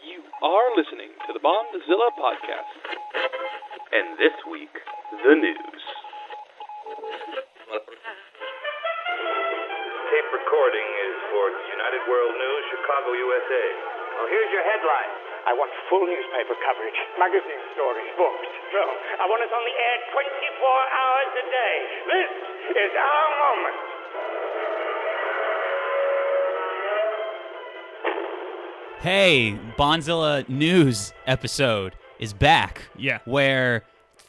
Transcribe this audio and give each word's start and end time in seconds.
You 0.00 0.24
are 0.40 0.68
listening 0.80 1.12
to 1.28 1.36
the 1.36 1.44
Bondzilla 1.44 2.08
podcast. 2.16 2.72
And 3.92 4.16
this 4.16 4.32
week, 4.48 4.72
the 4.72 5.36
news. 5.36 5.82
Tape 10.08 10.30
recording 10.32 10.88
is 11.04 11.14
for 11.28 11.44
United 11.52 12.02
World 12.08 12.32
News, 12.32 12.64
Chicago, 12.72 13.12
USA. 13.12 13.64
Well, 14.16 14.28
here's 14.32 14.48
your 14.56 14.64
headline. 14.64 15.12
I 15.44 15.52
want 15.52 15.68
full 15.92 16.08
newspaper 16.08 16.56
coverage, 16.64 16.96
magazine 17.20 17.60
stories, 17.76 18.08
books. 18.16 18.48
No, 18.72 18.84
I 19.20 19.28
want 19.28 19.44
us 19.44 19.52
on 19.52 19.64
the 19.68 19.76
air 19.76 19.96
24 20.16 20.16
hours 20.96 21.30
a 21.36 21.44
day. 21.44 21.76
This 22.08 22.30
is 22.72 22.92
our 22.96 23.28
moment. 23.36 23.99
Hey, 29.00 29.58
Bondzilla 29.78 30.46
news 30.46 31.14
episode 31.26 31.96
is 32.18 32.34
back. 32.34 32.82
Yeah. 32.98 33.20
Where, 33.24 33.84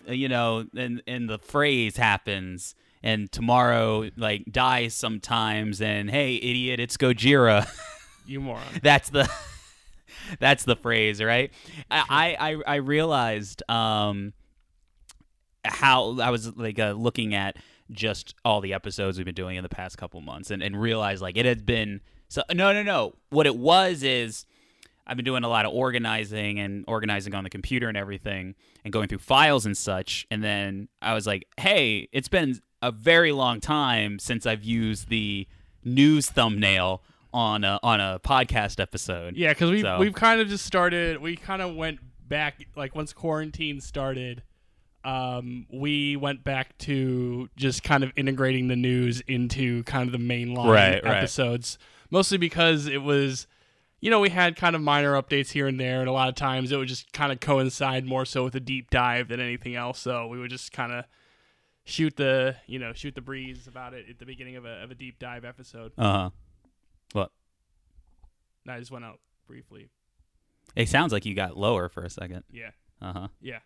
uh, 0.07 0.13
you 0.13 0.29
know, 0.29 0.65
and, 0.73 1.03
and 1.05 1.29
the 1.29 1.39
phrase 1.39 1.97
happens, 1.97 2.73
and 3.03 3.29
tomorrow, 3.29 4.09
like, 4.15 4.45
dies 4.49 4.93
sometimes, 4.93 5.81
and 5.81 6.09
hey, 6.09 6.35
idiot, 6.35 6.79
it's 6.79 6.95
Gojira. 6.97 7.67
You 8.27 8.39
moron. 8.39 8.63
that's 8.81 9.09
the. 9.09 9.29
That's 10.39 10.63
the 10.63 10.75
phrase, 10.75 11.21
right? 11.21 11.51
I 11.89 12.37
I, 12.39 12.61
I 12.65 12.75
realized 12.75 13.63
um 13.69 14.31
how 15.65 16.19
I 16.19 16.29
was 16.29 16.55
like 16.55 16.79
uh, 16.79 16.91
looking 16.91 17.33
at 17.33 17.57
just 17.91 18.35
all 18.45 18.61
the 18.61 18.73
episodes 18.73 19.17
we've 19.17 19.25
been 19.25 19.35
doing 19.35 19.57
in 19.57 19.63
the 19.63 19.69
past 19.69 19.97
couple 19.97 20.21
months 20.21 20.51
and, 20.51 20.61
and 20.61 20.79
realized 20.79 21.21
like 21.21 21.35
it 21.35 21.45
had 21.45 21.65
been 21.65 21.99
so 22.29 22.43
no 22.53 22.71
no 22.71 22.83
no 22.83 23.15
what 23.31 23.47
it 23.47 23.57
was 23.57 24.03
is 24.03 24.45
I've 25.07 25.17
been 25.17 25.25
doing 25.25 25.43
a 25.43 25.49
lot 25.49 25.65
of 25.65 25.71
organizing 25.73 26.59
and 26.59 26.85
organizing 26.87 27.33
on 27.35 27.43
the 27.43 27.49
computer 27.49 27.87
and 27.87 27.97
everything 27.97 28.55
and 28.83 28.93
going 28.93 29.07
through 29.07 29.17
files 29.19 29.65
and 29.65 29.75
such 29.75 30.25
and 30.31 30.43
then 30.43 30.87
I 31.01 31.13
was 31.13 31.25
like 31.27 31.45
hey 31.59 32.07
it's 32.11 32.27
been 32.29 32.59
a 32.81 32.91
very 32.91 33.31
long 33.31 33.59
time 33.59 34.19
since 34.19 34.45
I've 34.45 34.63
used 34.63 35.09
the 35.09 35.47
news 35.83 36.29
thumbnail 36.29 37.01
on 37.33 37.63
a, 37.63 37.79
on 37.83 37.99
a 38.01 38.19
podcast 38.23 38.79
episode 38.79 39.35
Yeah, 39.37 39.49
because 39.51 39.71
we've 39.71 39.81
So- 39.81 39.99
we've 39.99 40.13
kind 40.13 40.41
of 40.41 40.47
just 40.49 40.65
started. 40.65 41.21
We 41.21 41.35
kind 41.37 41.61
of 41.61 41.75
went 41.75 41.99
back, 42.27 42.67
like 42.75 42.93
once 42.95 43.13
quarantine 43.13 43.79
started, 43.81 44.43
um, 45.03 45.65
we 45.71 46.15
went 46.15 46.43
back 46.43 46.77
to 46.79 47.49
just 47.55 47.83
kind 47.83 48.03
of 48.03 48.11
integrating 48.15 48.67
the 48.67 48.75
news 48.75 49.21
into 49.27 49.83
kind 49.83 50.07
of 50.07 50.11
the 50.11 50.19
main 50.19 50.53
line 50.53 50.69
Right, 50.69 51.03
right. 51.03 51.17
episodes. 51.17 51.77
Mostly 52.09 52.37
because 52.37 52.85
it 52.87 53.01
was, 53.01 53.47
you 54.01 54.09
know, 54.09 54.19
we 54.19 54.29
had 54.29 54.55
kind 54.57 54.75
of 54.75 54.81
minor 54.81 55.13
updates 55.13 55.51
here 55.51 55.67
and 55.67 55.79
there, 55.79 55.99
and 56.01 56.09
a 56.09 56.11
lot 56.11 56.27
of 56.27 56.35
times 56.35 56.71
it 56.71 56.77
would 56.77 56.87
just 56.89 57.13
kind 57.13 57.31
of 57.31 57.39
coincide 57.39 58.03
more 58.05 58.25
so 58.25 58.43
with 58.43 58.55
a 58.55 58.59
deep 58.59 58.89
dive 58.89 59.27
than 59.29 59.39
anything 59.39 59.75
else. 59.75 59.99
So 59.99 60.27
we 60.27 60.39
would 60.39 60.49
just 60.49 60.71
kind 60.73 60.91
of 60.91 61.05
shoot 61.85 62.15
the, 62.17 62.55
you 62.67 62.79
know, 62.79 62.93
shoot 62.93 63.15
the 63.15 63.21
breeze 63.21 63.67
about 63.67 63.93
it 63.93 64.05
at 64.09 64.19
the 64.19 64.25
beginning 64.25 64.55
of 64.55 64.65
a 64.65 64.83
of 64.83 64.91
a 64.91 64.95
deep 64.95 65.17
dive 65.19 65.45
episode. 65.45 65.91
uh-huh 65.97 66.31
what 67.13 67.31
And 68.65 68.73
I 68.73 68.79
just 68.79 68.91
went 68.91 69.05
out 69.05 69.19
briefly. 69.47 69.89
It 70.75 70.87
sounds 70.89 71.11
like 71.11 71.25
you 71.25 71.35
got 71.35 71.57
lower 71.57 71.89
for 71.89 72.03
a 72.03 72.09
second. 72.09 72.43
Yeah, 72.51 72.71
Uh 73.01 73.13
huh. 73.13 73.27
yeah. 73.41 73.59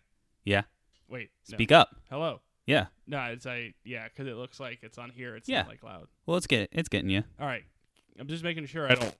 Yeah. 0.44 0.62
Wait, 1.08 1.30
no. 1.50 1.56
Speak 1.56 1.70
up. 1.72 1.94
Hello. 2.10 2.40
Yeah. 2.66 2.86
No, 3.06 3.22
it's 3.26 3.46
I. 3.46 3.74
Yeah, 3.84 4.08
because 4.08 4.26
it 4.26 4.34
looks 4.36 4.58
like 4.58 4.80
it's 4.82 4.98
on 4.98 5.10
here. 5.10 5.36
It's 5.36 5.48
Yeah. 5.48 5.58
not 5.62 5.68
like 5.68 5.82
loud. 5.84 6.08
Well, 6.26 6.36
it's 6.36 6.46
get 6.48 6.68
it's 6.72 6.88
getting 6.88 7.10
you. 7.10 7.22
All 7.40 7.46
right. 7.46 7.62
I'm 8.18 8.26
just 8.26 8.42
making 8.42 8.66
sure 8.66 8.90
I 8.90 8.94
don't 8.96 9.14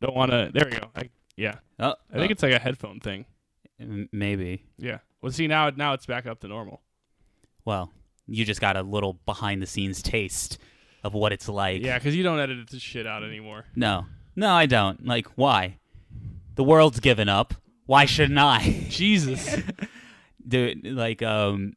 don't 0.00 0.14
want 0.14 0.30
to. 0.30 0.50
There 0.52 0.64
we 0.64 0.76
go. 0.76 0.88
I, 0.94 1.10
yeah. 1.36 1.56
Oh, 1.78 1.94
I 2.12 2.18
think 2.18 2.30
it's 2.30 2.42
like 2.42 2.52
a 2.52 2.58
headphone 2.58 3.00
thing. 3.00 3.26
maybe. 4.12 4.64
Yeah. 4.78 4.98
Well, 5.22 5.32
see 5.32 5.46
now 5.46 5.70
now 5.70 5.92
it's 5.94 6.06
back 6.06 6.26
up 6.26 6.40
to 6.40 6.48
normal. 6.48 6.80
Well, 7.64 7.92
you 8.26 8.44
just 8.44 8.60
got 8.60 8.76
a 8.76 8.82
little 8.82 9.14
behind 9.26 9.60
the 9.62 9.66
scenes 9.66 10.02
taste 10.02 10.58
of 11.02 11.14
what 11.14 11.32
it's 11.32 11.48
like. 11.48 11.82
Yeah, 11.82 11.98
because 11.98 12.16
you 12.16 12.22
don't 12.22 12.38
edit 12.38 12.68
this 12.70 12.82
shit 12.82 13.06
out 13.06 13.22
anymore. 13.22 13.64
No. 13.74 14.06
No, 14.36 14.50
I 14.50 14.66
don't. 14.66 15.06
Like, 15.06 15.26
why? 15.36 15.78
The 16.54 16.64
world's 16.64 17.00
given 17.00 17.28
up. 17.28 17.54
Why 17.86 18.04
shouldn't 18.04 18.38
I? 18.38 18.86
Jesus. 18.88 19.56
dude. 20.48 20.86
like 20.86 21.22
um. 21.22 21.74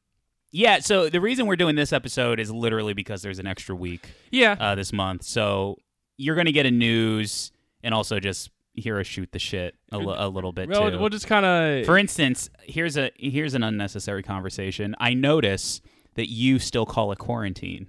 Yeah. 0.52 0.80
So 0.80 1.10
the 1.10 1.20
reason 1.20 1.48
we're 1.48 1.56
doing 1.56 1.76
this 1.76 1.92
episode 1.92 2.40
is 2.40 2.52
literally 2.52 2.94
because 2.94 3.22
there's 3.22 3.40
an 3.40 3.48
extra 3.48 3.76
week 3.76 4.08
yeah. 4.30 4.56
uh, 4.60 4.76
this 4.76 4.94
month. 4.94 5.24
So 5.24 5.78
you're 6.18 6.36
gonna 6.36 6.52
get 6.52 6.66
a 6.66 6.72
news 6.72 7.52
and 7.84 7.94
also 7.94 8.20
just 8.20 8.50
hear 8.76 9.00
us 9.00 9.06
shoot 9.08 9.32
the 9.32 9.40
shit 9.40 9.76
a, 9.92 9.98
little 9.98 10.52
bit 10.52 10.70
well, 10.70 10.90
too. 10.90 10.98
we'll 10.98 11.10
just 11.10 11.28
kind 11.28 11.46
of. 11.46 11.86
For 11.86 11.98
instance, 11.98 12.50
here's 12.64 12.98
a 12.98 13.12
here's 13.16 13.54
an 13.54 13.64
unnecessary 13.64 14.24
conversation. 14.24 14.96
I 15.00 15.14
notice 15.14 15.82
that 16.16 16.30
you 16.30 16.60
still 16.60 16.86
call 16.86 17.12
it 17.12 17.20
quarantine. 17.20 17.88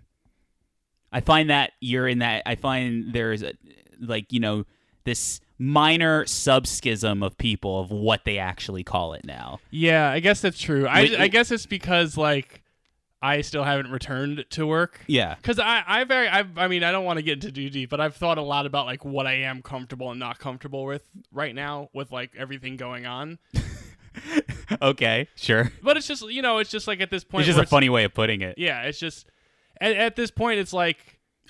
I 1.12 1.20
find 1.20 1.50
that 1.50 1.72
you're 1.80 2.08
in 2.08 2.18
that. 2.18 2.42
I 2.44 2.56
find 2.56 3.12
there's 3.12 3.42
a, 3.42 3.52
like 4.00 4.32
you 4.32 4.40
know 4.40 4.64
this 5.04 5.40
minor 5.58 6.24
subschism 6.24 7.24
of 7.24 7.38
people 7.38 7.80
of 7.80 7.90
what 7.90 8.24
they 8.24 8.38
actually 8.38 8.82
call 8.82 9.12
it 9.12 9.24
now. 9.24 9.60
Yeah, 9.70 10.10
I 10.10 10.20
guess 10.20 10.40
that's 10.40 10.58
true. 10.58 10.86
I, 10.86 11.02
Wait, 11.02 11.20
I 11.20 11.28
guess 11.28 11.50
it's 11.50 11.66
because 11.66 12.16
like 12.16 12.63
I 13.24 13.40
still 13.40 13.64
haven't 13.64 13.90
returned 13.90 14.44
to 14.50 14.66
work. 14.66 15.00
Yeah. 15.06 15.34
Because 15.36 15.58
I, 15.58 15.82
I 15.86 16.04
very, 16.04 16.28
I, 16.28 16.44
I 16.56 16.68
mean, 16.68 16.84
I 16.84 16.92
don't 16.92 17.06
want 17.06 17.16
to 17.16 17.22
get 17.22 17.42
into 17.42 17.50
too 17.50 17.70
deep, 17.70 17.88
but 17.88 17.98
I've 17.98 18.14
thought 18.14 18.36
a 18.36 18.42
lot 18.42 18.66
about 18.66 18.84
like 18.84 19.02
what 19.02 19.26
I 19.26 19.36
am 19.44 19.62
comfortable 19.62 20.10
and 20.10 20.20
not 20.20 20.38
comfortable 20.38 20.84
with 20.84 21.08
right 21.32 21.54
now 21.54 21.88
with 21.94 22.12
like 22.12 22.34
everything 22.36 22.76
going 22.76 23.06
on. 23.06 23.38
okay. 24.82 25.26
Sure. 25.36 25.72
But 25.82 25.96
it's 25.96 26.06
just, 26.06 26.28
you 26.30 26.42
know, 26.42 26.58
it's 26.58 26.70
just 26.70 26.86
like 26.86 27.00
at 27.00 27.08
this 27.08 27.24
point, 27.24 27.46
It's 27.48 27.56
just 27.56 27.66
a 27.66 27.66
funny 27.66 27.88
way 27.88 28.04
of 28.04 28.12
putting 28.12 28.42
it. 28.42 28.58
Yeah, 28.58 28.82
it's 28.82 28.98
just 28.98 29.26
at, 29.80 29.96
at 29.96 30.16
this 30.16 30.30
point, 30.30 30.60
it's 30.60 30.74
like, 30.74 30.98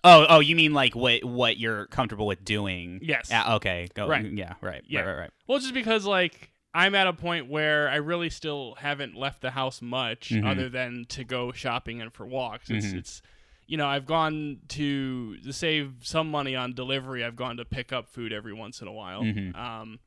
Oh, 0.05 0.27
oh, 0.29 0.41
you 0.41 0.55
mean 0.55 0.75
like 0.75 0.95
what 0.95 1.25
what 1.25 1.57
you're 1.57 1.87
comfortable 1.87 2.27
with 2.27 2.45
doing? 2.45 3.01
Yes. 3.03 3.31
Yeah, 3.31 3.55
okay. 3.57 3.89
Go. 3.95 4.07
Right. 4.07 4.31
Yeah. 4.31 4.53
Right. 4.61 4.83
Yeah. 4.87 5.01
Right. 5.01 5.07
Right. 5.07 5.19
Right. 5.23 5.31
well, 5.49 5.59
just 5.59 5.73
because 5.73 6.05
like 6.05 6.51
I'm 6.75 6.95
at 6.97 7.07
a 7.07 7.13
point 7.13 7.49
where 7.49 7.89
I 7.89 7.97
really 7.97 8.31
still 8.31 8.75
haven't 8.81 9.15
left 9.15 9.41
the 9.43 9.53
house 9.53 9.81
much, 9.81 10.31
Mhm. 10.31 10.45
other 10.51 10.69
than 10.69 11.05
to 11.11 11.23
go 11.25 11.53
shopping 11.53 12.03
and 12.03 12.13
for 12.13 12.27
walks. 12.27 12.69
It's, 12.69 12.87
Mhm. 12.87 12.95
it's, 12.99 13.23
you 13.67 13.77
know, 13.77 13.87
I've 13.87 14.07
gone 14.07 14.59
to 14.71 15.39
to 15.39 15.53
save 15.53 15.95
some 16.03 16.31
money 16.31 16.57
on 16.57 16.73
delivery. 16.75 17.25
I've 17.25 17.37
gone 17.37 17.57
to 17.59 17.65
pick 17.65 17.93
up 17.93 18.09
food 18.09 18.33
every 18.33 18.53
once 18.53 18.83
in 18.83 18.89
a 18.89 18.93
while. 18.93 19.23
Mhm. 19.23 19.55
Um, 19.57 20.01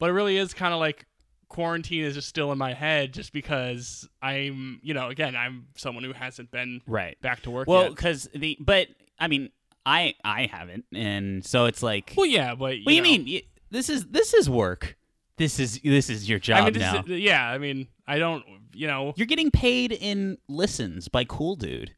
but 0.00 0.10
it 0.10 0.12
really 0.12 0.36
is 0.36 0.52
kind 0.52 0.74
of 0.74 0.80
like 0.80 1.06
quarantine 1.48 2.04
is 2.04 2.14
just 2.14 2.28
still 2.28 2.52
in 2.52 2.58
my 2.58 2.74
head, 2.74 3.14
just 3.14 3.32
because 3.32 4.06
I'm, 4.20 4.80
you 4.82 4.92
know, 4.92 5.08
again, 5.08 5.34
I'm 5.34 5.68
someone 5.76 6.04
who 6.04 6.12
hasn't 6.12 6.50
been 6.50 6.82
Right. 6.86 7.18
back 7.22 7.40
to 7.42 7.50
work 7.50 7.66
Well, 7.68 7.88
because 7.88 8.28
the 8.34 8.58
but 8.60 8.88
I 9.18 9.28
mean 9.28 9.50
I 9.86 10.14
I 10.24 10.44
haven't, 10.46 10.84
and 10.92 11.42
so 11.46 11.64
it's 11.64 11.82
like, 11.82 12.12
Well, 12.16 12.26
yeah, 12.26 12.54
but 12.56 12.76
you 12.78 12.84
what 12.84 12.90
do 12.90 12.96
you 12.96 13.02
mean? 13.02 13.40
This 13.70 13.88
is 13.88 14.08
this 14.08 14.34
is 14.34 14.50
work. 14.50 14.97
This 15.38 15.58
is 15.60 15.80
this 15.82 16.10
is 16.10 16.28
your 16.28 16.38
job 16.38 16.66
I 16.66 16.70
mean, 16.70 16.78
now. 16.80 17.00
is- 17.06 17.20
yeah, 17.20 17.48
I 17.48 17.58
mean, 17.58 17.88
I 18.06 18.18
don't, 18.18 18.44
you 18.74 18.86
know, 18.86 19.14
You're 19.16 19.26
getting 19.26 19.50
paid 19.50 19.92
in 19.92 20.38
listens 20.48 21.08
by 21.08 21.24
Cool 21.24 21.56
Dude. 21.56 21.94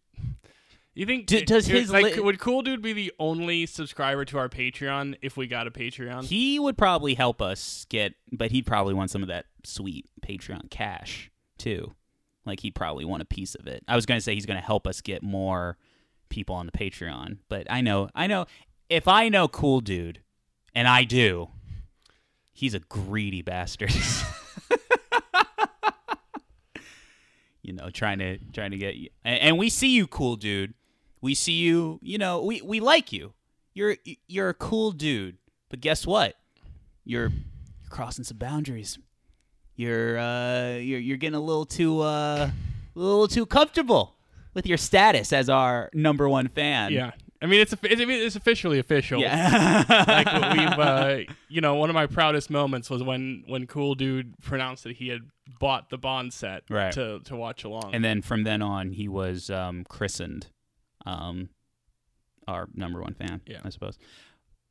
you 0.94 1.06
think 1.06 1.26
D- 1.26 1.44
does 1.44 1.66
his 1.66 1.90
like 1.90 2.16
li- 2.16 2.20
would 2.20 2.38
Cool 2.38 2.62
Dude 2.62 2.82
be 2.82 2.92
the 2.92 3.12
only 3.18 3.66
subscriber 3.66 4.24
to 4.26 4.38
our 4.38 4.48
Patreon 4.48 5.16
if 5.22 5.36
we 5.36 5.46
got 5.46 5.66
a 5.66 5.70
Patreon? 5.70 6.24
He 6.24 6.58
would 6.58 6.76
probably 6.76 7.14
help 7.14 7.40
us 7.40 7.86
get, 7.88 8.14
but 8.30 8.50
he'd 8.50 8.66
probably 8.66 8.94
want 8.94 9.10
some 9.10 9.22
of 9.22 9.28
that 9.28 9.46
sweet 9.64 10.06
Patreon 10.22 10.70
cash 10.70 11.30
too. 11.58 11.94
Like 12.44 12.60
he'd 12.60 12.74
probably 12.74 13.04
want 13.04 13.22
a 13.22 13.26
piece 13.26 13.54
of 13.54 13.66
it. 13.66 13.82
I 13.88 13.96
was 13.96 14.06
gonna 14.06 14.20
say 14.20 14.34
he's 14.34 14.46
gonna 14.46 14.60
help 14.60 14.86
us 14.86 15.00
get 15.00 15.22
more 15.22 15.76
people 16.28 16.54
on 16.54 16.66
the 16.66 16.72
Patreon, 16.72 17.38
but 17.48 17.66
I 17.70 17.80
know, 17.80 18.08
I 18.14 18.26
know, 18.26 18.46
if 18.88 19.08
I 19.08 19.28
know 19.28 19.48
Cool 19.48 19.80
Dude, 19.80 20.20
and 20.74 20.86
I 20.86 21.04
do, 21.04 21.48
he's 22.60 22.75
a 22.75 22.78
greedy 22.80 23.41
bastard. 23.41 23.91
you 27.62 27.72
know, 27.72 27.89
trying 27.91 28.18
to 28.18 28.36
trying 28.53 28.72
to 28.72 28.77
get 28.77 28.97
you, 28.97 29.09
and, 29.24 29.41
and 29.41 29.59
we 29.59 29.71
see 29.71 29.89
you, 29.89 30.07
Cool 30.07 30.36
Dude. 30.36 30.74
We 31.22 31.34
see 31.34 31.54
you. 31.54 31.98
You 32.03 32.18
know, 32.18 32.42
we 32.45 32.60
we 32.60 32.80
like 32.80 33.12
you. 33.12 33.33
You're 33.72 33.97
you're 34.28 34.51
a 34.51 34.54
cool 34.54 34.92
dude, 34.92 35.39
but 35.71 35.80
guess 35.80 36.07
what? 36.07 36.36
You're 37.04 37.28
you're 37.30 37.91
crossing 37.91 38.24
some 38.24 38.36
boundaries. 38.36 38.98
You're 39.77 40.18
uh 40.18 40.72
you're 40.74 41.01
you're 41.01 41.16
getting 41.16 41.36
a 41.36 41.41
little 41.41 41.65
too 41.65 42.01
uh 42.01 42.51
a 42.51 42.98
little 42.98 43.28
too 43.28 43.47
comfortable 43.47 44.16
with 44.53 44.66
your 44.66 44.77
status 44.77 45.33
as 45.33 45.48
our 45.48 45.89
number 45.95 46.28
one 46.28 46.48
fan. 46.48 46.92
yeah, 46.92 47.13
I 47.42 47.47
mean 47.47 47.60
it's 47.60 47.72
it's, 47.72 48.01
it's 48.01 48.37
officially 48.37 48.78
official. 48.78 49.21
Yeah. 49.21 49.84
like 50.09 50.27
we've 50.59 50.78
uh, 50.78 51.19
you 51.48 51.60
know 51.60 51.75
one 51.77 51.89
of 51.91 51.95
my 51.95 52.07
proudest 52.07 52.51
moments 52.51 52.91
was 52.91 53.03
when 53.03 53.45
when 53.47 53.66
Cool 53.66 53.95
Dude 53.95 54.34
pronounced 54.42 54.84
that 54.84 54.97
he 54.97 55.09
had 55.09 55.22
bought 55.59 55.91
the 55.91 55.98
Bond 55.98 56.33
set 56.33 56.65
Right. 56.69 56.92
to 56.92 57.21
to 57.21 57.37
watch 57.37 57.65
along. 57.65 57.91
and 57.95 58.04
then 58.04 58.22
from 58.22 58.45
then 58.45 58.63
on, 58.63 58.92
he 58.92 59.09
was 59.09 59.48
um, 59.51 59.84
christened 59.84 60.48
um, 61.07 61.48
our 62.47 62.69
number 62.75 63.01
one 63.01 63.15
fan. 63.15 63.41
Yeah. 63.47 63.60
I 63.65 63.71
suppose. 63.71 63.98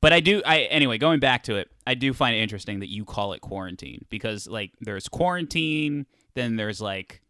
But 0.01 0.13
I 0.13 0.19
do. 0.21 0.41
I 0.45 0.59
anyway. 0.61 0.97
Going 0.97 1.19
back 1.19 1.43
to 1.43 1.55
it, 1.57 1.69
I 1.85 1.93
do 1.95 2.13
find 2.13 2.35
it 2.35 2.39
interesting 2.39 2.79
that 2.79 2.89
you 2.89 3.03
call 3.03 3.33
it 3.33 3.41
quarantine 3.41 4.05
because 4.09 4.47
like 4.47 4.71
there's 4.79 5.09
quarantine, 5.09 6.05
then 6.35 6.55
there's 6.55 6.79
like, 6.79 7.21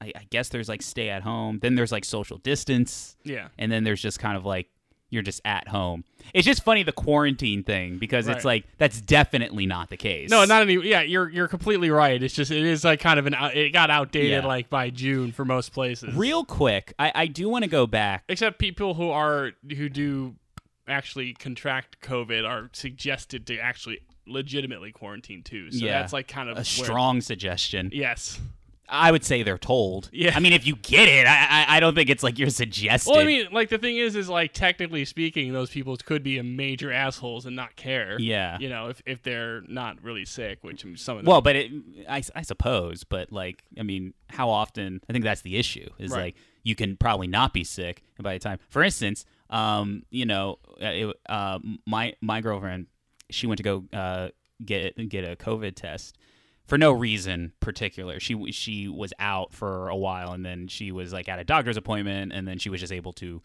I, 0.00 0.12
I 0.16 0.26
guess 0.30 0.48
there's 0.50 0.68
like 0.68 0.82
stay 0.82 1.08
at 1.10 1.22
home, 1.22 1.58
then 1.60 1.74
there's 1.74 1.92
like 1.92 2.04
social 2.04 2.38
distance, 2.38 3.16
Yeah. 3.24 3.48
and 3.58 3.70
then 3.72 3.84
there's 3.84 4.00
just 4.00 4.18
kind 4.18 4.36
of 4.36 4.44
like 4.44 4.68
you're 5.10 5.22
just 5.22 5.40
at 5.46 5.66
home. 5.68 6.04
It's 6.34 6.44
just 6.44 6.62
funny 6.62 6.82
the 6.82 6.92
quarantine 6.92 7.62
thing 7.62 7.96
because 7.96 8.26
Right. 8.28 8.36
it's 8.36 8.44
like 8.44 8.64
that's 8.76 9.00
definitely 9.00 9.64
not 9.64 9.88
the 9.88 9.96
case. 9.96 10.28
No, 10.28 10.44
not 10.44 10.60
any. 10.62 10.74
Yeah, 10.86 11.00
you're 11.00 11.30
you're 11.30 11.48
completely 11.48 11.88
right. 11.90 12.22
It's 12.22 12.34
just 12.34 12.50
it 12.50 12.62
is 12.62 12.84
like 12.84 13.00
kind 13.00 13.18
of 13.18 13.26
an 13.26 13.34
it 13.54 13.70
got 13.70 13.90
outdated 13.90 14.42
Yeah. 14.42 14.46
like 14.46 14.68
by 14.68 14.90
June 14.90 15.32
for 15.32 15.44
most 15.46 15.72
places. 15.72 16.14
real 16.14 16.44
quick. 16.44 16.92
I 16.98 17.10
I 17.14 17.26
do 17.26 17.48
want 17.48 17.64
to 17.64 17.70
go 17.70 17.86
back. 17.86 18.24
except 18.28 18.58
people 18.58 18.94
who 18.94 19.08
are 19.10 19.52
who 19.76 19.88
do 19.88 20.34
actually 20.86 21.32
contract 21.34 22.00
COVID 22.02 22.46
are 22.46 22.68
suggested 22.74 23.46
to 23.46 23.58
actually 23.58 24.00
legitimately 24.26 24.92
quarantine 24.92 25.42
too. 25.42 25.70
So 25.72 25.86
Yeah. 25.86 26.00
that's 26.00 26.12
like 26.12 26.28
kind 26.28 26.50
of 26.50 26.56
A 26.56 26.60
where- 26.60 26.64
strong 26.64 27.22
suggestion. 27.22 27.90
Yes. 27.94 28.38
I 28.88 29.10
would 29.10 29.24
say 29.24 29.42
they're 29.42 29.58
told. 29.58 30.08
Yeah. 30.12 30.32
I 30.34 30.40
mean, 30.40 30.52
if 30.52 30.66
you 30.66 30.76
get 30.76 31.08
it, 31.08 31.26
I 31.26 31.46
I, 31.68 31.76
I 31.76 31.80
don't 31.80 31.94
think 31.94 32.08
it's 32.10 32.22
like 32.22 32.38
you're 32.38 32.48
suggesting. 32.50 33.12
Well, 33.12 33.22
I 33.22 33.26
mean, 33.26 33.48
like 33.52 33.68
the 33.68 33.78
thing 33.78 33.96
is, 33.96 34.16
is 34.16 34.28
like 34.28 34.52
technically 34.52 35.04
speaking, 35.04 35.52
those 35.52 35.70
people 35.70 35.96
could 35.96 36.22
be 36.22 36.38
a 36.38 36.42
major 36.42 36.90
assholes 36.92 37.46
and 37.46 37.54
not 37.54 37.76
care. 37.76 38.16
Yeah. 38.18 38.58
You 38.58 38.68
know, 38.68 38.88
if 38.88 39.02
if 39.06 39.22
they're 39.22 39.62
not 39.62 40.02
really 40.02 40.24
sick, 40.24 40.58
which 40.62 40.84
some 40.96 41.18
of 41.18 41.24
them. 41.24 41.30
Well, 41.30 41.40
but 41.40 41.56
it, 41.56 41.72
I, 42.08 42.22
I 42.34 42.42
suppose, 42.42 43.04
but 43.04 43.30
like, 43.32 43.62
I 43.78 43.82
mean, 43.82 44.14
how 44.30 44.48
often? 44.48 45.00
I 45.08 45.12
think 45.12 45.24
that's 45.24 45.42
the 45.42 45.56
issue. 45.56 45.88
Is 45.98 46.10
Right. 46.10 46.18
like 46.22 46.36
you 46.62 46.74
can 46.74 46.96
probably 46.96 47.26
not 47.26 47.52
be 47.52 47.64
sick, 47.64 48.02
and 48.16 48.24
by 48.24 48.34
the 48.34 48.38
time, 48.40 48.58
for 48.68 48.82
instance, 48.82 49.24
um, 49.50 50.02
you 50.10 50.26
know, 50.26 50.58
uh, 50.82 50.86
it, 50.86 51.16
uh, 51.28 51.58
my 51.86 52.14
my 52.20 52.40
girlfriend, 52.40 52.86
she 53.30 53.46
went 53.46 53.58
to 53.58 53.62
go 53.64 53.84
uh, 53.92 54.28
get 54.64 54.96
get 55.08 55.24
a 55.24 55.36
COVID 55.36 55.74
test 55.74 56.16
for 56.68 56.78
no 56.78 56.92
reason 56.92 57.52
particular. 57.58 58.20
She 58.20 58.52
she 58.52 58.86
was 58.86 59.12
out 59.18 59.52
for 59.52 59.88
a 59.88 59.96
while, 59.96 60.32
and 60.32 60.44
then 60.44 60.68
she 60.68 60.92
was 60.92 61.12
like 61.12 61.28
at 61.28 61.40
a 61.40 61.44
doctor's 61.44 61.76
appointment, 61.76 62.32
and 62.32 62.46
then 62.46 62.58
she 62.58 62.70
was 62.70 62.80
just 62.80 62.92
able 62.92 63.12
to 63.14 63.42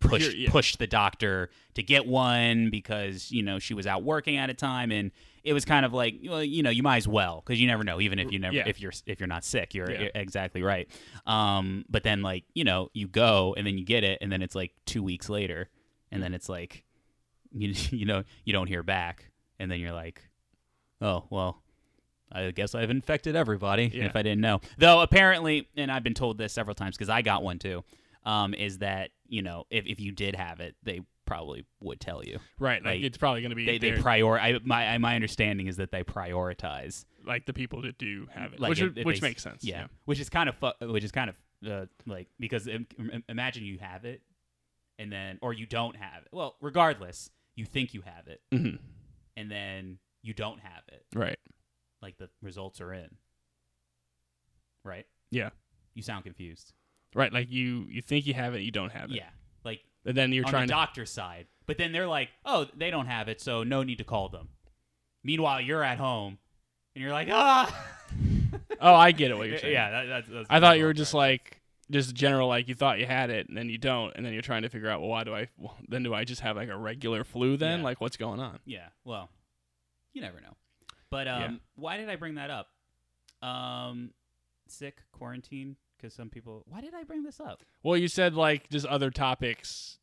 push 0.00 0.34
yeah. 0.34 0.50
push 0.50 0.76
the 0.76 0.86
doctor 0.86 1.48
to 1.74 1.82
get 1.82 2.06
one 2.06 2.68
because 2.68 3.30
you 3.32 3.42
know 3.42 3.58
she 3.58 3.72
was 3.72 3.86
out 3.86 4.02
working 4.02 4.36
at 4.36 4.50
a 4.50 4.54
time 4.54 4.92
and 4.92 5.10
it 5.42 5.54
was 5.54 5.64
kind 5.64 5.86
of 5.86 5.94
like 5.94 6.16
well 6.28 6.44
you 6.44 6.62
know 6.62 6.68
you 6.68 6.82
might 6.82 6.98
as 6.98 7.08
well 7.08 7.42
because 7.44 7.58
you 7.58 7.66
never 7.66 7.82
know 7.82 7.98
even 7.98 8.18
if 8.18 8.30
you 8.30 8.38
never 8.38 8.54
Yeah. 8.56 8.64
if 8.66 8.78
you're 8.78 8.92
if 9.06 9.20
you're 9.20 9.26
not 9.26 9.42
sick 9.42 9.74
you're, 9.74 9.90
Yeah. 9.90 10.00
you're 10.02 10.10
exactly 10.14 10.62
right 10.62 10.86
um 11.24 11.86
but 11.88 12.02
then 12.02 12.20
like 12.20 12.44
you 12.54 12.62
know 12.62 12.90
you 12.92 13.08
go 13.08 13.54
and 13.56 13.66
then 13.66 13.78
you 13.78 13.86
get 13.86 14.04
it 14.04 14.18
and 14.20 14.30
then 14.30 14.42
it's 14.42 14.54
like 14.54 14.72
two 14.84 15.02
weeks 15.02 15.30
later 15.30 15.70
and 16.12 16.22
then 16.22 16.34
it's 16.34 16.50
like 16.50 16.84
you 17.50 17.68
you 17.90 18.04
know 18.04 18.22
you 18.44 18.52
don't 18.52 18.66
hear 18.66 18.82
back 18.82 19.30
and 19.58 19.70
then 19.70 19.80
you're 19.80 19.94
like 19.94 20.28
oh 21.00 21.24
well 21.30 21.62
I 22.32 22.50
guess 22.50 22.74
I've 22.74 22.90
infected 22.90 23.36
everybody 23.36 23.90
Yeah. 23.94 24.04
if 24.06 24.16
I 24.16 24.22
didn't 24.22 24.40
know. 24.40 24.60
Though 24.78 25.00
apparently, 25.00 25.68
and 25.76 25.90
I've 25.92 26.02
been 26.02 26.14
told 26.14 26.38
this 26.38 26.52
several 26.52 26.74
times 26.74 26.96
because 26.96 27.08
I 27.08 27.22
got 27.22 27.42
one 27.42 27.58
too, 27.58 27.84
um, 28.24 28.52
is 28.54 28.78
that 28.78 29.10
you 29.28 29.42
know 29.42 29.64
if, 29.70 29.86
if 29.86 30.00
you 30.00 30.12
did 30.12 30.34
have 30.34 30.60
it, 30.60 30.74
they 30.82 31.00
probably 31.24 31.64
would 31.80 32.00
tell 32.00 32.24
you. 32.24 32.38
right, 32.58 32.82
like, 32.84 32.94
like, 32.96 33.02
it's 33.02 33.18
probably 33.18 33.40
going 33.40 33.50
to 33.50 33.56
be 33.56 33.66
They 33.66 33.78
they 33.78 33.90
their- 33.92 34.02
prior. 34.02 34.38
I, 34.38 34.58
my 34.64 34.96
my 34.98 35.14
understanding 35.14 35.66
is 35.66 35.76
that 35.76 35.90
they 35.92 36.02
prioritize. 36.04 37.04
like 37.24 37.44
the 37.46 37.52
people 37.52 37.82
that 37.82 37.98
do 37.98 38.28
have 38.32 38.52
it, 38.52 38.60
Like 38.60 38.70
which 38.70 38.80
if- 38.80 38.96
if 38.96 39.04
which 39.04 39.20
they- 39.20 39.28
makes 39.28 39.42
sense. 39.42 39.64
Yeah, 39.64 39.86
which 40.04 40.20
is 40.20 40.28
kind 40.30 40.48
of 40.48 40.54
fu- 40.56 40.86
which 40.92 41.02
is 41.04 41.10
kind 41.12 41.30
of 41.30 41.36
uh, 41.70 41.86
like 42.06 42.28
because 42.38 42.66
im- 42.68 42.86
im- 42.98 43.24
imagine 43.28 43.64
you 43.64 43.78
have 43.78 44.04
it, 44.04 44.22
and 44.98 45.10
then 45.12 45.38
or 45.42 45.52
you 45.52 45.66
don't 45.66 45.96
have 45.96 46.22
it. 46.22 46.28
Well, 46.32 46.56
regardless, 46.60 47.30
you 47.56 47.64
think 47.64 47.94
you 47.94 48.02
have 48.02 48.28
it, 48.28 48.40
Mhm. 48.52 48.78
and 49.36 49.50
then 49.50 49.98
you 50.22 50.34
don't 50.34 50.60
have 50.60 50.82
it. 50.88 51.04
Right. 51.14 51.38
Like 52.06 52.18
the 52.18 52.28
results 52.40 52.80
are 52.80 52.92
in. 52.92 53.08
Right. 54.84 55.06
Yeah. 55.32 55.50
You 55.94 56.02
sound 56.04 56.22
confused. 56.22 56.72
Right. 57.16 57.32
Like 57.32 57.50
you 57.50 57.86
you 57.90 58.00
think 58.00 58.28
you 58.28 58.34
have 58.34 58.54
it, 58.54 58.60
you 58.62 58.70
don't 58.70 58.92
have 58.92 59.10
it. 59.10 59.16
Yeah. 59.16 59.28
Like 59.64 59.80
And 60.04 60.16
then 60.16 60.32
you're 60.32 60.44
on 60.44 60.50
trying 60.52 60.66
the 60.68 60.72
to. 60.74 60.78
doctor's 60.78 61.10
side. 61.10 61.48
But 61.66 61.78
then 61.78 61.90
they're 61.90 62.06
like, 62.06 62.28
oh, 62.44 62.66
they 62.76 62.92
don't 62.92 63.06
have 63.06 63.26
it, 63.26 63.40
so 63.40 63.64
no 63.64 63.82
need 63.82 63.98
to 63.98 64.04
call 64.04 64.28
them. 64.28 64.50
Meanwhile, 65.24 65.62
you're 65.62 65.82
at 65.82 65.98
home, 65.98 66.38
and 66.94 67.02
you're 67.02 67.10
like, 67.12 67.26
ah. 67.28 67.86
Oh, 68.80 68.94
I 68.94 69.10
get 69.10 69.32
it. 69.32 69.36
What 69.36 69.48
you're 69.48 69.58
saying. 69.58 69.72
yeah, 69.72 69.90
that, 69.90 70.04
that's, 70.06 70.28
that's. 70.28 70.46
I 70.48 70.60
thought 70.60 70.78
you 70.78 70.84
were 70.84 70.92
just 70.92 71.12
like 71.14 71.60
just 71.90 72.14
general 72.14 72.46
like 72.46 72.68
you 72.68 72.76
thought 72.76 73.00
you 73.00 73.06
had 73.06 73.30
it 73.30 73.48
and 73.48 73.56
then 73.58 73.68
you 73.68 73.78
don't 73.78 74.12
and 74.14 74.24
then 74.24 74.32
you're 74.32 74.42
trying 74.42 74.62
to 74.62 74.68
figure 74.68 74.88
out 74.88 75.00
well 75.00 75.08
why 75.10 75.24
do 75.24 75.34
I 75.34 75.48
well, 75.58 75.76
then 75.88 76.02
do 76.04 76.12
I 76.14 76.22
just 76.24 76.40
have 76.42 76.54
like 76.56 76.68
a 76.68 76.76
regular 76.76 77.24
flu 77.24 77.56
then 77.56 77.78
Yeah. 77.80 77.84
like 77.84 78.00
what's 78.00 78.16
going 78.16 78.38
on 78.38 78.58
Yeah. 78.64 78.86
Well, 79.04 79.28
you 80.12 80.20
never 80.20 80.40
know. 80.40 80.56
But 81.10 81.28
um, 81.28 81.40
Yeah. 81.40 81.50
why 81.76 81.96
did 81.96 82.08
I 82.08 82.16
bring 82.16 82.34
that 82.36 82.50
up? 82.50 82.68
Um, 83.42 84.10
sick 84.68 84.98
quarantine 85.12 85.76
because 85.96 86.14
some 86.14 86.28
people. 86.30 86.62
Why 86.66 86.80
did 86.80 86.94
I 86.94 87.04
bring 87.04 87.22
this 87.22 87.40
up? 87.40 87.62
well 87.82 87.96
you 87.96 88.08
said 88.08 88.34
like 88.34 88.68
just 88.70 88.86
other 88.86 89.10
topics 89.10 89.98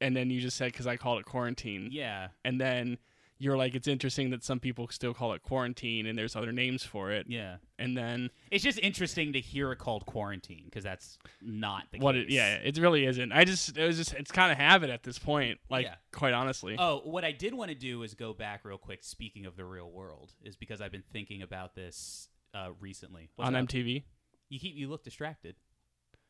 and 0.00 0.16
then 0.16 0.30
you 0.30 0.40
just 0.40 0.56
said 0.56 0.72
because 0.72 0.86
I 0.86 0.96
called 0.96 1.20
it 1.20 1.24
quarantine 1.26 1.88
Yeah. 1.92 2.28
and 2.44 2.60
then 2.60 2.98
you're 3.42 3.56
like 3.56 3.74
it's 3.74 3.88
interesting 3.88 4.30
that 4.30 4.44
some 4.44 4.60
people 4.60 4.86
still 4.88 5.12
call 5.12 5.32
it 5.32 5.42
quarantine 5.42 6.06
and 6.06 6.16
there's 6.16 6.36
other 6.36 6.52
names 6.52 6.84
for 6.84 7.10
it 7.10 7.26
Yeah. 7.28 7.56
and 7.78 7.96
then 7.96 8.30
It's 8.52 8.62
just 8.62 8.78
interesting 8.78 9.32
to 9.32 9.40
hear 9.40 9.72
it 9.72 9.78
called 9.78 10.06
quarantine 10.06 10.62
because 10.66 10.84
that's 10.84 11.18
not 11.40 11.84
the 11.90 11.98
what 11.98 12.14
case. 12.14 12.26
it 12.28 12.30
yeah 12.30 12.54
it 12.54 12.78
really 12.78 13.04
isn't 13.04 13.32
I 13.32 13.44
just 13.44 13.76
it 13.76 13.84
was 13.84 13.96
just 13.96 14.14
it's 14.14 14.30
kind 14.30 14.52
of 14.52 14.58
habit 14.58 14.90
at 14.90 15.02
this 15.02 15.18
point 15.18 15.58
like 15.68 15.86
Yeah. 15.86 15.94
quite 16.12 16.34
honestly 16.34 16.76
Oh, 16.78 17.00
what 17.04 17.24
I 17.24 17.32
did 17.32 17.52
want 17.54 17.70
to 17.70 17.74
do 17.74 18.02
is 18.04 18.14
go 18.14 18.32
back 18.32 18.64
real 18.64 18.78
quick. 18.78 19.02
Speaking 19.02 19.44
of 19.46 19.56
the 19.56 19.64
real 19.64 19.90
world, 19.90 20.32
is 20.44 20.54
because 20.56 20.80
I've 20.80 20.92
been 20.92 21.02
thinking 21.12 21.42
about 21.42 21.74
this 21.74 22.28
uh, 22.54 22.68
recently. 22.80 23.30
What's 23.34 23.48
on 23.48 23.56
up? 23.56 23.66
MTV 23.66 24.04
You 24.50 24.60
keep 24.60 24.76
you 24.76 24.88
look 24.88 25.02
distracted. 25.02 25.56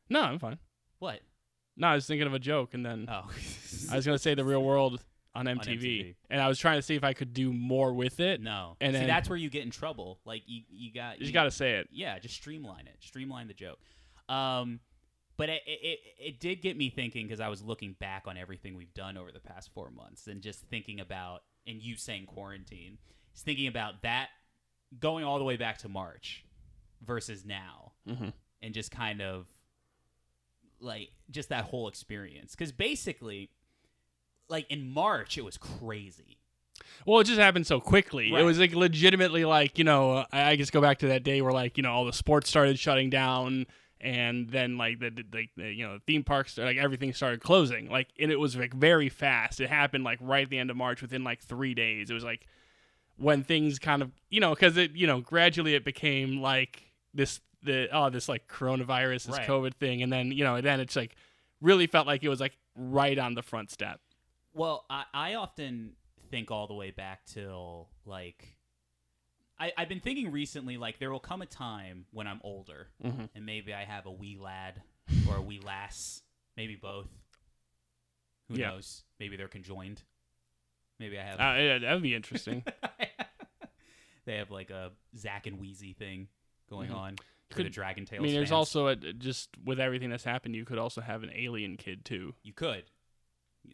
no 0.09 0.23
I'm 0.23 0.39
fine 0.39 0.59
What? 0.99 1.21
no 1.77 1.89
I 1.89 1.95
was 1.95 2.07
thinking 2.07 2.27
of 2.27 2.33
a 2.35 2.39
joke 2.39 2.73
and 2.75 2.87
then 2.87 3.07
Oh, 3.11 3.29
I 3.91 3.97
was 3.97 4.07
gonna 4.07 4.19
say 4.19 4.35
the 4.35 4.45
real 4.45 4.63
world 4.63 5.03
on 5.35 5.47
MTV, 5.47 5.83
MTV. 5.83 6.15
and 6.31 6.41
I 6.41 6.49
was 6.49 6.59
trying 6.59 6.77
to 6.79 6.83
see 6.83 6.95
if 6.95 7.05
I 7.05 7.13
could 7.15 7.33
do 7.33 7.53
more 7.53 7.93
with 7.95 8.21
it. 8.21 8.41
no. 8.41 8.77
And 8.81 8.93
See, 8.95 8.99
then- 8.99 9.09
that's 9.09 9.29
where 9.29 9.39
you 9.39 9.49
get 9.51 9.63
in 9.65 9.71
trouble. 9.71 10.21
Like 10.25 10.43
you, 10.47 10.63
you 10.71 10.93
got 10.93 11.19
You 11.19 11.25
just 11.25 11.33
got 11.35 11.45
to 11.45 11.51
say 11.51 11.73
it. 11.77 11.89
yeah, 11.91 12.19
just 12.19 12.35
streamline 12.35 12.87
it. 12.87 12.97
Streamline 13.01 13.49
the 13.49 13.55
joke. 13.55 13.79
Um, 14.29 14.81
but 15.39 15.49
it 15.49 15.63
it, 15.67 15.81
it, 15.83 15.99
it 16.19 16.41
did 16.41 16.61
get 16.63 16.77
me 16.77 16.91
thinking 16.91 17.27
because 17.27 17.41
I 17.41 17.49
was 17.49 17.63
looking 17.63 17.95
back 17.99 18.25
on 18.27 18.37
everything 18.37 18.77
we've 18.77 18.93
done 18.95 19.17
over 19.17 19.33
the 19.33 19.41
past 19.41 19.71
four 19.73 19.91
months 19.91 20.27
and 20.27 20.43
just 20.43 20.61
thinking 20.69 21.01
about 21.01 21.43
and 21.67 21.81
you 21.81 21.97
saying 21.97 22.27
quarantine, 22.27 22.99
just 23.33 23.45
thinking 23.45 23.67
about 23.69 24.03
that 24.03 24.29
going 25.01 25.25
all 25.25 25.39
the 25.39 25.45
way 25.45 25.57
back 25.57 25.79
to 25.79 25.89
March 25.89 26.45
versus 27.05 27.45
now, 27.45 27.93
Mm-hmm. 28.09 28.29
and 28.61 28.75
just 28.75 28.91
kind 28.91 29.23
of 29.23 29.47
like 30.81 31.11
just 31.31 31.49
that 31.51 31.65
whole 31.65 31.89
experience. 31.89 32.53
Because 32.55 32.73
basically, 32.73 33.51
like 34.53 34.71
in 34.71 34.89
March, 34.89 35.37
it 35.37 35.45
was 35.45 35.59
crazy. 35.59 36.39
Well, 37.05 37.19
it 37.19 37.25
just 37.25 37.41
happened 37.41 37.67
so 37.67 37.81
quickly. 37.81 38.33
It 38.33 38.45
was 38.45 38.61
like 38.61 38.75
legitimately 38.75 39.45
like 39.45 39.79
you 39.79 39.85
know 39.85 40.25
I, 40.33 40.51
I 40.51 40.57
just 40.57 40.73
go 40.73 40.81
back 40.81 40.99
to 41.01 41.09
that 41.09 41.25
day 41.25 41.41
where 41.43 41.53
like 41.53 41.77
you 41.77 41.83
know 41.83 41.91
all 41.93 42.05
the 42.05 42.13
sports 42.13 42.49
started 42.49 42.79
shutting 42.79 43.11
down. 43.11 43.67
And 44.05 44.51
then, 44.51 44.79
like 44.79 44.99
the, 44.99 45.11
the, 45.11 45.23
the, 45.31 45.49
the 45.57 45.73
you 45.73 45.87
know 45.87 45.99
theme 46.09 46.25
parks, 46.25 46.59
like 46.59 46.77
everything 46.77 47.13
started 47.15 47.41
closing. 47.41 47.89
Like, 47.89 48.09
and 48.19 48.33
it 48.33 48.41
was 48.41 48.57
like 48.57 48.75
very 48.75 49.09
fast. 49.09 49.61
It 49.61 49.69
happened 49.69 50.03
like 50.03 50.19
right 50.21 50.43
at 50.43 50.51
the 50.51 50.59
end 50.59 50.71
of 50.71 50.77
March, 50.77 51.03
within 51.03 51.23
like 51.23 51.41
three 51.41 51.73
days. 51.73 52.11
It 52.11 52.15
was 52.15 52.25
like 52.25 52.45
when 53.17 53.45
things 53.45 53.79
kind 53.79 54.03
of 54.03 54.11
you 54.29 54.41
know 54.41 54.55
because 54.55 54.77
it 54.77 54.97
you 54.97 55.07
know 55.07 55.21
gradually 55.21 55.75
it 55.77 55.85
became 55.85 56.41
like 56.43 56.83
this 57.15 57.41
the 57.63 57.89
oh 57.93 58.11
this 58.11 58.29
like 58.29 58.49
coronavirus 58.49 59.27
this 59.27 59.39
Right. 59.39 59.49
covid 59.49 59.75
thing 59.75 60.03
and 60.03 60.13
then 60.13 60.33
you 60.33 60.43
know 60.43 60.61
then 60.61 60.81
it's 60.81 60.97
like 60.97 61.15
really 61.61 61.87
felt 61.87 62.07
like 62.09 62.25
it 62.25 62.29
was 62.29 62.41
like 62.41 62.57
right 62.75 63.17
on 63.19 63.35
the 63.35 63.43
front 63.43 63.71
step 63.71 64.01
Well, 64.55 64.85
I, 64.91 65.05
I 65.15 65.35
often 65.35 65.93
think 66.31 66.51
all 66.51 66.67
the 66.67 66.75
way 66.75 66.91
back 66.91 67.25
till 67.27 67.89
like 68.07 68.57
I, 69.59 69.73
I've 69.77 69.89
been 69.89 70.01
thinking 70.01 70.31
recently 70.33 70.77
like 70.77 70.99
there 70.99 71.11
will 71.11 71.21
come 71.21 71.43
a 71.43 71.47
time 71.47 72.07
when 72.11 72.27
I'm 72.27 72.41
older 72.43 72.89
Mhm. 73.05 73.29
and 73.35 73.47
maybe 73.47 73.73
I 73.75 73.85
have 73.85 74.07
a 74.07 74.11
wee 74.11 74.37
lad 74.41 74.83
or 75.29 75.37
a 75.37 75.43
wee 75.43 75.61
lass, 75.63 76.23
maybe 76.57 76.75
both. 76.77 77.09
Who 78.49 78.55
Yeah. 78.59 78.71
knows? 78.71 79.05
Maybe 79.21 79.37
they're 79.37 79.49
conjoined. 79.49 80.03
Maybe 80.99 81.19
I 81.19 81.23
have. 81.23 81.35
uh, 81.41 81.61
yeah, 81.61 81.79
that 81.79 81.93
would 81.95 82.03
be 82.03 82.15
interesting 82.15 82.65
they 84.25 84.37
have 84.37 84.51
like 84.51 84.71
a 84.71 84.93
Zak 85.17 85.47
and 85.47 85.59
Wheezie 85.61 85.97
thing 85.97 86.29
going 86.71 86.91
Mhm. 86.91 86.97
on 86.97 87.17
Could- 87.51 87.67
the 87.67 87.71
Dragon 87.71 88.05
Tales. 88.07 88.21
i 88.21 88.23
mean 88.23 88.33
there's 88.35 88.49
fans. 88.49 88.53
also 88.53 88.87
a, 88.89 88.97
just 88.97 89.51
with 89.65 89.81
everything 89.81 90.11
that's 90.11 90.25
happened 90.25 90.55
you 90.57 90.65
could 90.65 90.79
also 90.79 91.01
have 91.01 91.23
an 91.23 91.31
alien 91.35 91.77
kid 91.77 92.05
too 92.05 92.35
you 92.43 92.53
could. 92.53 92.85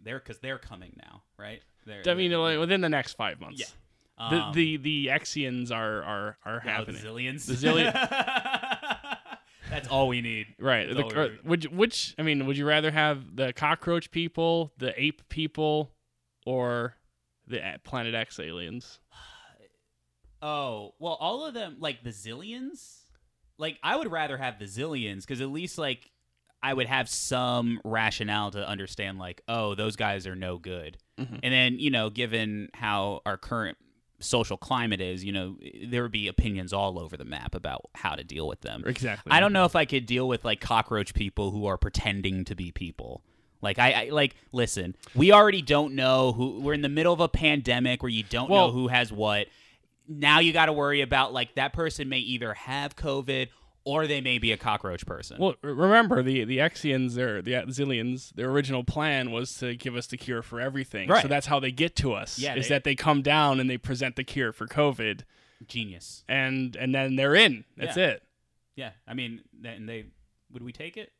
They're 0.04 0.18
because 0.18 0.38
they're 0.38 0.58
coming 0.58 0.94
now, 1.02 1.22
right? 1.38 1.62
They're, 1.86 2.02
i 2.06 2.14
mean 2.14 2.32
like, 2.32 2.58
within 2.58 2.80
the 2.82 2.88
next 2.88 3.14
five 3.14 3.40
months 3.40 3.60
yeah. 3.60 4.28
the, 4.30 4.36
Um, 4.36 4.52
the 4.54 4.76
the 4.76 5.06
Exians 5.06 5.70
are 5.72 6.02
are 6.02 6.36
are 6.44 6.56
Oh, 6.64 6.68
happening 6.68 7.00
The 7.02 7.08
Xiliens. 7.08 7.46
The 7.46 7.54
Xilien- 7.54 7.92
That's 9.70 9.88
all 9.88 10.08
we 10.08 10.20
need. 10.22 10.46
right 10.58 10.88
the, 10.88 11.02
or- 11.02 11.28
need. 11.30 11.38
which 11.44 11.64
which 11.66 12.14
i 12.18 12.22
mean 12.22 12.46
would 12.46 12.56
you 12.56 12.66
rather 12.66 12.90
have 12.90 13.36
the 13.36 13.52
cockroach 13.52 14.10
people 14.10 14.72
the 14.78 14.98
ape 15.00 15.28
people 15.28 15.90
or 16.46 16.94
the 17.46 17.60
Planet 17.84 18.14
X 18.14 18.38
aliens? 18.38 19.00
Oh, 20.40 20.94
well, 21.00 21.14
all 21.14 21.44
of 21.46 21.52
them, 21.54 21.78
like 21.80 22.04
the 22.04 22.10
Xiliens. 22.10 22.98
Like, 23.58 23.76
I 23.82 23.96
would 23.96 24.08
rather 24.12 24.36
have 24.36 24.60
the 24.60 24.66
Xiliens 24.66 25.22
because 25.22 25.40
at 25.40 25.48
least, 25.48 25.78
like, 25.78 26.12
I 26.62 26.74
would 26.74 26.86
have 26.86 27.08
some 27.08 27.80
rationale 27.84 28.50
to 28.52 28.66
understand, 28.66 29.18
like, 29.18 29.42
oh, 29.48 29.74
those 29.74 29.94
guys 29.96 30.26
are 30.26 30.34
no 30.34 30.58
good. 30.58 30.98
Mhm. 31.18 31.40
And 31.42 31.52
then, 31.54 31.78
you 31.78 31.90
know, 31.90 32.10
given 32.10 32.68
how 32.74 33.20
our 33.26 33.36
current 33.36 33.78
social 34.20 34.56
climate 34.56 35.00
is, 35.00 35.24
you 35.24 35.30
know, 35.30 35.56
there 35.86 36.02
would 36.02 36.10
be 36.10 36.26
opinions 36.26 36.72
all 36.72 36.98
over 36.98 37.16
the 37.16 37.24
map 37.24 37.54
about 37.54 37.82
how 37.94 38.16
to 38.16 38.24
deal 38.24 38.48
with 38.48 38.60
them. 38.62 38.82
Exactly. 38.86 39.30
I 39.30 39.38
don't 39.38 39.52
know 39.52 39.64
if 39.64 39.76
I 39.76 39.84
could 39.84 40.06
deal 40.06 40.26
with 40.26 40.44
like 40.44 40.60
cockroach 40.60 41.14
people 41.14 41.52
who 41.52 41.66
are 41.66 41.76
pretending 41.78 42.44
to 42.46 42.56
be 42.56 42.72
people. 42.72 43.22
Like 43.62 43.78
I, 43.78 43.92
I 44.06 44.08
like 44.10 44.34
listen, 44.50 44.96
we 45.14 45.30
already 45.32 45.62
don't 45.62 45.94
know 45.94 46.32
who 46.32 46.60
we're 46.60 46.74
in 46.74 46.82
the 46.82 46.88
middle 46.88 47.12
of 47.12 47.20
a 47.20 47.28
pandemic 47.28 48.02
where 48.02 48.10
you 48.10 48.24
don't 48.24 48.50
Well- 48.50 48.68
know 48.68 48.72
who 48.72 48.88
has 48.88 49.12
what. 49.12 49.46
Now 50.08 50.40
you 50.40 50.52
got 50.52 50.66
to 50.66 50.72
worry 50.72 51.00
about 51.02 51.32
like 51.32 51.54
that 51.54 51.72
person 51.72 52.08
may 52.08 52.18
either 52.18 52.54
have 52.54 52.96
COVID 52.96 53.48
or 53.88 54.06
they 54.06 54.20
may 54.20 54.38
be 54.38 54.52
a 54.52 54.56
cockroach 54.56 55.06
person. 55.06 55.38
Well, 55.40 55.54
remember 55.62 56.22
the 56.22 56.44
the 56.44 56.58
Exians, 56.58 57.14
their 57.14 57.40
the 57.40 57.52
Xiliens, 57.52 58.32
their 58.34 58.50
original 58.50 58.84
plan 58.84 59.30
was 59.30 59.56
to 59.58 59.74
give 59.76 59.96
us 59.96 60.06
the 60.06 60.16
cure 60.16 60.42
for 60.42 60.60
everything. 60.60 61.08
Right. 61.08 61.22
So 61.22 61.28
that's 61.28 61.46
how 61.46 61.58
they 61.60 61.72
get 61.72 61.96
to 61.96 62.12
us. 62.12 62.38
Yeah, 62.38 62.54
is 62.56 62.68
they- 62.68 62.74
that 62.74 62.84
they 62.84 62.94
come 62.94 63.22
down 63.22 63.60
and 63.60 63.68
they 63.70 63.78
present 63.78 64.16
the 64.16 64.24
cure 64.24 64.52
for 64.52 64.66
COVID, 64.66 65.22
Genius. 65.66 66.24
and 66.28 66.76
and 66.76 66.94
then 66.94 67.16
they're 67.16 67.34
in. 67.34 67.64
That's 67.76 67.96
Yeah. 67.96 68.06
it. 68.08 68.22
Yeah, 68.76 68.90
I 69.06 69.14
mean, 69.14 69.40
and 69.64 69.88
they 69.88 70.04
would 70.52 70.62
we 70.62 70.72
take 70.72 70.96
it? 70.96 71.12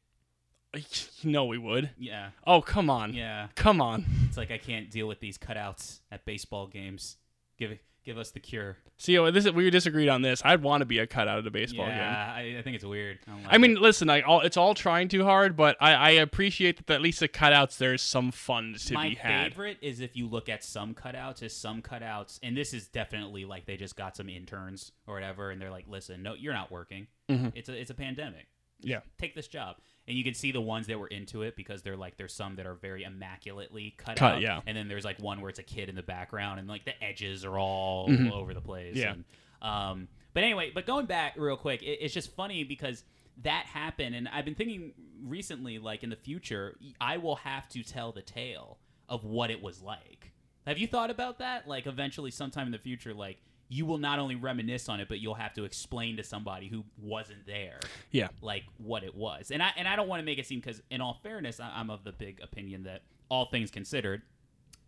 No, 1.24 1.46
we 1.46 1.58
would. 1.58 1.90
Yeah, 1.98 2.30
Oh, 2.46 2.60
come 2.60 2.90
on. 2.90 3.14
yeah. 3.14 3.48
Come 3.54 3.80
on. 3.80 4.04
It's 4.28 4.36
like 4.36 4.50
I 4.50 4.58
can't 4.58 4.90
deal 4.90 5.08
with 5.08 5.18
these 5.20 5.38
cutouts 5.38 6.00
at 6.12 6.24
baseball 6.24 6.66
games. 6.66 7.16
Give 7.58 7.72
it, 7.72 7.80
give 8.08 8.18
us 8.18 8.30
the 8.30 8.40
cure. 8.40 8.78
See, 8.96 9.18
oh, 9.18 9.30
this 9.30 9.44
is, 9.44 9.52
we 9.52 9.68
disagreed 9.70 10.08
on 10.08 10.22
this. 10.22 10.40
I'd 10.44 10.62
want 10.62 10.80
to 10.80 10.86
be 10.86 10.98
a 10.98 11.06
cutout 11.06 11.38
at 11.38 11.46
a 11.46 11.50
baseball 11.50 11.84
game. 11.86 11.94
yeah, 11.96 12.32
I, 12.34 12.56
I 12.58 12.62
think 12.62 12.74
it's 12.76 12.84
weird. 12.84 13.18
I, 13.28 13.32
like 13.34 13.42
I 13.50 13.58
mean, 13.58 13.72
it. 13.72 13.80
listen, 13.80 14.08
I 14.08 14.22
all, 14.22 14.40
it's 14.40 14.56
all 14.56 14.74
trying 14.74 15.08
too 15.08 15.24
hard, 15.24 15.56
but 15.56 15.76
I, 15.80 15.92
I 15.92 16.10
appreciate 16.10 16.86
that 16.86 16.94
at 16.94 17.00
least 17.02 17.20
the 17.20 17.28
cutouts 17.28 17.76
there's 17.76 18.00
some 18.02 18.32
fun 18.32 18.74
to 18.86 18.94
my 18.94 19.10
be 19.10 19.14
had. 19.16 19.30
My 19.30 19.48
favorite 19.50 19.76
is 19.82 20.00
if 20.00 20.16
you 20.16 20.26
look 20.26 20.48
at 20.48 20.64
some 20.64 20.94
cutouts 20.94 21.42
is 21.42 21.54
some 21.54 21.82
cutouts 21.82 22.38
and 22.42 22.56
this 22.56 22.72
is 22.72 22.88
definitely 22.88 23.44
like 23.44 23.66
they 23.66 23.76
just 23.76 23.94
got 23.94 24.16
some 24.16 24.28
interns 24.30 24.92
or 25.06 25.14
whatever 25.14 25.50
and 25.50 25.60
they're 25.60 25.70
like 25.70 25.84
listen 25.88 26.22
no 26.22 26.34
you're 26.34 26.54
not 26.54 26.70
working 26.72 27.06
Mhm. 27.28 27.52
it's 27.54 27.68
a 27.68 27.78
it's 27.78 27.90
a 27.90 27.94
pandemic 27.94 28.46
Yeah. 28.80 29.00
take 29.18 29.34
this 29.34 29.48
job 29.48 29.76
and 30.08 30.16
you 30.16 30.24
can 30.24 30.34
see 30.34 30.50
the 30.50 30.60
ones 30.60 30.86
that 30.88 30.98
were 30.98 31.06
into 31.06 31.42
it 31.42 31.54
because 31.54 31.82
they're 31.82 31.96
like 31.96 32.16
there's 32.16 32.32
some 32.34 32.56
that 32.56 32.66
are 32.66 32.74
very 32.74 33.04
immaculately 33.04 33.94
cut, 33.96 34.16
Cut, 34.16 34.34
out 34.36 34.40
yeah. 34.40 34.60
and 34.66 34.76
then 34.76 34.88
there's 34.88 35.04
like 35.04 35.20
one 35.20 35.40
where 35.40 35.50
it's 35.50 35.58
a 35.60 35.62
kid 35.64 35.88
in 35.88 35.94
the 35.94 36.02
background 36.02 36.58
and 36.58 36.66
like 36.68 36.84
the 36.84 37.00
edges 37.04 37.44
are 37.44 37.58
all 37.58 38.08
Mhm. 38.08 38.32
over 38.32 38.54
the 38.54 38.60
place 38.60 38.96
Yeah. 38.96 39.12
and, 39.12 39.24
um 39.62 40.08
but 40.34 40.42
anyway 40.44 40.70
but 40.74 40.86
going 40.86 41.06
back 41.06 41.34
real 41.36 41.56
quick 41.56 41.82
it, 41.82 41.98
it's 42.00 42.14
just 42.14 42.34
funny 42.34 42.64
because 42.64 43.04
that 43.42 43.66
happened 43.66 44.14
and 44.14 44.28
i've 44.28 44.44
been 44.44 44.54
thinking 44.54 44.92
recently 45.24 45.78
like 45.78 46.02
in 46.02 46.10
the 46.10 46.16
future 46.16 46.76
i 47.00 47.16
will 47.18 47.36
have 47.36 47.68
to 47.68 47.82
tell 47.82 48.10
the 48.12 48.22
tale 48.22 48.78
of 49.08 49.24
what 49.24 49.50
it 49.50 49.62
was 49.62 49.82
like 49.82 50.32
have 50.66 50.78
you 50.78 50.86
thought 50.86 51.10
about 51.10 51.38
that 51.38 51.66
like 51.68 51.86
eventually 51.86 52.30
sometime 52.30 52.66
in 52.66 52.72
the 52.72 52.78
future 52.78 53.12
like 53.14 53.38
you 53.70 53.84
will 53.84 53.98
not 53.98 54.18
only 54.18 54.34
reminisce 54.34 54.88
on 54.88 54.98
it 55.00 55.08
but 55.08 55.20
you'll 55.20 55.34
have 55.34 55.52
to 55.54 55.64
explain 55.64 56.16
to 56.16 56.24
somebody 56.24 56.68
who 56.68 56.84
wasn't 57.00 57.46
there 57.46 57.80
Yeah. 58.12 58.28
like 58.40 58.64
what 58.78 59.04
it 59.04 59.14
was. 59.14 59.50
And 59.50 59.62
I 59.62 59.70
and 59.76 59.86
I 59.86 59.94
don't 59.96 60.08
want 60.08 60.20
to 60.20 60.24
make 60.24 60.38
it 60.38 60.46
seem 60.46 60.60
because 60.60 60.80
in 60.90 61.00
all 61.00 61.18
fairness, 61.22 61.60
I, 61.60 61.70
I'm 61.74 61.90
of 61.90 62.02
the 62.04 62.12
big 62.12 62.40
opinion 62.42 62.84
that 62.84 63.02
all 63.28 63.46
things 63.46 63.70
considered, 63.70 64.22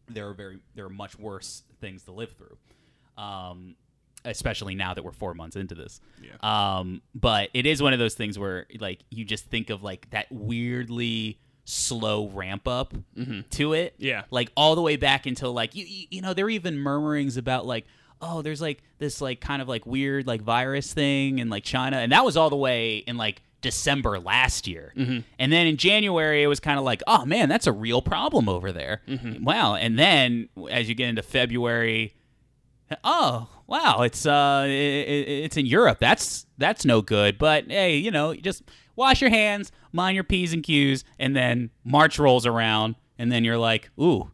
there 0.09 0.29
are 0.29 0.33
very 0.35 0.59
there 0.75 0.87
are 0.87 0.91
much 0.91 1.19
worse 1.19 1.63
things 1.81 2.05
to 2.05 2.13
live 2.13 2.33
through. 2.33 2.57
Um, 3.23 3.77
especially 4.25 4.75
now 4.75 4.93
that 4.95 5.03
we're 5.03 5.13
four 5.13 5.33
months 5.35 5.57
into 5.57 5.75
this. 5.75 6.01
Yeah. 6.23 6.31
Um, 6.79 7.01
but 7.15 7.49
it 7.55 7.65
is 7.67 7.83
one 7.83 7.93
of 7.93 7.99
those 7.99 8.15
things 8.15 8.39
where 8.39 8.67
like 8.79 9.01
you 9.11 9.25
just 9.25 9.47
think 9.47 9.71
of 9.71 9.83
like 9.83 10.09
that 10.11 10.27
weirdly 10.31 11.39
slow 11.65 12.29
ramp 12.29 12.67
up 12.67 12.95
to 13.51 13.73
it. 13.75 13.95
Yeah. 13.99 14.25
Like 14.31 14.51
all 14.57 14.75
the 14.75 14.83
way 14.83 14.97
back 14.97 15.27
until 15.27 15.53
like 15.53 15.75
you 15.75 15.85
you, 15.87 16.07
you 16.11 16.23
know 16.23 16.35
there 16.35 16.45
were 16.47 16.51
even 16.51 16.79
murmurings 16.79 17.37
about 17.37 17.67
like 17.67 17.87
oh 18.23 18.43
there's 18.43 18.61
like 18.61 18.83
this 18.99 19.21
like 19.21 19.41
kind 19.41 19.61
of 19.63 19.69
like 19.69 19.87
weird 19.87 20.27
like 20.27 20.43
virus 20.43 20.93
thing 20.93 21.39
in 21.39 21.49
like 21.49 21.65
China 21.65 21.97
and 21.99 22.13
that 22.13 22.25
was 22.25 22.37
all 22.37 22.51
the 22.51 22.57
way 22.57 22.99
in 22.99 23.17
like 23.17 23.43
December 23.63 24.19
last 24.19 24.67
year. 24.67 24.93
And 24.97 25.53
then 25.53 25.67
in 25.67 25.77
January 25.77 26.43
it 26.43 26.47
was 26.47 26.61
kind 26.61 26.79
of 26.79 26.85
like 26.85 27.03
oh 27.07 27.25
man 27.27 27.49
that's 27.49 27.67
a 27.67 27.73
real 27.73 28.01
problem 28.03 28.49
over 28.49 28.73
there. 28.73 29.03
Wow. 29.43 29.75
And 29.75 29.99
then 29.99 30.49
as 30.71 30.89
you 30.89 30.95
get 30.95 31.09
into 31.09 31.23
February 31.23 32.15
oh 33.05 33.49
wow 33.69 34.03
it's 34.03 34.27
uh 34.27 34.63
i- 34.65 34.67
i- 34.67 35.31
it's 35.47 35.57
in 35.57 35.65
europe 35.65 35.99
that's 36.01 36.45
that's 36.59 36.85
no 36.85 37.01
good 37.01 37.39
but 37.39 37.65
hey 37.71 37.97
you 37.97 38.11
know 38.11 38.35
just 38.35 38.65
wash 38.97 39.21
your 39.21 39.31
hands 39.31 39.71
mind 39.93 40.17
your 40.17 40.25
p's 40.25 40.53
and 40.53 40.65
q's 40.65 41.05
and 41.17 41.37
then 41.37 41.71
march 41.85 42.19
rolls 42.19 42.47
around 42.47 42.97
and 43.17 43.31
then 43.31 43.45
you're 43.45 43.57
like 43.59 43.91
ooh 44.01 44.29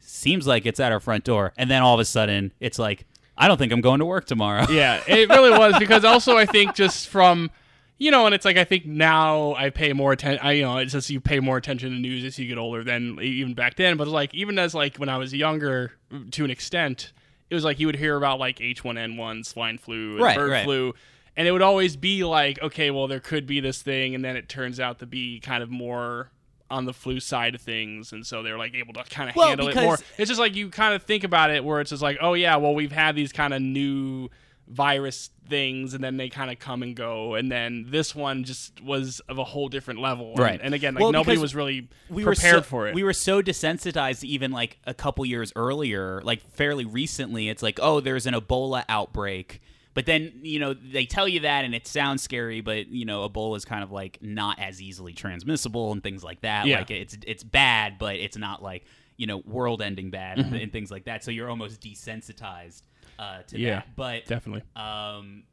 seems 0.00 0.44
like 0.46 0.66
it's 0.66 0.80
at 0.80 0.90
our 0.90 0.98
front 0.98 1.22
door 1.22 1.52
and 1.56 1.70
then 1.70 1.82
all 1.82 1.94
of 1.94 2.00
a 2.00 2.04
sudden 2.04 2.52
it's 2.58 2.80
like 2.80 3.06
i 3.36 3.48
don't 3.48 3.58
think 3.58 3.72
i'm 3.72 3.80
going 3.80 3.98
to 4.00 4.06
work 4.06 4.24
tomorrow 4.26 4.66
Yeah, 4.70 5.02
it 5.08 5.28
really 5.28 5.50
was 5.58 5.78
because 5.78 6.04
also 6.04 6.36
I 6.36 6.46
think 6.46 6.74
just 6.74 7.08
from 7.08 7.50
you 7.96 8.10
know, 8.10 8.26
and 8.26 8.34
it's 8.34 8.44
like 8.44 8.56
I 8.56 8.64
think 8.64 8.86
now 8.86 9.54
I 9.54 9.70
pay 9.70 9.92
more 9.92 10.12
attention. 10.12 10.44
I 10.44 10.52
you 10.52 10.62
know, 10.62 10.78
it's 10.78 10.92
just 10.92 11.10
you 11.10 11.20
pay 11.20 11.38
more 11.38 11.56
attention 11.56 11.90
to 11.90 11.96
news 11.96 12.24
as 12.24 12.36
you 12.38 12.48
get 12.48 12.58
older 12.58 12.82
than 12.82 13.18
even 13.22 13.54
back 13.54 13.76
then. 13.76 13.96
But 13.96 14.08
like 14.08 14.34
even 14.34 14.58
as 14.58 14.74
like 14.74 14.96
when 14.96 15.08
I 15.08 15.16
was 15.16 15.32
younger, 15.32 15.92
to 16.32 16.44
an 16.44 16.50
extent, 16.50 17.12
it 17.50 17.54
was 17.54 17.62
like 17.64 17.78
you 17.78 17.86
would 17.86 17.94
hear 17.96 18.16
about 18.16 18.40
like 18.40 18.58
H1N1, 18.58 19.46
swine 19.46 19.78
flu, 19.78 20.14
and 20.14 20.22
Right, 20.22 20.36
bird 20.36 20.50
right. 20.50 20.64
flu, 20.64 20.92
and 21.36 21.46
it 21.46 21.52
would 21.52 21.62
always 21.62 21.94
be 21.96 22.24
like, 22.24 22.60
okay, 22.60 22.90
well 22.90 23.06
there 23.06 23.20
could 23.20 23.46
be 23.46 23.60
this 23.60 23.80
thing, 23.80 24.14
and 24.16 24.24
then 24.24 24.36
it 24.36 24.48
turns 24.48 24.80
out 24.80 24.98
to 24.98 25.06
be 25.06 25.38
kind 25.38 25.62
of 25.62 25.70
more 25.70 26.30
on 26.70 26.86
the 26.86 26.92
flu 26.92 27.20
side 27.20 27.54
of 27.54 27.60
things, 27.60 28.12
and 28.12 28.26
so 28.26 28.42
they're 28.42 28.58
like 28.58 28.74
able 28.74 28.92
to 28.94 29.04
kind 29.04 29.28
of 29.30 29.36
Well, 29.36 29.48
handle 29.48 29.68
it 29.68 29.76
more. 29.76 29.98
It's 30.18 30.28
just 30.28 30.40
like 30.40 30.54
you 30.54 30.70
kind 30.70 30.94
of 30.94 31.02
think 31.02 31.24
about 31.24 31.50
it, 31.50 31.64
where 31.64 31.80
it's 31.80 31.90
just 31.90 32.02
like, 32.02 32.18
oh 32.20 32.34
yeah, 32.34 32.56
well 32.56 32.74
we've 32.74 32.92
had 32.92 33.14
these 33.14 33.32
kind 33.32 33.52
of 33.54 33.60
new 33.62 34.28
virus 34.66 35.28
things 35.46 35.92
and 35.92 36.02
then 36.02 36.16
they 36.16 36.30
kind 36.30 36.50
of 36.50 36.58
come 36.58 36.82
and 36.82 36.96
go 36.96 37.34
and 37.34 37.52
then 37.52 37.84
this 37.90 38.14
one 38.14 38.44
just 38.44 38.82
was 38.82 39.20
of 39.28 39.36
a 39.36 39.44
whole 39.44 39.68
different 39.68 40.00
level 40.00 40.34
Right. 40.36 40.58
and, 40.62 40.72
again 40.74 40.94
like 40.94 41.02
Well, 41.02 41.12
nobody 41.12 41.36
was 41.36 41.54
really 41.54 41.88
we 42.08 42.24
were 42.24 42.32
prepared 42.34 42.54
so, 42.54 42.62
for 42.62 42.88
it 42.88 42.94
We 42.94 43.04
were 43.04 43.12
so 43.12 43.42
desensitized 43.42 44.24
even 44.24 44.52
like 44.52 44.78
a 44.86 44.94
couple 44.94 45.26
years 45.26 45.52
earlier, 45.54 46.22
like 46.22 46.40
fairly 46.50 46.86
recently. 46.86 47.50
It's 47.50 47.62
like, 47.62 47.78
oh, 47.82 48.00
there's 48.00 48.24
an 48.26 48.32
Ebola 48.32 48.84
outbreak. 48.88 49.60
But 49.94 50.06
then, 50.06 50.40
you 50.42 50.58
know, 50.58 50.74
they 50.74 51.06
tell 51.06 51.28
you 51.28 51.40
that 51.40 51.64
and 51.64 51.72
it 51.74 51.86
sounds 51.86 52.20
scary, 52.22 52.60
but 52.60 52.88
you 52.88 53.04
know, 53.04 53.28
Ebola 53.28 53.56
is 53.56 53.64
kind 53.64 53.82
of 53.84 53.92
like 53.92 54.18
not 54.20 54.58
as 54.58 54.82
easily 54.82 55.12
transmissible 55.12 55.92
and 55.92 56.02
things 56.02 56.24
like 56.24 56.40
that. 56.40 56.66
Yeah. 56.66 56.78
Like 56.78 56.90
it's 56.90 57.16
it's 57.26 57.44
bad, 57.44 57.98
but 57.98 58.16
it's 58.16 58.36
not 58.36 58.60
like, 58.62 58.84
you 59.16 59.26
know, 59.28 59.38
world 59.46 59.80
ending 59.80 60.10
bad 60.10 60.38
Mm-hmm. 60.38 60.54
and, 60.54 60.72
things 60.72 60.90
like 60.90 61.04
that. 61.04 61.22
So 61.22 61.30
you're 61.30 61.48
almost 61.48 61.80
desensitized 61.80 62.82
uh, 63.20 63.42
to 63.46 63.58
Yeah, 63.58 63.76
that. 63.76 63.96
But 63.96 64.26
definitely 64.26 64.62
um, 64.74 65.44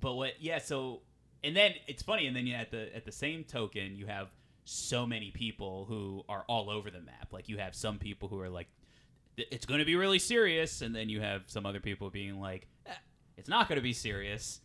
but 0.00 0.14
what? 0.14 0.32
Yeah. 0.40 0.58
So, 0.58 1.02
and 1.42 1.54
then 1.54 1.74
it's 1.86 2.02
funny, 2.02 2.26
and 2.26 2.34
then 2.34 2.46
you 2.46 2.54
at 2.54 2.70
the 2.70 2.94
at 2.96 3.04
the 3.04 3.12
same 3.12 3.44
token, 3.44 3.96
you 3.96 4.06
have 4.06 4.28
so 4.64 5.06
many 5.06 5.30
people 5.30 5.84
who 5.86 6.24
are 6.26 6.44
all 6.48 6.70
over 6.70 6.90
the 6.90 7.00
map. 7.02 7.32
Like 7.32 7.50
you 7.50 7.58
have 7.58 7.74
some 7.74 7.98
people 7.98 8.28
who 8.30 8.40
are 8.40 8.48
like, 8.48 8.68
it's 9.36 9.66
going 9.66 9.80
to 9.80 9.84
be 9.84 9.94
really 9.94 10.18
serious, 10.18 10.80
and 10.80 10.96
then 10.96 11.10
you 11.10 11.20
have 11.20 11.42
some 11.48 11.66
other 11.66 11.80
people 11.80 12.08
being 12.08 12.40
like, 12.40 12.66
"Eh, 12.86 12.92
it's 13.44 13.50
not 13.50 13.68
going 13.68 13.76
to 13.76 13.82
be 13.82 13.92
serious, 13.92 14.62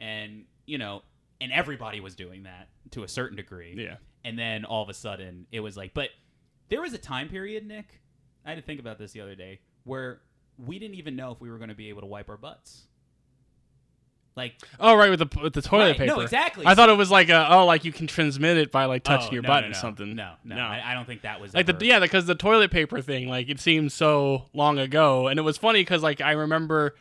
and 0.00 0.46
you 0.66 0.78
know, 0.78 1.02
and 1.40 1.52
everybody 1.52 2.00
was 2.00 2.16
doing 2.16 2.42
that 2.42 2.66
to 2.90 3.04
a 3.04 3.08
certain 3.08 3.36
degree. 3.36 3.72
yeah 3.78 3.98
And 4.24 4.36
then 4.36 4.64
all 4.64 4.82
of 4.82 4.88
a 4.88 4.94
sudden, 4.94 5.46
it 5.52 5.60
was 5.60 5.76
like, 5.76 5.94
but 5.94 6.08
there 6.68 6.80
was 6.80 6.92
a 6.92 6.98
time 6.98 7.28
period, 7.28 7.64
Nick. 7.64 8.00
I 8.44 8.48
had 8.48 8.56
to 8.56 8.62
think 8.62 8.80
about 8.80 8.98
this 8.98 9.12
the 9.12 9.20
other 9.20 9.36
day, 9.36 9.60
where 9.84 10.22
we 10.58 10.80
didn't 10.80 10.96
even 10.96 11.14
know 11.14 11.30
if 11.30 11.40
we 11.40 11.48
were 11.50 11.58
going 11.58 11.68
to 11.68 11.76
be 11.76 11.88
able 11.88 12.00
to 12.00 12.08
wipe 12.08 12.28
our 12.28 12.36
butts. 12.36 12.88
Like, 14.34 14.54
oh 14.80 14.96
right 14.96 15.08
with 15.08 15.20
the 15.20 15.40
with 15.40 15.52
the 15.52 15.62
toilet 15.62 15.84
Right, 15.84 15.96
paper 15.98 16.16
no, 16.16 16.20
exactly. 16.20 16.66
i 16.66 16.74
thought 16.74 16.90
it 16.90 16.96
was 16.98 17.10
like 17.10 17.30
a, 17.30 17.50
oh 17.54 17.64
like 17.64 17.86
you 17.86 17.92
can 17.92 18.06
transmit 18.06 18.58
it 18.58 18.70
by 18.70 18.84
like 18.84 19.02
oh, 19.06 19.16
touching 19.16 19.30
oh, 19.30 19.34
your 19.34 19.42
no, 19.42 19.46
butt 19.46 19.60
no, 19.62 19.68
or 19.68 19.70
no. 19.70 19.78
something 19.78 20.14
No, 20.14 20.32
no, 20.44 20.56
I, 20.56 20.82
I 20.90 20.94
don't 20.94 21.06
think 21.06 21.22
that 21.22 21.40
was 21.40 21.54
like 21.54 21.66
ever- 21.66 21.78
the 21.78 21.86
yeah 21.86 22.00
because 22.00 22.26
the 22.26 22.34
toilet 22.34 22.70
paper 22.70 23.00
thing 23.00 23.28
like 23.28 23.48
it 23.48 23.60
seems 23.60 23.94
so 23.94 24.44
long 24.52 24.78
ago 24.78 25.28
and 25.28 25.38
it 25.38 25.42
was 25.42 25.56
funny 25.56 25.80
because 25.80 26.02
like 26.02 26.20
i 26.20 26.32
remember 26.32 26.96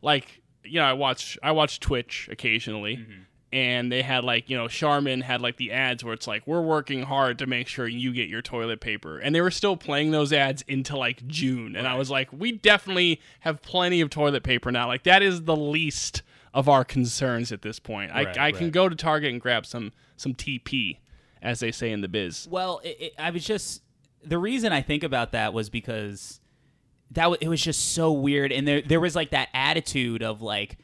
like 0.00 0.42
you 0.68 0.78
know 0.80 0.84
i 0.86 0.92
watch 0.92 1.38
i 1.42 1.50
watch 1.52 1.80
twitch 1.80 2.28
occasionally 2.30 2.96
Mm-hmm. 2.96 3.20
and 3.52 3.92
they 3.92 4.02
had 4.02 4.24
like 4.24 4.50
you 4.50 4.56
know 4.56 4.68
charmin 4.68 5.20
had 5.20 5.40
like 5.40 5.56
the 5.56 5.72
ads 5.72 6.02
where 6.04 6.12
it's 6.14 6.26
like 6.26 6.46
we're 6.46 6.60
working 6.60 7.02
hard 7.02 7.38
to 7.38 7.46
make 7.46 7.68
sure 7.68 7.86
you 7.86 8.12
get 8.12 8.28
your 8.28 8.42
toilet 8.42 8.80
paper. 8.80 9.18
And 9.18 9.34
they 9.34 9.40
were 9.40 9.50
still 9.52 9.76
playing 9.76 10.10
those 10.10 10.32
ads 10.32 10.62
into 10.68 10.96
like 10.96 11.26
june 11.26 11.76
and 11.76 11.86
i 11.86 11.94
was 11.94 12.10
like 12.10 12.32
we 12.32 12.52
definitely 12.52 13.20
have 13.40 13.62
plenty 13.62 14.00
of 14.00 14.10
toilet 14.10 14.42
paper 14.42 14.70
now. 14.72 14.88
Like 14.88 15.04
that 15.04 15.22
is 15.22 15.42
the 15.44 15.56
least 15.56 16.22
of 16.52 16.68
our 16.68 16.84
concerns 16.84 17.52
at 17.52 17.62
this 17.62 17.78
point. 17.78 18.10
Right, 18.12 18.36
i, 18.38 18.46
I 18.48 18.52
can 18.52 18.70
go 18.70 18.88
to 18.88 18.96
target 18.96 19.30
and 19.30 19.40
grab 19.40 19.64
some 19.66 19.92
some 20.16 20.34
tp 20.34 20.98
as 21.42 21.60
they 21.60 21.70
say 21.70 21.92
in 21.92 22.00
the 22.00 22.08
biz. 22.08 22.48
Well, 22.50 22.80
it, 22.82 22.96
it, 23.00 23.12
I 23.18 23.30
was 23.30 23.44
just 23.44 23.82
the 24.24 24.38
reason 24.38 24.72
I 24.72 24.80
think 24.80 25.04
about 25.04 25.32
that 25.32 25.52
was 25.52 25.68
because 25.70 26.40
that 27.12 27.30
was 27.30 27.38
it 27.40 27.48
was 27.48 27.62
just 27.62 27.92
so 27.92 28.12
weird, 28.12 28.52
and 28.52 28.66
there 28.66 28.82
there 28.82 29.00
was 29.00 29.14
like 29.16 29.30
that 29.30 29.48
attitude 29.54 30.22
of 30.22 30.42
like, 30.42 30.76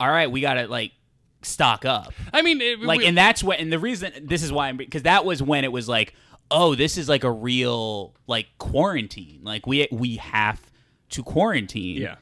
all 0.00 0.08
right, 0.08 0.30
we 0.30 0.40
gotta 0.40 0.66
like 0.66 0.92
stock 1.42 1.84
up, 1.84 2.12
I 2.32 2.42
mean, 2.42 2.60
it, 2.60 2.80
like, 2.80 2.98
we- 2.98 3.06
and 3.06 3.16
that's 3.16 3.42
what, 3.44 3.60
and 3.60 3.72
the 3.72 3.78
reason 3.78 4.12
this 4.22 4.42
is 4.42 4.50
why 4.52 4.68
I'm 4.68 4.76
because 4.76 5.02
that 5.04 5.24
was 5.24 5.42
when 5.42 5.64
it 5.64 5.70
was 5.72 5.88
like, 5.88 6.14
oh, 6.50 6.74
this 6.74 6.96
is 6.98 7.08
like 7.08 7.24
a 7.24 7.30
real 7.30 8.14
like 8.26 8.46
quarantine, 8.58 9.40
like 9.42 9.66
we 9.66 9.86
we 9.92 10.16
have 10.16 10.60
to 11.10 11.22
quarantine, 11.22 12.02
yeah, 12.02 12.16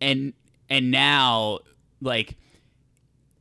and 0.00 0.32
and 0.70 0.90
now 0.90 1.60
like 2.00 2.36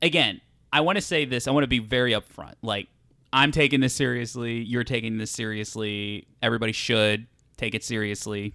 again 0.02 0.40
i 0.72 0.82
want 0.82 0.96
to 0.98 1.02
say 1.02 1.26
this 1.26 1.48
i 1.48 1.52
want 1.52 1.64
to 1.64 1.68
be 1.68 1.80
very 1.80 2.12
upfront. 2.14 2.54
Like 2.62 2.88
i'm 3.34 3.52
taking 3.52 3.80
this 3.80 3.94
seriously 3.94 4.60
you're 4.62 4.84
taking 4.84 5.18
this 5.18 5.32
seriously 5.32 6.28
everybody 6.42 6.72
should 6.72 7.28
take 7.58 7.74
it 7.76 7.84
seriously 7.84 8.54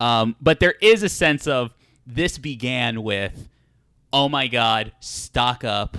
um, 0.00 0.36
but 0.40 0.60
there 0.60 0.74
is 0.80 1.02
a 1.02 1.08
sense 1.08 1.46
of 1.46 1.72
this 2.06 2.38
began 2.38 3.02
with 3.02 3.48
oh 4.12 4.28
my 4.28 4.46
god 4.46 4.92
stock 5.00 5.64
up 5.64 5.96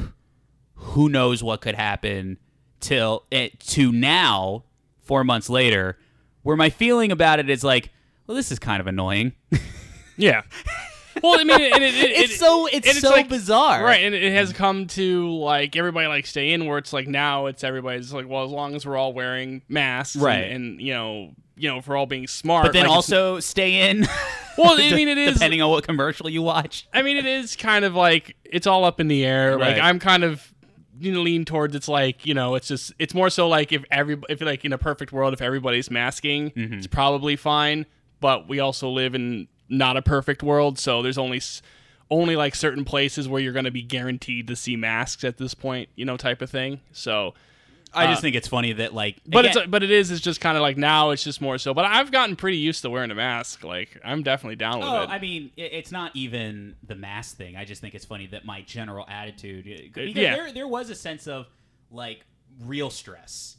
who 0.76 1.10
knows 1.10 1.44
what 1.44 1.62
could 1.62 1.76
happen 1.76 2.38
till 2.80 3.26
it 3.32 3.60
to 3.60 3.92
now 3.92 4.64
four 5.02 5.24
months 5.24 5.50
later 5.50 5.98
where 6.44 6.56
my 6.56 6.70
feeling 6.70 7.12
about 7.12 7.40
it 7.40 7.50
is 7.50 7.64
like 7.64 7.92
well 8.26 8.36
this 8.36 8.52
is 8.52 8.60
kind 8.60 8.80
of 8.80 8.88
annoying 8.88 9.34
yeah. 10.20 10.42
Well, 11.24 11.40
I 11.40 11.44
mean, 11.44 11.74
and 11.74 11.84
it, 11.84 11.94
it, 11.96 12.12
it's 12.12 12.34
it- 12.34 12.40
so 12.40 12.66
it's, 12.68 12.88
and 12.88 12.98
so 12.98 13.10
like- 13.12 13.30
bizarre 13.30 13.84
Right, 13.84 14.04
and 14.04 14.14
it 14.16 14.32
has 14.34 14.54
come 14.54 14.88
to 14.88 15.30
like 15.38 15.76
everybody 15.76 16.08
like 16.08 16.26
stay 16.26 16.52
in 16.52 16.66
where 16.66 16.78
it's 16.78 16.94
like 16.94 17.08
now 17.08 17.46
it's 17.48 17.64
everybody's 17.64 18.12
like 18.14 18.28
well 18.28 18.44
as 18.46 18.52
long 18.52 18.76
as 18.76 18.86
we're 18.86 18.98
all 18.98 19.14
wearing 19.14 19.62
masks 19.70 20.16
Right. 20.16 20.52
and, 20.52 20.82
you 20.82 20.94
know 20.94 21.32
you 21.56 21.68
know 21.70 21.78
if 21.80 21.88
we're 21.88 21.98
all 21.98 22.06
being 22.06 22.28
smart 22.28 22.66
but 22.68 22.74
then 22.74 22.84
like, 22.86 22.92
also 22.96 23.40
stay 23.42 23.90
in. 23.90 24.08
Well, 24.58 24.74
I 24.80 24.92
mean, 24.92 25.08
it 25.08 25.18
is- 25.28 25.34
depending 25.36 25.62
on 25.62 25.70
what 25.70 25.84
commercial 25.84 26.30
you 26.30 26.42
watch. 26.42 26.88
I 26.94 27.02
mean 27.02 27.18
it 27.18 27.26
is 27.26 27.56
kind 27.56 27.84
of 27.86 27.96
like 27.96 28.36
it's 28.46 28.66
all 28.68 28.86
up 28.86 29.00
in 29.00 29.08
the 29.08 29.26
air 29.26 29.58
like 29.58 29.78
I'm 29.78 30.00
kind 30.00 30.24
of 30.24 30.54
you 31.02 31.14
know 31.14 31.22
lean 31.22 31.46
towards 31.46 31.76
it's 31.76 31.88
like 31.88 32.26
you 32.26 32.34
know 32.34 32.56
it's 32.56 32.68
just 32.68 32.92
it's 33.00 33.14
more 33.14 33.30
so 33.30 33.48
like 33.48 33.72
if 33.72 33.84
every 33.90 34.18
if 34.28 34.42
like 34.42 34.66
in 34.66 34.74
a 34.74 34.78
perfect 34.78 35.12
world 35.14 35.34
if 35.34 35.42
everybody's 35.42 35.90
masking 35.90 36.52
Mm-hmm. 36.52 36.74
it's 36.74 36.88
probably 36.88 37.36
fine 37.38 37.86
but 38.20 38.50
we 38.50 38.60
also 38.60 38.90
live 38.90 39.16
in 39.16 39.48
not 39.70 39.96
a 39.98 40.02
perfect 40.02 40.42
world 40.44 40.78
so 40.80 41.02
there's 41.02 41.18
only 41.18 41.42
only 42.12 42.36
like 42.36 42.56
certain 42.56 42.84
places 42.84 43.28
where 43.28 43.40
you're 43.42 43.54
going 43.54 43.66
to 43.66 43.72
be 43.72 43.84
guaranteed 43.84 44.48
to 44.48 44.56
see 44.56 44.76
masks 44.76 45.24
at 45.24 45.38
this 45.38 45.54
point 45.54 45.90
you 45.96 46.06
know 46.06 46.18
type 46.18 46.42
of 46.42 46.50
thing 46.50 46.80
so 46.92 47.34
I 47.92 48.06
just 48.06 48.20
Uh, 48.20 48.22
think 48.22 48.36
it's 48.36 48.48
funny 48.48 48.72
that 48.74 48.94
like, 48.94 49.18
but 49.26 49.46
again- 49.46 49.58
it's 49.64 49.68
but 49.68 49.82
it 49.82 49.90
is 49.90 50.12
it's 50.12 50.22
just 50.22 50.40
kind 50.40 50.56
of 50.56 50.62
like 50.62 50.78
now 50.78 51.10
it's 51.10 51.24
just 51.24 51.42
more 51.42 51.58
so 51.58 51.74
but 51.74 51.86
I've 51.86 52.12
gotten 52.12 52.36
pretty 52.36 52.58
used 52.58 52.84
to 52.84 52.90
wearing 52.92 53.10
a 53.10 53.16
mask 53.16 53.64
like 53.64 54.00
I'm 54.06 54.22
definitely 54.22 54.58
down 54.58 54.78
with 54.80 54.88
Oh, 54.88 55.02
it 55.04 55.10
I 55.10 55.18
mean, 55.18 55.50
it's 55.58 55.92
not 55.92 56.16
even 56.16 56.76
the 56.86 56.94
mask 56.94 57.38
thing. 57.38 57.56
I 57.56 57.66
just 57.66 57.82
think 57.82 57.96
it's 57.96 58.06
funny 58.06 58.28
that 58.28 58.46
my 58.46 58.62
general 58.62 59.08
attitude. 59.10 59.66
Because 59.66 60.14
yeah. 60.16 60.36
there, 60.36 60.52
there 60.54 60.68
was 60.68 60.92
a 60.92 60.96
sense 60.96 61.26
of 61.26 61.48
like 61.90 62.26
real 62.64 62.92
stress 62.92 63.58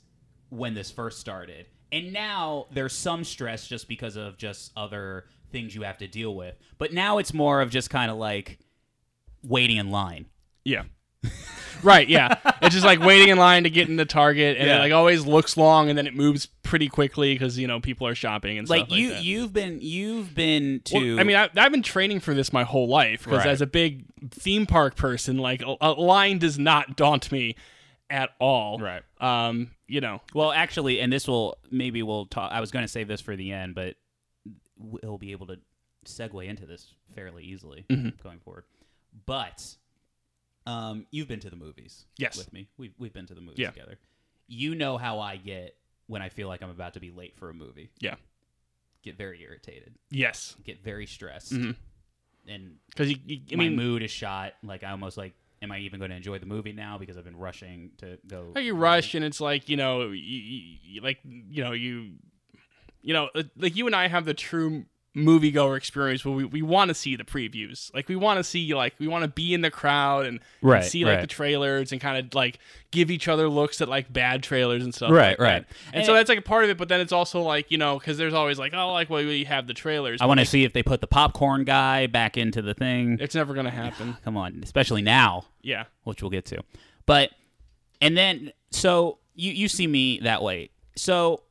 when 0.51 0.75
this 0.75 0.93
first 0.93 1.19
started, 1.19 1.67
and 1.91 2.13
now 2.13 2.67
there's 2.73 2.93
some 2.93 3.25
stress 3.25 3.67
just 3.67 3.89
because 3.89 4.15
of 4.15 4.37
just 4.39 4.71
other 4.77 5.25
things 5.51 5.75
you 5.75 5.83
have 5.83 5.99
to 5.99 6.07
deal 6.09 6.35
with. 6.35 6.55
But 6.79 6.93
now 6.93 7.19
it's 7.19 7.33
more 7.35 7.61
of 7.61 7.71
just 7.71 7.91
kind 7.91 8.11
of 8.11 8.17
like 8.17 8.59
waiting 9.43 9.77
in 9.77 9.91
line. 9.91 10.27
Yeah. 10.65 10.83
right, 11.83 12.09
yeah. 12.09 12.37
It's 12.63 12.75
just 12.75 12.85
like 12.87 13.01
waiting 13.01 13.29
in 13.29 13.39
line 13.39 13.65
to 13.65 13.71
get 13.71 13.89
into 13.89 14.05
Target 14.05 14.57
and 14.57 14.67
Yeah. 14.67 14.77
it 14.77 14.81
like 14.81 14.93
always 14.93 15.27
looks 15.27 15.57
long 15.57 15.89
and 15.89 15.99
then 15.99 16.07
it 16.07 16.15
moves 16.15 16.47
pretty 16.63 16.89
quickly 16.89 17.37
cuz 17.37 17.59
you 17.59 17.67
know 17.67 17.81
people 17.81 18.07
are 18.07 18.15
shopping 18.15 18.57
and 18.59 18.69
Like 18.69 18.81
stuff 18.83 18.91
like 18.93 18.99
you, 19.01 19.13
you've 19.15 19.53
been, 19.53 19.79
you've 19.81 20.35
been 20.35 20.81
to. 20.85 21.15
Well, 21.17 21.21
I 21.21 21.25
mean, 21.25 21.37
I, 21.37 21.49
I've 21.57 21.73
been 21.73 21.83
training 21.83 22.21
for 22.21 22.33
this 22.35 22.53
my 22.53 22.63
whole 22.65 22.89
life 22.89 23.25
because 23.25 23.39
Right. 23.39 23.49
as 23.49 23.61
a 23.61 23.67
big 23.67 24.05
theme 24.31 24.67
park 24.67 24.97
person, 24.97 25.39
like 25.39 25.63
a, 25.63 25.77
a 25.81 25.93
line 25.93 26.39
does 26.39 26.59
not 26.59 26.97
daunt 26.97 27.31
me 27.33 27.57
at 28.09 28.31
all. 28.39 28.79
Right. 28.79 29.03
Um, 29.21 29.71
you 29.87 30.01
know. 30.01 30.21
Well, 30.35 30.53
actually, 30.53 31.01
and 31.01 31.13
this 31.13 31.27
will 31.29 31.57
maybe 31.71 32.03
we'll 32.03 32.27
talk. 32.27 32.51
I 32.53 32.61
was 32.61 32.71
going 32.71 32.85
to 32.85 32.89
save 32.89 33.09
this 33.09 33.21
for 33.21 33.37
the 33.37 33.53
end, 33.53 33.75
but 33.75 33.97
we'll 34.81 35.19
be 35.19 35.33
able 35.33 35.47
to 35.49 35.59
segue 36.05 36.45
into 36.47 36.67
this 36.67 36.95
fairly 37.15 37.45
easily 37.45 37.85
Mm-hmm. 37.91 38.09
going 38.23 38.41
forward. 38.41 38.65
But 39.27 39.77
um, 40.67 41.07
you've 41.11 41.29
been 41.29 41.41
to 41.41 41.51
the 41.51 41.57
movies, 41.57 42.07
Yes. 42.17 42.37
with 42.37 42.53
me. 42.53 42.69
We've 42.79 42.95
we've 42.99 43.13
been 43.13 43.27
to 43.27 43.35
the 43.35 43.41
movies 43.41 43.59
Yeah. 43.59 43.71
together. 43.71 43.99
You 44.47 44.75
know 44.75 44.97
how 44.99 45.21
I 45.21 45.37
get 45.37 45.77
when 46.07 46.23
I 46.23 46.29
feel 46.29 46.49
like 46.49 46.63
I'm 46.63 46.71
about 46.71 46.95
to 46.95 47.01
be 47.01 47.11
late 47.11 47.37
for 47.37 47.51
a 47.51 47.55
movie. 47.55 47.91
Yeah. 48.01 48.17
Get 49.03 49.17
very 49.17 49.41
irritated. 49.43 49.95
Yes. 50.11 50.57
Get 50.65 50.83
very 50.83 51.07
stressed, 51.07 51.53
Mhm. 51.53 51.77
and 52.47 52.77
Cuz 52.97 53.11
you, 53.11 53.17
you 53.27 53.41
I 53.53 53.57
my 53.57 53.65
mean 53.65 53.77
mood 53.77 54.03
is 54.03 54.11
shot. 54.11 54.55
Like 54.63 54.85
I 54.85 54.91
almost 54.91 55.17
like, 55.17 55.35
am 55.63 55.73
I 55.73 55.79
even 55.81 55.99
going 55.99 56.11
to 56.11 56.17
enjoy 56.17 56.39
the 56.39 56.47
movie 56.47 56.73
now 56.73 56.99
because 56.99 57.17
I've 57.17 57.25
been 57.25 57.37
rushing 57.37 57.93
to 57.99 58.19
go? 58.27 58.53
Like 58.55 58.65
you 58.65 58.75
rush 58.75 59.15
and 59.15 59.25
it's 59.25 59.41
like 59.41 59.69
you 59.69 59.77
know 59.77 60.11
you, 60.11 60.21
you- 60.83 61.01
like 61.01 61.19
you 61.25 61.63
know 61.65 61.73
you 61.73 62.13
you 63.03 63.15
know 63.15 63.29
uh, 63.35 63.43
like 63.57 63.77
you 63.77 63.87
and 63.87 63.95
i 63.97 64.09
have 64.09 64.25
the 64.25 64.35
true 64.35 64.85
moviegoer 65.17 65.77
experience 65.77 66.25
where 66.25 66.33
we, 66.33 66.45
we 66.45 66.63
want 66.63 66.87
to 66.89 66.95
see 66.95 67.17
the 67.17 67.25
previews 67.25 67.93
like 67.93 68.09
we 68.09 68.15
want 68.15 68.39
to 68.39 68.45
see 68.45 68.73
like 68.75 68.95
we 69.01 69.09
want 69.09 69.25
to 69.25 69.29
be 69.29 69.53
in 69.53 69.61
the 69.61 69.71
crowd 69.71 70.25
and, 70.25 70.39
and 70.63 70.85
see 70.85 71.05
like 71.05 71.15
right. 71.17 71.21
the 71.21 71.27
trailers 71.27 71.91
and 71.91 72.01
kind 72.01 72.17
of 72.25 72.33
like 72.33 72.61
give 72.93 73.11
each 73.11 73.27
other 73.27 73.49
looks 73.49 73.81
at 73.81 73.89
like 73.89 74.13
bad 74.13 74.41
trailers 74.41 74.85
and 74.85 74.95
stuff 74.95 75.11
Right, 75.11 75.31
like 75.31 75.41
right. 75.41 75.69
that. 75.69 75.77
and, 75.89 75.97
And 75.97 76.07
so 76.07 76.15
that's 76.15 76.29
like 76.29 76.39
a 76.39 76.43
part 76.43 76.63
of 76.63 76.71
it 76.71 76.79
but 76.79 76.89
then 76.89 77.01
it's 77.01 77.11
also 77.11 77.43
like 77.43 77.73
you 77.73 77.77
know 77.77 77.99
because 77.99 78.19
there's 78.19 78.35
always 78.35 78.57
like 78.57 78.73
oh 78.73 78.93
like 78.93 79.11
well 79.11 79.25
we 79.25 79.43
have 79.45 79.67
the 79.67 79.75
trailers 79.75 80.21
I 80.23 80.27
want 80.27 80.39
to 80.39 80.43
like, 80.43 80.49
see 80.49 80.63
if 80.63 80.73
they 80.75 80.85
put 80.85 81.01
the 81.01 81.09
popcorn 81.09 81.65
guy 81.65 82.07
back 82.07 82.37
into 82.37 82.63
the 82.63 82.75
thing. 82.75 83.19
it's 83.21 83.35
never 83.35 83.53
gonna 83.53 83.71
happen 83.71 84.17
Come 84.25 84.37
on, 84.37 84.61
especially 84.63 85.03
now, 85.03 85.47
yeah 85.61 85.87
which 86.05 86.23
we'll 86.23 86.31
get 86.31 86.45
to. 86.47 86.63
But 87.07 87.31
and 88.01 88.17
then 88.17 88.53
so 88.71 89.19
you 89.35 89.51
you 89.51 89.67
see 89.67 89.89
me 89.89 90.21
that 90.21 90.41
way. 90.41 90.71
So 90.95 91.43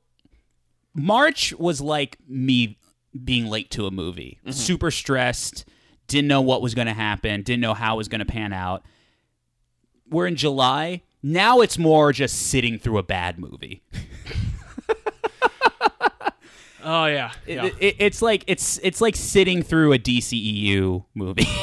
March 1.02 1.54
was 1.54 1.80
like 1.82 2.18
me 2.28 2.78
being 3.24 3.48
late 3.48 3.70
to 3.72 3.86
a 3.86 3.92
movie. 3.92 4.38
Mm-hmm. 4.42 4.52
Super 4.52 4.92
stressed, 4.92 5.66
didn't 6.08 6.28
know 6.28 6.42
what 6.42 6.62
was 6.62 6.76
going 6.76 6.88
to 6.88 6.94
happen, 6.94 7.42
didn't 7.42 7.62
know 7.62 7.74
how 7.74 7.96
it 7.96 7.98
was 7.98 8.08
going 8.08 8.20
to 8.20 8.26
pan 8.26 8.54
out. 8.54 8.84
We're 10.10 10.28
in 10.28 10.36
July. 10.36 11.04
Now 11.22 11.62
it's 11.62 11.78
more 11.78 12.12
just 12.14 12.36
sitting 12.48 12.80
through 12.80 12.98
a 12.98 13.04
bad 13.04 13.38
movie. 13.40 13.84
oh 16.84 17.06
yeah, 17.06 17.32
yeah. 17.46 17.66
it- 17.80 17.96
it's 18.00 18.22
like 18.22 18.44
it's 18.48 18.78
it's 18.80 19.02
like 19.02 19.16
sitting 19.16 19.62
through 19.64 19.94
a 19.94 20.00
DCEU 20.00 21.06
movie. 21.14 21.48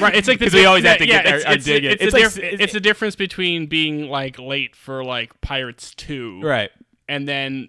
Right, 0.00 0.16
it's 0.16 0.26
like 0.26 0.38
the 0.38 0.46
'Cause 0.46 0.54
we 0.54 0.64
always 0.64 0.84
have 0.84 0.96
to 0.98 1.06
yeah, 1.06 1.22
get 1.22 1.24
there- 1.26 1.36
It's, 1.36 1.44
I 1.46 1.52
it's, 1.52 1.64
dig 1.66 1.84
it. 1.84 1.92
it's, 2.00 2.14
It's 2.14 2.36
like- 2.36 2.44
it's 2.60 2.72
the 2.72 2.80
difference 2.80 3.14
between 3.14 3.66
being 3.66 4.08
like 4.08 4.38
late 4.38 4.74
for 4.74 5.04
like 5.04 5.38
Pirates 5.42 5.94
Two, 5.94 6.40
right. 6.40 6.70
And 7.08 7.28
then 7.28 7.68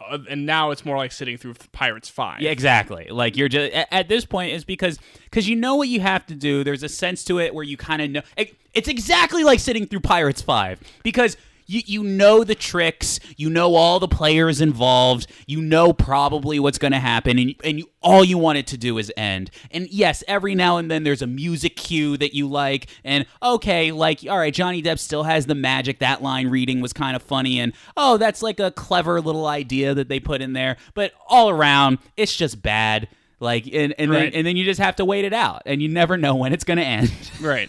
uh, 0.00 0.18
and 0.28 0.46
now 0.46 0.70
it's 0.70 0.84
more 0.84 0.96
like 0.96 1.12
sitting 1.12 1.36
through 1.36 1.54
Pirates 1.72 2.08
Five. 2.08 2.40
Yeah, 2.40 2.50
exactly. 2.50 3.08
Like 3.10 3.36
you're 3.36 3.48
just 3.48 3.72
at, 3.72 4.08
this 4.08 4.24
point 4.24 4.52
is 4.52 4.64
because 4.64 4.98
because 5.24 5.48
you 5.48 5.56
know 5.56 5.76
what 5.76 5.88
you 5.88 6.00
have 6.00 6.26
to 6.26 6.34
do. 6.34 6.64
There's 6.64 6.82
a 6.82 6.88
sense 6.88 7.24
to 7.24 7.38
it 7.38 7.54
where 7.54 7.64
you 7.64 7.76
kind 7.76 8.02
of 8.02 8.10
know. 8.10 8.22
It, 8.36 8.56
it's 8.72 8.88
exactly 8.88 9.44
like 9.44 9.60
sitting 9.60 9.86
through 9.86 10.00
Pirates 10.00 10.42
Five 10.42 10.80
because. 11.02 11.36
You, 11.66 11.80
you 11.86 12.02
know 12.04 12.44
the 12.44 12.54
tricks, 12.54 13.18
you 13.36 13.48
know 13.50 13.74
all 13.74 13.98
the 13.98 14.08
players 14.08 14.60
involved, 14.60 15.26
you 15.46 15.60
know 15.62 15.92
probably 15.92 16.58
what's 16.58 16.78
going 16.78 16.92
to 16.92 16.98
happen, 16.98 17.38
and, 17.38 17.54
and 17.64 17.78
you, 17.78 17.90
all 18.02 18.22
you 18.24 18.36
want 18.38 18.58
it 18.58 18.66
to 18.68 18.76
do 18.76 18.98
is 18.98 19.12
end. 19.16 19.50
And 19.70 19.88
yes, 19.90 20.22
every 20.28 20.54
now 20.54 20.76
and 20.76 20.90
then 20.90 21.04
there's 21.04 21.22
a 21.22 21.26
music 21.26 21.76
cue 21.76 22.16
that 22.18 22.34
you 22.34 22.46
like, 22.48 22.88
and 23.02 23.24
okay, 23.42 23.92
like, 23.92 24.20
all 24.28 24.38
right, 24.38 24.52
Johnny 24.52 24.82
Depp 24.82 24.98
still 24.98 25.22
has 25.22 25.46
the 25.46 25.54
magic. 25.54 26.00
That 26.00 26.22
line 26.22 26.48
reading 26.48 26.80
was 26.80 26.92
kind 26.92 27.16
of 27.16 27.22
funny, 27.22 27.58
and 27.60 27.72
oh, 27.96 28.16
that's 28.18 28.42
like 28.42 28.60
a 28.60 28.70
clever 28.70 29.20
little 29.20 29.46
idea 29.46 29.94
that 29.94 30.08
they 30.08 30.20
put 30.20 30.42
in 30.42 30.52
there. 30.52 30.76
But 30.94 31.12
all 31.28 31.48
around, 31.50 31.98
it's 32.16 32.36
just 32.36 32.60
bad. 32.62 33.08
Like, 33.40 33.66
and, 33.66 33.94
and, 33.98 34.10
then, 34.12 34.32
and 34.32 34.46
then 34.46 34.56
you 34.56 34.64
just 34.64 34.80
have 34.80 34.96
to 34.96 35.04
wait 35.04 35.24
it 35.24 35.32
out, 35.34 35.62
and 35.66 35.82
you 35.82 35.88
never 35.88 36.16
know 36.16 36.34
when 36.36 36.52
it's 36.52 36.64
going 36.64 36.78
to 36.78 36.84
end. 36.84 37.12
right. 37.42 37.68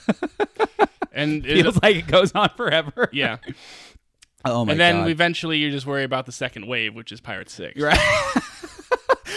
and 1.11 1.45
it- 1.45 1.63
Feels 1.63 1.81
like 1.81 1.95
it 1.97 2.07
goes 2.07 2.31
on 2.33 2.49
forever. 2.55 3.09
yeah, 3.11 3.37
Oh 4.45 4.63
my 4.65 4.71
and 4.73 4.79
then 4.79 4.95
god. 5.01 5.09
eventually 5.09 5.57
you 5.57 5.71
just 5.71 5.85
worry 5.85 6.03
about 6.03 6.25
the 6.25 6.31
second 6.31 6.67
wave, 6.67 6.93
which 6.95 7.11
is 7.11 7.19
Pirates 7.21 7.53
Six. 7.53 7.79
Right. 7.81 7.99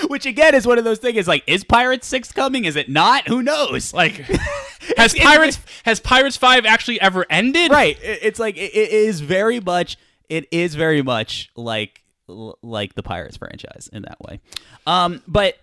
Which 0.08 0.26
again 0.26 0.54
is 0.54 0.66
one 0.66 0.78
of 0.78 0.84
those 0.84 0.98
things. 1.00 1.16
Is 1.18 1.28
like, 1.28 1.42
is 1.46 1.64
Pirates 1.64 2.06
Six 2.06 2.30
coming? 2.32 2.64
Is 2.64 2.76
it 2.76 2.88
not? 2.88 3.26
Who 3.26 3.42
knows? 3.42 3.92
Like, 3.92 4.12
has 4.96 5.12
Pirates 5.14 5.58
has 5.84 5.98
Pirates 5.98 6.36
Five 6.36 6.64
actually 6.66 7.00
ever 7.00 7.26
ended? 7.28 7.70
right. 7.72 7.98
It- 8.02 8.20
It's 8.22 8.38
like 8.38 8.56
it, 8.56 8.74
it 8.74 8.90
is 8.92 9.20
very 9.20 9.60
much. 9.60 9.96
It 10.28 10.46
is 10.52 10.74
very 10.76 11.02
much 11.02 11.50
like 11.56 12.04
like 12.28 12.94
the 12.94 13.02
Pirates 13.02 13.36
franchise 13.38 13.88
in 13.92 14.02
that 14.02 14.20
way. 14.20 14.40
Um, 14.86 15.20
but 15.26 15.56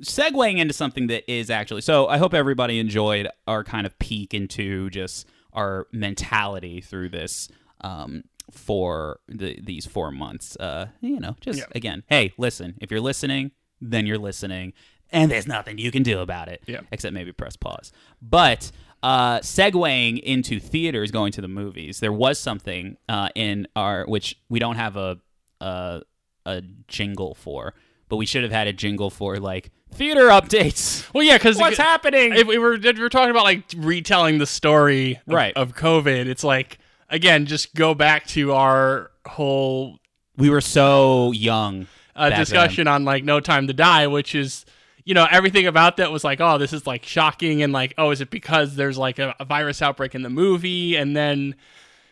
segueing 0.00 0.58
into 0.58 0.72
something 0.72 1.08
that 1.08 1.30
is 1.30 1.50
actually 1.50 1.82
so. 1.82 2.06
I 2.08 2.16
hope 2.18 2.32
everybody 2.34 2.78
enjoyed 2.80 3.28
our 3.46 3.62
kind 3.62 3.86
of 3.86 3.96
peek 3.98 4.32
into 4.32 4.88
just 4.90 5.28
our 5.52 5.86
mentality 5.92 6.80
through 6.80 7.10
this. 7.10 7.48
Um, 7.82 8.24
for 8.50 9.20
the, 9.28 9.58
these 9.62 9.86
four 9.86 10.10
months, 10.10 10.56
uh, 10.56 10.86
you 11.00 11.20
know, 11.20 11.36
just 11.40 11.58
Yeah. 11.60 11.64
again, 11.74 12.02
hey, 12.08 12.32
listen. 12.38 12.74
If 12.80 12.90
you're 12.90 13.00
listening, 13.00 13.52
then 13.80 14.06
you're 14.06 14.18
listening. 14.18 14.72
and 15.14 15.30
there's 15.30 15.46
nothing 15.46 15.76
you 15.76 15.90
can 15.90 16.02
do 16.02 16.20
about 16.20 16.48
it. 16.48 16.62
Yeah. 16.66 16.80
Except 16.90 17.12
maybe 17.12 17.32
press 17.32 17.54
pause. 17.56 17.92
But 18.22 18.72
uh, 19.02 19.40
segueing 19.40 20.18
into 20.20 20.58
theaters, 20.58 21.10
going 21.10 21.32
to 21.32 21.40
the 21.42 21.48
movies, 21.48 22.00
there 22.00 22.12
was 22.12 22.38
something 22.38 22.96
uh, 23.10 23.28
in 23.34 23.66
our 23.76 24.04
which 24.06 24.38
we 24.48 24.58
don't 24.58 24.76
have 24.76 24.96
a, 24.96 25.18
a 25.60 26.00
a 26.46 26.62
jingle 26.88 27.34
for, 27.34 27.74
but 28.08 28.16
we 28.16 28.24
should 28.26 28.42
have 28.42 28.52
had 28.52 28.66
a 28.68 28.72
jingle 28.72 29.10
for 29.10 29.36
like 29.38 29.70
theater 29.92 30.28
updates. 30.28 31.12
Well, 31.12 31.22
yeah, 31.24 31.36
because 31.36 31.58
What's 31.58 31.76
happening? 31.76 32.32
If 32.34 32.46
we 32.46 32.56
were 32.58 32.74
if 32.74 32.82
we 32.96 33.02
were 33.02 33.08
talking 33.10 33.30
about 33.30 33.44
like 33.44 33.64
retelling 33.76 34.38
the 34.38 34.46
story 34.46 35.16
of, 35.26 35.34
Right. 35.34 35.54
of 35.56 35.74
COVID, 35.74 36.26
it's 36.26 36.42
like 36.44 36.78
again, 37.12 37.46
just 37.46 37.74
go 37.76 37.94
back 37.94 38.26
to 38.28 38.52
our 38.52 39.10
whole 39.26 39.98
we 40.36 40.50
were 40.50 40.60
so 40.60 41.30
young. 41.32 41.86
uh, 42.16 42.30
back 42.30 42.38
discussion 42.40 42.88
on 42.88 43.04
like 43.04 43.22
No 43.22 43.38
Time 43.38 43.68
to 43.68 43.72
Die, 43.72 44.06
which 44.08 44.34
is 44.34 44.64
you 45.04 45.14
know 45.14 45.26
everything 45.30 45.66
about 45.66 45.98
that 45.98 46.10
was 46.10 46.24
like, 46.24 46.40
oh, 46.40 46.58
this 46.58 46.72
is 46.72 46.86
like 46.86 47.04
shocking, 47.04 47.62
and 47.62 47.72
like, 47.72 47.94
oh, 47.98 48.10
is 48.10 48.20
it 48.20 48.30
because 48.30 48.74
there's 48.76 48.98
like 48.98 49.18
a, 49.20 49.34
a 49.38 49.44
virus 49.44 49.80
outbreak 49.82 50.14
in 50.16 50.22
the 50.22 50.30
movie, 50.30 50.96
and 50.96 51.16
then 51.16 51.54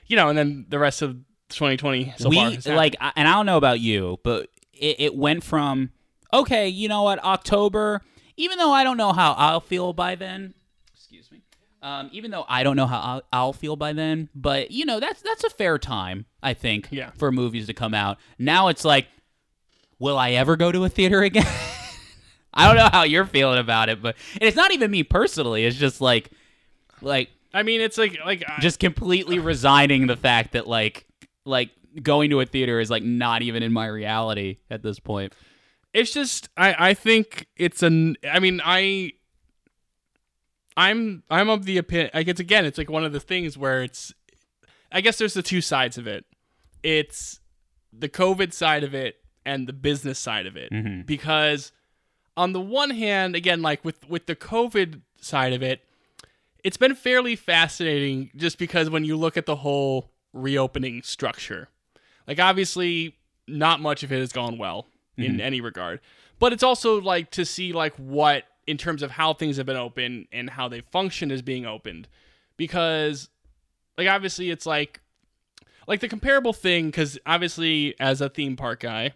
you 0.06 0.16
know, 0.16 0.28
and 0.28 0.38
then 0.38 0.66
the 0.68 0.78
rest 0.78 1.02
of 1.02 1.16
2020 1.50 2.14
so 2.18 2.28
we 2.28 2.36
far 2.36 2.76
like, 2.76 2.96
I- 3.00 3.12
and 3.16 3.26
I 3.26 3.32
don't 3.34 3.46
know 3.46 3.56
about 3.56 3.80
you, 3.80 4.18
but 4.22 4.48
it, 4.72 4.96
it 5.00 5.14
went 5.16 5.42
from 5.44 5.90
okay, 6.32 6.68
you 6.68 6.88
know 6.88 7.02
what, 7.02 7.22
October. 7.24 8.02
Even 8.36 8.56
though 8.58 8.72
I 8.72 8.84
don't 8.84 8.96
know 8.96 9.12
how 9.12 9.32
I'll 9.32 9.60
feel 9.60 9.92
by 9.92 10.14
then. 10.14 10.54
Um, 11.82 12.10
even 12.12 12.30
though 12.30 12.44
I 12.48 12.62
don't 12.62 12.76
know 12.76 12.86
how 12.86 13.00
I'll, 13.00 13.22
I'll 13.32 13.52
feel 13.54 13.74
by 13.76 13.92
then, 13.94 14.28
but 14.34 14.70
you 14.70 14.84
know 14.84 15.00
that's 15.00 15.22
that's 15.22 15.44
a 15.44 15.50
fair 15.50 15.78
time 15.78 16.26
I 16.42 16.52
think 16.54 16.88
Yeah. 16.90 17.10
for 17.16 17.32
movies 17.32 17.66
to 17.68 17.74
come 17.74 17.94
out. 17.94 18.18
Now 18.38 18.68
it's 18.68 18.84
like, 18.84 19.06
will 19.98 20.18
I 20.18 20.32
ever 20.32 20.56
go 20.56 20.70
to 20.72 20.84
a 20.84 20.88
theater 20.90 21.22
again? 21.30 21.46
I 22.52 22.66
don't 22.66 22.76
know 22.76 22.88
how 22.92 23.04
you're 23.04 23.24
feeling 23.24 23.58
about 23.58 23.88
it, 23.88 24.02
but 24.02 24.16
and 24.34 24.42
it's 24.42 24.56
not 24.56 24.72
even 24.72 24.90
me 24.90 25.04
personally. 25.04 25.64
It's 25.64 25.76
just 25.78 26.00
like, 26.00 26.30
like 27.00 27.30
I 27.54 27.62
mean, 27.62 27.80
it's 27.80 27.96
like 27.96 28.18
like 28.26 28.44
I- 28.46 28.60
just 28.60 28.78
completely 28.78 29.38
resigning 29.38 30.06
the 30.06 30.16
fact 30.16 30.52
that 30.52 30.66
like 30.66 31.06
like 31.46 31.70
going 32.02 32.30
to 32.30 32.40
a 32.40 32.46
theater 32.46 32.78
is 32.80 32.90
like 32.90 33.02
not 33.02 33.42
even 33.42 33.62
in 33.62 33.72
my 33.72 33.86
reality 33.86 34.58
at 34.70 34.82
this 34.82 35.00
point. 35.00 35.32
it's 35.94 36.12
just 36.12 36.48
I 36.56 36.90
I 36.90 36.94
think 36.94 37.46
it's 37.56 37.82
an 37.82 38.16
I 38.30 38.38
mean 38.38 38.60
I 38.64 39.12
I'm 40.80 41.22
I'm 41.30 41.48
of 41.50 41.64
the 41.64 41.78
opinion 41.78 42.10
like 42.14 42.28
it's 42.28 42.40
again 42.40 42.64
it's 42.64 42.78
like 42.78 42.90
one 42.90 43.04
of 43.04 43.12
the 43.12 43.20
things 43.20 43.56
where 43.58 43.82
it's 43.82 44.12
I 44.90 45.00
guess 45.00 45.18
there's 45.18 45.34
the 45.34 45.42
two 45.42 45.60
sides 45.60 45.98
of 45.98 46.06
it. 46.06 46.24
It's 46.82 47.40
the 47.92 48.08
COVID 48.08 48.52
side 48.52 48.82
of 48.84 48.94
it 48.94 49.16
and 49.44 49.66
the 49.66 49.72
business 49.72 50.18
side 50.18 50.46
of 50.46 50.56
it 50.56 50.70
Mm-hmm. 50.72 51.02
because 51.02 51.72
on 52.36 52.52
the 52.52 52.60
one 52.60 52.90
hand 52.90 53.34
again 53.36 53.60
like 53.62 53.84
with 53.84 54.08
with 54.08 54.26
the 54.26 54.36
COVID 54.36 55.00
side 55.20 55.52
of 55.52 55.62
it 55.62 55.80
it's 56.62 56.76
been 56.76 56.94
fairly 56.94 57.36
fascinating 57.36 58.30
just 58.36 58.58
because 58.58 58.88
when 58.90 59.04
you 59.04 59.16
look 59.16 59.36
at 59.36 59.46
the 59.46 59.56
whole 59.56 60.10
reopening 60.32 61.02
structure 61.02 61.68
like 62.28 62.38
obviously 62.38 63.16
not 63.48 63.80
much 63.80 64.02
of 64.02 64.12
it 64.12 64.18
has 64.20 64.32
gone 64.32 64.56
well 64.58 64.86
in 65.16 65.40
any 65.40 65.60
regard 65.60 66.00
but 66.38 66.52
it's 66.52 66.62
also 66.62 67.00
like 67.00 67.30
to 67.30 67.44
see 67.44 67.72
like 67.72 67.94
what 67.96 68.44
in 68.70 68.78
terms 68.78 69.02
of 69.02 69.10
how 69.10 69.34
things 69.34 69.56
have 69.56 69.66
been 69.66 69.76
open 69.76 70.28
and 70.32 70.50
how 70.50 70.68
they 70.68 70.80
function 70.80 71.30
as 71.30 71.42
being 71.42 71.66
opened. 71.66 72.08
Because 72.56 73.28
like 73.98 74.08
obviously 74.08 74.50
it's 74.50 74.64
like 74.64 75.00
like 75.86 76.00
the 76.00 76.08
comparable 76.08 76.52
thing 76.52 76.86
because 76.86 77.18
obviously 77.26 77.94
as 77.98 78.20
a 78.20 78.28
theme 78.28 78.56
park 78.56 78.80
guy 78.80 79.12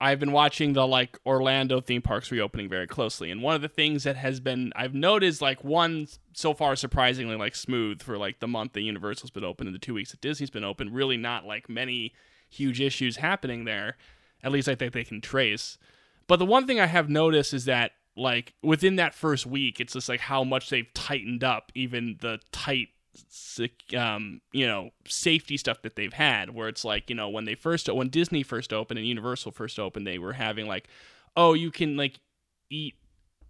i've 0.00 0.18
been 0.18 0.32
watching 0.32 0.72
the 0.72 0.86
like 0.86 1.18
orlando 1.24 1.80
theme 1.80 2.02
parks 2.02 2.30
reopening 2.30 2.68
very 2.68 2.86
closely. 2.86 3.30
And 3.30 3.40
one 3.40 3.54
of 3.54 3.62
the 3.62 3.68
things 3.68 4.02
that 4.04 4.16
has 4.16 4.40
been 4.40 4.72
i've 4.74 4.94
noticed 4.94 5.40
like 5.40 5.62
one 5.62 6.08
so 6.34 6.52
far 6.52 6.76
surprisingly 6.76 7.36
like 7.36 7.54
smooth 7.54 8.02
for 8.02 8.18
like 8.18 8.40
the 8.40 8.48
month 8.48 8.72
that 8.72 8.82
universal's 8.82 9.30
been 9.30 9.44
open 9.44 9.66
and 9.66 9.74
the 9.74 9.80
two 9.80 9.94
weeks 9.94 10.10
that 10.10 10.20
disney's 10.20 10.50
been 10.50 10.64
open 10.64 10.92
really 10.92 11.16
not 11.16 11.46
like 11.46 11.68
many 11.68 12.12
huge 12.50 12.80
issues 12.80 13.16
happening 13.16 13.64
there 13.64 13.96
at 14.42 14.52
least 14.52 14.68
i 14.68 14.74
think 14.74 14.92
they 14.92 15.04
can 15.04 15.20
trace. 15.20 15.78
But 16.26 16.36
the 16.36 16.46
one 16.46 16.66
thing 16.66 16.80
I 16.80 16.86
have 16.86 17.08
noticed 17.08 17.54
is 17.54 17.66
that 17.66 17.92
like 18.16 18.54
within 18.62 18.96
that 18.96 19.14
first 19.14 19.46
week, 19.46 19.80
it's 19.80 19.92
just 19.92 20.08
like 20.08 20.20
how 20.20 20.42
much 20.44 20.70
they've 20.70 20.92
tightened 20.94 21.44
up 21.44 21.70
even 21.74 22.16
the 22.20 22.40
tight 22.52 22.88
um, 23.96 24.40
you 24.52 24.66
know, 24.66 24.90
safety 25.06 25.56
stuff 25.56 25.80
that 25.82 25.96
they've 25.96 26.12
had 26.12 26.50
where 26.54 26.68
it's 26.68 26.84
like, 26.84 27.08
you 27.08 27.16
know, 27.16 27.28
when 27.28 27.44
they 27.44 27.54
first 27.54 27.92
when 27.92 28.08
Disney 28.08 28.42
first 28.42 28.72
opened 28.72 28.98
and 28.98 29.06
Universal 29.08 29.52
first 29.52 29.78
opened, 29.78 30.06
they 30.06 30.18
were 30.18 30.34
having 30.34 30.66
like, 30.66 30.88
oh, 31.36 31.54
you 31.54 31.70
can 31.70 31.96
like 31.96 32.18
eat 32.70 32.94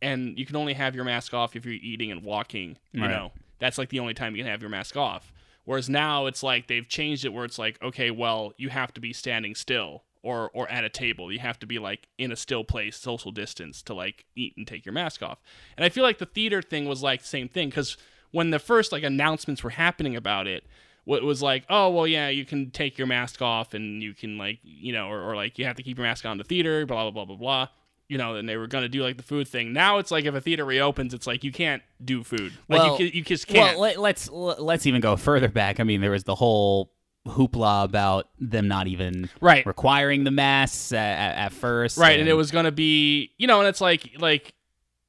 and 0.03 0.39
you 0.39 0.47
can 0.47 0.57
only 0.57 0.75
have 0.75 0.95
your 0.95 1.05
mask 1.05 1.35
off 1.35 1.57
if 1.57 1.65
you're 1.65 1.75
eating 1.75 2.13
and 2.13 2.23
walking, 2.23 2.77
you 2.93 3.03
Right. 3.03 3.11
know. 3.11 3.33
That's 3.59 3.79
like 3.79 3.89
the 3.89 4.01
only 4.01 4.15
time 4.15 4.37
you 4.37 4.43
can 4.43 4.51
have 4.51 4.61
your 4.61 4.71
mask 4.71 4.97
off. 4.97 5.33
Whereas 5.65 5.89
now 5.89 6.27
it's 6.27 6.43
like 6.43 6.69
they've 6.69 6.89
changed 6.89 7.25
it 7.25 7.33
where 7.33 7.45
it's 7.45 7.59
like, 7.59 7.83
okay, 7.83 8.11
well, 8.11 8.53
you 8.57 8.69
have 8.69 8.93
to 8.95 9.01
be 9.01 9.13
standing 9.13 9.55
still 9.55 10.05
or 10.27 10.51
or 10.53 10.69
at 10.69 10.85
a 10.85 10.89
table. 10.89 11.31
You 11.33 11.39
have 11.39 11.59
to 11.61 11.67
be 11.67 11.79
like 11.79 12.09
in 12.19 12.33
a 12.33 12.37
still 12.37 12.65
place, 12.65 12.97
social 12.97 13.31
distance 13.31 13.81
to 13.83 13.95
like 13.95 14.25
eat 14.35 14.55
and 14.57 14.67
take 14.67 14.85
your 14.85 14.93
mask 14.93 15.23
off. 15.23 15.39
And 15.77 15.85
I 15.85 15.89
feel 15.89 16.03
like 16.03 16.19
the 16.19 16.27
theater 16.27 16.61
thing 16.61 16.87
was 16.87 17.03
like 17.03 17.23
the 17.23 17.29
same 17.29 17.49
thing 17.49 17.69
because 17.69 17.97
when 18.33 18.51
the 18.51 18.59
first 18.59 18.91
like 18.93 19.05
announcements 19.05 19.63
were 19.63 19.71
happening 19.71 20.17
about 20.17 20.47
it, 20.47 20.65
what 21.05 21.23
was 21.23 21.41
like, 21.43 21.65
oh 21.71 21.89
well, 21.91 22.07
yeah, 22.07 22.29
you 22.29 22.45
can 22.45 22.71
take 22.71 22.99
your 22.99 23.07
mask 23.07 23.41
off 23.41 23.73
and 23.73 24.03
you 24.03 24.13
can 24.15 24.37
like 24.37 24.59
you 24.65 24.93
know, 24.93 25.09
or, 25.09 25.23
or 25.23 25.37
like 25.37 25.59
you 25.59 25.65
have 25.65 25.77
to 25.77 25.83
keep 25.83 25.97
your 25.97 26.07
mask 26.07 26.25
on 26.27 26.33
in 26.33 26.39
the 26.39 26.45
theater, 26.45 26.85
blah 26.87 27.03
blah 27.05 27.13
blah 27.13 27.25
blah 27.25 27.37
blah. 27.37 27.69
You 28.09 28.19
know, 28.19 28.37
and 28.37 28.49
they 28.49 28.57
were 28.57 28.67
gonna 28.69 28.89
do 28.89 29.03
like 29.03 29.17
the 29.17 29.23
food 29.23 29.49
thing. 29.49 29.73
Now 29.73 29.99
it's 29.99 30.11
like 30.11 30.25
if 30.25 30.35
a 30.35 30.41
theater 30.41 30.65
reopens, 30.65 31.15
it's 31.15 31.27
like 31.27 31.43
you 31.45 31.53
can't 31.53 31.83
do 32.05 32.23
food. 32.25 32.53
Like 32.69 32.81
Well- 32.81 33.01
you, 33.01 33.07
you 33.07 33.23
just 33.23 33.47
can't. 33.47 33.79
Well, 33.79 33.81
let, 33.81 33.99
let's 34.01 34.29
let's 34.31 34.87
even 34.87 35.01
go 35.01 35.17
further 35.17 35.49
back. 35.49 35.81
I 35.81 35.85
mean, 35.85 36.01
there 36.01 36.13
was 36.13 36.25
the 36.25 36.35
whole 36.37 36.93
hoopla 37.27 37.85
about 37.85 38.29
them 38.39 38.69
not 38.69 38.87
even 38.87 39.29
Right. 39.41 39.67
requiring 39.67 40.25
the 40.25 40.31
masks 40.31 40.93
at, 40.93 41.37
at, 41.37 41.53
first, 41.53 41.99
right 41.99 42.19
and 42.21 42.29
it 42.29 42.35
was 42.35 42.51
gonna 42.51 42.73
be 42.73 43.31
you 43.39 43.47
know 43.47 43.61
and 43.61 43.69
it's 43.69 43.81
like 43.81 44.11
like 44.19 44.53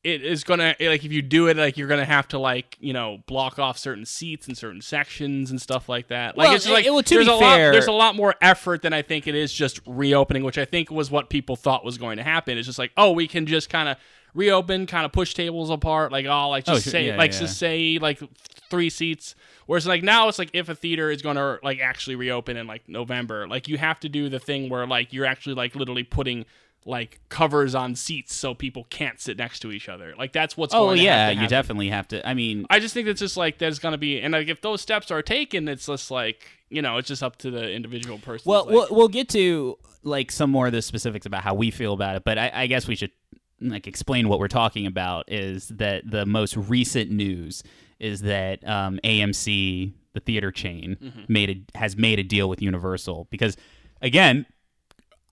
it 0.03 0.23
is 0.23 0.43
gonna 0.43 0.75
like 0.79 1.03
if 1.03 1.11
you 1.11 1.21
do 1.21 1.47
it 1.47 1.57
like 1.57 1.75
you're 1.77 1.87
gonna 1.87 2.05
have 2.05 2.27
to 2.29 2.39
like 2.39 2.77
you 2.79 2.93
know 2.93 3.17
block 3.27 3.59
off 3.59 3.77
certain 3.77 4.05
seats 4.05 4.47
and 4.47 4.57
certain 4.57 4.81
sections 4.81 5.51
and 5.51 5.61
stuff 5.61 5.89
like 5.89 6.07
that 6.07 6.37
like 6.37 6.45
Well, 6.47 6.55
it's 6.55 6.63
just 6.65 6.73
like 6.73 6.85
it- 6.85 6.91
well, 6.91 7.03
to 7.03 7.13
there's 7.15 7.25
be 7.27 7.31
a 7.31 7.35
lot 7.35 7.55
fair- 7.55 7.71
there's 7.71 7.87
a 7.87 7.91
lot 7.91 8.15
more 8.15 8.35
effort 8.41 8.81
than 8.83 8.93
i 8.93 9.01
think 9.01 9.27
it 9.27 9.35
is 9.35 9.51
just 9.51 9.81
reopening 9.85 10.43
which 10.43 10.57
i 10.57 10.65
think 10.65 10.89
was 10.91 11.11
what 11.11 11.29
people 11.29 11.55
thought 11.55 11.83
was 11.83 11.97
going 11.97 12.17
to 12.17 12.23
happen 12.23 12.57
it's 12.57 12.67
just 12.67 12.79
like 12.79 12.91
oh 12.95 13.11
we 13.11 13.27
can 13.27 13.45
just 13.47 13.69
kind 13.69 13.89
of 13.89 13.97
reopen 14.33 14.85
kind 14.85 15.03
of 15.05 15.11
push 15.11 15.33
tables 15.33 15.69
apart 15.69 16.11
like 16.11 16.25
oh 16.27 16.49
like 16.49 16.63
oh, 16.67 16.73
just 16.73 16.85
sure, 16.85 16.91
say 16.91 17.07
yeah, 17.07 17.17
like 17.17 17.33
yeah. 17.33 17.39
just 17.39 17.57
say 17.57 17.97
like 17.99 18.21
three 18.69 18.89
seats 18.89 19.35
whereas 19.67 19.85
like 19.85 20.01
now 20.03 20.27
it's 20.27 20.39
like 20.39 20.49
if 20.53 20.67
a 20.67 20.75
theater 20.75 21.11
is 21.11 21.21
going 21.21 21.35
to 21.35 21.59
like 21.63 21.79
actually 21.79 22.15
reopen 22.15 22.57
in 22.57 22.65
like 22.65 22.87
november 22.89 23.47
like 23.47 23.67
you 23.67 23.77
have 23.77 23.99
to 23.99 24.09
do 24.09 24.27
the 24.27 24.39
thing 24.39 24.69
where 24.69 24.87
like 24.87 25.13
you're 25.13 25.25
actually 25.25 25.53
like 25.53 25.75
literally 25.75 26.03
putting 26.03 26.45
like 26.85 27.19
covers 27.27 27.75
on 27.75 27.95
seats 27.95 28.33
so 28.33 28.53
people 28.53 28.87
can't 28.89 29.19
sit 29.19 29.37
next 29.37 29.59
to 29.59 29.71
each 29.71 29.89
other 29.89 30.13
like 30.17 30.31
that's 30.31 30.55
what's 30.55 30.73
Oh 30.73 30.85
going 30.85 30.97
to 30.97 31.03
yeah, 31.03 31.29
you 31.29 31.45
definitely 31.47 31.89
have 31.89 32.07
to. 32.09 32.27
I 32.27 32.33
mean, 32.33 32.65
i 32.69 32.79
just 32.79 32.93
think 32.93 33.07
it's 33.07 33.19
just 33.19 33.35
like 33.35 33.57
there's 33.57 33.77
going 33.77 33.91
to 33.91 33.97
be 33.97 34.21
and 34.21 34.31
like 34.31 34.47
if 34.47 34.61
those 34.61 34.81
steps 34.81 35.11
are 35.11 35.21
taken 35.21 35.67
it's 35.67 35.85
just 35.85 36.09
like 36.09 36.47
you 36.69 36.81
know 36.81 36.97
it's 36.97 37.09
just 37.09 37.21
up 37.21 37.35
to 37.39 37.51
the 37.51 37.71
individual 37.71 38.19
person 38.19 38.49
well, 38.49 38.65
like, 38.65 38.73
we'll 38.73 38.87
we'll 38.91 39.07
get 39.09 39.27
to 39.29 39.77
like 40.03 40.31
some 40.31 40.49
more 40.49 40.67
of 40.67 40.71
the 40.71 40.81
specifics 40.81 41.25
about 41.25 41.43
how 41.43 41.53
we 41.53 41.71
feel 41.71 41.93
about 41.93 42.15
it, 42.15 42.23
but 42.23 42.37
I, 42.37 42.51
I 42.53 42.67
guess 42.67 42.87
we 42.87 42.95
should 42.95 43.11
like 43.59 43.87
explain 43.87 44.29
what 44.29 44.39
we're 44.39 44.47
talking 44.47 44.85
about. 44.85 45.25
Is 45.27 45.67
that 45.69 46.09
the 46.09 46.25
most 46.25 46.55
recent 46.55 47.11
news 47.11 47.63
is 47.99 48.21
that 48.21 48.67
um, 48.67 48.99
AMC, 49.03 49.93
the 50.13 50.19
theater 50.19 50.51
chain, 50.51 50.97
Mm-hmm. 51.01 51.21
made 51.27 51.67
a, 51.75 51.77
has 51.77 51.95
made 51.97 52.19
a 52.19 52.23
deal 52.23 52.47
with 52.49 52.61
Universal 52.61 53.27
because, 53.29 53.57
again, 54.01 54.45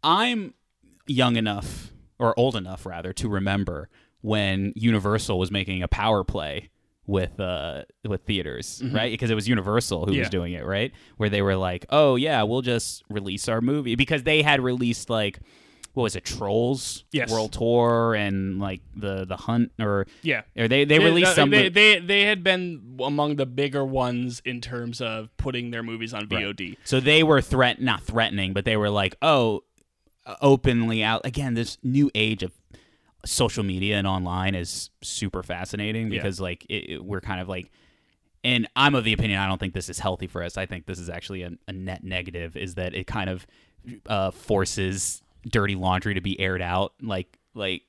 I'm 0.04 0.54
young 1.08 1.36
enough 1.36 1.92
or 2.20 2.38
old 2.40 2.56
enough 2.56 2.86
rather 2.86 3.14
to 3.14 3.30
remember 3.30 3.90
when 4.22 4.74
Universal 4.76 5.38
was 5.38 5.52
making 5.52 5.84
a 5.84 5.88
power 5.88 6.24
play 6.24 6.70
with 7.08 7.40
uh 7.40 7.84
with 8.08 8.22
theaters, 8.24 8.82
right? 8.92 9.12
Because 9.12 9.30
it 9.30 9.36
was 9.36 9.48
Universal 9.48 10.02
who 10.02 10.06
Mm-hmm. 10.08 10.14
Yeah. 10.16 10.22
was 10.22 10.30
doing 10.30 10.54
it, 10.54 10.66
right? 10.66 10.92
Where 11.18 11.30
they 11.30 11.44
were 11.44 11.56
like, 11.56 11.86
"Oh 11.92 12.16
yeah, 12.16 12.42
we'll 12.44 12.64
just 12.64 13.04
release 13.10 13.48
our 13.48 13.62
movie" 13.62 13.94
because 13.96 14.24
they 14.24 14.42
had 14.42 14.60
released 14.62 15.10
like 15.10 15.40
what 15.96 16.04
was 16.04 16.16
it, 16.16 16.24
Trolls 16.24 17.04
Yes. 17.12 17.32
World 17.32 17.52
Tour 17.54 18.14
and 18.14 18.60
like 18.60 18.82
the 18.96 19.26
the 19.26 19.36
Hunt 19.38 19.72
or 19.80 20.06
yeah 20.22 20.44
or 20.56 20.68
they 20.68 20.86
they 20.86 21.00
released 21.00 21.32
they, 21.32 21.42
some 21.42 21.50
they, 21.50 21.70
they 21.70 22.00
they 22.00 22.22
had 22.24 22.44
been 22.44 22.98
among 23.04 23.38
the 23.38 23.46
bigger 23.48 23.84
ones 23.84 24.42
in 24.46 24.62
terms 24.62 25.02
of 25.02 25.36
putting 25.38 25.72
their 25.72 25.82
movies 25.84 26.14
on 26.14 26.28
VOD. 26.28 26.78
So 26.84 27.00
they 27.00 27.24
were 27.24 27.42
threat 27.42 27.82
not 27.82 28.04
threatening, 28.04 28.54
but 28.54 28.64
they 28.66 28.78
were 28.78 28.90
like, 28.92 29.16
"Oh, 29.22 29.64
openly 30.42 31.04
out 31.04 31.22
again 31.26 31.54
this 31.54 31.78
new 31.84 32.10
age 32.16 32.44
of 32.44 32.52
social 33.26 33.64
media 33.64 33.98
and 33.98 34.06
online 34.08 34.54
is 34.56 34.90
super 35.02 35.42
fascinating 35.44 36.12
Yeah. 36.12 36.20
because 36.20 36.40
like 36.40 36.66
it, 36.70 36.90
it- 36.90 37.06
we're 37.06 37.22
kind 37.22 37.42
of 37.42 37.48
like 37.50 37.72
and 38.44 38.68
I'm 38.76 38.94
of 38.94 39.04
the 39.04 39.14
opinion 39.14 39.40
I 39.40 39.48
don't 39.48 39.60
think 39.60 39.74
this 39.74 39.90
is 39.90 39.98
healthy 39.98 40.28
for 40.28 40.44
us. 40.44 40.56
I 40.56 40.68
think 40.68 40.86
this 40.86 41.00
is 41.00 41.10
actually 41.10 41.42
a, 41.42 41.52
a 41.68 41.74
net 41.74 42.04
negative 42.04 42.56
is 42.56 42.76
that 42.76 42.94
it 42.94 43.08
kind 43.08 43.28
of 43.30 43.48
uh, 44.08 44.30
forces 44.32 45.24
dirty 45.48 45.76
laundry 45.76 46.14
to 46.16 46.22
be 46.22 46.40
aired 46.40 46.62
out 46.62 46.94
like 47.02 47.38
like 47.54 47.84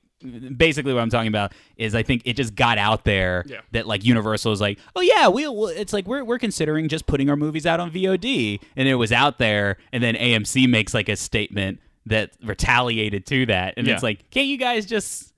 basically 0.57 0.93
what 0.93 1.01
I'm 1.01 1.09
talking 1.11 1.27
about 1.27 1.53
is 1.75 1.93
I 1.93 2.01
think 2.03 2.23
it 2.25 2.33
just 2.33 2.55
got 2.55 2.77
out 2.79 3.03
there 3.03 3.43
Yeah. 3.47 3.61
that 3.71 3.85
like 3.87 4.03
Universal 4.03 4.51
is 4.51 4.59
like, 4.61 4.79
oh 4.95 5.01
yeah, 5.01 5.27
we'll, 5.27 5.55
we'll- 5.55 5.67
it's 5.69 5.93
like 5.93 6.07
we're 6.07 6.23
we're 6.23 6.39
considering 6.39 6.87
just 6.87 7.05
putting 7.05 7.29
our 7.29 7.35
movies 7.35 7.65
out 7.67 7.79
on 7.79 7.91
VOD, 7.91 8.59
and 8.75 8.87
it 8.87 8.95
was 8.95 9.11
out 9.11 9.37
there, 9.37 9.77
and 9.91 10.01
then 10.03 10.15
AMC 10.15 10.67
makes 10.69 10.93
like 10.93 11.07
a 11.09 11.15
statement 11.15 11.79
that 12.07 12.31
retaliated 12.43 13.25
to 13.27 13.45
that, 13.47 13.75
and 13.77 13.85
Yeah. 13.85 13.93
it's 13.93 14.01
like, 14.03 14.29
can't 14.31 14.47
you 14.47 14.57
guys 14.57 14.85
just 14.85 15.33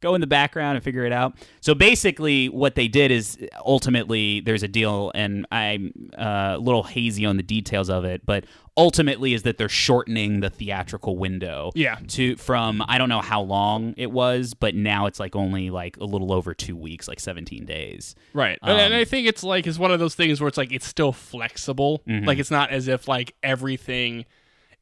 go 0.00 0.14
in 0.14 0.20
the 0.20 0.26
background 0.26 0.76
and 0.76 0.84
figure 0.84 1.04
it 1.04 1.12
out. 1.12 1.34
So 1.60 1.74
basically, 1.74 2.48
what 2.48 2.74
they 2.74 2.88
did 2.88 3.10
is 3.10 3.38
ultimately 3.64 4.40
there's 4.40 4.62
a 4.62 4.68
deal, 4.68 5.12
and 5.14 5.46
I'm 5.52 6.10
uh, 6.18 6.54
a 6.56 6.58
little 6.58 6.82
hazy 6.82 7.24
on 7.26 7.36
the 7.36 7.42
details 7.42 7.88
of 7.90 8.04
it, 8.04 8.24
but 8.26 8.44
ultimately 8.76 9.34
is 9.34 9.42
that 9.42 9.58
they're 9.58 9.68
shortening 9.68 10.40
the 10.40 10.48
theatrical 10.50 11.16
window. 11.16 11.70
Yeah. 11.74 11.98
To 12.08 12.36
from 12.36 12.82
I 12.88 12.98
don't 12.98 13.08
know 13.08 13.20
how 13.20 13.42
long 13.42 13.94
it 13.96 14.10
was, 14.10 14.54
but 14.54 14.74
now 14.74 15.06
it's 15.06 15.20
like 15.20 15.36
only 15.36 15.70
like 15.70 15.96
a 15.98 16.04
little 16.04 16.32
over 16.32 16.54
two 16.54 16.76
weeks, 16.76 17.06
like 17.08 17.20
17 17.20 17.64
days. 17.66 18.14
Right. 18.32 18.58
and, 18.62 18.78
and 18.78 18.94
Um, 18.94 19.00
I 19.00 19.04
think 19.04 19.26
it's 19.26 19.42
like 19.42 19.66
it's 19.66 19.78
one 19.78 19.90
of 19.90 19.98
those 20.00 20.14
things 20.14 20.40
where 20.40 20.48
it's 20.48 20.58
like 20.58 20.72
it's 20.72 20.86
still 20.86 21.12
flexible. 21.12 22.02
Mm-hmm. 22.08 22.26
Like 22.26 22.38
it's 22.38 22.50
not 22.50 22.70
as 22.70 22.88
if 22.88 23.06
like 23.08 23.34
everything 23.42 24.24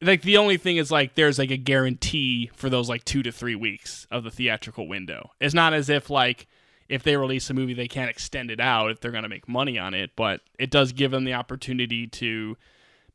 like 0.01 0.21
the 0.21 0.37
only 0.37 0.57
thing 0.57 0.77
is 0.77 0.91
like 0.91 1.15
there's 1.15 1.39
like 1.39 1.51
a 1.51 1.57
guarantee 1.57 2.49
for 2.53 2.69
those 2.69 2.89
like 2.89 3.03
2 3.05 3.23
to 3.23 3.31
3 3.31 3.55
weeks 3.55 4.07
of 4.11 4.23
the 4.23 4.31
theatrical 4.31 4.87
window. 4.87 5.31
It's 5.39 5.53
not 5.53 5.73
as 5.73 5.89
if 5.89 6.09
like 6.09 6.47
if 6.87 7.03
they 7.03 7.17
release 7.17 7.49
a 7.49 7.53
movie 7.53 7.73
they 7.73 7.87
can't 7.87 8.09
extend 8.09 8.49
it 8.49 8.59
out 8.59 8.91
if 8.91 8.99
they're 8.99 9.11
going 9.11 9.23
to 9.23 9.29
make 9.29 9.47
money 9.47 9.77
on 9.77 9.93
it, 9.93 10.11
but 10.15 10.41
it 10.57 10.71
does 10.71 10.91
give 10.91 11.11
them 11.11 11.23
the 11.23 11.33
opportunity 11.33 12.07
to 12.07 12.57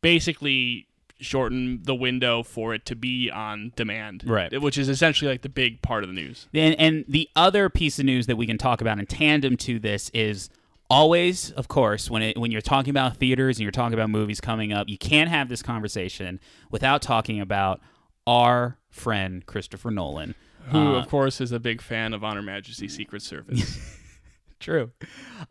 basically 0.01 0.87
shorten 1.21 1.81
the 1.85 1.95
window 1.95 2.43
for 2.43 2.75
it 2.75 2.85
to 2.87 2.95
be 2.95 3.31
on 3.31 3.73
demand. 3.77 4.25
Right. 4.27 4.61
Which 4.61 4.79
is 4.79 4.89
essentially 4.89 5.31
like 5.31 5.43
the 5.43 5.49
big 5.49 5.81
part 5.83 6.05
of 6.05 6.09
the 6.09 6.15
news. 6.15 6.49
And, 6.53 6.75
and 6.79 7.05
the 7.09 7.29
other 7.35 7.69
piece 7.69 7.99
of 7.99 8.05
news 8.05 8.27
that 8.27 8.37
we 8.37 8.47
can 8.47 8.59
talk 8.59 8.81
about 8.81 8.99
in 8.99 9.07
tandem 9.07 9.57
to 9.59 9.79
this 9.79 10.11
is 10.11 10.51
always, 10.91 11.51
of 11.53 11.69
course, 11.69 12.11
when 12.11 12.23
it 12.23 12.39
when 12.39 12.51
you're 12.51 12.61
talking 12.61 12.91
about 12.91 13.17
theaters 13.17 13.57
and 13.59 13.63
you're 13.63 13.73
talking 13.73 13.95
about 13.95 14.11
movies 14.11 14.41
coming 14.41 14.73
up, 14.73 14.89
you 14.89 14.99
can't 14.99 15.31
have 15.31 15.49
this 15.49 15.63
conversation 15.63 16.41
without 16.71 17.03
talking 17.03 17.41
about 17.41 17.81
our 18.27 18.79
friend 18.91 19.45
Christopher 19.47 19.91
Nolan. 19.91 20.35
Who 20.69 20.79
Uh, 20.79 20.99
of 20.99 21.09
course 21.09 21.41
is 21.41 21.53
a 21.53 21.61
big 21.61 21.83
fan 21.83 22.15
of 22.15 22.25
On 22.25 22.37
Her 22.37 22.43
Majesty 22.43 22.89
Secret 22.89 23.23
Service. 23.23 23.79
True. 24.61 24.93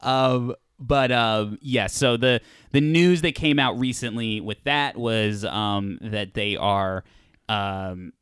Um, 0.01 0.55
but 0.79 1.11
um, 1.11 1.59
yeah, 1.61 1.87
so 1.87 2.17
the 2.17 2.41
the 2.71 2.81
news 2.81 3.21
that 3.21 3.35
came 3.35 3.59
out 3.59 3.77
recently 3.79 4.41
with 4.41 4.63
that 4.63 4.97
was 4.97 5.45
um, 5.45 5.99
that 6.01 6.33
they 6.33 6.57
are, 6.57 7.03
um, 7.47 8.13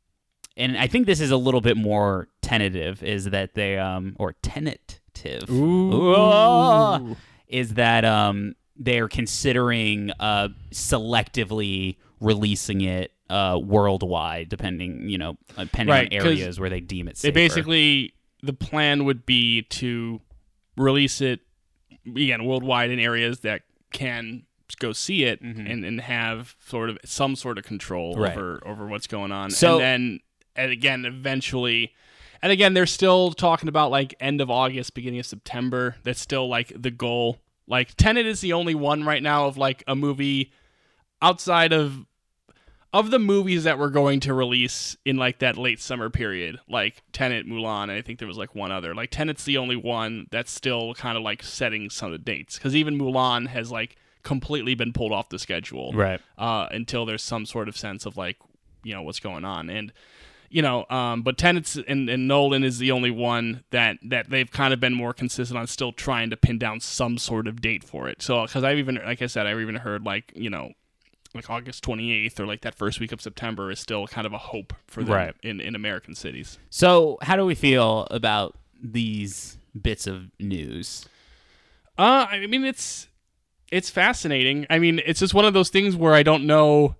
and 0.56 0.76
I 0.76 0.86
think 0.86 1.06
this 1.06 1.20
is 1.20 1.30
a 1.30 1.36
little 1.36 1.62
bit 1.62 1.76
more 1.76 2.28
tentative, 2.42 3.02
is 3.02 3.24
that 3.26 3.54
they 3.54 3.78
um, 3.78 4.16
or 4.18 4.34
Ooh. 5.50 7.16
is 7.48 7.74
that 7.74 8.04
um, 8.04 8.54
they 8.76 8.98
are 9.00 9.08
considering 9.08 10.10
uh, 10.20 10.48
selectively 10.70 11.96
releasing 12.20 12.80
it 12.82 13.12
uh, 13.30 13.58
worldwide, 13.62 14.48
depending 14.48 15.08
you 15.08 15.18
know, 15.18 15.36
uh, 15.56 15.64
depending 15.64 15.92
Right, 15.92 16.06
on 16.12 16.12
areas 16.26 16.60
where 16.60 16.70
they 16.70 16.80
deem 16.80 17.08
it 17.08 17.16
They 17.16 17.30
basically 17.30 18.14
the 18.42 18.52
plan 18.52 19.04
would 19.04 19.24
be 19.26 19.62
to 19.62 20.20
release 20.76 21.20
it 21.20 21.40
again 22.06 22.44
worldwide 22.44 22.90
in 22.90 22.98
areas 22.98 23.40
that 23.40 23.62
can 23.92 24.44
go 24.78 24.92
see 24.92 25.24
it 25.24 25.40
and, 25.42 25.84
and 25.84 26.00
have 26.00 26.56
sort 26.66 26.88
of 26.88 26.98
some 27.04 27.36
sort 27.36 27.58
of 27.58 27.64
control 27.64 28.14
Mm-hmm. 28.14 28.22
Right. 28.22 28.32
over 28.36 28.62
over 28.66 28.86
what's 28.86 29.06
going 29.06 29.32
on. 29.32 29.50
So- 29.50 29.74
and 29.74 29.80
then 29.80 30.20
and 30.56 30.70
again 30.72 31.04
eventually 31.04 31.92
and 32.42 32.52
again 32.52 32.74
they're 32.74 32.86
still 32.86 33.32
talking 33.32 33.68
about 33.68 33.90
like 33.90 34.14
end 34.20 34.40
of 34.40 34.50
August, 34.50 34.94
beginning 34.94 35.20
of 35.20 35.26
September. 35.26 35.96
That's 36.02 36.20
still 36.20 36.48
like 36.48 36.72
the 36.76 36.90
goal. 36.90 37.38
Like 37.66 37.94
Tenet 37.94 38.26
is 38.26 38.40
the 38.40 38.52
only 38.52 38.74
one 38.74 39.04
right 39.04 39.22
now 39.22 39.46
of 39.46 39.56
like 39.56 39.84
a 39.86 39.94
movie 39.94 40.52
outside 41.20 41.72
of 41.72 42.04
of 42.92 43.10
the 43.10 43.18
movies 43.18 43.64
that 43.64 43.78
we're 43.78 43.88
going 43.88 44.20
to 44.20 44.34
release 44.34 44.98
in 45.06 45.16
like 45.16 45.38
that 45.38 45.56
late 45.56 45.80
summer 45.80 46.10
period, 46.10 46.60
like 46.68 47.02
Tenet, 47.12 47.46
Mulan, 47.46 47.84
and 47.84 47.92
I 47.92 48.02
think 48.02 48.18
there 48.18 48.28
was 48.28 48.36
like 48.36 48.54
one 48.54 48.70
other. 48.70 48.94
Like 48.94 49.10
Tenet's 49.10 49.44
the 49.44 49.56
only 49.56 49.76
one 49.76 50.26
that's 50.30 50.50
still 50.50 50.92
kind 50.94 51.16
of 51.16 51.22
like 51.22 51.42
setting 51.42 51.88
some 51.88 52.12
of 52.12 52.12
the 52.12 52.18
dates 52.18 52.58
because 52.58 52.76
even 52.76 52.98
Mulan 52.98 53.46
has 53.46 53.72
like 53.72 53.96
completely 54.24 54.74
been 54.74 54.92
pulled 54.92 55.12
off 55.12 55.30
the 55.30 55.38
schedule, 55.38 55.92
Right. 55.92 56.20
Uh, 56.36 56.66
until 56.70 57.06
there's 57.06 57.22
some 57.22 57.46
sort 57.46 57.68
of 57.68 57.76
sense 57.76 58.04
of 58.04 58.16
like 58.16 58.36
you 58.82 58.92
know 58.92 59.02
what's 59.02 59.20
going 59.20 59.44
on 59.44 59.70
and. 59.70 59.92
You 60.52 60.60
know, 60.62 60.84
um, 60.90 61.22
but 61.22 61.38
Tenet's 61.38 61.76
and, 61.76 62.10
and 62.10 62.28
Nolan 62.28 62.62
is 62.62 62.78
the 62.78 62.90
only 62.92 63.10
one 63.10 63.64
that 63.70 63.96
that 64.02 64.28
they've 64.28 64.50
kind 64.50 64.74
of 64.74 64.80
been 64.80 64.92
more 64.92 65.14
consistent 65.14 65.58
on, 65.58 65.66
still 65.66 65.92
trying 65.92 66.28
to 66.30 66.36
pin 66.36 66.58
down 66.58 66.80
some 66.80 67.16
sort 67.16 67.46
of 67.48 67.60
date 67.62 67.82
for 67.82 68.08
it. 68.08 68.20
So, 68.20 68.42
because 68.44 68.62
I've 68.62 68.76
even, 68.78 68.96
like 69.04 69.22
I 69.22 69.26
said, 69.26 69.46
I've 69.46 69.60
even 69.60 69.76
heard 69.76 70.04
like 70.04 70.30
you 70.36 70.50
know, 70.50 70.72
like 71.34 71.48
August 71.48 71.82
28th 71.84 72.38
or 72.38 72.46
like 72.46 72.60
that 72.60 72.74
first 72.74 73.00
week 73.00 73.12
of 73.12 73.22
September 73.22 73.70
is 73.70 73.80
still 73.80 74.06
kind 74.06 74.26
of 74.26 74.34
a 74.34 74.38
hope 74.38 74.74
for 74.86 75.02
them 75.02 75.14
Right. 75.14 75.34
in, 75.42 75.58
in 75.60 75.74
American 75.74 76.14
cities. 76.14 76.58
So, 76.68 77.16
how 77.22 77.36
do 77.36 77.46
we 77.46 77.54
feel 77.54 78.06
about 78.10 78.54
these 78.82 79.56
bits 79.80 80.06
of 80.06 80.24
news? 80.38 81.06
Uh, 81.96 82.26
I 82.30 82.46
mean, 82.46 82.64
it's 82.64 83.08
it's 83.70 83.88
fascinating. 83.88 84.66
I 84.68 84.78
mean, 84.78 85.00
it's 85.06 85.20
just 85.20 85.32
one 85.32 85.46
of 85.46 85.54
those 85.54 85.70
things 85.70 85.96
where 85.96 86.12
I 86.12 86.22
don't 86.22 86.44
know 86.46 86.96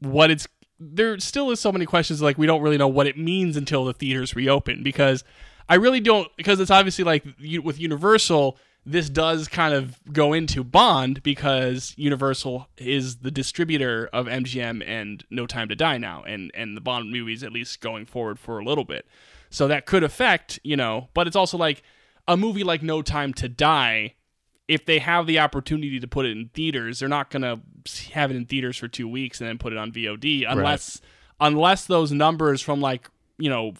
what 0.00 0.32
it's. 0.32 0.48
There 0.80 1.18
still 1.20 1.50
is 1.50 1.60
so 1.60 1.70
many 1.70 1.84
questions. 1.86 2.22
Like 2.22 2.38
we 2.38 2.46
don't 2.46 2.62
really 2.62 2.78
know 2.78 2.88
what 2.88 3.06
it 3.06 3.18
means 3.18 3.56
until 3.56 3.84
the 3.84 3.92
theaters 3.92 4.34
reopen 4.34 4.82
because 4.82 5.22
I 5.68 5.74
really 5.74 6.00
don't. 6.00 6.28
Because 6.36 6.58
it's 6.58 6.70
obviously 6.70 7.04
like 7.04 7.24
with 7.62 7.78
Universal, 7.78 8.58
this 8.86 9.10
does 9.10 9.46
kind 9.46 9.74
of 9.74 10.00
go 10.12 10.32
into 10.32 10.64
Bond 10.64 11.22
because 11.22 11.94
Universal 11.96 12.66
is 12.78 13.18
the 13.18 13.30
distributor 13.30 14.08
of 14.12 14.26
MGM 14.26 14.82
and 14.86 15.24
No 15.30 15.46
Time 15.46 15.68
to 15.68 15.76
Die 15.76 15.98
now, 15.98 16.22
and 16.24 16.50
and 16.54 16.76
the 16.76 16.80
Bond 16.80 17.12
movies 17.12 17.42
at 17.42 17.52
least 17.52 17.80
going 17.80 18.06
forward 18.06 18.38
for 18.38 18.58
a 18.58 18.64
little 18.64 18.84
bit. 18.84 19.06
So 19.50 19.68
that 19.68 19.84
could 19.86 20.02
affect, 20.02 20.58
you 20.64 20.76
know. 20.76 21.08
But 21.12 21.26
it's 21.26 21.36
also 21.36 21.58
like 21.58 21.82
a 22.26 22.36
movie 22.36 22.64
like 22.64 22.82
No 22.82 23.02
Time 23.02 23.34
to 23.34 23.48
Die 23.48 24.14
if 24.70 24.86
they 24.86 25.00
have 25.00 25.26
the 25.26 25.40
opportunity 25.40 25.98
to 25.98 26.06
put 26.06 26.24
it 26.24 26.30
in 26.30 26.48
theaters, 26.54 27.00
they're 27.00 27.08
not 27.08 27.28
going 27.28 27.42
to 27.42 27.60
have 28.12 28.30
it 28.30 28.36
in 28.36 28.46
theaters 28.46 28.76
for 28.76 28.86
two 28.86 29.08
weeks 29.08 29.40
and 29.40 29.48
then 29.48 29.58
put 29.58 29.72
it 29.72 29.78
on 29.78 29.90
VOD 29.90 30.44
unless 30.48 31.00
unless 31.40 31.86
those 31.86 32.12
numbers 32.12 32.62
from 32.62 32.80
like 32.80 33.10
you 33.36 33.50
know 33.50 33.74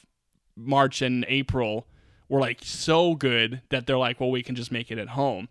March 0.57 1.00
and 1.00 1.24
April 1.29 1.87
were 2.29 2.40
like 2.40 2.59
so 2.62 3.14
good 3.14 3.62
that 3.68 3.87
they're 3.87 3.98
like, 3.98 4.18
well, 4.18 4.33
we 4.33 4.42
can 4.42 4.57
just 4.57 4.72
make 4.72 4.90
it 4.90 4.98
at 4.98 5.11
home. 5.11 5.48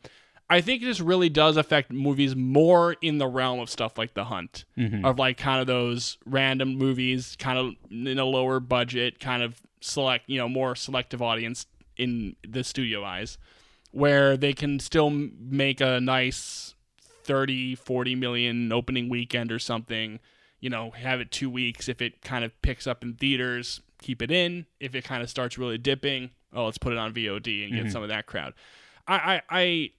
I 0.50 0.60
think 0.60 0.82
this 0.82 1.00
really 1.00 1.30
does 1.30 1.56
affect 1.56 1.90
movies 1.90 2.36
more 2.36 2.98
in 3.02 3.18
the 3.18 3.28
realm 3.28 3.62
of 3.62 3.70
stuff 3.70 3.98
like 3.98 4.16
The 4.16 4.26
Hunt, 4.26 4.66
mm-hmm. 4.78 5.06
of 5.06 5.20
like 5.20 5.38
kind 5.38 5.62
of 5.62 5.68
those 5.68 6.18
random 6.26 6.76
movies, 6.76 7.38
kind 7.40 7.58
of 7.58 7.76
in 7.90 8.20
a 8.20 8.26
lower 8.26 8.60
budget, 8.60 9.22
kind 9.22 9.42
of 9.42 9.62
select, 9.80 10.26
you 10.28 10.38
know, 10.38 10.50
more 10.50 10.76
selective 10.76 11.22
audience 11.22 11.66
in 11.96 12.36
the 12.46 12.66
studio 12.66 13.06
eyes 13.06 13.38
where 13.92 14.38
they 14.38 14.54
can 14.54 14.80
still 14.80 15.10
make 15.10 15.82
a 15.82 16.00
nice 16.00 16.76
30 17.24 17.76
40 17.76 18.16
million 18.16 18.72
opening 18.72 19.10
weekend 19.10 19.52
or 19.52 19.60
something 19.60 20.20
you 20.60 20.70
know 20.70 20.92
have 20.92 21.20
it 21.20 21.32
two 21.32 21.50
weeks. 21.50 21.88
If 21.88 22.02
it 22.02 22.22
kind 22.22 22.44
of 22.44 22.60
picks 22.62 22.88
up 22.88 23.04
in 23.04 23.14
theaters 23.16 23.82
keep 24.02 24.22
it 24.22 24.32
in. 24.32 24.66
If 24.80 24.96
it 24.96 25.04
kind 25.04 25.22
of 25.22 25.30
starts 25.30 25.58
really 25.58 25.78
dipping 25.78 26.32
oh 26.54 26.66
let's 26.66 26.78
put 26.78 26.94
it 26.94 27.00
on 27.00 27.14
vod 27.14 27.36
and 27.36 27.46
get 27.46 27.54
mm-hmm. 27.54 27.90
some 27.90 28.04
of 28.04 28.10
that 28.10 28.26
crowd. 28.26 28.54
I 29.08 29.16
i 29.16 29.42
i, 29.50 29.92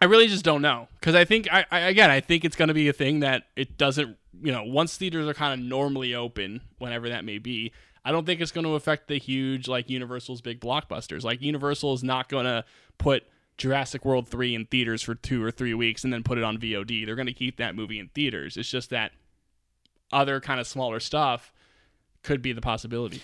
I 0.00 0.04
really 0.06 0.28
just 0.28 0.44
don't 0.44 0.62
know. 0.62 0.88
Because 1.00 1.14
i 1.14 1.24
think 1.24 1.48
I, 1.52 1.64
I 1.70 1.80
again 1.80 2.10
i 2.10 2.20
think 2.20 2.44
it's 2.44 2.56
going 2.56 2.68
to 2.68 2.74
be 2.74 2.88
a 2.88 2.92
thing 2.92 3.20
that 3.20 3.44
it 3.56 3.76
doesn't 3.76 4.16
you 4.42 4.52
know 4.52 4.64
once 4.64 4.96
theaters 4.96 5.28
are 5.28 5.34
kind 5.34 5.60
of 5.60 5.66
normally 5.66 6.14
open 6.14 6.62
whenever 6.78 7.08
that 7.08 7.24
may 7.24 7.38
be 7.38 7.72
I 8.04 8.12
don't 8.12 8.26
think 8.26 8.40
it's 8.40 8.52
going 8.52 8.66
to 8.66 8.74
affect 8.74 9.08
the 9.08 9.18
huge 9.18 9.68
like 9.68 9.88
Universal's 9.88 10.40
big 10.40 10.60
blockbusters. 10.60 11.22
Like 11.22 11.40
Universal 11.40 11.94
is 11.94 12.02
not 12.02 12.28
going 12.28 12.46
to 12.46 12.64
put 12.98 13.24
Jurassic 13.58 14.04
World 14.04 14.28
3 14.28 14.54
in 14.54 14.66
theaters 14.66 15.02
for 15.02 15.14
2 15.14 15.42
or 15.42 15.50
3 15.50 15.74
weeks 15.74 16.04
and 16.04 16.12
then 16.12 16.22
put 16.22 16.38
it 16.38 16.44
on 16.44 16.58
VOD. 16.58 17.06
They're 17.06 17.14
going 17.14 17.26
to 17.26 17.32
keep 17.32 17.58
that 17.58 17.76
movie 17.76 17.98
in 17.98 18.08
theaters. 18.08 18.56
It's 18.56 18.70
just 18.70 18.90
that 18.90 19.12
other 20.12 20.40
kind 20.40 20.60
of 20.60 20.66
smaller 20.66 21.00
stuff 21.00 21.52
could 22.22 22.42
be 22.42 22.52
the 22.52 22.60
possibility. 22.60 23.22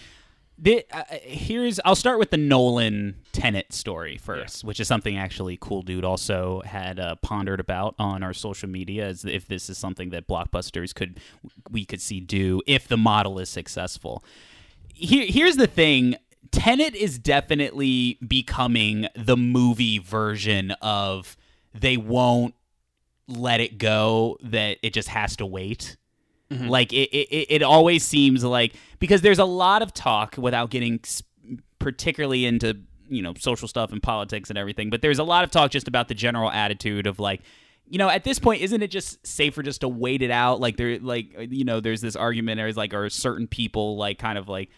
The, 0.60 0.84
uh, 0.92 1.04
here's 1.22 1.78
I'll 1.84 1.94
start 1.94 2.18
with 2.18 2.30
the 2.30 2.36
Nolan 2.36 3.14
Tenet 3.32 3.72
story 3.72 4.16
first, 4.16 4.64
which 4.64 4.80
is 4.80 4.88
something 4.88 5.16
actually 5.16 5.56
Cool 5.60 5.82
Dude 5.82 6.04
also 6.04 6.62
had 6.64 6.98
uh, 6.98 7.14
pondered 7.22 7.60
about 7.60 7.94
on 7.96 8.24
our 8.24 8.32
social 8.32 8.68
media, 8.68 9.06
as 9.06 9.24
if 9.24 9.46
this 9.46 9.70
is 9.70 9.78
something 9.78 10.10
that 10.10 10.26
blockbusters 10.26 10.92
could 10.92 11.20
we 11.70 11.84
could 11.84 12.00
see 12.00 12.18
do 12.18 12.60
if 12.66 12.88
the 12.88 12.96
model 12.96 13.38
is 13.38 13.48
successful. 13.48 14.24
Here, 14.98 15.26
here's 15.28 15.56
the 15.56 15.66
thing: 15.66 16.16
Tenet 16.50 16.94
is 16.94 17.18
definitely 17.18 18.18
becoming 18.26 19.08
the 19.14 19.36
movie 19.36 19.98
version 19.98 20.72
of 20.82 21.36
they 21.74 21.96
won't 21.96 22.54
let 23.26 23.60
it 23.60 23.78
go 23.78 24.38
that 24.42 24.78
it 24.82 24.92
just 24.92 25.08
has 25.08 25.36
to 25.36 25.46
wait 25.46 25.96
mm-hmm. 26.50 26.68
Like 26.68 26.92
it, 26.92 27.10
it, 27.10 27.46
it 27.56 27.62
always 27.62 28.04
seems 28.04 28.42
like 28.42 28.74
because 28.98 29.20
there's 29.20 29.38
a 29.38 29.44
lot 29.44 29.82
of 29.82 29.92
talk 29.92 30.36
without 30.38 30.70
getting 30.70 31.00
particularly 31.78 32.46
into 32.46 32.78
you 33.08 33.22
know 33.22 33.34
social 33.38 33.68
stuff 33.68 33.92
and 33.92 34.02
politics 34.02 34.50
and 34.50 34.58
everything, 34.58 34.90
but 34.90 35.02
there's 35.02 35.18
a 35.18 35.24
lot 35.24 35.44
of 35.44 35.50
talk 35.50 35.70
just 35.70 35.88
about 35.88 36.08
the 36.08 36.14
general 36.14 36.50
attitude 36.50 37.06
of 37.06 37.18
like. 37.18 37.42
You 37.90 37.96
know, 37.96 38.10
at 38.10 38.22
this 38.22 38.38
point, 38.38 38.60
isn't 38.60 38.82
it 38.82 38.90
just 38.90 39.26
safer 39.26 39.62
just 39.62 39.80
to 39.80 39.88
wait 39.88 40.20
it 40.20 40.30
out? 40.30 40.60
Like 40.60 40.76
there, 40.76 40.98
like 40.98 41.34
you 41.50 41.64
know, 41.64 41.80
there's 41.80 42.02
this 42.02 42.16
argument. 42.16 42.58
There's 42.58 42.76
like, 42.76 42.92
are 42.92 43.08
certain 43.08 43.46
people 43.46 43.96
like 43.96 44.18
kind 44.18 44.36
of 44.36 44.46
like, 44.46 44.68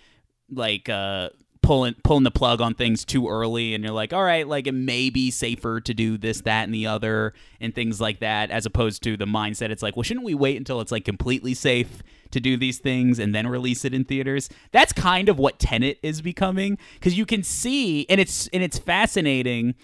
like 0.50 0.88
uh 0.88 1.30
pulling 1.62 1.94
pulling 2.02 2.24
the 2.24 2.30
plug 2.30 2.60
on 2.60 2.74
things 2.74 3.04
too 3.04 3.28
early 3.28 3.74
and 3.74 3.84
you're 3.84 3.92
like 3.92 4.12
all 4.12 4.24
right 4.24 4.48
like 4.48 4.66
it 4.66 4.72
may 4.72 5.10
be 5.10 5.30
safer 5.30 5.80
to 5.80 5.92
do 5.92 6.16
this 6.16 6.40
that 6.40 6.64
and 6.64 6.74
the 6.74 6.86
other 6.86 7.34
and 7.60 7.74
things 7.74 8.00
like 8.00 8.20
that 8.20 8.50
as 8.50 8.64
opposed 8.64 9.02
to 9.02 9.16
the 9.16 9.26
mindset 9.26 9.68
it's 9.68 9.82
like 9.82 9.94
well 9.94 10.02
shouldn't 10.02 10.24
we 10.24 10.34
wait 10.34 10.56
until 10.56 10.80
it's 10.80 10.90
like 10.90 11.04
completely 11.04 11.52
safe 11.52 12.02
to 12.30 12.40
do 12.40 12.56
these 12.56 12.78
things 12.78 13.18
and 13.18 13.34
then 13.34 13.46
release 13.46 13.84
it 13.84 13.94
in 13.94 14.04
theaters? 14.04 14.48
That's 14.72 14.92
kind 14.92 15.28
of 15.28 15.38
what 15.38 15.58
tenet 15.58 15.98
is 16.02 16.22
becoming 16.22 16.78
because 16.94 17.16
you 17.16 17.26
can 17.26 17.42
see 17.42 18.06
and 18.08 18.20
it's 18.20 18.48
and 18.48 18.62
it's 18.62 18.78
fascinating 18.78 19.74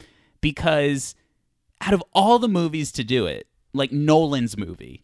because 0.40 1.14
out 1.81 1.92
of 1.92 2.02
all 2.12 2.38
the 2.38 2.48
movies 2.48 2.92
to 2.92 3.05
do 3.05 3.26
it 3.26 3.46
like 3.72 3.92
nolan's 3.92 4.57
movie 4.57 5.00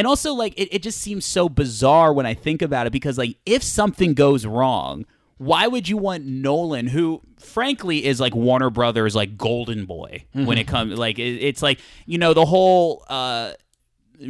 and 0.00 0.06
also, 0.06 0.32
like, 0.32 0.54
it, 0.56 0.74
it 0.74 0.82
just 0.82 0.98
seems 0.98 1.26
so 1.26 1.46
bizarre 1.50 2.10
when 2.10 2.24
I 2.24 2.32
think 2.32 2.62
about 2.62 2.86
it 2.86 2.90
because, 2.90 3.18
like, 3.18 3.36
if 3.44 3.62
something 3.62 4.14
goes 4.14 4.46
wrong, 4.46 5.04
why 5.36 5.66
would 5.66 5.90
you 5.90 5.98
want 5.98 6.24
Nolan, 6.24 6.86
who 6.86 7.20
frankly 7.38 8.06
is 8.06 8.18
like 8.18 8.34
Warner 8.34 8.70
Brothers, 8.70 9.14
like 9.14 9.36
golden 9.36 9.84
boy 9.84 10.24
when 10.32 10.56
it 10.56 10.66
comes, 10.66 10.98
like, 10.98 11.18
it, 11.18 11.42
it's 11.42 11.60
like, 11.60 11.80
you 12.06 12.16
know, 12.16 12.32
the 12.32 12.46
whole, 12.46 13.04
uh, 13.10 13.52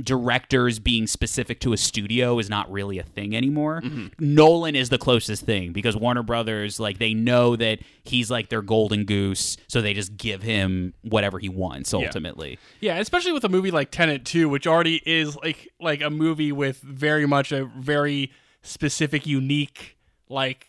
directors 0.02 0.78
being 0.78 1.06
specific 1.06 1.60
to 1.60 1.72
a 1.72 1.76
studio 1.76 2.38
is 2.38 2.48
not 2.48 2.70
really 2.70 2.98
a 2.98 3.02
thing 3.02 3.36
anymore. 3.36 3.80
Mm-hmm. 3.82 4.06
Nolan 4.18 4.76
is 4.76 4.88
the 4.88 4.98
closest 4.98 5.44
thing 5.44 5.72
because 5.72 5.96
Warner 5.96 6.22
Brothers 6.22 6.78
like 6.78 6.98
they 6.98 7.14
know 7.14 7.56
that 7.56 7.80
he's 8.04 8.30
like 8.30 8.48
their 8.48 8.62
golden 8.62 9.04
goose, 9.04 9.56
so 9.68 9.80
they 9.80 9.94
just 9.94 10.16
give 10.16 10.42
him 10.42 10.94
whatever 11.02 11.38
he 11.38 11.48
wants 11.48 11.92
ultimately. 11.92 12.58
Yeah, 12.80 12.98
especially 12.98 13.32
with 13.32 13.44
a 13.44 13.48
movie 13.48 13.70
like 13.70 13.90
Tenet 13.90 14.24
2, 14.24 14.48
which 14.48 14.66
already 14.66 15.02
is 15.04 15.36
like 15.36 15.68
like 15.80 16.00
a 16.00 16.10
movie 16.10 16.52
with 16.52 16.80
very 16.80 17.26
much 17.26 17.52
a 17.52 17.64
very 17.64 18.30
specific, 18.62 19.26
unique 19.26 19.96
like 20.28 20.68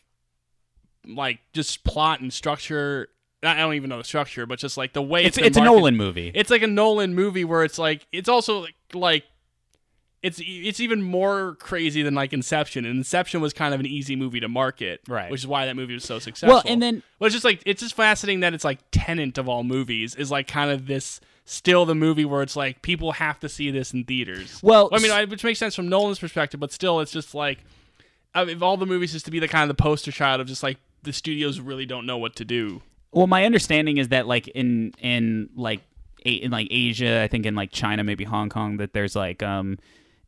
like 1.07 1.39
just 1.53 1.83
plot 1.83 2.21
and 2.21 2.33
structure. 2.33 3.07
I 3.43 3.55
don't 3.55 3.73
even 3.73 3.89
know 3.89 3.97
the 3.97 4.03
structure, 4.03 4.45
but 4.45 4.59
just 4.59 4.77
like 4.77 4.93
the 4.93 5.01
way 5.01 5.25
It's 5.25 5.37
it's 5.37 5.47
it's 5.47 5.57
a. 5.57 5.63
Nolan 5.63 5.97
movie. 5.97 6.31
It's 6.33 6.51
like 6.51 6.61
a 6.61 6.67
Nolan 6.67 7.15
movie 7.15 7.43
where 7.43 7.63
it's 7.63 7.79
like 7.79 8.05
it's 8.11 8.29
also 8.29 8.59
like, 8.59 8.75
like 8.95 9.23
it's 10.23 10.39
it's 10.43 10.79
even 10.79 11.01
more 11.01 11.55
crazy 11.55 12.03
than 12.03 12.13
like 12.13 12.31
Inception. 12.31 12.85
And 12.85 12.97
Inception 12.97 13.41
was 13.41 13.53
kind 13.53 13.73
of 13.73 13.79
an 13.79 13.87
easy 13.87 14.15
movie 14.15 14.39
to 14.39 14.47
market, 14.47 15.01
Right. 15.07 15.31
Which 15.31 15.41
is 15.41 15.47
why 15.47 15.65
that 15.65 15.75
movie 15.75 15.93
was 15.95 16.03
so 16.03 16.19
successful. 16.19 16.55
Well, 16.55 16.63
and 16.65 16.81
then- 16.81 17.03
well, 17.19 17.25
it's 17.27 17.33
just 17.33 17.45
like 17.45 17.61
it's 17.65 17.81
just 17.81 17.95
fascinating 17.95 18.41
that 18.41 18.53
it's 18.53 18.63
like 18.63 18.79
Tenet 18.91 19.37
of 19.37 19.49
all 19.49 19.63
movies 19.63 20.13
is 20.15 20.29
like 20.29 20.47
kind 20.47 20.69
of 20.69 20.85
this 20.85 21.19
still 21.45 21.85
the 21.85 21.95
movie 21.95 22.23
where 22.23 22.43
it's 22.43 22.55
like 22.55 22.81
people 22.83 23.13
have 23.13 23.39
to 23.39 23.49
see 23.49 23.71
this 23.71 23.93
in 23.93 24.03
theaters. 24.03 24.59
Well, 24.61 24.89
I 24.93 24.99
mean, 24.99 25.11
I, 25.11 25.25
which 25.25 25.43
makes 25.43 25.57
sense 25.59 25.75
from 25.75 25.89
Nolan's 25.89 26.19
perspective, 26.19 26.59
but 26.59 26.71
still, 26.71 26.99
it's 26.99 27.11
just 27.11 27.33
like 27.33 27.59
I 28.33 28.45
mean, 28.45 28.57
if 28.57 28.61
all 28.63 28.77
the 28.77 28.85
movies 28.85 29.15
is 29.15 29.23
to 29.23 29.31
be 29.31 29.39
the 29.39 29.47
kind 29.47 29.69
of 29.69 29.75
the 29.75 29.81
poster 29.81 30.11
child 30.11 30.39
of 30.39 30.47
just 30.47 30.61
like 30.63 30.77
the 31.03 31.13
studios 31.13 31.59
really 31.59 31.85
don't 31.87 32.05
know 32.05 32.17
what 32.17 32.35
to 32.35 32.45
do. 32.45 32.81
Well, 33.11 33.27
my 33.27 33.43
understanding 33.43 33.97
is 33.97 34.09
that 34.09 34.27
like 34.27 34.47
in 34.49 34.93
in 34.99 35.49
like 35.55 35.81
in 36.25 36.51
like 36.51 36.67
Asia, 36.71 37.21
I 37.21 37.27
think 37.27 37.45
in 37.45 37.55
like 37.55 37.71
China, 37.71 38.03
maybe 38.03 38.23
Hong 38.23 38.49
Kong, 38.49 38.77
that 38.77 38.93
there's 38.93 39.15
like 39.15 39.41
um 39.43 39.77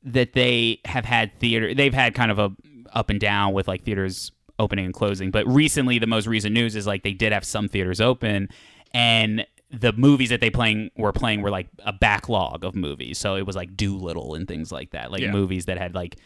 that 0.03 0.33
they 0.33 0.79
have 0.85 1.05
had 1.05 1.37
theater. 1.39 1.73
They've 1.73 1.93
had 1.93 2.13
kind 2.13 2.31
of 2.31 2.39
a 2.39 2.51
up 2.93 3.09
and 3.09 3.19
down 3.19 3.53
with 3.53 3.67
like 3.67 3.83
theaters 3.83 4.31
opening 4.59 4.85
and 4.85 4.93
closing. 4.93 5.31
But 5.31 5.47
recently, 5.47 5.99
the 5.99 6.07
most 6.07 6.27
recent 6.27 6.53
news 6.53 6.75
is 6.75 6.85
like 6.85 7.03
they 7.03 7.13
did 7.13 7.31
have 7.33 7.45
some 7.45 7.67
theaters 7.67 8.01
open, 8.01 8.49
and 8.93 9.45
the 9.71 9.91
movies 9.93 10.29
that 10.29 10.39
they 10.39 10.51
playing 10.51 10.91
were 10.97 11.11
playing 11.11 11.41
were 11.41 11.49
like 11.49 11.67
a 11.83 11.91
backlog 11.93 12.63
of 12.63 12.75
movies. 12.75 13.17
So 13.17 13.35
it 13.35 13.45
was 13.47 13.55
like 13.55 13.75
Dolittle 13.75 14.35
and 14.35 14.47
things 14.47 14.71
like 14.71 14.91
that, 14.91 15.11
like 15.11 15.21
Yeah. 15.21 15.31
movies 15.31 15.65
that 15.65 15.79
had 15.79 15.95
like 15.95 16.17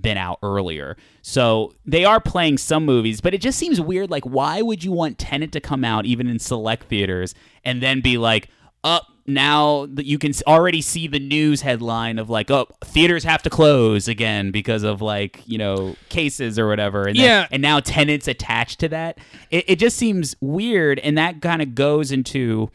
been 0.00 0.16
out 0.16 0.38
earlier. 0.44 0.96
So 1.22 1.72
they 1.84 2.04
are 2.04 2.20
playing 2.20 2.58
some 2.58 2.84
movies, 2.86 3.20
but 3.20 3.34
it 3.34 3.40
just 3.40 3.58
seems 3.58 3.80
weird. 3.80 4.08
Like, 4.10 4.22
why 4.24 4.62
would 4.62 4.84
you 4.84 4.92
want 4.92 5.18
Tenet 5.18 5.50
to 5.52 5.60
come 5.60 5.84
out 5.84 6.06
even 6.06 6.28
in 6.28 6.38
select 6.38 6.84
theaters 6.84 7.34
and 7.64 7.82
then 7.82 8.00
be 8.00 8.18
like, 8.18 8.48
up 8.84 9.08
now 9.26 9.86
that 9.86 10.04
you 10.04 10.18
can 10.18 10.32
already 10.46 10.80
see 10.80 11.06
the 11.06 11.20
news 11.20 11.60
headline 11.60 12.18
of 12.18 12.28
like, 12.28 12.50
oh, 12.50 12.66
theaters 12.84 13.22
have 13.24 13.42
to 13.42 13.50
close 13.50 14.08
again 14.08 14.50
because 14.50 14.82
of 14.82 15.00
like 15.00 15.42
you 15.46 15.58
know 15.58 15.94
cases 16.08 16.58
or 16.58 16.66
whatever. 16.68 17.06
And 17.06 17.16
Yeah. 17.16 17.46
and 17.50 17.62
now 17.62 17.80
Tenet's 17.80 18.26
attached 18.28 18.80
to 18.80 18.88
that. 18.88 19.18
It, 19.50 19.64
it 19.68 19.76
just 19.78 19.96
seems 19.96 20.34
weird, 20.40 20.98
and 21.00 21.16
that 21.18 21.40
kind 21.40 21.62
of 21.62 21.74
goes 21.74 22.10
into 22.10 22.70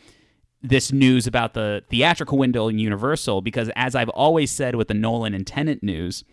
this 0.64 0.92
news 0.92 1.28
about 1.28 1.54
the 1.54 1.84
theatrical 1.90 2.38
window 2.38 2.68
in 2.68 2.80
Universal 2.80 3.42
because, 3.42 3.70
as 3.76 3.94
I've 3.96 4.10
always 4.10 4.50
said 4.52 4.76
with 4.76 4.88
the 4.88 4.94
Nolan 4.94 5.34
and 5.34 5.46
Tenet 5.46 5.84
news, 5.84 6.24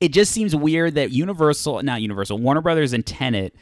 it 0.00 0.12
just 0.12 0.32
seems 0.32 0.54
weird 0.54 0.94
that 0.94 1.10
Universal, 1.10 1.82
not 1.82 2.00
Universal, 2.02 2.38
Warner 2.38 2.60
Brothers 2.62 2.92
and 2.92 3.04
Tenet 3.04 3.54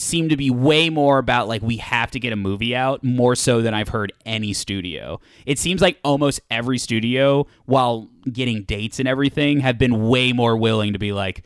seem 0.00 0.30
to 0.30 0.36
be 0.36 0.50
way 0.50 0.88
more 0.88 1.18
about 1.18 1.46
like 1.46 1.62
we 1.62 1.76
have 1.76 2.10
to 2.10 2.18
get 2.18 2.32
a 2.32 2.36
movie 2.36 2.74
out 2.74 3.04
more 3.04 3.36
so 3.36 3.60
than 3.60 3.74
I've 3.74 3.88
heard 3.88 4.12
any 4.24 4.52
studio. 4.52 5.20
It 5.44 5.58
seems 5.58 5.82
like 5.82 5.98
almost 6.02 6.40
every 6.50 6.78
studio 6.78 7.46
while 7.66 8.08
getting 8.32 8.64
dates 8.64 8.98
and 8.98 9.06
everything 9.06 9.60
have 9.60 9.78
been 9.78 10.08
way 10.08 10.32
more 10.32 10.56
willing 10.56 10.94
to 10.94 10.98
be 10.98 11.12
like 11.12 11.44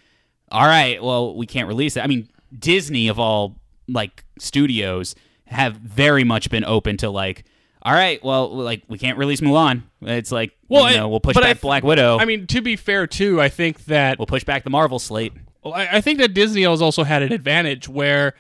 all 0.52 0.66
right, 0.66 1.02
well, 1.02 1.34
we 1.34 1.46
can't 1.46 1.66
release 1.66 1.96
it. 1.96 2.04
I 2.04 2.06
mean, 2.06 2.28
Disney 2.56 3.08
of 3.08 3.18
all 3.18 3.56
like 3.88 4.24
studios 4.38 5.16
have 5.46 5.74
very 5.74 6.22
much 6.22 6.48
been 6.48 6.64
open 6.64 6.96
to 6.98 7.10
like 7.10 7.44
all 7.82 7.92
right, 7.92 8.22
well, 8.24 8.54
like 8.54 8.82
we 8.88 8.96
can't 8.96 9.18
release 9.18 9.42
Mulan. 9.42 9.82
It's 10.00 10.32
like, 10.32 10.52
well, 10.68 10.90
you 10.90 10.96
know, 10.96 11.08
we'll 11.08 11.20
push 11.20 11.34
but 11.34 11.44
I 11.44 11.52
back 11.52 11.60
Black 11.60 11.82
Widow. 11.82 12.18
I 12.18 12.24
mean, 12.24 12.46
to 12.46 12.62
be 12.62 12.76
fair, 12.76 13.06
too, 13.06 13.42
I 13.42 13.50
think 13.50 13.84
that 13.86 14.18
we'll 14.18 14.26
push 14.26 14.42
back 14.42 14.64
the 14.64 14.70
Marvel 14.70 14.98
slate. 14.98 15.34
Well, 15.64 15.74
I, 15.74 15.88
I 15.92 16.00
think 16.00 16.18
that 16.18 16.34
Disney 16.34 16.62
has 16.62 16.82
also 16.82 17.04
had 17.04 17.22
an 17.22 17.32
advantage 17.32 17.88
where, 17.88 18.34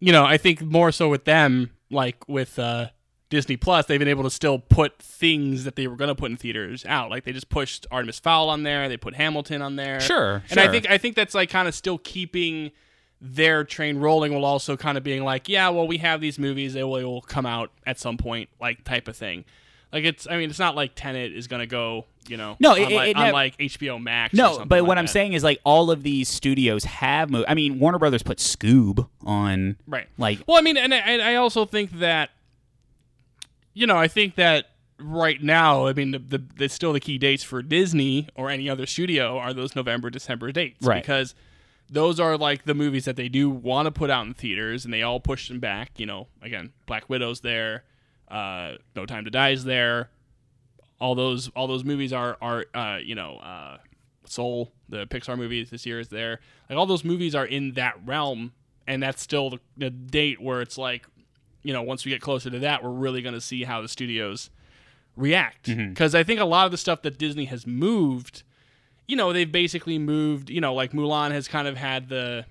you 0.00 0.12
know, 0.12 0.24
I 0.24 0.36
think 0.36 0.62
more 0.62 0.90
so 0.90 1.08
with 1.08 1.24
them, 1.24 1.70
like 1.90 2.28
with 2.28 2.58
uh, 2.58 2.88
Disney 3.28 3.56
Plus, 3.56 3.86
they've 3.86 3.98
been 3.98 4.08
able 4.08 4.22
to 4.24 4.30
still 4.30 4.58
put 4.58 4.98
things 4.98 5.64
that 5.64 5.76
they 5.76 5.86
were 5.86 5.96
going 5.96 6.08
to 6.08 6.14
put 6.14 6.30
in 6.30 6.36
theaters 6.36 6.84
out. 6.86 7.10
Like 7.10 7.24
they 7.24 7.32
just 7.32 7.48
pushed 7.48 7.86
Artemis 7.90 8.18
Fowl 8.20 8.48
on 8.48 8.62
there, 8.62 8.88
they 8.88 8.96
put 8.96 9.14
Hamilton 9.14 9.62
on 9.62 9.76
there. 9.76 10.00
Sure, 10.00 10.42
and 10.50 10.58
I 10.58 10.68
think 10.68 10.88
I 10.88 10.98
think 10.98 11.14
that's 11.16 11.34
like 11.34 11.50
kind 11.50 11.68
of 11.68 11.74
still 11.74 11.98
keeping 11.98 12.70
their 13.20 13.64
train 13.64 13.98
rolling 13.98 14.32
while 14.32 14.44
also 14.44 14.76
kind 14.76 14.98
of 14.98 15.04
being 15.04 15.24
like, 15.24 15.48
yeah, 15.48 15.68
well, 15.70 15.86
we 15.86 15.98
have 15.98 16.20
these 16.20 16.38
movies, 16.38 16.74
they 16.74 16.84
will, 16.84 16.94
they 16.94 17.04
will 17.04 17.22
come 17.22 17.46
out 17.46 17.72
at 17.86 17.98
some 17.98 18.16
point, 18.16 18.48
like 18.60 18.84
type 18.84 19.08
of 19.08 19.16
thing. 19.16 19.44
Like 19.92 20.04
it's, 20.04 20.26
I 20.28 20.36
mean, 20.36 20.50
it's 20.50 20.58
not 20.58 20.74
like 20.74 20.92
Tenet 20.94 21.32
is 21.32 21.46
going 21.46 21.60
to 21.60 21.66
go, 21.66 22.06
you 22.28 22.36
know, 22.36 22.56
No, 22.60 22.72
on, 22.72 22.78
it- 22.78 22.90
like, 22.92 23.08
it 23.10 23.16
on 23.16 23.32
like 23.32 23.56
HBO 23.58 24.02
Max. 24.02 24.34
or 24.34 24.36
No, 24.36 24.58
but 24.64 24.80
like 24.80 24.88
what 24.88 24.98
I'm 24.98 25.06
that. 25.06 25.10
saying 25.12 25.32
is 25.34 25.44
like 25.44 25.60
all 25.64 25.90
of 25.90 26.02
these 26.02 26.28
studios 26.28 26.84
have 26.84 27.30
moved. 27.30 27.46
I 27.48 27.54
mean, 27.54 27.78
Warner 27.78 27.98
Brothers 27.98 28.22
put 28.22 28.38
Scoob 28.38 29.08
on, 29.24 29.76
Right. 29.86 30.06
Like, 30.18 30.40
Well, 30.46 30.56
I 30.58 30.60
mean, 30.60 30.76
and 30.76 30.92
I, 30.92 31.32
I 31.32 31.34
also 31.36 31.64
think 31.64 31.92
that, 32.00 32.30
you 33.74 33.86
know, 33.86 33.96
I 33.96 34.08
think 34.08 34.34
that 34.36 34.70
right 34.98 35.42
now, 35.42 35.86
I 35.86 35.92
mean, 35.92 36.10
the, 36.12 36.18
the, 36.18 36.42
the 36.56 36.68
still 36.68 36.92
the 36.92 37.00
key 37.00 37.18
dates 37.18 37.42
for 37.42 37.62
Disney 37.62 38.28
or 38.34 38.50
any 38.50 38.68
other 38.68 38.86
studio 38.86 39.38
are 39.38 39.52
those 39.52 39.76
November, 39.76 40.10
December 40.10 40.50
dates, 40.52 40.84
Right. 40.86 41.02
Because 41.02 41.34
those 41.90 42.18
are 42.18 42.36
like 42.36 42.64
the 42.64 42.74
movies 42.74 43.04
that 43.04 43.16
they 43.16 43.28
do 43.28 43.48
want 43.50 43.86
to 43.86 43.92
put 43.92 44.10
out 44.10 44.26
in 44.26 44.34
theaters, 44.34 44.84
and 44.84 44.92
they 44.92 45.02
all 45.02 45.20
push 45.20 45.48
them 45.48 45.60
back. 45.60 45.92
You 46.00 46.06
know, 46.06 46.26
again, 46.42 46.72
Black 46.86 47.08
Widow's 47.08 47.40
there, 47.42 47.84
uh, 48.28 48.72
No 48.94 49.06
Time 49.06 49.24
to 49.24 49.30
Die 49.30 49.50
is 49.50 49.64
there. 49.64 50.10
All 51.00 51.14
those 51.14 51.48
all 51.50 51.66
those 51.66 51.84
movies 51.84 52.12
are 52.12 52.36
are 52.40 52.64
uh, 52.74 52.98
you 53.02 53.14
know 53.14 53.36
uh, 53.36 53.78
Soul, 54.24 54.72
the 54.88 55.06
Pixar 55.06 55.36
movie 55.36 55.64
this 55.64 55.86
year 55.86 56.00
is 56.00 56.08
there. 56.08 56.40
Like 56.68 56.78
all 56.78 56.86
those 56.86 57.04
movies 57.04 57.34
are 57.34 57.46
in 57.46 57.72
that 57.72 57.94
realm, 58.04 58.52
and 58.86 59.02
that's 59.02 59.22
still 59.22 59.50
the, 59.50 59.60
the 59.76 59.90
date 59.90 60.40
where 60.40 60.60
it's 60.60 60.78
like, 60.78 61.06
you 61.62 61.72
know, 61.72 61.82
once 61.82 62.04
we 62.04 62.10
get 62.10 62.20
closer 62.20 62.50
to 62.50 62.58
that, 62.60 62.82
we're 62.82 62.90
really 62.90 63.22
going 63.22 63.34
to 63.34 63.40
see 63.40 63.64
how 63.64 63.82
the 63.82 63.88
studios 63.88 64.50
react. 65.16 65.66
Because 65.88 66.14
I 66.14 66.22
think 66.22 66.40
a 66.40 66.44
lot 66.44 66.66
of 66.66 66.72
the 66.72 66.78
stuff 66.78 67.02
that 67.02 67.18
Disney 67.18 67.46
has 67.46 67.66
moved, 67.66 68.42
you 69.06 69.16
know, 69.16 69.32
they've 69.32 69.50
basically 69.50 69.98
moved. 69.98 70.50
You 70.50 70.60
know, 70.60 70.74
like 70.74 70.92
Mulan 70.92 71.32
has 71.32 71.48
kind 71.48 71.68
of 71.68 71.76
had 71.76 72.08
the 72.08 72.46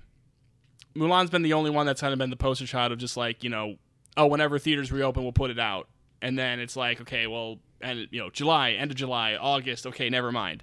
Mulan's 0.94 1.30
been 1.30 1.42
the 1.42 1.52
only 1.52 1.70
one 1.70 1.86
that's 1.86 2.00
kind 2.00 2.12
of 2.12 2.18
been 2.18 2.30
the 2.30 2.36
poster 2.36 2.66
child 2.66 2.92
of 2.92 2.98
just 2.98 3.16
like 3.16 3.44
you 3.44 3.50
know, 3.50 3.76
oh, 4.16 4.26
whenever 4.26 4.58
theaters 4.58 4.90
reopen, 4.92 5.22
we'll 5.22 5.32
put 5.32 5.50
it 5.50 5.58
out, 5.58 5.88
and 6.22 6.38
then 6.38 6.60
it's 6.60 6.76
like, 6.76 7.00
okay, 7.02 7.26
well, 7.26 7.58
and 7.80 8.08
you 8.10 8.20
know, 8.20 8.30
July, 8.30 8.72
end 8.72 8.90
of 8.90 8.96
July, 8.96 9.34
August, 9.34 9.86
okay, 9.86 10.08
never 10.08 10.32
mind. 10.32 10.62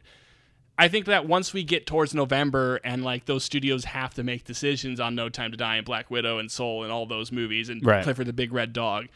I 0.77 0.87
think 0.87 1.05
that 1.05 1.27
once 1.27 1.53
we 1.53 1.63
get 1.63 1.85
towards 1.85 2.15
November 2.15 2.79
and 2.83 3.03
like 3.03 3.25
those 3.25 3.43
studios 3.43 3.85
have 3.85 4.15
to 4.15 4.23
make 4.23 4.43
decisions 4.43 4.99
on 4.99 5.13
No 5.13 5.29
Time 5.29 5.51
to 5.51 5.57
Die 5.57 5.75
and 5.75 5.85
Black 5.85 6.09
Widow 6.09 6.39
and 6.39 6.49
Soul 6.49 6.83
and 6.83 6.91
all 6.91 7.05
those 7.05 7.31
movies 7.31 7.69
and 7.69 7.85
Right. 7.85 8.03
Clifford 8.03 8.25
the 8.25 8.33
Big 8.33 8.51
Red 8.51 8.73
Dog, 8.73 9.07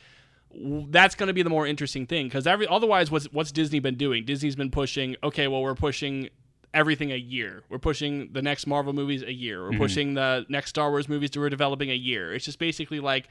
that's 0.53 1.15
going 1.15 1.27
to 1.27 1.33
be 1.33 1.41
the 1.41 1.49
more 1.49 1.65
interesting 1.65 2.05
thing 2.05 2.27
because 2.27 2.45
every 2.45 2.67
otherwise, 2.67 3.09
what's 3.09 3.25
what's 3.33 3.51
Disney 3.51 3.79
been 3.79 3.95
doing? 3.95 4.23
Disney's 4.23 4.55
been 4.55 4.71
pushing. 4.71 5.15
Okay, 5.23 5.47
well, 5.47 5.61
we're 5.61 5.75
pushing 5.75 6.29
everything 6.73 7.11
a 7.11 7.17
year. 7.17 7.63
We're 7.69 7.79
pushing 7.79 8.31
the 8.33 8.41
next 8.41 8.67
Marvel 8.67 8.93
movies 8.93 9.23
a 9.23 9.33
year. 9.33 9.63
We're 9.63 9.71
mm-hmm. 9.71 9.79
pushing 9.79 10.13
the 10.13 10.45
next 10.49 10.69
Star 10.69 10.91
Wars 10.91 11.09
movies 11.09 11.31
that 11.31 11.39
we're 11.39 11.49
developing 11.49 11.89
a 11.89 11.95
year. 11.95 12.33
It's 12.33 12.45
just 12.45 12.59
basically 12.59 12.99
like, 12.99 13.29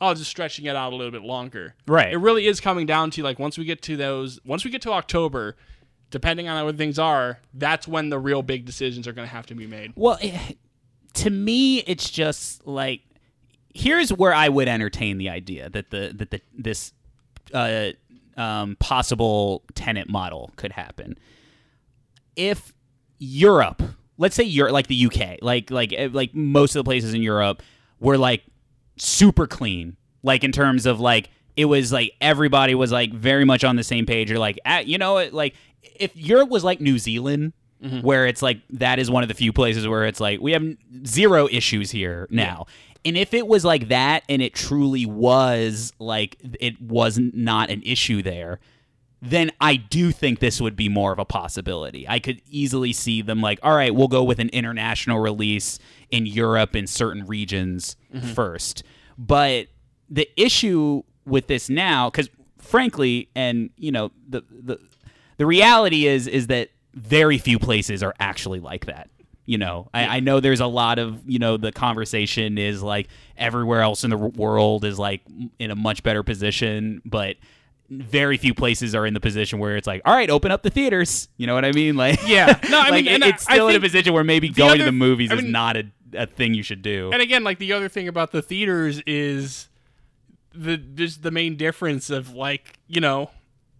oh, 0.00 0.14
just 0.14 0.30
stretching 0.30 0.66
it 0.66 0.76
out 0.76 0.92
a 0.92 0.96
little 0.96 1.12
bit 1.12 1.22
longer. 1.22 1.74
Right. 1.86 2.12
It 2.12 2.18
really 2.18 2.46
is 2.46 2.60
coming 2.60 2.86
down 2.86 3.10
to 3.12 3.22
like 3.22 3.38
once 3.38 3.58
we 3.58 3.64
get 3.64 3.82
to 3.82 3.96
those, 3.96 4.38
once 4.44 4.64
we 4.64 4.70
get 4.70 4.82
to 4.82 4.92
October, 4.92 5.56
depending 6.10 6.48
on 6.48 6.64
what 6.64 6.76
things 6.76 6.98
are, 6.98 7.40
that's 7.54 7.88
when 7.88 8.10
the 8.10 8.18
real 8.18 8.42
big 8.42 8.64
decisions 8.64 9.06
are 9.06 9.12
going 9.12 9.26
to 9.26 9.32
have 9.32 9.46
to 9.46 9.54
be 9.54 9.66
made. 9.66 9.92
Well, 9.96 10.18
eh, 10.20 10.52
to 11.14 11.30
me, 11.30 11.78
it's 11.80 12.10
just 12.10 12.66
like 12.66 13.02
here's 13.74 14.12
where 14.12 14.34
I 14.34 14.48
would 14.48 14.68
entertain 14.68 15.18
the 15.18 15.28
idea 15.28 15.70
that 15.70 15.90
the 15.90 16.12
that 16.16 16.30
the 16.30 16.40
this 16.56 16.92
uh, 17.52 17.90
um, 18.36 18.76
possible 18.78 19.64
Tenet 19.74 20.08
model 20.08 20.52
could 20.56 20.72
happen 20.72 21.18
if 22.36 22.72
Europe, 23.18 23.82
let's 24.16 24.36
say 24.36 24.44
Europe, 24.44 24.72
like 24.72 24.86
the 24.86 25.06
UK, 25.06 25.38
like 25.42 25.70
like 25.70 25.92
eh, 25.92 26.08
like 26.10 26.34
most 26.34 26.74
of 26.76 26.80
the 26.80 26.88
places 26.88 27.14
in 27.14 27.22
Europe 27.22 27.62
were 28.00 28.16
like 28.16 28.44
super 28.98 29.46
clean, 29.46 29.96
like 30.22 30.44
in 30.44 30.52
terms 30.52 30.86
of 30.86 31.00
like 31.00 31.30
it 31.56 31.66
was 31.66 31.92
like 31.92 32.12
everybody 32.20 32.74
was 32.74 32.92
like 32.92 33.12
very 33.12 33.44
much 33.44 33.64
on 33.64 33.76
the 33.76 33.84
same 33.84 34.06
page. 34.06 34.30
Or 34.30 34.38
like 34.38 34.58
at, 34.64 34.86
you 34.86 34.98
know 34.98 35.18
it 35.18 35.32
like 35.32 35.54
if 35.82 36.16
Europe 36.16 36.48
was 36.48 36.64
like 36.64 36.80
New 36.80 36.98
Zealand. 36.98 37.52
Mm-hmm. 37.80 38.00
Where 38.00 38.26
it's 38.26 38.42
like 38.42 38.58
that 38.70 38.98
is 38.98 39.08
one 39.08 39.22
of 39.22 39.28
the 39.28 39.36
few 39.36 39.52
places 39.52 39.86
where 39.86 40.04
it's 40.04 40.18
like 40.18 40.40
we 40.40 40.50
have 40.50 40.66
zero 41.06 41.46
issues 41.48 41.92
here 41.92 42.26
now. 42.28 42.66
And 43.04 43.16
if 43.16 43.32
it 43.34 43.46
was 43.46 43.64
like 43.64 43.86
that 43.90 44.24
and 44.28 44.42
it 44.42 44.52
truly 44.52 45.06
was 45.06 45.92
like 46.00 46.36
it 46.58 46.82
was 46.82 47.20
not 47.20 47.70
an 47.70 47.80
issue 47.84 48.20
there, 48.20 48.58
then 49.22 49.50
I 49.60 49.76
do 49.76 50.12
think 50.12 50.40
this 50.40 50.60
would 50.60 50.76
be 50.76 50.88
more 50.88 51.12
of 51.12 51.18
a 51.18 51.24
possibility. 51.24 52.06
I 52.08 52.18
could 52.18 52.42
easily 52.50 52.92
see 52.92 53.22
them 53.22 53.40
like, 53.40 53.58
all 53.62 53.74
right, 53.74 53.94
we'll 53.94 54.08
go 54.08 54.24
with 54.24 54.38
an 54.38 54.48
international 54.50 55.18
release 55.18 55.78
in 56.10 56.26
Europe 56.26 56.74
in 56.74 56.86
certain 56.86 57.26
regions 57.26 57.96
mm-hmm. 58.14 58.28
first. 58.28 58.82
But 59.16 59.68
the 60.08 60.28
issue 60.36 61.02
with 61.24 61.46
this 61.46 61.68
now, 61.68 62.10
because 62.10 62.28
frankly, 62.58 63.28
and 63.34 63.70
you 63.76 63.92
know, 63.92 64.10
the 64.28 64.42
the 64.50 64.78
the 65.36 65.46
reality 65.46 66.06
is 66.06 66.26
is 66.26 66.48
that 66.48 66.70
very 66.94 67.38
few 67.38 67.58
places 67.58 68.02
are 68.02 68.14
actually 68.18 68.60
like 68.60 68.86
that. 68.86 69.10
You 69.44 69.56
know, 69.56 69.88
I, 69.94 70.18
I 70.18 70.20
know 70.20 70.40
there's 70.40 70.60
a 70.60 70.66
lot 70.66 70.98
of 70.98 71.22
you 71.26 71.38
know 71.38 71.56
the 71.56 71.72
conversation 71.72 72.58
is 72.58 72.82
like 72.82 73.08
everywhere 73.36 73.80
else 73.80 74.04
in 74.04 74.10
the 74.10 74.18
world 74.18 74.84
is 74.84 74.98
like 74.98 75.22
in 75.58 75.70
a 75.70 75.76
much 75.76 76.02
better 76.02 76.22
position, 76.22 77.00
but 77.04 77.36
very 77.90 78.36
few 78.36 78.52
places 78.52 78.94
are 78.94 79.06
in 79.06 79.14
the 79.14 79.20
position 79.20 79.58
where 79.58 79.76
it's 79.76 79.86
like, 79.86 80.02
all 80.04 80.14
right, 80.14 80.28
open 80.28 80.50
up 80.50 80.62
the 80.62 80.70
theaters. 80.70 81.28
You 81.38 81.46
know 81.46 81.54
what 81.54 81.64
I 81.64 81.72
mean? 81.72 81.96
Like, 81.96 82.20
Yeah. 82.26 82.58
No, 82.68 82.78
I 82.80 82.88
like, 82.90 83.04
mean, 83.06 83.22
it- 83.22 83.28
it's 83.28 83.44
still 83.44 83.68
in 83.68 83.76
a 83.76 83.80
position 83.80 84.12
where 84.12 84.24
maybe 84.24 84.50
going 84.50 84.78
to 84.78 84.84
the 84.84 84.92
movies 84.92 85.30
I 85.30 85.36
is 85.36 85.44
not 85.44 85.76
a, 85.76 85.84
a 86.14 86.26
thing 86.26 86.54
you 86.54 86.62
should 86.62 86.82
do. 86.82 87.10
And 87.12 87.20
again, 87.22 87.44
like 87.44 87.58
the 87.58 87.72
other 87.72 87.88
thing 87.88 88.08
about 88.08 88.32
the 88.32 88.42
theaters 88.42 89.00
is 89.06 89.68
the 90.54 90.76
there's 90.76 91.18
the 91.18 91.30
main 91.30 91.56
difference 91.56 92.10
of 92.10 92.34
like 92.34 92.78
you 92.88 93.00
know 93.00 93.30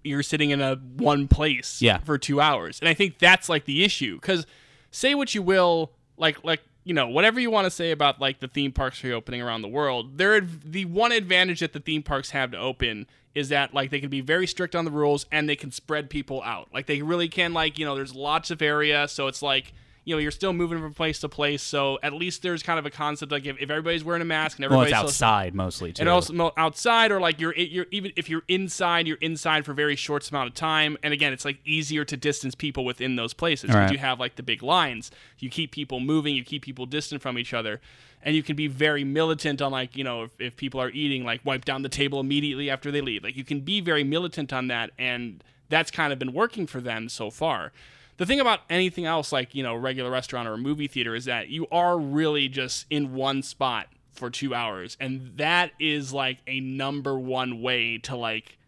you're 0.04 0.22
sitting 0.22 0.50
in 0.50 0.60
a 0.60 0.76
one 0.76 1.28
place 1.28 1.82
Yeah. 1.82 1.98
for 1.98 2.18
two 2.18 2.40
hours, 2.40 2.78
and 2.80 2.88
I 2.88 2.94
think 2.94 3.18
that's 3.18 3.48
like 3.48 3.64
the 3.64 3.84
issue 3.84 4.16
because 4.16 4.46
say 4.90 5.14
what 5.14 5.34
you 5.34 5.42
will, 5.42 5.92
like 6.16 6.42
like 6.44 6.60
you 6.84 6.94
know 6.94 7.08
whatever 7.08 7.40
you 7.40 7.50
want 7.50 7.64
to 7.66 7.70
say 7.70 7.90
about 7.90 8.20
like 8.20 8.40
the 8.40 8.48
theme 8.48 8.72
parks 8.72 9.02
reopening 9.02 9.42
around 9.42 9.62
the 9.62 9.68
world, 9.68 10.18
there 10.18 10.40
the 10.40 10.84
one 10.86 11.12
advantage 11.12 11.60
that 11.60 11.72
the 11.72 11.80
theme 11.80 12.02
parks 12.02 12.30
have 12.30 12.50
to 12.52 12.58
open 12.58 13.06
is 13.34 13.50
that 13.50 13.74
like 13.74 13.90
they 13.90 14.00
can 14.00 14.08
be 14.08 14.20
very 14.20 14.46
strict 14.46 14.74
on 14.74 14.84
the 14.84 14.90
rules 14.90 15.26
and 15.30 15.48
they 15.48 15.56
can 15.56 15.70
spread 15.70 16.08
people 16.10 16.42
out. 16.42 16.68
Like 16.72 16.86
they 16.86 17.02
really 17.02 17.28
can 17.28 17.52
like 17.52 17.78
you 17.78 17.84
know 17.84 17.94
there's 17.94 18.14
lots 18.14 18.50
of 18.50 18.62
area, 18.62 19.08
so 19.08 19.26
it's 19.26 19.42
like 19.42 19.72
you 20.08 20.14
know 20.14 20.18
you're 20.18 20.30
still 20.30 20.52
moving 20.52 20.80
from 20.80 20.94
place 20.94 21.18
to 21.20 21.28
place. 21.28 21.62
So 21.62 21.98
at 22.02 22.12
least 22.14 22.42
there's 22.42 22.62
kind 22.62 22.78
of 22.78 22.86
a 22.86 22.90
concept 22.90 23.30
like 23.30 23.44
if, 23.44 23.56
if 23.60 23.68
everybody's 23.70 24.02
wearing 24.02 24.22
a 24.22 24.24
mask 24.24 24.58
and 24.58 24.68
well, 24.70 24.80
everybody's 24.80 24.94
social- 24.96 25.08
outside 25.08 25.54
mostly 25.54 25.92
too. 25.92 26.00
and 26.00 26.08
also 26.08 26.32
mo- 26.32 26.52
outside 26.56 27.12
or 27.12 27.20
like 27.20 27.38
you're 27.40 27.54
you're 27.54 27.86
even 27.90 28.12
if 28.16 28.30
you're 28.30 28.42
inside 28.48 29.06
you're 29.06 29.18
inside 29.20 29.64
for 29.64 29.72
a 29.72 29.74
very 29.74 29.96
short 29.96 30.28
amount 30.30 30.48
of 30.48 30.54
time 30.54 30.96
and 31.02 31.12
again 31.12 31.32
it's 31.32 31.44
like 31.44 31.58
easier 31.64 32.04
to 32.06 32.16
distance 32.16 32.54
people 32.54 32.84
within 32.84 33.16
those 33.16 33.34
places 33.34 33.64
because 33.68 33.76
Right. 33.76 33.92
you 33.92 33.98
have 33.98 34.18
like 34.18 34.36
the 34.36 34.42
big 34.42 34.62
lines 34.62 35.10
you 35.38 35.50
keep 35.50 35.70
people 35.72 36.00
moving 36.00 36.34
you 36.34 36.42
keep 36.44 36.62
people 36.62 36.86
distant 36.86 37.20
from 37.20 37.38
each 37.38 37.52
other 37.52 37.80
and 38.22 38.34
you 38.34 38.42
can 38.42 38.56
be 38.56 38.66
very 38.66 39.04
militant 39.04 39.60
on 39.60 39.70
like 39.72 39.94
you 39.94 40.04
know 40.04 40.24
if, 40.24 40.30
if 40.40 40.56
people 40.56 40.80
are 40.80 40.90
eating 40.90 41.22
like 41.24 41.40
wipe 41.44 41.64
down 41.66 41.82
the 41.82 41.88
table 41.88 42.18
immediately 42.18 42.70
after 42.70 42.90
they 42.90 43.00
leave 43.02 43.22
like 43.22 43.36
you 43.36 43.44
can 43.44 43.60
be 43.60 43.80
very 43.80 44.04
militant 44.04 44.52
on 44.52 44.68
that 44.68 44.90
and 44.98 45.44
that's 45.68 45.90
kind 45.90 46.12
of 46.14 46.18
been 46.18 46.32
working 46.32 46.66
for 46.66 46.80
them 46.80 47.08
so 47.10 47.28
far 47.30 47.72
the 48.18 48.26
thing 48.26 48.40
about 48.40 48.60
anything 48.68 49.06
else 49.06 49.32
like 49.32 49.54
you 49.54 49.62
know 49.62 49.74
a 49.74 49.78
regular 49.78 50.10
restaurant 50.10 50.46
or 50.46 50.54
a 50.54 50.58
movie 50.58 50.86
theater 50.86 51.14
is 51.14 51.24
that 51.24 51.48
you 51.48 51.66
are 51.72 51.98
really 51.98 52.48
just 52.48 52.86
in 52.90 53.14
one 53.14 53.42
spot 53.42 53.86
for 54.12 54.28
two 54.28 54.54
hours 54.54 54.96
and 55.00 55.32
that 55.36 55.72
is 55.80 56.12
like 56.12 56.38
a 56.46 56.60
number 56.60 57.18
one 57.18 57.62
way 57.62 57.98
to 57.98 58.16
like 58.16 58.58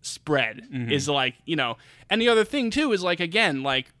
spread 0.00 0.62
is 0.90 1.08
like 1.08 1.34
you 1.44 1.54
know 1.54 1.76
and 2.10 2.20
the 2.20 2.28
other 2.28 2.44
thing 2.44 2.70
too 2.70 2.92
is 2.92 3.02
like 3.02 3.20
again 3.20 3.62
like 3.62 3.92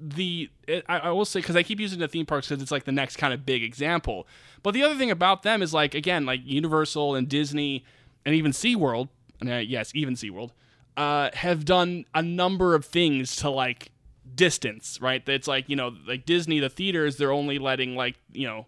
the 0.00 0.48
it, 0.66 0.84
I, 0.88 0.98
I 0.98 1.10
will 1.10 1.24
say 1.24 1.40
because 1.40 1.56
I 1.56 1.62
keep 1.62 1.80
using 1.80 1.98
the 1.98 2.08
theme 2.08 2.24
parks 2.26 2.48
because 2.48 2.62
it's 2.62 2.70
like 2.70 2.84
the 2.84 2.92
next 2.92 3.16
kind 3.16 3.34
of 3.34 3.44
big 3.44 3.62
example. 3.62 4.28
But 4.62 4.72
the 4.72 4.82
other 4.82 4.94
thing 4.94 5.10
about 5.10 5.42
them 5.42 5.60
is 5.60 5.74
like 5.74 5.94
again 5.94 6.24
like 6.24 6.40
Universal 6.44 7.16
and 7.16 7.28
Disney 7.28 7.84
and 8.24 8.34
even 8.34 8.52
SeaWorld, 8.52 9.08
and, 9.40 9.50
uh, 9.50 9.56
yes, 9.56 9.90
even 9.94 10.14
SeaWorld, 10.14 10.50
uh, 10.96 11.30
have 11.32 11.64
done 11.64 12.04
a 12.14 12.22
number 12.22 12.74
of 12.74 12.84
things 12.84 13.34
to 13.36 13.50
like 13.50 13.90
distance. 14.38 14.98
Right? 15.02 15.22
It's 15.28 15.48
like 15.48 15.68
you 15.68 15.76
know 15.76 15.92
like 16.06 16.24
Disney 16.24 16.60
the 16.60 16.70
theaters 16.70 17.18
they're 17.18 17.32
only 17.32 17.58
letting 17.58 17.94
like 17.94 18.16
you 18.32 18.46
know 18.46 18.66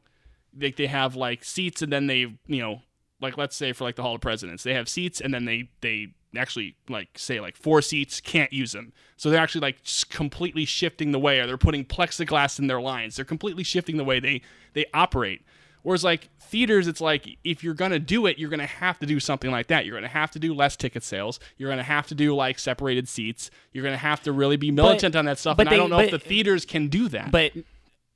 they 0.52 0.72
they 0.72 0.86
have 0.86 1.16
like 1.16 1.42
seats 1.44 1.80
and 1.80 1.90
then 1.90 2.06
they 2.06 2.26
you 2.46 2.60
know 2.60 2.82
like 3.22 3.38
let's 3.38 3.56
say 3.56 3.72
for 3.72 3.84
like 3.84 3.96
the 3.96 4.02
Hall 4.02 4.14
of 4.14 4.20
Presidents 4.20 4.62
they 4.62 4.74
have 4.74 4.88
seats 4.88 5.20
and 5.20 5.32
then 5.32 5.46
they 5.46 5.70
they 5.80 6.08
actually 6.36 6.76
like 6.88 7.08
say 7.16 7.40
like 7.40 7.56
four 7.56 7.82
seats 7.82 8.20
can't 8.20 8.52
use 8.52 8.72
them 8.72 8.92
so 9.16 9.30
they're 9.30 9.40
actually 9.40 9.60
like 9.60 9.78
completely 10.10 10.64
shifting 10.64 11.10
the 11.10 11.18
way 11.18 11.40
or 11.40 11.46
they're 11.46 11.58
putting 11.58 11.84
plexiglass 11.84 12.58
in 12.58 12.68
their 12.68 12.80
lines 12.80 13.16
they're 13.16 13.24
completely 13.24 13.64
shifting 13.64 13.96
the 13.96 14.04
way 14.04 14.20
they 14.20 14.40
they 14.74 14.84
operate 14.94 15.42
whereas 15.82 16.04
like 16.04 16.28
theaters 16.40 16.88
it's 16.88 17.00
like 17.00 17.38
if 17.44 17.62
you're 17.62 17.74
gonna 17.74 17.98
do 17.98 18.26
it 18.26 18.38
you're 18.38 18.50
gonna 18.50 18.66
have 18.66 18.98
to 18.98 19.06
do 19.06 19.20
something 19.20 19.50
like 19.50 19.68
that 19.68 19.86
you're 19.86 19.96
gonna 19.96 20.08
have 20.08 20.30
to 20.30 20.38
do 20.38 20.52
less 20.52 20.76
ticket 20.76 21.02
sales 21.02 21.38
you're 21.56 21.70
gonna 21.70 21.82
have 21.82 22.06
to 22.06 22.14
do 22.14 22.34
like 22.34 22.58
separated 22.58 23.08
seats 23.08 23.50
you're 23.72 23.84
gonna 23.84 23.96
have 23.96 24.20
to 24.22 24.32
really 24.32 24.56
be 24.56 24.70
militant 24.70 25.14
on 25.14 25.24
that 25.24 25.38
stuff 25.38 25.56
but 25.56 25.66
and 25.66 25.74
i 25.74 25.76
don't 25.76 25.90
know 25.90 26.00
if 26.00 26.10
the 26.10 26.18
theaters 26.18 26.64
can 26.64 26.88
do 26.88 27.08
that 27.08 27.30
but 27.30 27.52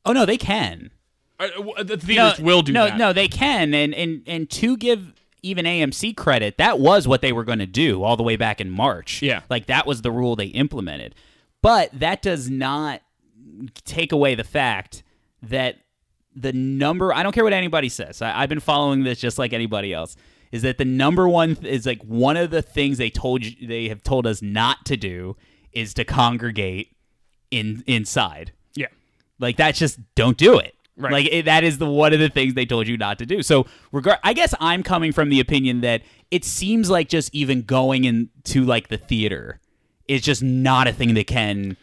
oh 0.05 0.13
no, 0.13 0.25
they 0.25 0.37
can. 0.37 0.91
Uh, 1.39 1.49
the 1.83 1.97
theaters 1.97 2.39
no, 2.39 2.45
will 2.45 2.63
do 2.63 2.73
no, 2.73 2.87
that 2.87 2.97
No, 2.97 3.13
they 3.13 3.29
can, 3.29 3.75
and 3.75 3.95
and 3.95 4.23
and 4.27 4.49
to 4.51 4.77
give 4.77 5.13
even 5.43 5.67
AMC 5.67 6.17
credit, 6.17 6.59
that 6.59 6.79
was 6.79 7.07
what 7.07 7.21
they 7.21 7.33
were 7.33 7.45
going 7.45 7.59
to 7.59 7.67
do 7.67 8.03
all 8.03 8.17
the 8.17 8.23
way 8.23 8.37
back 8.37 8.61
in 8.61 8.71
March. 8.71 9.21
Yeah. 9.21 9.43
like 9.51 9.67
that 9.67 9.87
was 9.87 10.01
the 10.01 10.11
rule 10.11 10.37
they 10.37 10.47
implemented. 10.47 11.15
But 11.61 11.91
that 11.93 12.23
does 12.23 12.49
not 12.49 13.03
take 13.85 14.11
away 14.11 14.35
the 14.35 14.45
fact 14.45 15.03
that 15.43 15.77
the 16.35 16.53
number. 16.53 17.13
I 17.13 17.23
don't 17.23 17.33
care 17.33 17.45
what 17.45 17.53
anybody 17.53 17.89
says. 17.89 18.21
I, 18.23 18.43
I've 18.43 18.49
been 18.49 18.61
following 18.61 19.05
this 19.05 19.19
just 19.21 19.39
like 19.39 19.53
anybody 19.53 19.93
else. 19.93 20.17
Is 20.53 20.63
that 20.63 20.79
the 20.79 20.85
number 20.85 21.29
one? 21.29 21.57
th- 21.57 21.73
Is 21.73 21.87
like 21.87 22.03
one 22.03 22.37
of 22.37 22.51
the 22.51 22.63
things 22.63 22.99
they 22.99 23.11
told 23.11 23.45
you 23.45 23.67
they 23.67 23.89
have 23.89 24.03
told 24.03 24.27
us 24.27 24.41
not 24.43 24.85
to 24.87 24.97
do 24.97 25.37
is 25.73 25.95
to 25.95 26.05
congregate 26.05 26.95
in 27.51 27.83
inside. 27.87 28.53
yeah 28.75 28.87
Like 29.39 29.57
that's 29.57 29.79
just 29.79 29.99
don't 30.15 30.37
do 30.37 30.59
it. 30.59 30.75
Right. 30.97 31.13
Like 31.13 31.29
it, 31.31 31.45
that 31.47 31.65
is 31.65 31.79
the 31.79 31.91
one 31.91 32.13
of 32.13 32.21
the 32.21 32.29
things 32.29 32.55
they 32.55 32.67
told 32.67 32.87
you 32.87 32.97
not 32.97 33.19
to 33.19 33.27
do. 33.27 33.43
So 33.43 33.67
regard, 33.91 34.19
I 34.23 34.33
guess 34.33 34.55
I'm 34.61 34.85
coming 34.85 35.11
from 35.13 35.29
the 35.29 35.41
opinion 35.41 35.81
that 35.81 36.03
it 36.31 36.45
seems 36.45 36.89
like 36.89 37.09
just 37.09 37.35
even 37.35 37.63
going 37.63 38.05
into 38.05 38.65
like 38.65 38.89
the 38.89 38.97
theater 38.97 39.61
is 40.07 40.23
just 40.23 40.43
not 40.43 40.87
a 40.87 40.93
thing 40.93 41.15
that 41.15 41.27
can. 41.27 41.77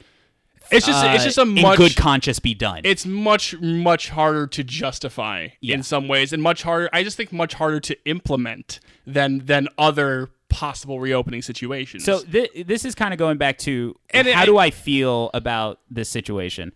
It's 0.71 0.85
just 0.85 1.03
it's 1.05 1.21
uh, 1.21 1.25
just 1.25 1.37
a 1.37 1.41
in 1.41 1.61
much 1.61 1.77
good 1.77 1.95
conscience 1.95 2.39
be 2.39 2.53
done. 2.53 2.81
it's 2.83 3.05
much 3.05 3.59
much 3.61 4.09
harder 4.09 4.47
to 4.47 4.63
justify 4.63 5.47
Yeah. 5.61 5.75
in 5.75 5.83
some 5.83 6.07
ways 6.07 6.33
and 6.33 6.41
much 6.41 6.63
harder 6.63 6.89
i 6.93 7.03
just 7.03 7.17
think 7.17 7.31
much 7.31 7.53
harder 7.55 7.79
to 7.81 7.95
implement 8.05 8.79
than 9.05 9.45
than 9.45 9.67
other 9.77 10.29
possible 10.49 10.99
reopening 10.99 11.41
situations 11.41 12.03
so 12.03 12.19
th- 12.23 12.51
this 12.65 12.83
is 12.85 12.93
kind 12.95 13.13
of 13.13 13.17
going 13.17 13.37
back 13.37 13.57
to 13.59 13.95
And 14.11 14.27
it- 14.27 14.35
how 14.35 14.45
do 14.45 14.57
I 14.57 14.69
feel 14.71 15.29
about 15.33 15.79
this 15.89 16.09
situation? 16.09 16.73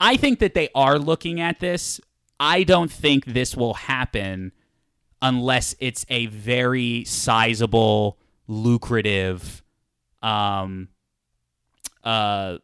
I 0.00 0.16
think 0.16 0.38
that 0.40 0.54
they 0.54 0.68
are 0.74 0.98
looking 0.98 1.40
at 1.40 1.60
this. 1.60 2.00
I 2.38 2.62
don't 2.64 2.90
think 2.92 3.24
this 3.26 3.56
will 3.56 3.74
happen 3.74 4.52
unless 5.22 5.74
it's 5.80 6.04
a 6.08 6.26
very 6.26 7.04
sizable, 7.04 8.18
lucrative 8.46 9.62
um 10.22 10.88
uh 12.04 12.58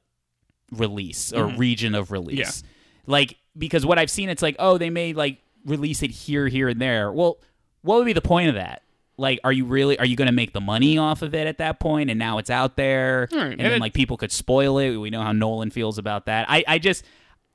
release 0.73 1.33
or 1.33 1.47
region 1.59 1.95
of 1.95 2.11
release. 2.13 2.63
Like 3.07 3.37
because 3.59 3.85
what 3.85 3.99
I've 3.99 4.11
seen 4.11 4.29
it's 4.29 4.43
like, 4.43 4.57
oh, 4.59 4.79
they 4.79 4.91
may 4.91 5.13
like 5.13 5.39
release 5.65 6.03
it 6.03 6.11
here, 6.11 6.47
here 6.49 6.69
and 6.69 6.81
there. 6.81 7.13
Well, 7.13 7.39
what 7.83 7.97
would 7.99 8.05
be 8.07 8.13
the 8.13 8.21
point 8.23 8.49
of 8.49 8.55
that? 8.57 8.83
like 9.17 9.39
are 9.45 9.53
you 9.53 9.67
really 9.67 9.99
are 9.99 10.07
you 10.07 10.17
going 10.17 10.29
to 10.31 10.33
make 10.33 10.55
the 10.55 10.63
money 10.63 10.97
off 10.97 11.21
of 11.21 11.35
it 11.35 11.47
at 11.47 11.59
that 11.59 11.79
point 11.79 12.09
and 12.09 12.19
now 12.19 12.39
it's 12.39 12.49
out 12.49 12.77
there 12.77 13.29
Right, 13.31 13.43
and, 13.43 13.53
and 13.53 13.61
then 13.61 13.73
it- 13.73 13.81
like 13.81 13.93
people 13.93 14.17
could 14.17 14.33
spoil 14.33 14.79
it 14.79 14.97
we 14.97 15.11
know 15.11 15.21
how 15.21 15.33
nolan 15.33 15.71
feels 15.71 15.99
about 15.99 16.25
that 16.25 16.47
i 16.49 16.65
i 16.67 16.79
just 16.79 17.05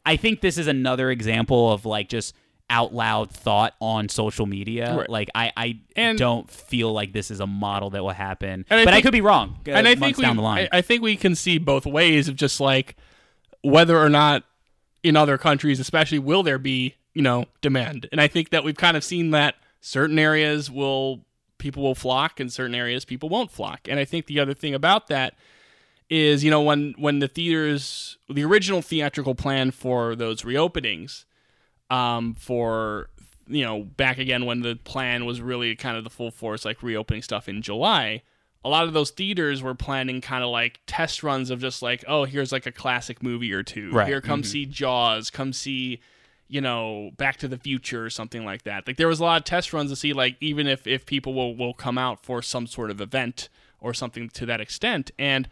i 0.06 0.16
think 0.16 0.42
this 0.42 0.60
is 0.60 0.68
another 0.68 1.10
example 1.10 1.72
of 1.72 1.84
like 1.84 2.08
just 2.08 2.36
out 2.70 2.94
loud 2.94 3.30
thought 3.30 3.74
on 3.80 4.10
social 4.10 4.46
media 4.48 4.96
Right. 4.98 5.10
like 5.10 5.30
i 5.36 5.52
i 5.56 5.80
And- 5.96 6.18
don't 6.18 6.50
feel 6.50 6.92
like 6.92 7.14
this 7.14 7.30
is 7.30 7.40
a 7.40 7.46
model 7.48 7.92
that 7.92 8.02
will 8.04 8.10
happen 8.10 8.66
but 8.68 8.88
i 8.88 9.02
could 9.02 9.12
be 9.12 9.22
wrong 9.22 9.60
uh, 9.68 9.72
and 9.72 9.88
I 9.88 9.94
think 9.96 10.18
we, 10.18 10.24
down 10.24 10.36
the 10.36 10.42
line 10.42 10.68
I, 10.72 10.80
I 10.80 10.82
think 10.82 11.04
we 11.04 11.16
can 11.16 11.36
see 11.36 11.58
both 11.60 11.86
ways 11.86 12.28
of 12.28 12.36
just 12.36 12.60
like 12.60 12.96
whether 13.62 13.98
or 14.00 14.10
not 14.10 14.44
in 15.04 15.16
other 15.16 15.38
countries, 15.38 15.80
especially, 15.80 16.18
will 16.18 16.42
there 16.42 16.58
be 16.58 16.96
you 17.14 17.22
know 17.22 17.46
demand? 17.62 18.10
And 18.12 18.20
I 18.20 18.28
think 18.28 18.50
that 18.50 18.64
we've 18.64 18.76
kind 18.76 18.98
of 18.98 19.04
seen 19.04 19.30
that 19.32 19.54
certain 19.82 20.18
areas 20.18 20.72
will 20.72 21.26
people 21.60 21.84
will 21.84 21.94
flock, 21.94 22.40
and 22.40 22.52
certain 22.52 22.74
areas 22.74 23.06
people 23.06 23.30
won't 23.30 23.52
flock. 23.52 23.82
And 23.88 24.00
I 24.00 24.06
think 24.06 24.26
the 24.26 24.40
other 24.40 24.56
thing 24.56 24.74
about 24.74 25.06
that 25.10 25.36
is 26.10 26.44
you 26.44 26.50
know 26.50 26.62
when 26.62 26.96
when 26.98 27.20
the 27.20 27.28
theaters 27.28 28.18
the 28.28 28.44
original 28.44 28.82
theatrical 28.82 29.36
plan 29.36 29.70
for 29.70 30.16
those 30.16 30.42
reopenings 30.42 31.26
um 31.96 32.36
for 32.36 33.10
you 33.48 33.64
know 33.64 33.84
back 33.84 34.18
again 34.18 34.46
when 34.46 34.62
the 34.62 34.76
plan 34.84 35.26
was 35.26 35.42
really 35.42 35.76
kind 35.76 35.98
of 35.98 36.04
the 36.04 36.10
full 36.10 36.32
force 36.32 36.66
like 36.66 36.82
reopening 36.84 37.22
stuff 37.22 37.48
in 37.48 37.62
July 37.62 38.22
a 38.64 38.70
lot 38.70 38.86
of 38.86 38.94
those 38.94 39.12
theaters 39.12 39.62
were 39.62 39.76
planning 39.76 40.22
kind 40.22 40.44
of 40.44 40.50
like 40.50 40.80
test 40.88 41.22
runs 41.22 41.52
of 41.52 41.60
just 41.60 41.82
like 41.82 42.04
oh 42.08 42.26
here's 42.26 42.52
like 42.52 42.66
a 42.66 42.72
classic 42.72 43.22
movie 43.22 43.54
or 43.54 43.64
two. 43.64 43.92
Right. 43.92 44.08
here 44.08 44.22
come 44.22 44.44
see 44.44 44.66
Jaws 44.66 45.30
come 45.30 45.54
see 45.54 46.00
you 46.48 46.62
know 46.62 47.12
Back 47.18 47.38
to 47.38 47.48
the 47.48 47.58
Future 47.58 48.04
or 48.06 48.10
something 48.10 48.44
like 48.44 48.64
that. 48.64 48.88
Like 48.88 48.98
there 48.98 49.08
was 49.08 49.20
a 49.20 49.24
lot 49.24 49.38
of 49.38 49.44
test 49.44 49.72
runs 49.72 49.92
to 49.92 49.96
see 49.96 50.14
like 50.14 50.36
even 50.42 50.68
if 50.68 50.88
if 50.88 51.06
people 51.06 51.34
will 51.34 51.56
will 51.56 51.76
come 51.76 51.98
out 51.98 52.26
for 52.26 52.42
some 52.42 52.66
sort 52.66 52.90
of 52.90 53.00
event 53.00 53.50
or 53.80 53.94
something 53.94 54.30
to 54.30 54.46
that 54.48 54.60
extent. 54.60 55.12
And 55.20 55.48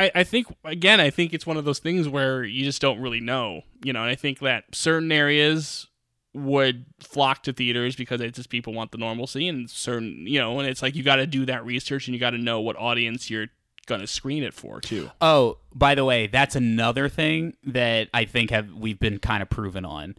I, 0.00 0.10
I 0.14 0.24
think 0.24 0.46
again, 0.64 0.98
I 0.98 1.10
think 1.10 1.34
it's 1.34 1.46
one 1.46 1.56
of 1.56 1.64
those 1.64 1.78
things 1.78 2.08
where 2.08 2.42
you 2.42 2.64
just 2.64 2.80
don't 2.80 3.00
really 3.00 3.20
know, 3.20 3.62
you 3.84 3.92
know. 3.92 4.00
And 4.00 4.10
I 4.10 4.14
think 4.14 4.38
that 4.40 4.64
certain 4.72 5.12
areas 5.12 5.86
would 6.32 6.86
flock 7.00 7.42
to 7.42 7.52
theaters 7.52 7.96
because 7.96 8.20
it's 8.20 8.36
just 8.36 8.48
people 8.48 8.72
want 8.72 8.92
the 8.92 8.98
normalcy, 8.98 9.46
and 9.46 9.68
certain, 9.68 10.26
you 10.26 10.38
know, 10.38 10.58
and 10.58 10.68
it's 10.68 10.80
like 10.80 10.94
you 10.94 11.02
got 11.02 11.16
to 11.16 11.26
do 11.26 11.44
that 11.46 11.66
research 11.66 12.08
and 12.08 12.14
you 12.14 12.20
got 12.20 12.30
to 12.30 12.38
know 12.38 12.60
what 12.60 12.76
audience 12.76 13.28
you're 13.28 13.48
gonna 13.86 14.06
screen 14.06 14.42
it 14.42 14.54
for 14.54 14.80
too. 14.80 15.10
Oh, 15.20 15.58
by 15.74 15.94
the 15.94 16.04
way, 16.04 16.28
that's 16.28 16.56
another 16.56 17.08
thing 17.08 17.54
that 17.64 18.08
I 18.14 18.24
think 18.24 18.50
have 18.50 18.72
we've 18.72 18.98
been 18.98 19.18
kind 19.18 19.42
of 19.42 19.50
proven 19.50 19.84
on. 19.84 20.14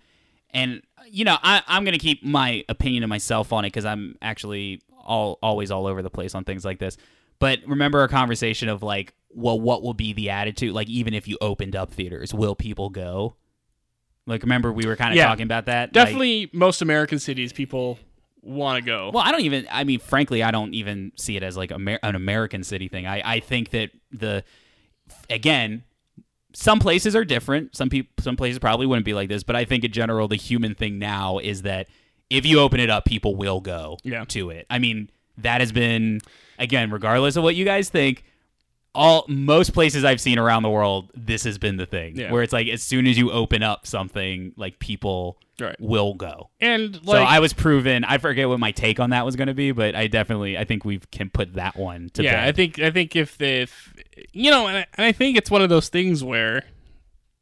And 0.52 0.84
you 1.10 1.26
know, 1.26 1.38
I, 1.42 1.64
I'm 1.68 1.86
to 1.86 1.98
keep 1.98 2.24
my 2.24 2.64
opinion 2.70 3.02
to 3.02 3.08
myself 3.08 3.52
on 3.52 3.66
it 3.66 3.70
because 3.70 3.86
I'm 3.86 4.18
actually 4.22 4.82
all 5.04 5.40
always 5.42 5.72
all 5.72 5.88
over 5.88 6.02
the 6.02 6.10
place 6.10 6.36
on 6.36 6.44
things 6.44 6.66
like 6.66 6.78
this. 6.78 6.98
But 7.40 7.60
remember 7.66 8.00
our 8.02 8.08
conversation 8.08 8.70
of 8.70 8.84
like, 8.84 9.14
well, 9.34 9.60
what 9.60 9.82
will 9.84 9.94
be 9.94 10.14
the 10.14 10.30
attitude? 10.30 10.74
Like, 10.74 10.90
even 10.90 11.14
if 11.14 11.28
you 11.28 11.38
opened 11.42 11.76
up 11.76 11.92
theaters, 11.94 12.34
will 12.34 12.56
people 12.56 12.90
go? 12.90 13.36
Like, 14.28 14.44
remember 14.44 14.72
we 14.72 14.86
were 14.86 14.96
kind 14.96 15.12
of 15.12 15.18
Yeah. 15.18 15.28
talking 15.28 15.44
about 15.46 15.66
that. 15.66 15.90
Like- 15.90 15.94
Definitely, 15.94 16.50
most 16.54 16.82
American 16.82 17.18
cities, 17.20 17.52
people 17.54 17.98
want 18.44 18.84
to 18.84 18.86
go. 18.86 19.12
well, 19.14 19.24
I 19.24 19.32
don't 19.32 19.42
even. 19.42 19.68
I 19.72 19.84
mean, 19.84 20.00
frankly, 20.00 20.42
I 20.44 20.52
don't 20.52 20.74
even 20.74 21.12
see 21.18 21.38
it 21.38 21.44
as 21.44 21.56
like 21.58 21.72
Amer- 21.72 22.00
an 22.04 22.16
American 22.16 22.64
city 22.64 22.88
thing. 22.88 23.06
I, 23.08 23.22
I 23.36 23.40
think 23.40 23.70
that 23.72 23.92
the 24.12 24.44
again, 25.30 25.84
some 26.54 26.80
places 26.80 27.16
are 27.16 27.26
different. 27.26 27.76
Some 27.76 27.90
people, 27.90 28.12
some 28.24 28.36
places 28.36 28.60
probably 28.60 28.86
wouldn't 28.86 29.06
be 29.06 29.14
like 29.14 29.30
this. 29.30 29.44
But 29.44 29.56
I 29.56 29.66
think 29.66 29.84
in 29.84 29.92
general, 29.92 30.28
the 30.28 30.36
human 30.36 30.76
thing 30.76 31.00
now 31.00 31.38
is 31.40 31.62
that 31.64 31.88
if 32.30 32.46
you 32.46 32.60
open 32.60 32.80
it 32.80 32.90
up, 32.90 33.06
people 33.06 33.36
will 33.36 33.62
go 33.62 33.98
Yeah. 34.04 34.24
to 34.26 34.50
it. 34.50 34.66
I 34.70 34.80
mean, 34.80 35.10
that 35.38 35.62
has 35.62 35.72
been 35.72 36.20
again, 36.60 36.92
regardless 36.92 37.36
of 37.36 37.44
what 37.44 37.56
you 37.56 37.66
guys 37.66 37.90
think. 37.90 38.24
All 38.94 39.24
most 39.30 39.74
places 39.74 40.04
I've 40.04 40.20
seen 40.20 40.38
around 40.38 40.64
the 40.64 40.70
world, 40.70 41.12
this 41.16 41.46
has 41.46 41.58
been 41.58 41.78
the 41.78 41.86
thing 41.86 42.18
Yeah. 42.18 42.32
where 42.32 42.44
it's 42.44 42.52
like 42.52 42.68
as 42.68 42.84
soon 42.84 43.08
as 43.08 43.18
you 43.18 43.32
open 43.32 43.64
up 43.64 43.88
something, 43.88 44.52
like 44.58 44.80
people 44.80 45.38
Right. 45.60 45.80
will 45.80 46.16
go 46.16 46.50
and 46.60 47.00
so 47.06 47.12
I 47.14 47.40
was 47.40 47.54
proven. 47.54 48.04
I 48.04 48.18
forget 48.18 48.50
what 48.50 48.60
my 48.60 48.72
take 48.72 49.00
on 49.00 49.12
that 49.12 49.26
was 49.26 49.36
going 49.36 49.48
to 49.48 49.54
be, 49.54 49.72
but 49.72 49.96
I 49.96 50.08
definitely 50.08 50.58
I 50.58 50.64
think 50.66 50.84
we 50.84 50.98
can 51.12 51.30
put 51.30 51.54
that 51.54 51.76
one 51.78 52.10
to 52.16 52.24
yeah, 52.24 52.34
bed. 52.34 52.48
I 52.48 52.52
think 52.52 52.80
I 52.80 52.90
think 52.90 53.16
if 53.16 53.40
if 53.40 53.94
you 54.34 54.50
know, 54.50 54.68
and 54.68 54.78
I, 54.78 54.86
and 54.98 55.06
I 55.06 55.12
think 55.12 55.38
it's 55.38 55.52
one 55.52 55.62
of 55.62 55.70
those 55.70 55.88
things 55.88 56.24
where, 56.24 56.64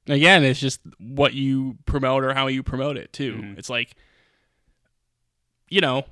again, 0.07 0.43
it's 0.43 0.59
just 0.59 0.81
what 0.99 1.33
you 1.33 1.77
promote 1.85 2.25
or 2.25 2.33
how 2.33 2.47
you 2.47 2.61
promote 2.61 2.97
it 2.97 3.13
too. 3.13 3.35
Mhm. 3.35 3.57
It's 3.57 3.69
like, 3.69 3.95
you 5.69 5.79
know, 5.81 6.03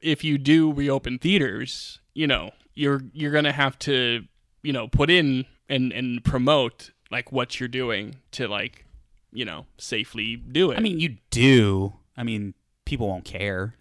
if 0.00 0.22
you 0.22 0.38
do 0.38 0.72
reopen 0.72 1.18
theaters, 1.18 1.98
you 2.14 2.26
know, 2.28 2.52
you're 2.80 3.02
you're 3.12 3.30
gonna 3.32 3.52
have 3.52 3.78
to, 3.80 4.24
you 4.62 4.72
know, 4.72 4.88
put 4.88 5.10
in 5.10 5.44
and 5.68 5.92
and 5.92 6.24
promote 6.24 6.90
like 7.10 7.30
what 7.30 7.60
you're 7.60 7.68
doing 7.68 8.16
to 8.32 8.48
like, 8.48 8.84
you 9.32 9.44
know, 9.44 9.66
safely 9.78 10.36
do 10.36 10.70
it. 10.70 10.78
I 10.78 10.80
mean, 10.80 10.98
you 10.98 11.18
do. 11.30 11.94
I 12.16 12.22
mean, 12.22 12.54
people 12.84 13.08
won't 13.08 13.24
care. 13.24 13.74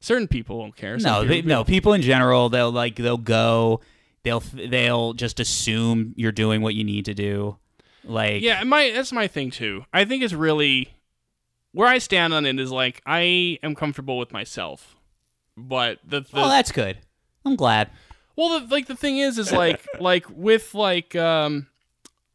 certain 0.00 0.28
people 0.28 0.58
won't 0.58 0.76
care. 0.76 0.96
No, 0.98 1.24
they, 1.24 1.36
people- 1.36 1.48
no. 1.48 1.64
People 1.64 1.92
in 1.92 2.02
general, 2.02 2.48
they'll 2.48 2.72
like 2.72 2.96
they'll 2.96 3.16
go. 3.18 3.80
They'll 4.22 4.40
they'll 4.40 5.12
just 5.12 5.38
assume 5.38 6.14
you're 6.16 6.32
doing 6.32 6.60
what 6.62 6.74
you 6.74 6.82
need 6.82 7.04
to 7.04 7.14
do. 7.14 7.58
Like 8.04 8.42
Yeah, 8.42 8.62
my 8.64 8.90
that's 8.94 9.12
my 9.12 9.28
thing 9.28 9.50
too. 9.50 9.84
I 9.92 10.04
think 10.04 10.22
it's 10.22 10.32
really 10.34 10.94
where 11.72 11.88
I 11.88 11.98
stand 11.98 12.32
on 12.34 12.46
it 12.46 12.58
is 12.58 12.72
like 12.72 13.02
I 13.06 13.58
am 13.62 13.74
comfortable 13.74 14.16
with 14.18 14.32
myself, 14.32 14.96
but 15.56 15.98
the, 16.04 16.20
the 16.22 16.28
oh, 16.34 16.48
that's 16.48 16.72
good. 16.72 16.98
I'm 17.44 17.54
glad. 17.56 17.90
Well, 18.36 18.60
the, 18.60 18.66
like 18.74 18.86
the 18.86 18.96
thing 18.96 19.18
is, 19.18 19.38
is 19.38 19.52
like 19.52 19.84
like 20.00 20.26
with 20.30 20.74
like 20.74 21.16
um 21.16 21.66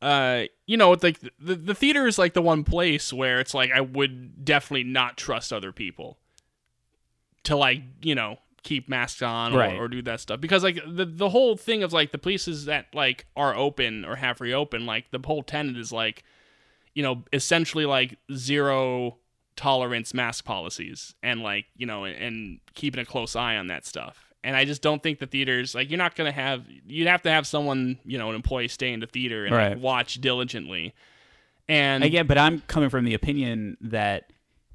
uh 0.01 0.43
you 0.65 0.77
know 0.77 0.91
like 1.01 1.19
the 1.39 1.55
the 1.55 1.75
theater 1.75 2.07
is 2.07 2.17
like 2.17 2.33
the 2.33 2.41
one 2.41 2.63
place 2.63 3.13
where 3.13 3.39
it's 3.39 3.53
like 3.53 3.71
I 3.71 3.81
would 3.81 4.43
definitely 4.43 4.83
not 4.85 5.15
trust 5.17 5.53
other 5.53 5.71
people 5.71 6.17
to 7.43 7.55
like 7.55 7.81
you 8.01 8.15
know 8.15 8.37
keep 8.63 8.87
masks 8.87 9.21
on 9.23 9.53
or, 9.53 9.57
Right. 9.57 9.77
or 9.79 9.87
do 9.87 10.01
that 10.03 10.19
stuff 10.19 10.39
because 10.39 10.63
like 10.63 10.79
the 10.87 11.05
the 11.05 11.29
whole 11.29 11.57
thing 11.57 11.81
of 11.83 11.93
like 11.93 12.11
the 12.11 12.17
places 12.19 12.65
that 12.65 12.87
like 12.93 13.25
are 13.35 13.55
open 13.55 14.05
or 14.05 14.15
have 14.17 14.39
reopened 14.41 14.85
like 14.85 15.09
the 15.11 15.19
whole 15.25 15.41
tenet 15.43 15.77
is 15.77 15.91
like 15.91 16.23
you 16.93 17.01
know 17.01 17.23
essentially 17.33 17.85
like 17.85 18.17
zero 18.33 19.17
tolerance 19.55 20.13
mask 20.13 20.45
policies 20.45 21.15
and 21.23 21.41
like 21.41 21.65
you 21.75 21.85
know 21.87 22.03
and, 22.05 22.15
and 22.17 22.59
keeping 22.75 22.99
a 23.01 23.05
close 23.05 23.35
eye 23.35 23.57
on 23.57 23.67
that 23.67 23.85
stuff 23.85 24.30
and 24.43 24.55
i 24.55 24.65
just 24.65 24.81
don't 24.81 25.01
think 25.03 25.19
the 25.19 25.27
theaters 25.27 25.73
like 25.75 25.89
you're 25.89 25.97
not 25.97 26.15
gonna 26.15 26.31
have 26.31 26.65
you'd 26.87 27.07
have 27.07 27.21
to 27.21 27.29
have 27.29 27.45
someone 27.47 27.97
you 28.03 28.17
know 28.17 28.29
an 28.29 28.35
employee 28.35 28.67
stay 28.67 28.91
in 28.93 28.99
the 28.99 29.07
theater 29.07 29.45
and 29.45 29.55
Right. 29.55 29.73
like, 29.73 29.81
watch 29.81 30.15
diligently 30.21 30.93
and 31.67 32.03
Again, 32.03 32.27
but 32.27 32.37
I'm 32.37 32.59
coming 32.61 32.89
from 32.89 33.05
the 33.05 33.13
opinion 33.13 33.77
that 33.81 34.33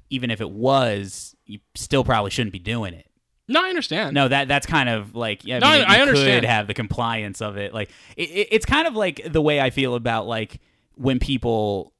even 0.09 0.31
if 0.31 0.41
it 0.41 0.49
was, 0.49 1.35
you 1.45 1.59
still 1.75 2.03
probably 2.03 2.31
shouldn't 2.31 2.53
be 2.53 2.59
doing 2.59 2.93
it. 2.93 3.07
no 3.47 3.63
i 3.63 3.69
understand 3.69 4.15
No, 4.15 4.27
that 4.29 4.47
that's 4.47 4.65
kind 4.65 4.89
of 4.89 5.13
like 5.13 5.45
yeah. 5.45 5.59
No, 5.59 5.67
I, 5.67 5.77
mean, 5.79 5.85
I 5.87 5.95
you 5.97 6.01
understand. 6.03 6.41
Could 6.41 6.49
have 6.49 6.65
the 6.67 6.73
compliance 6.73 7.41
of 7.41 7.57
it. 7.57 7.73
Like 7.73 7.89
it, 8.15 8.29
it, 8.29 8.47
it's 8.51 8.65
kind 8.65 8.87
of 8.87 8.95
like 8.95 9.21
the 9.31 9.41
way 9.41 9.59
I 9.59 9.69
feel 9.69 9.93
about 9.95 10.27
like 10.27 10.59
when 10.95 11.19
people, 11.19 11.93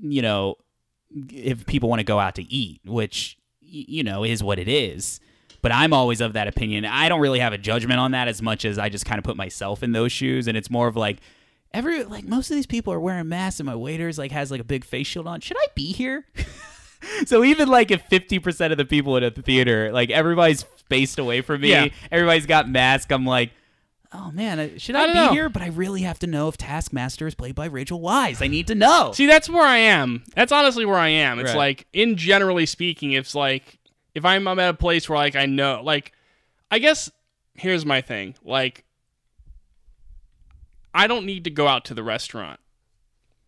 you 0.00 0.22
know, 0.22 0.54
if 1.30 1.66
people 1.66 1.90
want 1.90 2.00
to 2.00 2.04
go 2.04 2.18
out 2.18 2.36
to 2.36 2.42
eat, 2.44 2.80
which 2.86 3.36
you 3.60 4.02
know 4.04 4.24
is 4.24 4.42
what 4.42 4.58
it 4.58 4.68
is. 4.68 5.20
But 5.62 5.72
I'm 5.72 5.92
always 5.92 6.20
of 6.20 6.32
that 6.34 6.48
opinion. 6.48 6.84
I 6.84 7.08
don't 7.08 7.20
really 7.20 7.38
have 7.38 7.52
a 7.52 7.58
judgment 7.58 8.00
on 8.00 8.10
that 8.10 8.28
as 8.28 8.42
much 8.42 8.64
as 8.64 8.78
I 8.78 8.88
just 8.88 9.06
kind 9.06 9.18
of 9.18 9.24
put 9.24 9.36
myself 9.36 9.82
in 9.82 9.92
those 9.92 10.10
shoes, 10.12 10.48
and 10.48 10.56
it's 10.56 10.70
more 10.70 10.88
of 10.88 10.96
like. 10.96 11.18
Every 11.74 12.04
like 12.04 12.24
most 12.26 12.50
of 12.50 12.56
these 12.56 12.66
people 12.66 12.92
are 12.92 13.00
wearing 13.00 13.28
masks, 13.30 13.58
and 13.58 13.66
my 13.66 13.74
waiters 13.74 14.18
like 14.18 14.30
has 14.32 14.50
like 14.50 14.60
a 14.60 14.64
big 14.64 14.84
face 14.84 15.06
shield 15.06 15.26
on. 15.26 15.40
Should 15.40 15.56
I 15.56 15.66
be 15.74 15.92
here? 15.92 16.26
So 17.26 17.42
even 17.42 17.66
like 17.68 17.90
if 17.90 18.02
fifty 18.02 18.38
percent 18.38 18.72
of 18.72 18.76
the 18.78 18.84
people 18.84 19.16
in 19.16 19.24
a 19.24 19.30
theater, 19.32 19.90
like 19.90 20.10
everybody's 20.10 20.64
spaced 20.76 21.18
away 21.18 21.40
from 21.40 21.60
me, 21.62 21.70
Yeah. 21.70 21.88
everybody's 22.12 22.46
got 22.46 22.68
masks. 22.68 23.10
I'm 23.10 23.26
like, 23.26 23.50
oh 24.12 24.30
man, 24.30 24.60
uh, 24.60 24.68
should 24.78 24.94
I, 24.94 25.04
I 25.04 25.06
be 25.08 25.14
know. 25.14 25.32
here? 25.32 25.48
But 25.48 25.62
I 25.62 25.66
really 25.68 26.02
have 26.02 26.20
to 26.20 26.28
know 26.28 26.46
if 26.46 26.56
Taskmaster 26.56 27.26
is 27.26 27.34
played 27.34 27.56
by 27.56 27.66
Rachel 27.66 28.00
Weisz. 28.00 28.40
I 28.40 28.46
need 28.46 28.68
to 28.68 28.76
know. 28.76 29.10
See, 29.14 29.26
that's 29.26 29.48
where 29.48 29.66
I 29.66 29.78
am. 29.78 30.22
That's 30.36 30.52
honestly 30.52 30.84
where 30.84 30.96
I 30.98 31.08
am. 31.08 31.40
It's 31.40 31.50
Right. 31.50 31.56
like, 31.56 31.86
in 31.92 32.16
generally 32.16 32.66
speaking, 32.66 33.12
it's 33.12 33.34
like 33.34 33.78
if 34.14 34.24
I'm, 34.24 34.46
I'm 34.46 34.58
at 34.58 34.70
a 34.70 34.76
place 34.76 35.08
where 35.08 35.18
like 35.18 35.36
I 35.36 35.46
know, 35.46 35.82
like, 35.82 36.12
I 36.70 36.78
guess 36.78 37.10
here's 37.54 37.84
my 37.84 38.00
thing. 38.00 38.34
Like, 38.44 38.84
I 40.94 41.06
don't 41.06 41.26
need 41.26 41.44
to 41.44 41.50
go 41.50 41.66
out 41.68 41.84
to 41.86 41.94
the 41.94 42.02
restaurant. 42.02 42.60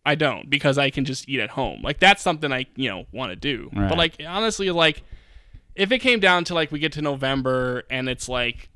I 0.05 0.15
don't 0.15 0.49
because 0.49 0.77
I 0.77 0.91
can 0.91 1.03
just 1.03 1.27
eat 1.27 1.39
at 1.39 1.51
home. 1.51 1.81
Like 1.81 1.99
that's 1.99 2.21
something 2.21 2.53
I 2.53 2.67
you 2.75 2.89
know 2.89 3.05
want 3.11 3.31
to 3.31 3.35
do. 3.35 3.69
Right. 3.73 3.89
But 3.89 3.97
like 3.97 4.15
honestly, 4.25 4.69
like 4.69 5.03
if 5.75 5.91
it 5.91 5.99
came 5.99 6.19
down 6.19 6.43
to 6.45 6.53
like 6.53 6.71
we 6.71 6.79
get 6.79 6.93
to 6.93 7.01
November 7.01 7.83
and 7.89 8.07
it's 8.07 8.29
like, 8.29 8.69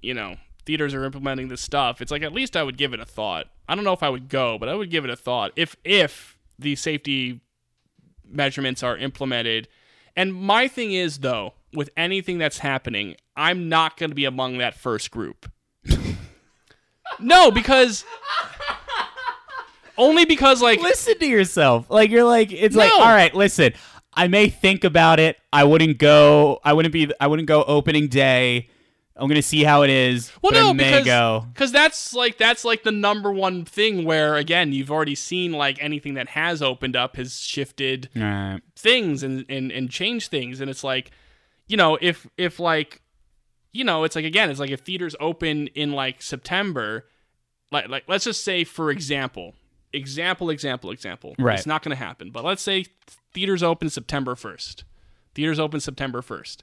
you 0.00 0.14
know, 0.14 0.36
theaters 0.64 0.94
are 0.94 1.04
implementing 1.04 1.48
this 1.48 1.60
stuff, 1.60 2.00
it's 2.00 2.12
like 2.12 2.22
at 2.22 2.32
least 2.32 2.56
I 2.56 2.62
would 2.62 2.76
give 2.76 2.94
it 2.94 3.00
a 3.00 3.04
thought. 3.04 3.48
I 3.68 3.74
don't 3.74 3.84
know 3.84 3.92
if 3.92 4.02
I 4.02 4.08
would 4.08 4.28
go, 4.28 4.58
but 4.58 4.68
I 4.68 4.74
would 4.74 4.90
give 4.90 5.04
it 5.04 5.10
a 5.10 5.16
thought 5.16 5.52
if 5.56 5.76
if 5.84 6.38
the 6.58 6.76
safety 6.76 7.40
measurements 8.24 8.82
are 8.82 8.96
implemented. 8.96 9.68
And 10.16 10.34
my 10.34 10.66
thing 10.68 10.92
is 10.92 11.18
though, 11.18 11.54
with 11.72 11.90
anything 11.96 12.38
that's 12.38 12.58
happening, 12.58 13.16
I'm 13.36 13.68
not 13.68 13.96
going 13.96 14.10
to 14.10 14.14
be 14.14 14.24
among 14.24 14.58
that 14.58 14.74
first 14.74 15.10
group. 15.10 15.50
no, 17.20 17.50
because 17.50 18.04
only 19.98 20.24
because 20.24 20.62
like 20.62 20.80
listen 20.80 21.18
to 21.18 21.26
yourself. 21.26 21.90
Like 21.90 22.10
you're 22.10 22.24
like 22.24 22.52
it's 22.52 22.76
like 22.76 22.92
all 22.92 23.00
right, 23.00 23.34
listen. 23.34 23.74
I 24.18 24.28
may 24.28 24.48
think 24.48 24.84
about 24.84 25.20
it. 25.20 25.36
I 25.52 25.64
wouldn't 25.64 25.98
go. 25.98 26.60
I 26.64 26.72
wouldn't 26.72 26.92
be. 26.92 27.10
I 27.20 27.26
wouldn't 27.26 27.48
go 27.48 27.62
opening 27.64 28.08
day. 28.08 28.70
I'm 29.18 29.28
gonna 29.28 29.40
see 29.40 29.64
how 29.64 29.82
it 29.82 29.88
is. 29.88 30.30
Well, 30.42 30.52
no, 30.52 30.74
because 30.74 31.46
because 31.52 31.72
that's 31.72 32.12
like 32.12 32.36
that's 32.36 32.64
like 32.64 32.82
the 32.82 32.92
number 32.92 33.32
one 33.32 33.64
thing 33.64 34.04
where 34.04 34.36
again 34.36 34.72
you've 34.72 34.90
already 34.90 35.14
seen 35.14 35.52
like 35.52 35.82
anything 35.82 36.14
that 36.14 36.28
has 36.30 36.60
opened 36.60 36.96
up 36.96 37.16
has 37.16 37.40
shifted 37.40 38.10
right. 38.14 38.60
things 38.74 39.22
and 39.22 39.46
and 39.48 39.72
and 39.72 39.90
changed 39.90 40.30
things, 40.30 40.60
and 40.60 40.68
it's 40.68 40.84
like 40.84 41.12
you 41.66 41.78
know 41.78 41.96
if 42.02 42.26
if 42.36 42.60
like 42.60 43.00
you 43.72 43.84
know 43.84 44.04
it's 44.04 44.16
like 44.16 44.26
again 44.26 44.50
it's 44.50 44.60
like 44.60 44.70
if 44.70 44.80
theaters 44.80 45.16
open 45.18 45.68
in 45.68 45.92
like 45.92 46.20
September, 46.20 47.06
like 47.72 47.88
like 47.88 48.04
let's 48.08 48.24
just 48.24 48.44
say 48.44 48.64
for 48.64 48.90
example, 48.90 49.54
example 49.94 50.50
example 50.50 50.90
example, 50.90 51.34
Right. 51.38 51.56
It's 51.56 51.66
not 51.66 51.82
going 51.82 51.96
to 51.96 52.04
happen, 52.04 52.30
but 52.30 52.44
let's 52.44 52.62
say 52.62 52.84
theaters 53.32 53.62
open 53.62 53.88
September 53.88 54.34
first. 54.34 54.84
Theaters 55.34 55.58
open 55.58 55.80
September 55.80 56.20
first, 56.20 56.62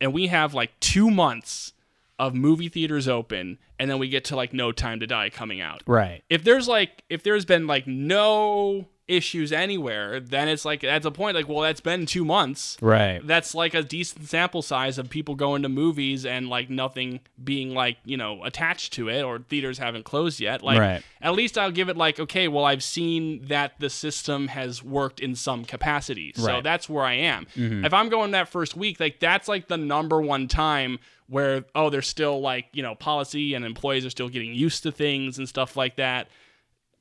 and 0.00 0.14
we 0.14 0.28
have 0.28 0.54
like 0.54 0.78
two 0.80 1.10
months 1.10 1.74
of 2.22 2.34
movie 2.34 2.68
theaters 2.68 3.08
open, 3.08 3.58
and 3.80 3.90
then 3.90 3.98
we 3.98 4.08
get 4.08 4.24
to 4.26 4.36
like 4.36 4.52
No 4.52 4.70
Time 4.70 5.00
to 5.00 5.06
Die 5.08 5.30
coming 5.30 5.60
out. 5.60 5.82
Right. 5.86 6.22
If 6.30 6.44
there's 6.44 6.68
like 6.68 7.02
if 7.10 7.24
there's 7.24 7.44
been 7.44 7.66
like 7.66 7.86
no 7.86 8.86
issues 9.12 9.52
anywhere, 9.52 10.18
then 10.20 10.48
it's 10.48 10.64
like 10.64 10.82
at 10.84 11.02
the 11.02 11.10
point 11.12 11.36
like 11.36 11.48
well 11.48 11.60
that's 11.60 11.80
been 11.80 12.06
two 12.06 12.24
months. 12.24 12.76
Right. 12.80 13.20
That's 13.26 13.54
like 13.54 13.74
a 13.74 13.82
decent 13.82 14.26
sample 14.28 14.62
size 14.62 14.98
of 14.98 15.10
people 15.10 15.34
going 15.34 15.62
to 15.62 15.68
movies 15.68 16.24
and 16.24 16.48
like 16.48 16.70
nothing 16.70 17.20
being 17.42 17.74
like 17.74 17.98
you 18.04 18.16
know 18.16 18.42
attached 18.44 18.92
to 18.94 19.08
it 19.08 19.22
or 19.22 19.38
theaters 19.40 19.78
haven't 19.78 20.04
closed 20.04 20.40
yet. 20.40 20.62
Like 20.62 20.78
Right. 20.80 21.02
at 21.20 21.34
least 21.34 21.58
I'll 21.58 21.70
give 21.70 21.88
it 21.88 21.96
like 21.96 22.18
okay, 22.18 22.48
well 22.48 22.64
I've 22.64 22.82
seen 22.82 23.44
that 23.46 23.78
the 23.78 23.90
system 23.90 24.48
has 24.48 24.82
worked 24.82 25.20
in 25.20 25.34
some 25.34 25.64
capacity, 25.64 26.32
so 26.34 26.46
Right. 26.46 26.62
that's 26.64 26.88
where 26.88 27.04
I 27.04 27.14
am. 27.14 27.46
Mm-hmm. 27.56 27.84
If 27.84 27.92
I'm 27.92 28.08
going 28.08 28.30
that 28.32 28.48
first 28.48 28.76
week, 28.76 28.98
like 29.00 29.20
that's 29.20 29.48
like 29.48 29.68
the 29.68 29.76
number 29.76 30.20
one 30.20 30.48
time 30.48 30.98
where 31.28 31.64
oh 31.74 31.88
there's 31.88 32.08
still 32.08 32.40
like 32.40 32.66
you 32.72 32.82
know 32.82 32.94
policy 32.94 33.54
and 33.54 33.64
employees 33.64 34.04
are 34.04 34.10
still 34.10 34.28
getting 34.28 34.52
used 34.54 34.82
to 34.82 34.92
things 34.92 35.38
and 35.38 35.48
stuff 35.48 35.76
like 35.76 35.96
that 35.96 36.28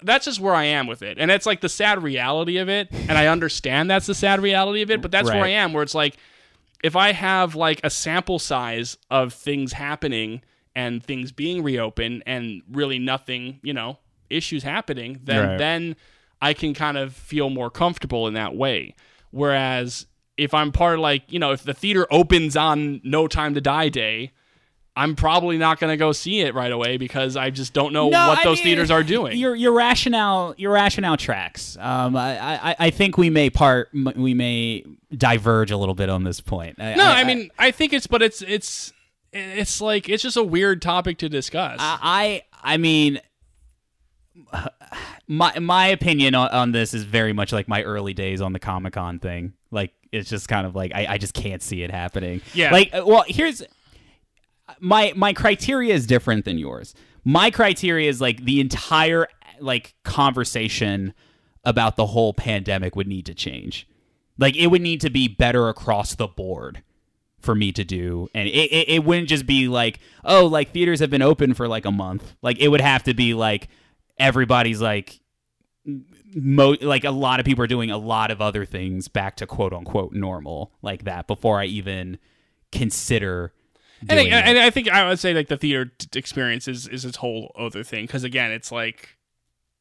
that's 0.04 0.26
just 0.26 0.40
where 0.40 0.54
I 0.56 0.66
am 0.66 0.88
with 0.88 1.02
it. 1.02 1.18
And 1.20 1.30
it's 1.32 1.46
like 1.46 1.62
the 1.62 1.70
sad 1.70 2.02
reality 2.04 2.58
of 2.58 2.70
it. 2.70 2.90
And 2.92 3.12
I 3.18 3.28
understand 3.28 3.90
that's 3.90 4.08
the 4.08 4.16
sad 4.16 4.42
reality 4.42 4.82
of 4.82 4.92
it, 4.92 5.02
but 5.02 5.12
that's 5.12 5.28
where 5.36 5.44
I 5.46 5.50
am, 5.50 5.74
where 5.74 5.84
it's 5.84 5.96
like 5.96 6.18
if 6.84 6.96
I 6.96 7.12
have 7.12 7.56
like 7.56 7.80
a 7.84 7.90
sample 7.90 8.40
size 8.40 8.98
of 9.10 9.34
things 9.34 9.74
happening 9.74 10.42
and 10.76 11.04
things 11.04 11.32
being 11.32 11.62
reopened 11.64 12.24
and 12.26 12.62
really 12.72 12.98
nothing, 13.00 13.60
you 13.62 13.74
know, 13.74 14.00
issues 14.30 14.64
happening, 14.64 15.20
then 15.24 15.48
Right. 15.50 15.58
then 15.58 15.96
I 16.42 16.54
can 16.54 16.74
kind 16.74 16.98
of 16.98 17.14
feel 17.14 17.50
more 17.50 17.70
comfortable 17.70 18.28
in 18.28 18.34
that 18.34 18.56
way. 18.56 18.96
Whereas 19.30 20.08
if 20.38 20.54
I'm 20.54 20.72
part 20.72 20.96
of 20.96 21.02
like, 21.02 21.24
you 21.32 21.38
know, 21.40 21.52
if 21.52 21.64
the 21.64 21.74
theater 21.74 22.08
opens 22.10 22.56
on 22.58 23.00
No 23.04 23.28
Time 23.28 23.54
to 23.54 23.62
Die 23.62 23.90
Day, 23.90 24.32
I'm 24.96 25.16
probably 25.16 25.58
not 25.58 25.80
going 25.80 25.92
to 25.92 25.98
go 25.98 26.12
see 26.12 26.42
it 26.42 26.54
right 26.54 26.72
away 26.72 26.98
because 26.98 27.38
I 27.38 27.50
just 27.50 27.72
don't 27.72 27.94
know 27.94 28.10
No, 28.10 28.28
what 28.28 28.40
I 28.40 28.44
those 28.44 28.58
mean, 28.58 28.66
theaters 28.66 28.92
are 28.92 29.04
doing. 29.04 29.38
Your 29.38 29.56
your 29.56 29.72
rationale 29.72 30.54
your 30.58 30.74
rationale 30.74 31.16
tracks. 31.16 31.78
Um, 31.80 32.16
I, 32.16 32.72
I 32.72 32.76
I 32.78 32.90
think 32.90 33.18
we 33.18 33.30
may 33.30 33.50
part 33.50 33.90
we 33.94 34.34
may 34.34 34.84
diverge 35.16 35.72
a 35.72 35.78
little 35.78 35.96
bit 35.96 36.10
on 36.10 36.24
this 36.24 36.42
point. 36.42 36.78
No, 36.78 36.94
I, 36.98 37.24
mean, 37.24 37.52
I 37.58 37.72
think 37.72 37.94
it's, 37.94 38.08
but 38.08 38.22
it's, 38.22 38.42
it's, 38.42 38.94
it's 39.34 39.80
like 39.82 40.10
it's 40.10 40.24
just 40.24 40.38
a 40.38 40.44
weird 40.44 40.82
topic 40.82 41.18
to 41.20 41.30
discuss. 41.30 41.78
I 41.80 42.44
I 42.62 42.78
mean, 42.78 43.22
my 45.28 45.58
my 45.60 45.88
opinion 45.88 46.36
on, 46.36 46.50
on 46.50 46.72
this 46.72 46.94
is 46.94 47.04
very 47.04 47.34
much 47.34 47.54
like 47.54 47.68
my 47.68 47.84
early 47.84 48.14
days 48.14 48.42
on 48.42 48.54
the 48.54 48.60
Comic 48.60 48.94
Con 48.94 49.20
thing. 49.20 49.54
Like 49.72 49.94
it's 50.12 50.30
just 50.30 50.50
kind 50.50 50.68
of 50.68 50.76
like 50.76 50.92
I, 50.94 51.08
I 51.12 51.18
just 51.18 51.34
can't 51.34 51.62
see 51.62 51.84
it 51.84 51.92
happening. 51.92 52.42
Yeah. 52.54 52.72
Like 52.72 52.92
well, 52.94 53.24
here's 53.28 53.64
my 54.82 55.14
my 55.16 55.32
criteria 55.32 55.94
is 55.94 56.06
different 56.06 56.44
than 56.44 56.58
yours. 56.58 56.94
My 57.24 57.52
criteria 57.52 58.10
is 58.10 58.20
like 58.20 58.44
the 58.44 58.60
entire 58.60 59.28
like 59.60 59.94
conversation 60.04 61.14
about 61.64 61.96
the 61.96 62.08
whole 62.08 62.34
pandemic 62.34 62.96
would 62.96 63.08
need 63.08 63.28
to 63.28 63.34
change. 63.34 63.88
Like 64.38 64.58
it 64.58 64.68
would 64.68 64.82
need 64.82 65.00
to 65.02 65.10
be 65.10 65.28
better 65.28 65.70
across 65.70 66.16
the 66.16 66.28
board 66.28 66.82
for 67.40 67.56
me 67.56 67.72
to 67.72 67.84
do 67.84 68.30
and 68.36 68.48
it, 68.48 68.52
it, 68.52 68.90
it 68.90 69.04
wouldn't 69.04 69.28
just 69.28 69.48
be 69.48 69.68
like 69.68 70.00
oh 70.24 70.46
like 70.46 70.72
theaters 70.72 71.00
have 71.00 71.10
been 71.10 71.24
open 71.24 71.56
for 71.56 71.68
like 71.68 71.86
a 71.86 71.92
month 71.92 72.36
like 72.44 72.60
it 72.60 72.68
would 72.68 72.82
have 72.82 73.02
to 73.02 73.16
be 73.16 73.34
like 73.34 73.68
everybody's 74.20 74.80
like 74.80 75.20
mo- 76.36 76.78
like 76.82 77.04
a 77.04 77.10
lot 77.10 77.40
of 77.40 77.48
people 77.48 77.64
are 77.64 77.68
doing 77.68 77.90
a 77.90 77.98
lot 77.98 78.30
of 78.30 78.42
other 78.42 78.64
things 78.64 79.08
back 79.08 79.36
to 79.36 79.48
quote 79.48 79.74
unquote 79.74 80.14
normal 80.14 80.72
like 80.84 81.04
that 81.06 81.26
before 81.26 81.60
i 81.60 81.66
even 81.66 82.20
consider 82.72 83.52
and, 84.10 84.20
I, 84.20 84.24
and 84.24 84.58
I 84.60 84.70
think 84.70 84.90
I 84.90 85.08
would 85.08 85.20
say 85.20 85.34
like 85.34 85.48
the 85.48 85.58
theater 85.58 85.92
experience 86.16 86.68
is, 86.68 86.88
is 86.88 87.06
its 87.06 87.18
whole 87.18 87.52
other 87.58 87.84
thing 87.84 88.06
because 88.06 88.24
again, 88.24 88.52
it's 88.52 88.72
like, 88.72 89.18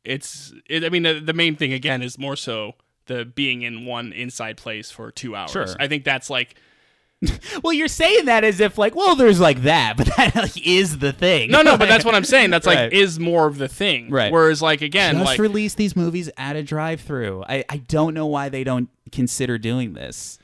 it's, 0.05 0.53
it, 0.69 0.85
I 0.85 0.89
mean, 0.89 1.03
the, 1.03 1.21
the 1.21 1.33
main 1.33 1.57
thing 1.57 1.73
again 1.73 2.03
is 2.03 2.19
more 2.19 2.37
so 2.37 2.73
the 3.07 3.25
being 3.25 3.63
in 3.63 3.87
one 3.87 4.13
inside 4.13 4.57
place 4.57 4.91
for 4.91 5.11
two 5.11 5.35
hours. 5.35 5.51
Sure. 5.51 5.67
I 5.79 5.89
think 5.89 6.05
that's 6.05 6.31
like, 6.31 6.57
well 7.63 7.75
you're 7.75 7.87
saying 7.87 8.25
that 8.25 8.45
as 8.45 8.61
if 8.61 8.79
like 8.79 8.95
well 8.95 9.15
there's 9.15 9.39
like 9.39 9.61
that 9.65 9.95
but 9.99 10.07
that 10.17 10.35
like 10.35 10.67
is 10.67 11.01
the 11.01 11.13
thing 11.13 11.51
no, 11.51 11.61
no, 11.61 11.77
but 11.77 11.87
that's 11.87 12.03
what 12.07 12.15
I'm 12.15 12.25
saying. 12.25 12.49
That's 12.49 12.67
like 12.67 12.79
Right. 12.79 12.93
is 12.93 13.21
more 13.21 13.47
of 13.47 13.59
the 13.59 13.69
thing. 13.69 14.09
Right. 14.11 14.33
Whereas 14.33 14.63
like 14.63 14.81
again, 14.81 15.17
just 15.17 15.27
like 15.27 15.39
release 15.39 15.75
these 15.75 15.95
movies 15.95 16.31
at 16.39 16.57
a 16.57 16.63
drive-through 16.63 17.45
I, 17.47 17.65
I 17.69 17.77
don't 17.77 18.15
know 18.15 18.27
why 18.27 18.49
they 18.49 18.65
don't 18.65 18.89
consider 19.13 19.59
doing 19.59 19.93
this 19.93 20.39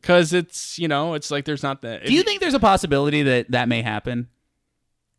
because 0.00 0.32
it's 0.32 0.78
you 0.78 0.88
know 0.88 1.14
it's 1.14 1.30
like 1.30 1.44
there's 1.44 1.62
not 1.62 1.82
that. 1.82 2.04
Do 2.04 2.12
you 2.12 2.22
think 2.22 2.40
there's 2.40 2.54
a 2.54 2.60
possibility 2.60 3.22
that 3.22 3.50
that 3.50 3.68
may 3.68 3.82
happen? 3.82 4.28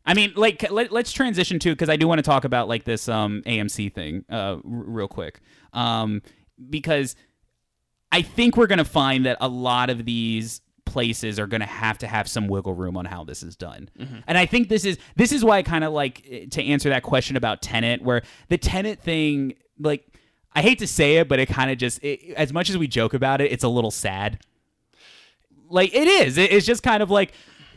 I 0.04 0.14
mean, 0.14 0.32
like 0.34 0.70
let, 0.70 0.90
let's 0.90 1.12
transition 1.12 1.58
to 1.60 1.70
because 1.70 1.88
I 1.88 1.96
do 1.96 2.08
want 2.08 2.18
to 2.18 2.22
talk 2.22 2.44
about 2.44 2.68
like 2.68 2.84
this 2.84 3.08
um 3.08 3.42
AMC 3.46 3.92
thing 3.94 4.24
uh 4.30 4.34
r- 4.54 4.60
real 4.64 5.08
quick. 5.08 5.40
Um 5.72 6.22
because 6.70 7.16
I 8.10 8.22
think 8.22 8.56
we're 8.56 8.66
going 8.66 8.78
to 8.78 8.84
find 8.84 9.24
that 9.26 9.38
a 9.40 9.48
lot 9.48 9.88
of 9.88 10.04
these 10.04 10.60
places 10.84 11.38
are 11.38 11.46
going 11.46 11.60
to 11.62 11.66
have 11.66 11.96
to 11.98 12.06
have 12.06 12.28
some 12.28 12.46
wiggle 12.46 12.74
room 12.74 12.96
on 12.96 13.06
how 13.06 13.24
this 13.24 13.42
is 13.42 13.56
done. 13.56 13.88
And 14.26 14.36
I 14.36 14.44
think 14.44 14.68
this 14.68 14.84
is 14.84 14.98
this 15.16 15.32
is 15.32 15.44
why 15.44 15.58
I 15.58 15.62
kind 15.62 15.82
of 15.84 15.92
like 15.92 16.22
eh, 16.28 16.46
to 16.50 16.62
answer 16.64 16.90
that 16.90 17.02
question 17.04 17.36
about 17.36 17.62
Tenet 17.62 18.02
where 18.02 18.22
the 18.48 18.58
Tenet 18.58 19.00
thing 19.00 19.54
like 19.78 20.06
I 20.52 20.60
hate 20.60 20.80
to 20.80 20.86
say 20.86 21.16
it 21.16 21.28
but 21.28 21.38
it 21.38 21.46
kind 21.48 21.70
of 21.70 21.78
just 21.78 22.02
it, 22.02 22.34
as 22.34 22.52
much 22.52 22.68
as 22.68 22.76
we 22.76 22.86
joke 22.88 23.14
about 23.14 23.40
it 23.40 23.50
it's 23.50 23.64
a 23.64 23.68
little 23.68 23.90
sad 23.90 24.40
like 25.72 25.94
it 25.94 26.06
is 26.08 26.38
it's 26.38 26.66
just 26.66 26.82
kind 26.82 27.02
of 27.02 27.10
like 27.10 27.32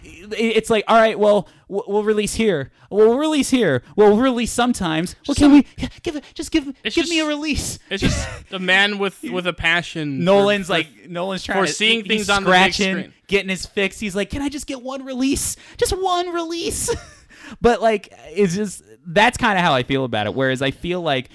it's 0.07 0.69
like 0.69 0.83
all 0.87 0.97
right 0.97 1.17
well 1.17 1.47
we'll 1.67 1.83
we'll 1.87 2.03
release 2.03 2.35
here 2.35 2.71
we'll 2.91 3.17
release 3.17 3.49
here 3.49 3.81
we'll 3.95 4.17
release 4.17 4.51
sometimes 4.51 5.15
well 5.27 5.33
can 5.33 5.51
we 5.51 5.65
give 6.03 6.15
it 6.15 6.23
just 6.35 6.51
give 6.51 6.71
It's 6.83 6.95
give 6.95 7.09
me 7.09 7.19
a 7.21 7.25
release 7.27 7.79
It's 7.89 8.01
just 8.03 8.27
a 8.51 8.59
man 8.59 8.99
with 8.99 9.23
with 9.23 9.47
a 9.47 9.53
passion. 9.53 10.23
Nolan's 10.23 10.67
for- 10.67 10.73
like 10.73 10.87
Nolan's 11.09 11.43
trying 11.43 11.59
for 11.59 11.67
seeing 11.67 11.99
he's 12.05 12.07
things 12.07 12.29
on 12.29 12.43
the 12.43 12.49
big 12.51 12.55
scratching, 12.73 12.91
screen. 12.95 13.13
getting 13.27 13.49
his 13.49 13.65
fix. 13.65 13.99
He's 13.99 14.15
like, 14.15 14.29
"Can 14.29 14.41
I 14.43 14.49
just 14.49 14.67
get 14.67 14.81
one 14.83 15.03
release? 15.05 15.55
Just 15.77 15.91
one 15.99 16.29
release?" 16.29 16.93
but 17.61 17.81
like, 17.81 18.13
it's 18.27 18.53
just 18.55 18.83
that's 19.07 19.37
kind 19.37 19.57
of 19.57 19.63
how 19.65 19.73
I 19.73 19.81
feel 19.83 20.03
about 20.05 20.27
it. 20.27 20.35
Whereas 20.35 20.61
I 20.61 20.69
feel 20.71 21.01
like 21.01 21.29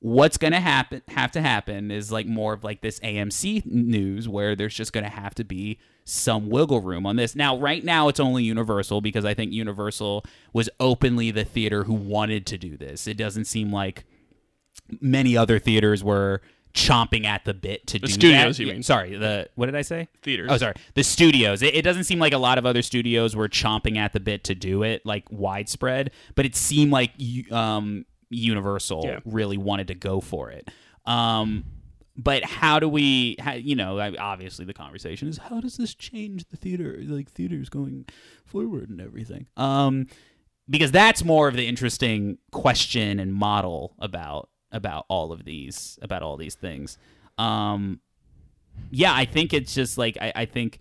what's 0.00 0.36
gonna 0.36 0.60
happen 0.60 1.02
have 1.08 1.30
to 1.32 1.40
happen 1.40 1.90
is 1.92 2.10
like 2.10 2.26
more 2.26 2.52
of 2.54 2.64
like 2.64 2.80
this 2.80 2.98
AMC 3.00 3.66
news 3.66 4.28
where 4.28 4.56
there's 4.56 4.74
just 4.74 4.92
gonna 4.92 5.08
have 5.08 5.34
to 5.36 5.44
be 5.44 5.78
some 6.08 6.48
wiggle 6.48 6.80
room 6.80 7.04
on 7.04 7.16
this. 7.16 7.34
Now, 7.34 7.58
right 7.58 7.84
now 7.84 8.06
it's 8.08 8.20
only 8.20 8.44
Universal 8.44 9.00
because 9.00 9.24
I 9.24 9.34
think 9.34 9.52
Universal 9.52 10.24
was 10.52 10.70
openly 10.78 11.32
the 11.32 11.44
theater 11.44 11.82
who 11.84 11.94
wanted 11.94 12.46
to 12.46 12.56
do 12.56 12.76
this. 12.76 13.08
It 13.08 13.16
doesn't 13.16 13.46
seem 13.46 13.72
like 13.72 14.04
many 15.00 15.36
other 15.36 15.58
theaters 15.58 16.04
were 16.04 16.40
chomping 16.74 17.24
at 17.24 17.44
the 17.44 17.54
bit 17.54 17.86
to 17.88 17.98
do 17.98 18.06
studios, 18.06 18.58
that. 18.58 18.62
you 18.62 18.72
mean. 18.72 18.82
Sorry, 18.84 19.16
the 19.16 19.48
what 19.56 19.66
did 19.66 19.74
I 19.74 19.82
say? 19.82 20.08
Theaters. 20.22 20.48
Oh, 20.52 20.58
sorry, 20.58 20.74
the 20.94 21.02
studios. 21.02 21.60
It, 21.62 21.74
it 21.74 21.82
doesn't 21.82 22.04
seem 22.04 22.20
like 22.20 22.32
a 22.32 22.38
lot 22.38 22.56
of 22.56 22.64
other 22.66 22.82
studios 22.82 23.34
were 23.34 23.48
chomping 23.48 23.96
at 23.96 24.12
the 24.12 24.20
bit 24.20 24.44
to 24.44 24.54
do 24.54 24.84
it 24.84 25.04
like 25.04 25.24
widespread, 25.30 26.12
but 26.36 26.46
it 26.46 26.54
seemed 26.54 26.92
like 26.92 27.12
um, 27.50 28.04
Universal 28.30 29.02
Yeah. 29.06 29.18
really 29.24 29.56
wanted 29.56 29.88
to 29.88 29.94
go 29.94 30.20
for 30.20 30.50
it. 30.50 30.68
Um, 31.04 31.64
but 32.16 32.44
how 32.44 32.78
do 32.78 32.88
we, 32.88 33.36
how, 33.38 33.52
you 33.52 33.76
know, 33.76 33.98
obviously 34.18 34.64
the 34.64 34.74
conversation 34.74 35.28
is 35.28 35.38
how 35.38 35.60
does 35.60 35.76
this 35.76 35.94
change 35.94 36.46
the 36.48 36.56
theater, 36.56 36.98
like 37.02 37.30
theaters 37.30 37.68
going 37.68 38.06
forward 38.44 38.88
and 38.88 39.00
everything? 39.00 39.46
Um, 39.56 40.06
because 40.68 40.90
that's 40.90 41.24
more 41.24 41.48
of 41.48 41.54
the 41.54 41.66
interesting 41.66 42.38
question 42.52 43.20
and 43.20 43.32
model 43.34 43.94
about 43.98 44.48
about 44.72 45.06
all 45.08 45.32
of 45.32 45.44
these 45.44 45.98
about 46.02 46.22
all 46.22 46.36
these 46.36 46.54
things. 46.54 46.98
Um, 47.38 48.00
yeah, 48.90 49.14
I 49.14 49.24
think 49.24 49.54
it's 49.54 49.74
just 49.74 49.96
like 49.96 50.18
I, 50.20 50.32
I 50.34 50.44
think 50.44 50.80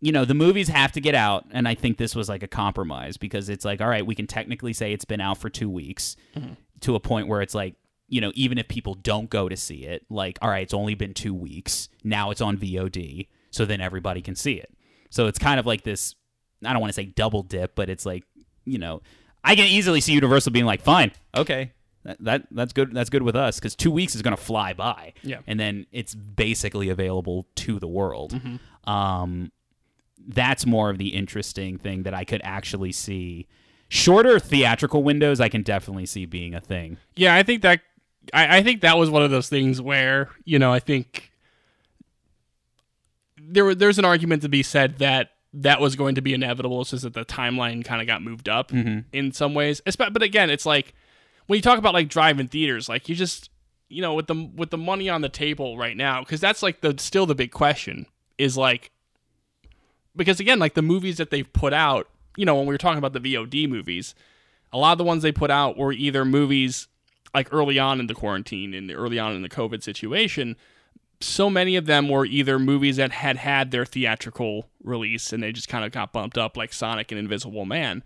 you 0.00 0.12
know, 0.12 0.24
the 0.24 0.34
movies 0.34 0.68
have 0.68 0.92
to 0.92 1.00
get 1.00 1.14
out, 1.14 1.46
and 1.52 1.66
I 1.66 1.74
think 1.74 1.96
this 1.96 2.14
was 2.14 2.28
like 2.28 2.42
a 2.42 2.46
compromise 2.46 3.16
because 3.16 3.48
it's 3.48 3.64
like, 3.64 3.80
all 3.80 3.88
right, 3.88 4.04
we 4.06 4.14
can 4.14 4.26
technically 4.26 4.74
say 4.74 4.92
it's 4.92 5.06
been 5.06 5.22
out 5.22 5.38
for 5.38 5.48
two 5.48 5.70
weeks 5.70 6.16
to 6.80 6.94
a 6.94 7.00
point 7.00 7.28
where 7.28 7.40
it's 7.40 7.54
like, 7.54 7.74
you 8.08 8.20
know, 8.20 8.32
even 8.34 8.58
if 8.58 8.68
people 8.68 8.94
don't 8.94 9.30
go 9.30 9.48
to 9.48 9.56
see 9.56 9.84
it, 9.84 10.04
like, 10.08 10.38
all 10.40 10.48
right, 10.48 10.62
it's 10.62 10.74
only 10.74 10.94
been 10.94 11.14
two 11.14 11.34
weeks. 11.34 11.88
Now 12.04 12.30
it's 12.30 12.40
on 12.40 12.56
VOD, 12.56 13.28
so 13.50 13.64
then 13.64 13.80
everybody 13.80 14.22
can 14.22 14.34
see 14.34 14.54
it. 14.54 14.72
So 15.10 15.26
it's 15.26 15.38
kind 15.38 15.58
of 15.58 15.66
like 15.66 15.82
this. 15.82 16.14
I 16.64 16.72
don't 16.72 16.80
want 16.80 16.90
to 16.90 16.94
say 16.94 17.06
double 17.06 17.42
dip, 17.42 17.74
but 17.74 17.90
it's 17.90 18.06
like, 18.06 18.24
you 18.64 18.78
know, 18.78 19.02
I 19.44 19.54
can 19.54 19.66
easily 19.66 20.00
see 20.00 20.12
Universal 20.12 20.52
being 20.52 20.64
like, 20.64 20.82
fine, 20.82 21.12
okay, 21.36 21.72
that, 22.04 22.16
that 22.20 22.46
that's 22.50 22.72
good. 22.72 22.94
That's 22.94 23.10
good 23.10 23.22
with 23.22 23.36
us 23.36 23.58
because 23.58 23.74
two 23.74 23.90
weeks 23.90 24.14
is 24.14 24.22
going 24.22 24.36
to 24.36 24.42
fly 24.42 24.72
by. 24.72 25.12
Yeah. 25.22 25.38
and 25.46 25.58
then 25.58 25.86
it's 25.92 26.14
basically 26.14 26.88
available 26.88 27.46
to 27.56 27.78
the 27.78 27.88
world. 27.88 28.40
Um, 28.84 29.50
that's 30.28 30.66
more 30.66 30.90
of 30.90 30.98
the 30.98 31.08
interesting 31.08 31.78
thing 31.78 32.04
that 32.04 32.14
I 32.14 32.24
could 32.24 32.40
actually 32.44 32.92
see. 32.92 33.46
Shorter 33.88 34.40
theatrical 34.40 35.02
windows, 35.04 35.40
I 35.40 35.48
can 35.48 35.62
definitely 35.62 36.06
see 36.06 36.26
being 36.26 36.54
a 36.54 36.60
thing. 36.60 36.96
Yeah, 37.14 37.36
I 37.36 37.42
think 37.42 37.62
that 37.62 37.80
I, 38.32 38.58
I 38.58 38.62
think 38.62 38.80
that 38.80 38.98
was 38.98 39.10
one 39.10 39.22
of 39.22 39.30
those 39.30 39.48
things 39.48 39.80
where 39.80 40.30
you 40.44 40.58
know 40.58 40.72
I 40.72 40.78
think 40.78 41.32
there 43.38 43.74
there's 43.74 43.98
an 43.98 44.04
argument 44.04 44.42
to 44.42 44.48
be 44.48 44.62
said 44.62 44.98
that 44.98 45.30
that 45.52 45.80
was 45.80 45.96
going 45.96 46.16
to 46.16 46.20
be 46.20 46.34
inevitable. 46.34 46.82
It's 46.82 46.90
just 46.90 47.04
that 47.04 47.14
the 47.14 47.24
timeline 47.24 47.84
kind 47.84 48.00
of 48.00 48.06
got 48.06 48.22
moved 48.22 48.48
up 48.48 48.70
mm-hmm. 48.70 49.00
in 49.12 49.32
some 49.32 49.54
ways. 49.54 49.80
But 49.80 50.22
again, 50.22 50.50
it's 50.50 50.66
like 50.66 50.94
when 51.46 51.56
you 51.56 51.62
talk 51.62 51.78
about 51.78 51.94
like 51.94 52.08
drive-in 52.08 52.48
theaters, 52.48 52.88
like 52.88 53.08
you 53.08 53.14
just 53.14 53.50
you 53.88 54.02
know 54.02 54.14
with 54.14 54.26
the 54.26 54.50
with 54.54 54.70
the 54.70 54.78
money 54.78 55.08
on 55.08 55.22
the 55.22 55.28
table 55.28 55.78
right 55.78 55.96
now, 55.96 56.20
because 56.20 56.40
that's 56.40 56.62
like 56.62 56.80
the 56.80 56.94
still 56.98 57.26
the 57.26 57.34
big 57.34 57.52
question 57.52 58.06
is 58.38 58.56
like 58.56 58.90
because 60.14 60.40
again, 60.40 60.58
like 60.58 60.74
the 60.74 60.82
movies 60.82 61.18
that 61.18 61.30
they've 61.30 61.50
put 61.52 61.72
out, 61.72 62.08
you 62.36 62.44
know, 62.44 62.56
when 62.56 62.66
we 62.66 62.74
were 62.74 62.78
talking 62.78 62.98
about 62.98 63.12
the 63.12 63.20
VOD 63.20 63.68
movies, 63.68 64.14
a 64.72 64.78
lot 64.78 64.92
of 64.92 64.98
the 64.98 65.04
ones 65.04 65.22
they 65.22 65.32
put 65.32 65.50
out 65.50 65.76
were 65.76 65.92
either 65.92 66.24
movies 66.24 66.88
like 67.36 67.52
early 67.52 67.78
on 67.78 68.00
in 68.00 68.06
the 68.06 68.14
quarantine 68.14 68.72
and 68.72 68.90
early 68.90 69.18
on 69.18 69.32
in 69.32 69.42
the 69.42 69.48
COVID 69.48 69.82
situation. 69.82 70.56
So 71.20 71.50
many 71.50 71.76
of 71.76 71.84
them 71.84 72.08
were 72.08 72.24
either 72.24 72.58
movies 72.58 72.96
that 72.96 73.12
had 73.12 73.36
had 73.36 73.70
their 73.70 73.84
theatrical 73.84 74.68
release 74.82 75.32
and 75.32 75.42
they 75.42 75.52
just 75.52 75.68
kind 75.68 75.84
of 75.84 75.92
got 75.92 76.12
bumped 76.12 76.38
up, 76.38 76.56
like 76.56 76.72
Sonic 76.72 77.12
and 77.12 77.18
Invisible 77.18 77.66
Man, 77.66 78.02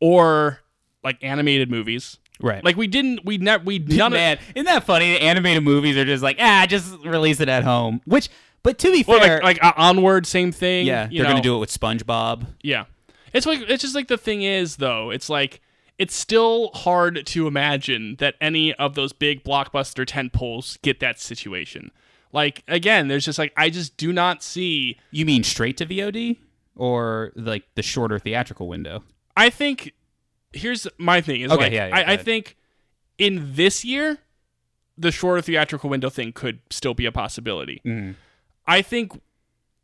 or 0.00 0.60
like 1.04 1.22
animated 1.22 1.70
movies. 1.70 2.18
Right. 2.40 2.62
Like 2.64 2.76
we 2.76 2.88
didn't, 2.88 3.24
we 3.24 3.38
never, 3.38 3.64
we 3.64 3.78
none 3.78 4.12
of, 4.12 4.18
Man, 4.18 4.38
isn't 4.54 4.66
that 4.66 4.84
funny? 4.84 5.12
The 5.12 5.22
animated 5.22 5.62
movies 5.62 5.96
are 5.96 6.04
just 6.04 6.22
like, 6.22 6.36
ah, 6.40 6.66
just 6.68 6.92
release 7.04 7.40
it 7.40 7.48
at 7.48 7.62
home. 7.62 8.00
Which, 8.04 8.28
but 8.64 8.78
to 8.78 8.90
be 8.90 9.04
well, 9.06 9.20
fair, 9.20 9.40
like, 9.42 9.62
like 9.62 9.64
uh, 9.64 9.80
Onward, 9.80 10.26
same 10.26 10.50
thing. 10.50 10.86
yeah, 10.86 11.06
they're 11.06 11.22
know. 11.22 11.30
gonna 11.30 11.40
do 11.40 11.54
it 11.54 11.60
with 11.60 11.70
SpongeBob. 11.70 12.46
Yeah. 12.62 12.86
It's 13.32 13.46
like 13.46 13.60
it's 13.68 13.82
just 13.82 13.94
like 13.94 14.08
the 14.08 14.18
thing 14.18 14.42
is 14.42 14.76
though, 14.76 15.10
it's 15.10 15.30
like 15.30 15.60
it's 15.98 16.14
still 16.14 16.70
hard 16.74 17.24
to 17.26 17.46
imagine 17.46 18.16
that 18.18 18.34
any 18.40 18.74
of 18.74 18.94
those 18.94 19.12
big 19.12 19.42
blockbuster 19.42 20.06
tent 20.06 20.32
poles 20.32 20.78
get 20.82 21.00
that 21.00 21.18
situation. 21.20 21.90
Like 22.32 22.62
again, 22.68 23.08
there's 23.08 23.24
just 23.24 23.38
like 23.38 23.52
I 23.56 23.70
just 23.70 23.96
do 23.96 24.12
not 24.12 24.42
see 24.42 24.98
You 25.10 25.24
mean 25.24 25.42
straight 25.42 25.76
to 25.78 25.86
VOD 25.86 26.36
or 26.74 27.32
like 27.34 27.64
the 27.74 27.82
shorter 27.82 28.18
theatrical 28.18 28.68
window? 28.68 29.02
I 29.36 29.50
think 29.50 29.92
here's 30.52 30.86
my 30.98 31.20
thing 31.20 31.42
is 31.42 31.52
Okay, 31.52 31.64
like 31.64 31.72
yeah, 31.72 31.86
yeah, 31.88 31.96
I, 31.96 32.12
I 32.12 32.16
think 32.16 32.56
in 33.18 33.54
this 33.54 33.84
year 33.84 34.18
the 34.98 35.10
shorter 35.10 35.42
theatrical 35.42 35.90
window 35.90 36.10
thing 36.10 36.32
could 36.32 36.60
still 36.70 36.94
be 36.94 37.06
a 37.06 37.12
possibility. 37.12 37.80
Mm-hmm. 37.84 38.12
I 38.66 38.82
think 38.82 39.20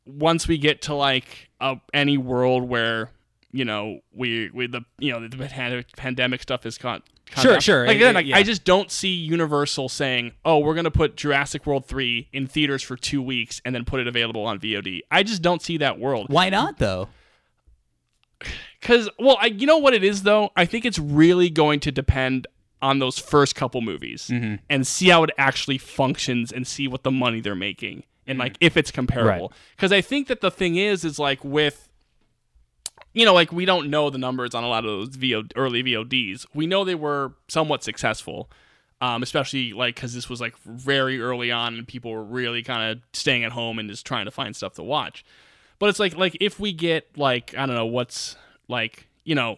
once 0.05 0.49
we 0.49 0.59
get 0.59 0.83
to 0.83 0.95
like 0.95 1.51
a, 1.61 1.77
any 1.95 2.19
world 2.19 2.69
where 2.69 3.11
you 3.53 3.65
know 3.65 4.01
we 4.13 4.51
we 4.53 4.67
the 4.67 4.83
you 4.99 5.13
know 5.13 5.27
the 5.29 5.37
pan- 5.49 5.85
pandemic 5.97 6.43
stuff 6.43 6.65
is 6.67 6.79
caught. 6.79 7.03
Sure, 7.39 7.61
sure. 7.61 7.87
Like, 7.87 7.95
It- 7.95 7.97
again, 7.97 8.11
it- 8.11 8.15
like, 8.15 8.27
yeah. 8.27 8.37
I 8.37 8.43
just 8.43 8.65
don't 8.65 8.91
see 8.91 9.09
Universal 9.15 9.89
saying, 9.89 10.33
"Oh, 10.45 10.59
we're 10.59 10.75
gonna 10.75 10.91
put 10.91 11.17
Jurassic 11.17 11.65
World 11.67 11.87
three 11.87 12.29
in 12.33 12.47
theaters 12.47 12.83
for 12.83 12.97
two 12.97 13.23
weeks 13.23 13.61
and 13.65 13.75
then 13.75 13.85
put 13.85 14.01
it 14.01 14.07
available 14.07 14.45
on 14.45 14.59
VOD." 14.59 15.01
I 15.11 15.23
just 15.23 15.41
don't 15.43 15.63
see 15.63 15.77
that 15.79 15.99
world. 15.99 16.27
Why 16.29 16.49
not 16.51 16.79
though? 16.79 17.09
Because, 18.81 19.09
well, 19.19 19.39
I, 19.41 19.47
you 19.47 19.67
know 19.67 19.79
what 19.79 19.95
it 19.95 20.03
is 20.03 20.25
though. 20.25 20.51
I 20.57 20.65
think 20.65 20.85
it's 20.85 20.99
really 20.99 21.49
going 21.49 21.79
to 21.81 21.93
depend 21.93 22.49
on 22.81 22.99
those 22.99 23.17
first 23.17 23.55
couple 23.55 23.81
movies 23.81 24.29
Mm-hmm. 24.29 24.57
and 24.69 24.85
see 24.85 25.09
how 25.11 25.23
it 25.23 25.31
actually 25.39 25.79
functions 25.79 26.51
and 26.51 26.67
see 26.67 26.89
what 26.89 27.05
the 27.05 27.13
money 27.13 27.41
they're 27.41 27.55
making 27.55 28.03
and 28.27 28.41
like 28.41 28.57
if 28.61 28.77
it's 28.77 28.91
comparable. 28.91 29.49
Right. 29.51 29.59
Because 29.77 29.93
I 29.93 30.01
think 30.01 30.27
that 30.27 30.41
the 30.41 30.51
thing 30.51 30.75
is, 30.75 31.05
is 31.05 31.21
like 31.21 31.45
with, 31.45 31.89
you 33.13 33.25
know, 33.27 33.35
like 33.35 33.53
we 33.53 33.65
don't 33.65 33.91
know 33.91 34.11
the 34.11 34.19
numbers 34.19 34.55
on 34.55 34.65
a 34.65 34.69
lot 34.69 34.85
of 34.85 34.91
those 34.91 35.49
early 35.57 35.83
VODs. 35.83 36.47
We 36.55 36.67
know 36.67 36.85
they 36.85 36.95
were 36.95 37.33
somewhat 37.49 37.85
successful. 37.85 38.51
Um, 39.01 39.25
especially 39.25 39.73
like 39.73 39.97
because 39.97 40.15
this 40.15 40.29
was 40.29 40.41
like 40.41 40.57
very 40.59 41.21
early 41.21 41.51
on 41.51 41.75
and 41.75 41.89
people 41.89 42.13
were 42.13 42.23
really 42.23 42.63
kind 42.63 42.93
of 42.93 43.03
staying 43.13 43.43
at 43.43 43.51
home 43.51 43.81
and 43.81 43.91
just 43.91 44.07
trying 44.07 44.27
to 44.27 44.31
find 44.31 44.55
stuff 44.55 44.75
to 44.75 44.85
watch. 44.85 45.25
But 45.81 45.89
it's 45.89 45.99
like 45.99 46.17
like 46.17 46.37
if 46.41 46.61
we 46.61 46.73
get 46.73 47.19
like 47.19 47.53
I 47.59 47.67
don't 47.67 47.75
know 47.75 47.87
what's 47.87 48.37
like 48.69 49.09
you 49.25 49.35
know 49.35 49.57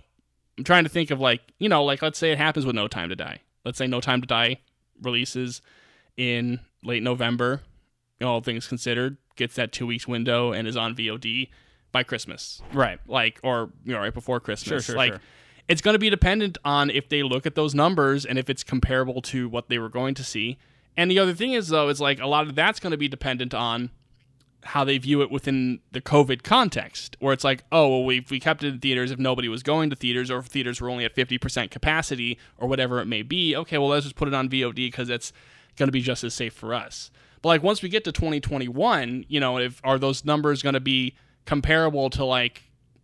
I'm 0.56 0.64
trying 0.64 0.84
to 0.84 0.88
think 0.88 1.10
of 1.10 1.20
like 1.20 1.42
you 1.58 1.68
know 1.68 1.84
like 1.84 2.00
let's 2.00 2.18
say 2.18 2.32
it 2.32 2.38
happens 2.38 2.64
with 2.64 2.74
No 2.74 2.88
Time 2.88 3.10
to 3.10 3.16
Die. 3.16 3.40
Let's 3.66 3.76
say 3.76 3.86
No 3.86 4.00
Time 4.00 4.22
to 4.22 4.26
Die 4.26 4.60
releases 5.02 5.60
in 6.16 6.60
late 6.82 7.02
November. 7.02 7.60
All 8.22 8.40
things 8.40 8.66
considered, 8.66 9.18
gets 9.36 9.56
that 9.56 9.72
two 9.72 9.86
weeks 9.86 10.08
window 10.08 10.52
and 10.52 10.66
is 10.66 10.78
on 10.78 10.94
VOD 10.94 11.50
by 11.94 12.02
Christmas, 12.02 12.60
Right. 12.74 12.98
like 13.06 13.40
or 13.42 13.70
you 13.84 13.94
know 13.94 14.00
right 14.00 14.12
before 14.12 14.40
Christmas. 14.40 14.68
Sure, 14.68 14.80
sure, 14.80 14.96
like 14.96 15.12
sure. 15.12 15.20
it's 15.68 15.80
going 15.80 15.94
to 15.94 15.98
be 15.98 16.10
dependent 16.10 16.58
on 16.64 16.90
if 16.90 17.08
they 17.08 17.22
look 17.22 17.46
at 17.46 17.54
those 17.54 17.74
numbers 17.74 18.26
and 18.26 18.36
if 18.38 18.50
it's 18.50 18.62
comparable 18.64 19.22
to 19.22 19.48
what 19.48 19.68
they 19.68 19.78
were 19.78 19.88
going 19.88 20.14
to 20.16 20.24
see. 20.24 20.58
And 20.96 21.10
the 21.10 21.18
other 21.20 21.32
thing 21.32 21.52
is 21.52 21.68
though 21.68 21.88
is 21.88 22.00
like 22.00 22.20
a 22.20 22.26
lot 22.26 22.46
of 22.46 22.54
that's 22.56 22.80
going 22.80 22.90
to 22.90 22.98
be 22.98 23.08
dependent 23.08 23.54
on 23.54 23.90
how 24.64 24.82
they 24.82 24.98
view 24.98 25.22
it 25.22 25.30
within 25.30 25.80
the 25.92 26.00
COVID 26.00 26.42
context, 26.42 27.16
where 27.20 27.32
it's 27.32 27.44
like, 27.44 27.62
oh, 27.70 27.88
well, 27.88 28.04
we 28.04 28.26
we 28.28 28.40
kept 28.40 28.64
it 28.64 28.68
in 28.74 28.80
theaters 28.80 29.10
if 29.12 29.18
nobody 29.18 29.48
was 29.48 29.62
going 29.62 29.88
to 29.90 29.96
theaters, 29.96 30.30
or 30.30 30.38
if 30.38 30.46
theaters 30.46 30.80
were 30.80 30.90
only 30.90 31.04
at 31.04 31.14
fifty 31.14 31.38
percent 31.38 31.70
capacity, 31.70 32.38
or 32.58 32.66
whatever 32.66 32.98
it 33.00 33.06
may 33.06 33.22
be. 33.22 33.54
Okay, 33.54 33.78
well, 33.78 33.88
let's 33.88 34.04
just 34.04 34.16
put 34.16 34.26
it 34.26 34.34
on 34.34 34.48
VOD 34.48 34.74
because 34.74 35.08
it's 35.10 35.32
going 35.76 35.86
to 35.88 35.92
be 35.92 36.00
just 36.00 36.24
as 36.24 36.34
safe 36.34 36.54
for 36.54 36.74
us. 36.74 37.10
But 37.42 37.50
like 37.50 37.62
once 37.62 37.82
we 37.82 37.88
get 37.90 38.04
to 38.04 38.12
2021, 38.12 39.26
you 39.28 39.38
know, 39.38 39.58
if 39.58 39.80
are 39.84 39.98
those 39.98 40.24
numbers 40.24 40.62
going 40.62 40.72
to 40.74 40.80
be 40.80 41.14
comparable 41.46 42.10
to 42.10 42.24
like, 42.24 42.62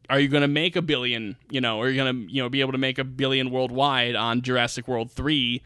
are 0.09 0.18
you 0.18 0.28
going 0.28 0.43
to 0.43 0.49
make 0.49 0.76
a 0.76 0.82
billion? 0.82 1.36
You 1.51 1.61
know, 1.61 1.80
are 1.80 1.88
you 1.88 1.97
going 2.03 2.26
to 2.26 2.32
you 2.32 2.43
know 2.43 2.49
be 2.49 2.61
able 2.61 2.72
to 2.72 2.78
make 2.78 2.99
a 2.99 3.05
billion 3.05 3.51
worldwide 3.51 4.16
on 4.16 4.43
Jurassic 4.43 4.88
World 4.88 5.11
three? 5.11 5.62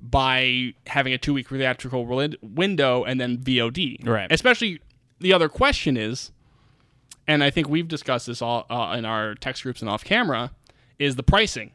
by 0.00 0.72
having 0.86 1.12
a 1.12 1.18
two 1.18 1.34
week 1.34 1.48
theatrical 1.48 2.06
window 2.40 3.02
and 3.04 3.20
then 3.20 3.38
VOD. 3.38 4.06
Right. 4.06 4.30
Especially 4.30 4.80
the 5.18 5.32
other 5.32 5.48
question 5.48 5.96
is, 5.96 6.30
and 7.26 7.42
I 7.42 7.50
think 7.50 7.68
we've 7.68 7.88
discussed 7.88 8.26
this 8.26 8.40
all 8.40 8.64
uh, 8.70 8.94
in 8.96 9.04
our 9.04 9.34
text 9.34 9.62
groups 9.62 9.80
and 9.80 9.90
off 9.90 10.04
camera, 10.04 10.52
is 10.98 11.16
the 11.16 11.22
pricing. 11.22 11.72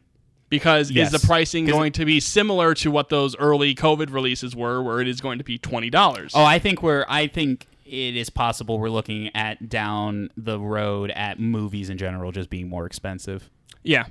Because 0.50 0.92
Yes. 0.92 1.12
is 1.12 1.22
the 1.22 1.28
pricing 1.28 1.66
going 1.66 1.92
to 1.94 2.06
be 2.06 2.20
similar 2.20 2.74
to 2.76 2.92
what 2.92 3.10
those 3.10 3.36
early 3.38 3.74
COVID 3.74 4.14
releases 4.14 4.56
were, 4.56 4.84
where 4.84 5.02
it 5.02 5.08
is 5.08 5.20
going 5.20 5.40
to 5.40 5.44
be 5.44 5.58
twenty 5.58 5.90
dollars? 5.90 6.32
Oh, 6.36 6.44
I 6.46 6.60
think 6.60 6.84
we're. 6.84 7.06
I 7.10 7.28
think 7.28 7.68
it 7.94 8.18
is 8.18 8.32
possible 8.32 8.80
we're 8.80 8.90
looking 8.90 9.30
at 9.36 9.70
down 9.70 10.30
the 10.36 10.60
road 10.60 11.12
at 11.12 11.40
movies 11.40 11.92
in 11.92 11.98
general 12.00 12.32
just 12.32 12.50
being 12.50 12.68
more 12.68 12.88
expensive. 12.88 13.52
Yeah. 13.84 14.06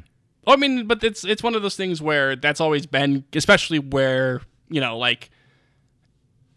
I 0.46 0.54
mean, 0.54 0.86
but 0.86 1.02
it's 1.02 1.24
it's 1.24 1.42
one 1.42 1.56
of 1.56 1.62
those 1.62 1.76
things 1.76 2.00
where 2.00 2.36
that's 2.36 2.60
always 2.60 2.86
been, 2.86 3.24
especially 3.34 3.80
where 3.80 4.40
you 4.68 4.80
know, 4.80 4.96
like 4.98 5.30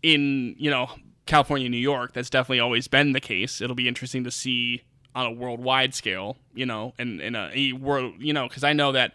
in 0.03 0.55
you 0.59 0.69
know 0.69 0.87
California, 1.25 1.67
New 1.67 1.77
York, 1.77 2.13
that's 2.13 2.29
definitely 2.29 2.59
always 2.59 2.87
been 2.87 3.13
the 3.13 3.19
case. 3.19 3.59
It'll 3.59 3.75
be 3.75 3.87
interesting 3.87 4.23
to 4.25 4.31
see 4.31 4.83
on 5.15 5.25
a 5.25 5.31
worldwide 5.31 5.95
scale, 5.95 6.37
you 6.53 6.65
know, 6.65 6.93
and 6.99 7.21
in 7.21 7.35
a, 7.35 7.71
world, 7.73 8.13
you 8.19 8.33
know, 8.33 8.47
because 8.47 8.63
I 8.63 8.73
know 8.73 8.91
that 8.91 9.13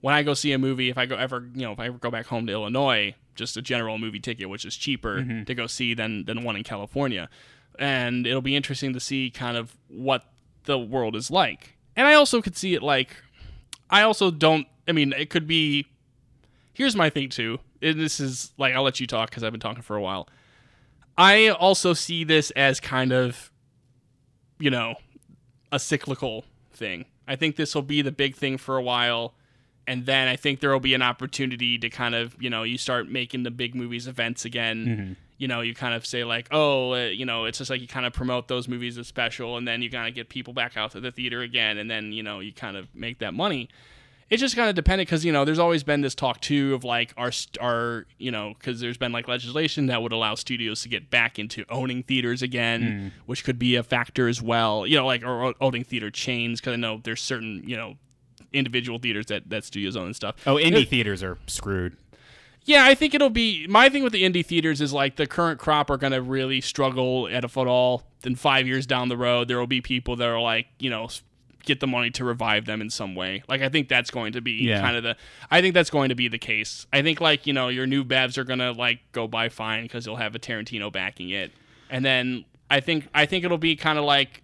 when 0.00 0.14
I 0.14 0.22
go 0.22 0.34
see 0.34 0.52
a 0.52 0.58
movie, 0.58 0.88
if 0.88 0.98
I 0.98 1.06
go 1.06 1.14
ever, 1.14 1.46
you 1.54 1.62
know, 1.62 1.72
if 1.72 1.78
I 1.78 1.86
ever 1.86 1.98
go 1.98 2.10
back 2.10 2.26
home 2.26 2.46
to 2.46 2.52
Illinois, 2.52 3.14
just 3.34 3.56
a 3.56 3.62
general 3.62 3.98
movie 3.98 4.20
ticket, 4.20 4.48
which 4.48 4.64
is 4.64 4.76
cheaper 4.76 5.18
mm-hmm. 5.18 5.44
to 5.44 5.54
go 5.54 5.66
see 5.66 5.94
than 5.94 6.24
than 6.24 6.44
one 6.44 6.56
in 6.56 6.64
California, 6.64 7.28
and 7.78 8.26
it'll 8.26 8.42
be 8.42 8.56
interesting 8.56 8.92
to 8.92 9.00
see 9.00 9.30
kind 9.30 9.56
of 9.56 9.76
what 9.88 10.24
the 10.64 10.78
world 10.78 11.16
is 11.16 11.30
like. 11.30 11.76
And 11.96 12.06
I 12.06 12.14
also 12.14 12.40
could 12.40 12.56
see 12.56 12.74
it 12.74 12.82
like, 12.82 13.16
I 13.90 14.02
also 14.02 14.30
don't. 14.30 14.66
I 14.88 14.92
mean, 14.92 15.12
it 15.12 15.30
could 15.30 15.46
be. 15.46 15.86
Here's 16.74 16.96
my 16.96 17.10
thing 17.10 17.28
too. 17.28 17.58
And 17.82 18.00
this 18.00 18.20
is 18.20 18.52
like 18.56 18.74
I'll 18.74 18.82
let 18.82 19.00
you 19.00 19.06
talk 19.06 19.30
because 19.30 19.42
I've 19.42 19.52
been 19.52 19.60
talking 19.60 19.82
for 19.82 19.96
a 19.96 20.02
while. 20.02 20.28
I 21.16 21.48
also 21.48 21.92
see 21.92 22.24
this 22.24 22.50
as 22.52 22.80
kind 22.80 23.12
of, 23.12 23.50
you 24.58 24.70
know, 24.70 24.94
a 25.70 25.78
cyclical 25.78 26.44
thing. 26.72 27.04
I 27.28 27.36
think 27.36 27.56
this 27.56 27.74
will 27.74 27.82
be 27.82 28.02
the 28.02 28.12
big 28.12 28.34
thing 28.34 28.56
for 28.56 28.76
a 28.76 28.82
while, 28.82 29.34
and 29.86 30.06
then 30.06 30.28
I 30.28 30.36
think 30.36 30.60
there 30.60 30.70
will 30.70 30.80
be 30.80 30.94
an 30.94 31.02
opportunity 31.02 31.78
to 31.78 31.90
kind 31.90 32.14
of 32.14 32.40
you 32.40 32.50
know 32.50 32.62
you 32.62 32.78
start 32.78 33.08
making 33.08 33.42
the 33.42 33.50
big 33.50 33.74
movies 33.74 34.06
events 34.06 34.44
again. 34.44 34.86
Mm-hmm. 34.86 35.12
You 35.38 35.48
know, 35.48 35.60
you 35.60 35.74
kind 35.74 35.94
of 35.94 36.06
say 36.06 36.22
like, 36.22 36.46
oh, 36.52 36.92
uh, 36.92 37.06
you 37.06 37.26
know, 37.26 37.46
it's 37.46 37.58
just 37.58 37.68
like 37.68 37.80
you 37.80 37.88
kind 37.88 38.06
of 38.06 38.12
promote 38.12 38.46
those 38.46 38.68
movies 38.68 38.96
as 38.96 39.08
special, 39.08 39.56
and 39.56 39.66
then 39.66 39.82
you 39.82 39.90
kind 39.90 40.08
of 40.08 40.14
get 40.14 40.28
people 40.28 40.52
back 40.52 40.76
out 40.76 40.92
to 40.92 41.00
the 41.00 41.10
theater 41.10 41.40
again, 41.40 41.78
and 41.78 41.90
then 41.90 42.12
you 42.12 42.22
know 42.22 42.40
you 42.40 42.52
kind 42.52 42.76
of 42.76 42.94
make 42.94 43.18
that 43.18 43.34
money. 43.34 43.68
It's 44.30 44.40
just 44.40 44.56
kind 44.56 44.70
of 44.70 44.74
dependent 44.74 45.08
because 45.08 45.26
you 45.26 45.32
know 45.32 45.44
there's 45.44 45.58
always 45.58 45.82
been 45.82 46.00
this 46.00 46.14
talk 46.14 46.40
too 46.40 46.72
of 46.74 46.84
like 46.84 47.12
our 47.18 47.30
st- 47.30 47.58
our 47.60 48.06
you 48.18 48.30
know 48.30 48.54
because 48.56 48.80
there's 48.80 48.96
been 48.96 49.12
like 49.12 49.28
legislation 49.28 49.86
that 49.86 50.00
would 50.00 50.12
allow 50.12 50.36
studios 50.36 50.80
to 50.82 50.88
get 50.88 51.10
back 51.10 51.38
into 51.38 51.66
owning 51.68 52.02
theaters 52.02 52.40
again, 52.40 53.12
which 53.26 53.44
could 53.44 53.58
be 53.58 53.74
a 53.74 53.82
factor 53.82 54.28
as 54.28 54.40
well. 54.40 54.86
You 54.86 54.96
know, 54.96 55.06
like 55.06 55.22
or 55.22 55.54
owning 55.60 55.84
theater 55.84 56.10
chains 56.10 56.60
because 56.60 56.72
I 56.72 56.76
know 56.76 57.00
there's 57.02 57.20
certain 57.20 57.62
you 57.66 57.76
know 57.76 57.96
individual 58.52 58.98
theaters 58.98 59.26
that 59.26 59.48
that 59.50 59.64
studios 59.64 59.96
own 59.96 60.06
and 60.06 60.16
stuff. 60.16 60.36
Oh, 60.46 60.56
indie 60.56 60.86
theaters 60.86 61.22
are 61.22 61.38
screwed. 61.46 61.96
Yeah, 62.64 62.84
I 62.84 62.94
think 62.94 63.12
it'll 63.12 63.28
be 63.30 63.66
my 63.66 63.88
thing 63.88 64.04
with 64.04 64.12
the 64.12 64.22
indie 64.22 64.46
theaters 64.46 64.80
is 64.80 64.92
like 64.92 65.16
the 65.16 65.26
current 65.26 65.58
crop 65.58 65.90
are 65.90 65.96
going 65.96 66.12
to 66.12 66.22
really 66.22 66.60
struggle 66.60 67.28
at 67.28 67.44
a 67.44 67.48
foot 67.48 67.66
all. 67.66 68.04
Then 68.20 68.36
five 68.36 68.68
years 68.68 68.86
down 68.86 69.08
the 69.08 69.16
road, 69.16 69.48
there 69.48 69.58
will 69.58 69.66
be 69.66 69.80
people 69.80 70.14
that 70.16 70.28
are 70.28 70.40
like, 70.40 70.68
you 70.78 70.88
know, 70.88 71.08
get 71.64 71.80
the 71.80 71.88
money 71.88 72.10
to 72.10 72.24
revive 72.24 72.66
them 72.66 72.80
in 72.80 72.88
some 72.88 73.16
way. 73.16 73.42
Like 73.48 73.62
I 73.62 73.68
think 73.68 73.88
that's 73.88 74.12
going 74.12 74.32
to 74.34 74.40
be 74.40 74.52
Yeah. 74.68 74.80
kind 74.80 74.96
of 74.96 75.02
the. 75.02 75.16
I 75.50 75.60
think 75.60 75.74
that's 75.74 75.90
going 75.90 76.10
to 76.10 76.14
be 76.14 76.28
the 76.28 76.38
case. 76.38 76.86
I 76.92 77.02
think 77.02 77.20
like 77.20 77.48
you 77.48 77.52
know 77.52 77.66
your 77.66 77.86
new 77.86 78.04
bevs 78.04 78.38
are 78.38 78.44
going 78.44 78.60
to 78.60 78.70
like 78.70 79.00
go 79.10 79.26
by 79.26 79.48
fine 79.48 79.82
because 79.82 80.06
you'll 80.06 80.16
have 80.16 80.36
a 80.36 80.38
Tarantino 80.38 80.92
backing 80.92 81.30
it, 81.30 81.50
and 81.90 82.04
then 82.04 82.44
I 82.70 82.78
think 82.78 83.08
I 83.12 83.26
think 83.26 83.44
it'll 83.44 83.58
be 83.58 83.74
kind 83.74 83.98
of 83.98 84.04
like 84.04 84.41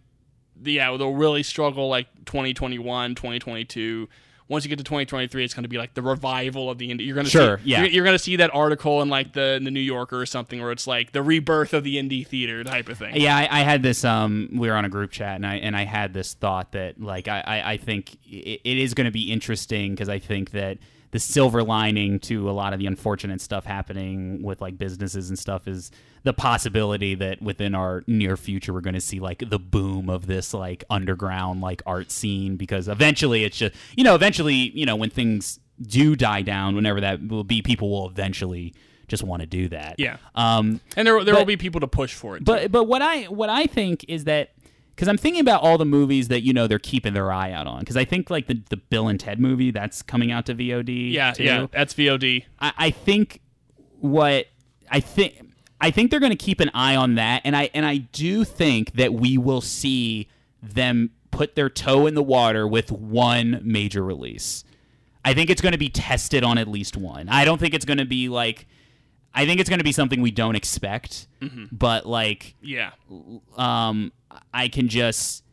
yeah, 0.65 0.97
they'll 0.97 1.15
really 1.15 1.43
struggle 1.43 1.89
like 1.89 2.07
2021, 2.25 3.15
2022. 3.15 4.09
Once 4.49 4.65
you 4.65 4.71
get 4.71 4.79
to 4.79 4.85
2023, 4.85 5.45
it's 5.45 5.53
going 5.53 5.65
to 5.65 5.69
be 5.69 5.77
like 5.77 5.93
the 5.93 6.01
revival 6.01 6.71
of 6.71 6.79
the 6.79 6.89
indie. 6.89 7.05
You're 7.05 7.15
going 7.15 7.27
to 7.27 7.31
Sure, 7.31 7.59
see, 7.59 7.65
yeah. 7.71 7.81
You're, 7.81 7.91
you're 7.91 8.05
going 8.05 8.15
to 8.15 8.19
see 8.19 8.37
that 8.37 8.55
article 8.55 9.03
in 9.03 9.11
like 9.11 9.35
the, 9.35 9.61
the 9.63 9.71
New 9.71 9.79
Yorker 9.79 10.19
or 10.19 10.25
something 10.25 10.59
where 10.63 10.73
it's 10.73 10.87
like 10.87 11.13
the 11.13 11.23
rebirth 11.23 11.75
of 11.75 11.85
the 11.85 11.97
indie 11.97 12.27
theater 12.27 12.65
type 12.65 12.89
of 12.89 12.97
thing. 12.97 13.17
Yeah, 13.17 13.37
I, 13.37 13.61
I 13.61 13.61
had 13.61 13.83
this. 13.83 14.07
Um, 14.07 14.49
we 14.55 14.69
were 14.69 14.75
on 14.75 14.87
a 14.87 14.89
group 14.89 15.11
chat, 15.11 15.37
and 15.37 15.47
I 15.47 15.57
and 15.57 15.77
I 15.77 15.85
had 15.85 16.15
this 16.15 16.33
thought 16.33 16.73
that 16.73 16.99
like 16.99 17.29
I 17.29 17.41
I, 17.47 17.73
I 17.73 17.77
think 17.77 18.15
it, 18.25 18.63
it 18.65 18.79
is 18.79 18.95
going 18.95 19.05
to 19.05 19.11
be 19.11 19.31
interesting 19.31 19.91
because 19.93 20.09
I 20.09 20.19
think 20.19 20.53
that 20.53 20.79
the 21.11 21.19
silver 21.19 21.63
lining 21.63 22.19
to 22.21 22.51
a 22.51 22.53
lot 22.53 22.73
of 22.73 22.79
the 22.79 22.87
unfortunate 22.87 23.41
stuff 23.41 23.65
happening 23.65 24.43
with 24.43 24.61
like 24.61 24.77
businesses 24.77 25.29
and 25.31 25.39
stuff 25.39 25.67
is 25.67 25.91
the 26.23 26.33
possibility 26.35 27.15
that 27.15 27.41
within 27.41 27.75
our 27.75 28.05
near 28.07 28.37
future 28.37 28.73
we're 28.75 28.81
going 28.83 28.95
to 28.95 29.01
see 29.01 29.19
like 29.21 29.43
the 29.49 29.59
boom 29.59 30.11
of 30.11 30.27
this 30.27 30.53
like 30.53 30.85
underground 30.91 31.61
like 31.61 31.81
art 31.87 32.11
scene 32.11 32.57
because 32.57 32.89
eventually 32.89 33.45
it's 33.45 33.57
just 33.57 33.75
you 33.97 34.05
know 34.05 34.15
eventually 34.15 34.55
you 34.55 34.85
know 34.85 34.97
when 34.97 35.09
things 35.11 35.59
do 35.81 36.15
die 36.17 36.43
down 36.43 36.75
whenever 36.75 37.01
that 37.01 37.27
will 37.29 37.45
be 37.45 37.63
people 37.63 37.89
will 37.91 38.09
eventually 38.09 38.75
just 39.07 39.23
want 39.23 39.41
to 39.41 39.47
do 39.47 39.69
that 39.69 39.95
Yeah. 39.99 40.19
um 40.35 40.81
And 40.97 41.07
there, 41.09 41.25
there 41.25 41.35
will 41.35 41.47
be 41.47 41.57
people 41.57 41.81
to 41.81 41.89
push 41.89 42.13
for 42.13 42.37
it. 42.37 42.41
too. 42.41 42.45
but 42.45 42.71
but 42.71 42.85
what 42.85 43.01
I 43.01 43.23
what 43.25 43.49
I 43.49 43.65
think 43.67 44.05
is 44.09 44.25
that 44.25 44.51
because 44.99 45.07
I'm 45.07 45.17
thinking 45.17 45.41
about 45.41 45.63
all 45.63 45.79
the 45.79 45.85
movies 45.85 46.27
that 46.27 46.43
you 46.43 46.53
know 46.53 46.67
they're 46.67 46.81
keeping 46.81 47.15
their 47.15 47.31
eye 47.31 47.53
out 47.53 47.69
on 47.69 47.79
because 47.79 47.97
I 47.97 48.05
think 48.05 48.31
like 48.31 48.49
the 48.49 48.61
the 48.69 48.77
Bill 48.77 49.07
and 49.07 49.21
Ted 49.21 49.39
movie 49.39 49.71
that's 49.71 50.03
coming 50.03 50.33
out 50.33 50.47
to 50.47 50.55
VOD. 50.57 51.13
yeah, 51.13 51.31
too. 51.33 51.45
yeah, 51.45 51.67
that's 51.71 51.95
VOD. 51.95 52.45
I, 52.59 52.73
I 52.77 52.91
think 52.91 53.41
what 54.01 54.47
I 54.91 54.99
think 55.01 55.35
I 55.81 55.93
think 55.93 56.11
they're 56.11 56.19
going 56.19 56.33
to 56.33 56.37
keep 56.37 56.59
an 56.59 56.71
eye 56.75 56.97
on 56.97 57.15
that, 57.15 57.43
and 57.45 57.55
I 57.57 57.71
and 57.75 57.87
I 57.87 57.99
do 57.99 58.43
think 58.43 58.95
that 58.95 59.15
we 59.15 59.39
will 59.39 59.61
see 59.61 60.29
them 60.61 61.11
put 61.31 61.55
their 61.55 61.69
toe 61.71 62.07
in 62.07 62.15
the 62.15 62.23
water 62.23 62.67
with 62.67 62.91
one 62.91 63.61
major 63.63 64.03
release. 64.03 64.65
I 65.25 65.35
think 65.35 65.51
it's 65.51 65.61
going 65.61 65.73
to 65.73 65.79
be 65.79 65.91
tested 65.91 66.43
on 66.43 66.59
at 66.59 66.67
least 66.67 66.97
one. 66.97 67.29
I 67.29 67.45
don't 67.45 67.59
think 67.59 67.75
it's 67.75 67.85
going 67.85 67.99
to 67.99 68.05
be 68.07 68.29
like. 68.29 68.67
I 69.35 69.47
think 69.47 69.61
it's 69.61 69.69
going 69.71 69.79
to 69.79 69.85
be 69.85 69.93
something 69.93 70.21
we 70.23 70.31
don't 70.33 70.57
expect, 70.57 71.29
but 71.71 72.07
like 72.07 72.57
Yeah. 72.63 72.91
um, 73.57 74.11
I 74.53 74.69
can 74.69 74.89
just 74.89 75.45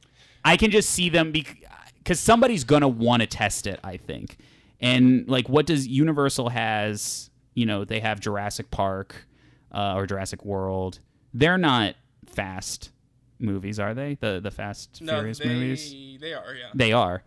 I 0.43 0.57
can 0.57 0.71
just 0.71 0.89
see 0.89 1.09
them 1.09 1.31
because 1.31 2.19
somebody's 2.19 2.63
gonna 2.63 2.87
want 2.87 3.21
to 3.21 3.27
test 3.27 3.67
it. 3.67 3.79
I 3.83 3.97
think, 3.97 4.37
and 4.79 5.27
like, 5.27 5.49
what 5.49 5.65
does 5.65 5.87
Universal 5.87 6.49
has? 6.49 7.29
You 7.53 7.65
know, 7.65 7.85
they 7.85 7.99
have 8.01 8.19
Jurassic 8.19 8.69
Park 8.69 9.27
uh, 9.71 9.95
or 9.95 10.05
Jurassic 10.05 10.43
World. 10.43 10.99
They're 11.33 11.57
not 11.57 11.95
fast 12.25 12.91
movies, 13.39 13.79
are 13.79 13.93
they? 13.93 14.17
The 14.19 14.39
the 14.41 14.51
Fast 14.51 14.97
Furious 14.97 15.43
movies. 15.43 16.19
they 16.19 16.33
are. 16.33 16.53
Yeah. 16.53 16.69
They 16.73 16.93
are. 16.93 17.23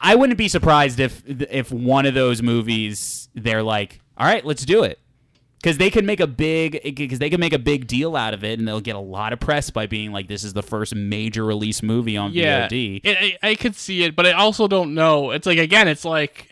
I 0.00 0.16
wouldn't 0.16 0.38
be 0.38 0.48
surprised 0.48 1.00
if 1.00 1.22
if 1.26 1.70
one 1.72 2.06
of 2.06 2.14
those 2.14 2.42
movies 2.42 3.28
they're 3.34 3.62
like, 3.62 4.00
all 4.18 4.26
right, 4.26 4.44
let's 4.44 4.64
do 4.64 4.82
it, 4.82 4.98
because 5.64 5.78
they 5.78 5.88
can 5.88 6.04
make 6.04 6.20
a 6.20 6.26
big 6.26 6.94
because 6.94 7.18
they 7.18 7.30
can 7.30 7.40
make 7.40 7.54
a 7.54 7.58
big 7.58 7.86
deal 7.86 8.16
out 8.16 8.34
of 8.34 8.44
it, 8.44 8.58
and 8.58 8.68
they'll 8.68 8.82
get 8.82 8.96
a 8.96 9.00
lot 9.00 9.32
of 9.32 9.40
press 9.40 9.70
by 9.70 9.86
being 9.86 10.12
like, 10.12 10.28
this 10.28 10.44
is 10.44 10.52
the 10.52 10.62
first 10.62 10.94
major 10.94 11.42
release 11.42 11.82
movie 11.82 12.18
on 12.18 12.34
yeah, 12.34 12.68
VOD. 12.68 13.00
It, 13.02 13.38
I, 13.42 13.50
I 13.50 13.54
could 13.54 13.74
see 13.74 14.02
it, 14.02 14.14
but 14.14 14.26
I 14.26 14.32
also 14.32 14.68
don't 14.68 14.92
know. 14.94 15.30
It's 15.30 15.46
like 15.46 15.56
again, 15.58 15.88
it's 15.88 16.04
like 16.04 16.50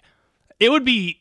it 0.58 0.70
would 0.70 0.84
be. 0.86 1.20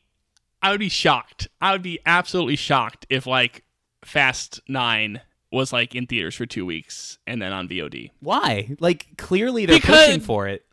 I 0.64 0.72
would 0.72 0.80
be 0.80 0.90
shocked. 0.90 1.50
I 1.60 1.74
would 1.74 1.82
be 1.82 2.00
absolutely 2.06 2.56
shocked 2.56 3.06
if 3.10 3.28
like 3.28 3.66
Fast 4.06 4.62
Nine 4.70 5.20
was 5.52 5.74
like 5.74 5.94
in 5.94 6.08
theaters 6.08 6.36
for 6.36 6.46
two 6.46 6.66
weeks 6.66 7.18
and 7.28 7.42
then 7.42 7.52
on 7.52 7.68
VOD. 7.68 8.12
Why? 8.22 8.70
Like 8.80 9.18
clearly 9.18 9.66
they're 9.66 9.78
Because- 9.80 10.06
pushing 10.06 10.22
for 10.22 10.48
it. 10.48 10.64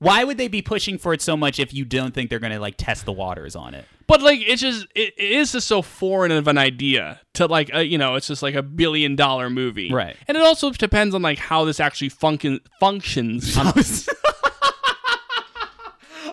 Why 0.00 0.22
would 0.22 0.38
they 0.38 0.46
be 0.48 0.62
pushing 0.62 0.96
for 0.96 1.12
it 1.12 1.20
so 1.20 1.36
much 1.36 1.58
if 1.58 1.74
you 1.74 1.84
don't 1.84 2.14
think 2.14 2.30
they're 2.30 2.38
gonna 2.38 2.60
like 2.60 2.76
test 2.76 3.04
the 3.04 3.12
waters 3.12 3.56
on 3.56 3.74
it? 3.74 3.84
But 4.06 4.22
like 4.22 4.40
it's 4.40 4.62
just 4.62 4.86
it, 4.94 5.14
it 5.16 5.32
is 5.32 5.52
just 5.52 5.66
so 5.66 5.82
foreign 5.82 6.30
of 6.30 6.46
an 6.46 6.56
idea 6.56 7.20
to 7.34 7.46
like 7.46 7.74
uh, 7.74 7.80
you 7.80 7.98
know 7.98 8.14
it's 8.14 8.28
just 8.28 8.42
like 8.42 8.54
a 8.54 8.62
billion 8.62 9.16
dollar 9.16 9.50
movie, 9.50 9.92
Right. 9.92 10.16
And 10.28 10.36
it 10.36 10.42
also 10.42 10.70
depends 10.70 11.14
on 11.14 11.22
like 11.22 11.38
how 11.38 11.64
this 11.64 11.80
actually 11.80 12.10
function 12.10 12.60
functions. 12.80 13.56
On, 13.58 13.66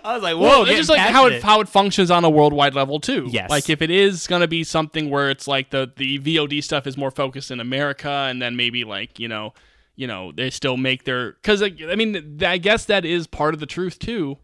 I 0.04 0.14
was 0.14 0.22
like, 0.22 0.36
whoa, 0.36 0.42
well, 0.42 0.66
it's 0.66 0.78
just 0.78 0.90
like 0.90 1.00
how 1.00 1.26
it 1.26 1.42
how 1.42 1.62
it 1.62 1.68
functions 1.68 2.12
on 2.12 2.24
a 2.24 2.30
worldwide 2.30 2.76
level 2.76 3.00
too. 3.00 3.28
Yes. 3.32 3.50
Like 3.50 3.72
if 3.72 3.82
it 3.82 3.90
is 3.90 4.28
gonna 4.28 4.48
be 4.48 4.64
something 4.64 5.10
where 5.10 5.32
it's 5.32 5.48
like 5.48 5.72
the 5.72 5.92
the 5.96 6.20
VOD 6.20 6.64
stuff 6.64 6.86
is 6.86 6.96
more 6.96 7.10
focused 7.10 7.50
in 7.50 7.60
America, 7.60 8.10
and 8.10 8.40
then 8.40 8.56
maybe 8.56 8.84
like 8.84 9.20
you 9.20 9.28
know 9.28 9.56
you 9.96 10.08
know 10.08 10.32
they 10.32 10.50
still 10.50 10.78
make 10.78 11.04
their 11.06 11.34
because 11.34 11.62
like, 11.62 11.82
I 11.82 11.96
mean 11.96 12.40
I 12.46 12.58
guess 12.58 12.86
that 12.86 13.06
is 13.06 13.28
part 13.28 13.54
of 13.54 13.60
the 13.60 13.66
truth 13.66 13.98
too 14.00 14.38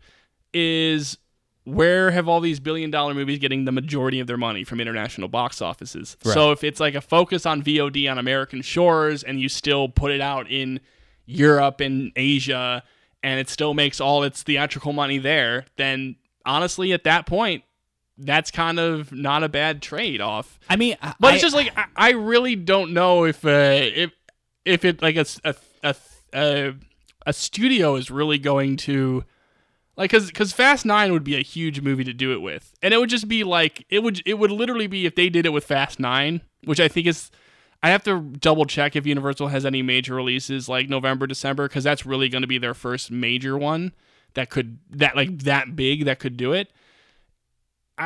is 0.53 1.17
where 1.63 2.09
have 2.11 2.27
all 2.27 2.39
these 2.39 2.59
billion 2.59 2.89
dollar 2.89 3.13
movies 3.13 3.37
getting 3.39 3.65
the 3.65 3.71
majority 3.71 4.19
of 4.19 4.27
their 4.27 4.37
money 4.37 4.63
from 4.63 4.81
international 4.81 5.27
box 5.27 5.61
offices? 5.61 6.17
So 6.33 6.51
if 6.51 6.63
it's 6.63 6.79
like 6.79 6.95
a 6.95 7.01
focus 7.01 7.45
on 7.45 7.61
VOD 7.61 8.09
on 8.09 8.17
American 8.17 8.61
shores 8.61 9.23
and 9.23 9.39
you 9.39 9.47
still 9.47 9.87
put 9.87 10.11
it 10.11 10.21
out 10.21 10.49
in 10.49 10.79
Europe 11.27 11.79
and 11.79 12.11
Asia 12.15 12.83
and 13.23 13.39
it 13.39 13.47
still 13.47 13.73
makes 13.75 14.01
all 14.01 14.23
its 14.23 14.41
theatrical 14.41 14.91
money 14.91 15.19
there, 15.19 15.65
then 15.77 16.15
honestly 16.45 16.93
at 16.93 17.03
that 17.03 17.27
point 17.27 17.63
that's 18.17 18.51
kind 18.51 18.79
of 18.79 19.11
not 19.11 19.43
a 19.43 19.49
bad 19.49 19.81
trade 19.81 20.21
off. 20.21 20.59
I 20.69 20.75
mean, 20.75 20.95
But 21.19 21.31
I- 21.31 21.33
it's 21.33 21.41
just 21.41 21.55
like 21.55 21.71
I, 21.77 21.85
I 21.95 22.09
really 22.11 22.55
don't 22.55 22.93
know 22.93 23.25
if 23.25 23.45
uh, 23.45 23.49
if 23.49 24.11
if 24.65 24.85
it 24.85 25.01
like 25.01 25.15
a 25.15 25.25
a 25.43 25.55
a, 26.33 26.73
a, 27.25 27.33
studio 27.33 27.95
is 27.95 28.09
really 28.11 28.37
going 28.37 28.77
to 28.77 29.23
like 29.97 30.11
because 30.11 30.27
because 30.27 30.53
Fast 30.53 30.85
Nine 30.85 31.11
would 31.11 31.23
be 31.23 31.35
a 31.35 31.41
huge 31.41 31.81
movie 31.81 32.03
to 32.03 32.13
do 32.13 32.31
it 32.33 32.41
with, 32.41 32.73
and 32.81 32.93
it 32.93 32.97
would 32.97 33.09
just 33.09 33.27
be 33.27 33.43
like 33.43 33.85
it 33.89 34.03
would 34.03 34.21
it 34.25 34.39
would 34.39 34.51
literally 34.51 34.87
be 34.87 35.05
if 35.05 35.15
they 35.15 35.29
did 35.29 35.45
it 35.45 35.53
with 35.53 35.65
Fast 35.65 35.99
Nine, 35.99 36.41
which 36.63 36.79
I 36.79 36.87
think 36.87 37.07
is. 37.07 37.31
I 37.83 37.89
have 37.89 38.03
to 38.03 38.19
double 38.21 38.65
check 38.65 38.95
if 38.95 39.07
Universal 39.07 39.47
has 39.47 39.65
any 39.65 39.81
major 39.81 40.13
releases 40.13 40.69
like 40.69 40.87
November, 40.87 41.25
December, 41.25 41.67
because 41.67 41.83
that's 41.83 42.05
really 42.05 42.29
going 42.29 42.43
to 42.43 42.47
be 42.47 42.59
their 42.59 42.75
first 42.75 43.09
major 43.09 43.57
one 43.57 43.93
that 44.35 44.51
could 44.51 44.77
that 44.91 45.15
like 45.15 45.39
that 45.39 45.75
big 45.75 46.05
that 46.05 46.19
could 46.19 46.37
do 46.37 46.53
it. 46.53 46.71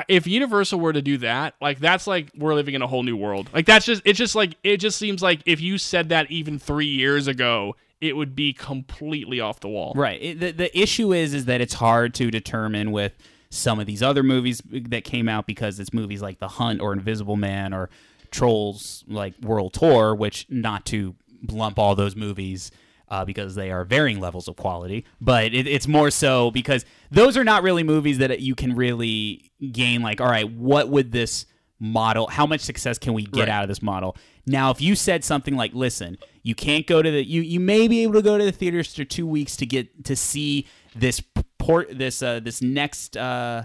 If 0.08 0.28
Universal 0.28 0.80
were 0.80 0.94
to 0.94 1.02
do 1.02 1.18
that, 1.20 1.56
like 1.62 1.80
that's 1.80 2.08
like 2.08 2.32
we're 2.36 2.54
living 2.54 2.76
in 2.76 2.82
a 2.82 2.88
whole 2.88 3.04
new 3.04 3.16
world. 3.16 3.50
Like 3.54 3.66
that's 3.66 3.86
just 3.86 4.02
it's 4.06 4.18
just 4.18 4.36
like 4.36 4.56
it 4.64 4.78
just 4.78 4.98
seems 4.98 5.22
like 5.22 5.42
if 5.46 5.62
you 5.62 5.78
said 5.78 6.10
that 6.10 6.30
even 6.32 6.60
three 6.60 6.88
years 6.88 7.28
ago, 7.28 7.76
it 8.02 8.16
would 8.16 8.36
be 8.36 8.54
completely 8.54 9.40
off 9.40 9.60
the 9.60 9.70
wall. 9.70 9.94
Right. 9.96 10.22
It, 10.22 10.40
the 10.40 10.52
the 10.52 10.80
issue 10.80 11.14
is 11.14 11.34
is 11.34 11.46
that 11.46 11.62
it's 11.62 11.76
hard 11.76 12.14
to 12.16 12.32
determine 12.32 12.92
with 12.92 13.14
some 13.50 13.80
of 13.80 13.86
these 13.86 14.04
other 14.04 14.24
movies 14.24 14.62
that 14.66 15.04
came 15.04 15.30
out 15.30 15.46
because 15.46 15.80
it's 15.80 15.94
movies 15.94 16.22
like 16.22 16.40
The 16.40 16.48
Hunt 16.48 16.82
or 16.82 16.94
Invisible 16.94 17.38
Man 17.38 17.74
or 17.74 17.90
Trolls 18.32 19.04
like 19.08 19.34
World 19.42 19.74
Tour, 19.74 20.14
which 20.14 20.46
not 20.50 20.86
to 20.88 21.16
lump 21.50 21.80
all 21.80 21.96
those 21.96 22.16
movies 22.16 22.72
uh, 23.10 23.24
because 23.26 23.56
they 23.56 23.72
are 23.72 23.84
varying 23.86 24.20
levels 24.20 24.48
of 24.48 24.56
quality, 24.56 25.06
but 25.22 25.54
it, 25.54 25.68
it's 25.68 25.88
more 25.88 26.10
so 26.12 26.52
because 26.52 26.86
those 27.12 27.38
are 27.38 27.44
not 27.44 27.64
really 27.64 27.84
movies 27.84 28.18
that 28.18 28.40
you 28.40 28.56
can 28.56 28.76
really 28.76 29.52
gain. 29.72 30.02
Like, 30.02 30.20
all 30.22 30.28
right, 30.30 30.50
what 30.52 30.90
would 30.90 31.12
this 31.12 31.46
model? 31.80 32.28
How 32.28 32.46
much 32.46 32.62
success 32.62 32.98
can 32.98 33.14
we 33.14 33.24
get 33.24 33.42
Right. 33.42 33.50
out 33.50 33.64
of 33.64 33.68
this 33.70 33.82
model? 33.82 34.16
Now, 34.48 34.72
if 34.72 34.80
you 34.82 34.96
said 34.96 35.24
something 35.24 35.56
like, 35.56 35.74
"Listen, 35.74 36.18
you 36.44 36.54
can't 36.56 36.86
go 36.88 37.02
to 37.02 37.10
the 37.12 37.24
you 37.24 37.42
you 37.42 37.60
may 37.60 37.88
be 37.88 38.04
able 38.04 38.14
to 38.14 38.22
go 38.22 38.38
to 38.38 38.46
the 38.46 38.52
theaters 38.52 38.94
for 38.94 39.04
two 39.04 39.26
weeks 39.28 39.56
to 39.58 39.66
get 39.66 40.06
to 40.06 40.16
see 40.16 40.68
this 40.96 41.22
port 41.58 41.90
this 41.98 42.22
uh, 42.24 42.40
this 42.40 42.62
next 42.62 43.18
uh, 43.18 43.64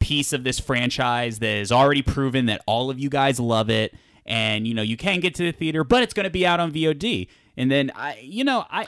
piece 0.00 0.32
of 0.32 0.44
this 0.44 0.58
franchise 0.58 1.38
that 1.40 1.56
is 1.58 1.70
already 1.72 2.02
proven 2.02 2.46
that 2.46 2.62
all 2.66 2.90
of 2.90 2.98
you 2.98 3.08
guys 3.10 3.38
love 3.38 3.68
it, 3.70 3.94
and 4.24 4.66
you 4.66 4.74
know 4.74 4.82
you 4.82 4.96
can 4.96 5.20
get 5.20 5.34
to 5.34 5.42
the 5.44 5.52
theater, 5.52 5.84
but 5.84 6.02
it's 6.02 6.14
going 6.14 6.24
to 6.24 6.30
be 6.30 6.46
out 6.46 6.60
on 6.60 6.72
VOD. 6.72 7.28
And 7.56 7.70
then 7.70 7.92
I, 7.94 8.18
you 8.22 8.44
know, 8.44 8.64
I 8.70 8.86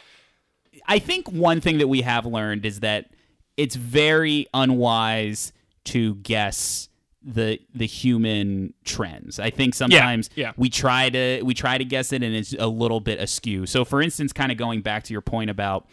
I 0.87 0.99
think 0.99 1.31
one 1.31 1.61
thing 1.61 1.79
that 1.79 1.89
we 1.89 2.03
have 2.03 2.27
learned 2.27 2.67
is 2.67 2.81
that 2.81 3.11
it's 3.57 3.75
very 3.75 4.47
unwise 4.55 5.53
to 5.85 6.17
guess 6.17 6.89
the 7.23 7.59
the 7.75 7.87
human 7.87 8.75
trends. 8.85 9.39
I 9.39 9.51
think 9.51 9.75
sometimes 9.75 10.31
yeah. 10.35 10.53
we 10.57 10.71
try 10.71 11.11
to 11.11 11.43
we 11.43 11.55
try 11.55 11.77
to 11.77 11.85
guess 11.85 12.13
it 12.13 12.23
and 12.23 12.35
it's 12.35 12.55
a 12.59 12.69
little 12.69 13.01
bit 13.01 13.21
askew. 13.21 13.67
So 13.67 13.85
for 13.85 14.01
instance, 14.01 14.33
kind 14.33 14.53
of 14.53 14.59
going 14.59 14.83
back 14.83 15.05
to 15.05 15.13
your 15.13 15.21
point 15.21 15.51
about 15.51 15.89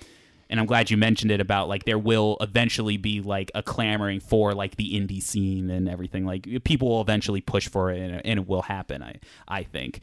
and 0.50 0.60
I'm 0.60 0.68
glad 0.68 0.92
you 0.92 0.98
mentioned 0.98 1.32
it 1.32 1.42
about 1.42 1.68
like 1.68 1.86
there 1.86 1.98
will 1.98 2.38
eventually 2.40 2.98
be 2.98 3.22
like 3.22 3.52
a 3.56 3.64
clamoring 3.64 4.20
for 4.20 4.54
like 4.54 4.76
the 4.76 4.94
indie 4.94 5.22
scene 5.22 5.70
and 5.72 5.90
everything. 5.90 6.26
Like 6.26 6.48
people 6.64 6.90
will 6.90 7.02
eventually 7.02 7.42
push 7.42 7.68
for 7.68 7.92
it 7.92 8.00
and, 8.00 8.26
and 8.26 8.40
it 8.40 8.48
will 8.48 8.62
happen. 8.62 9.02
I 9.02 9.20
I 9.48 9.64
think. 9.64 10.02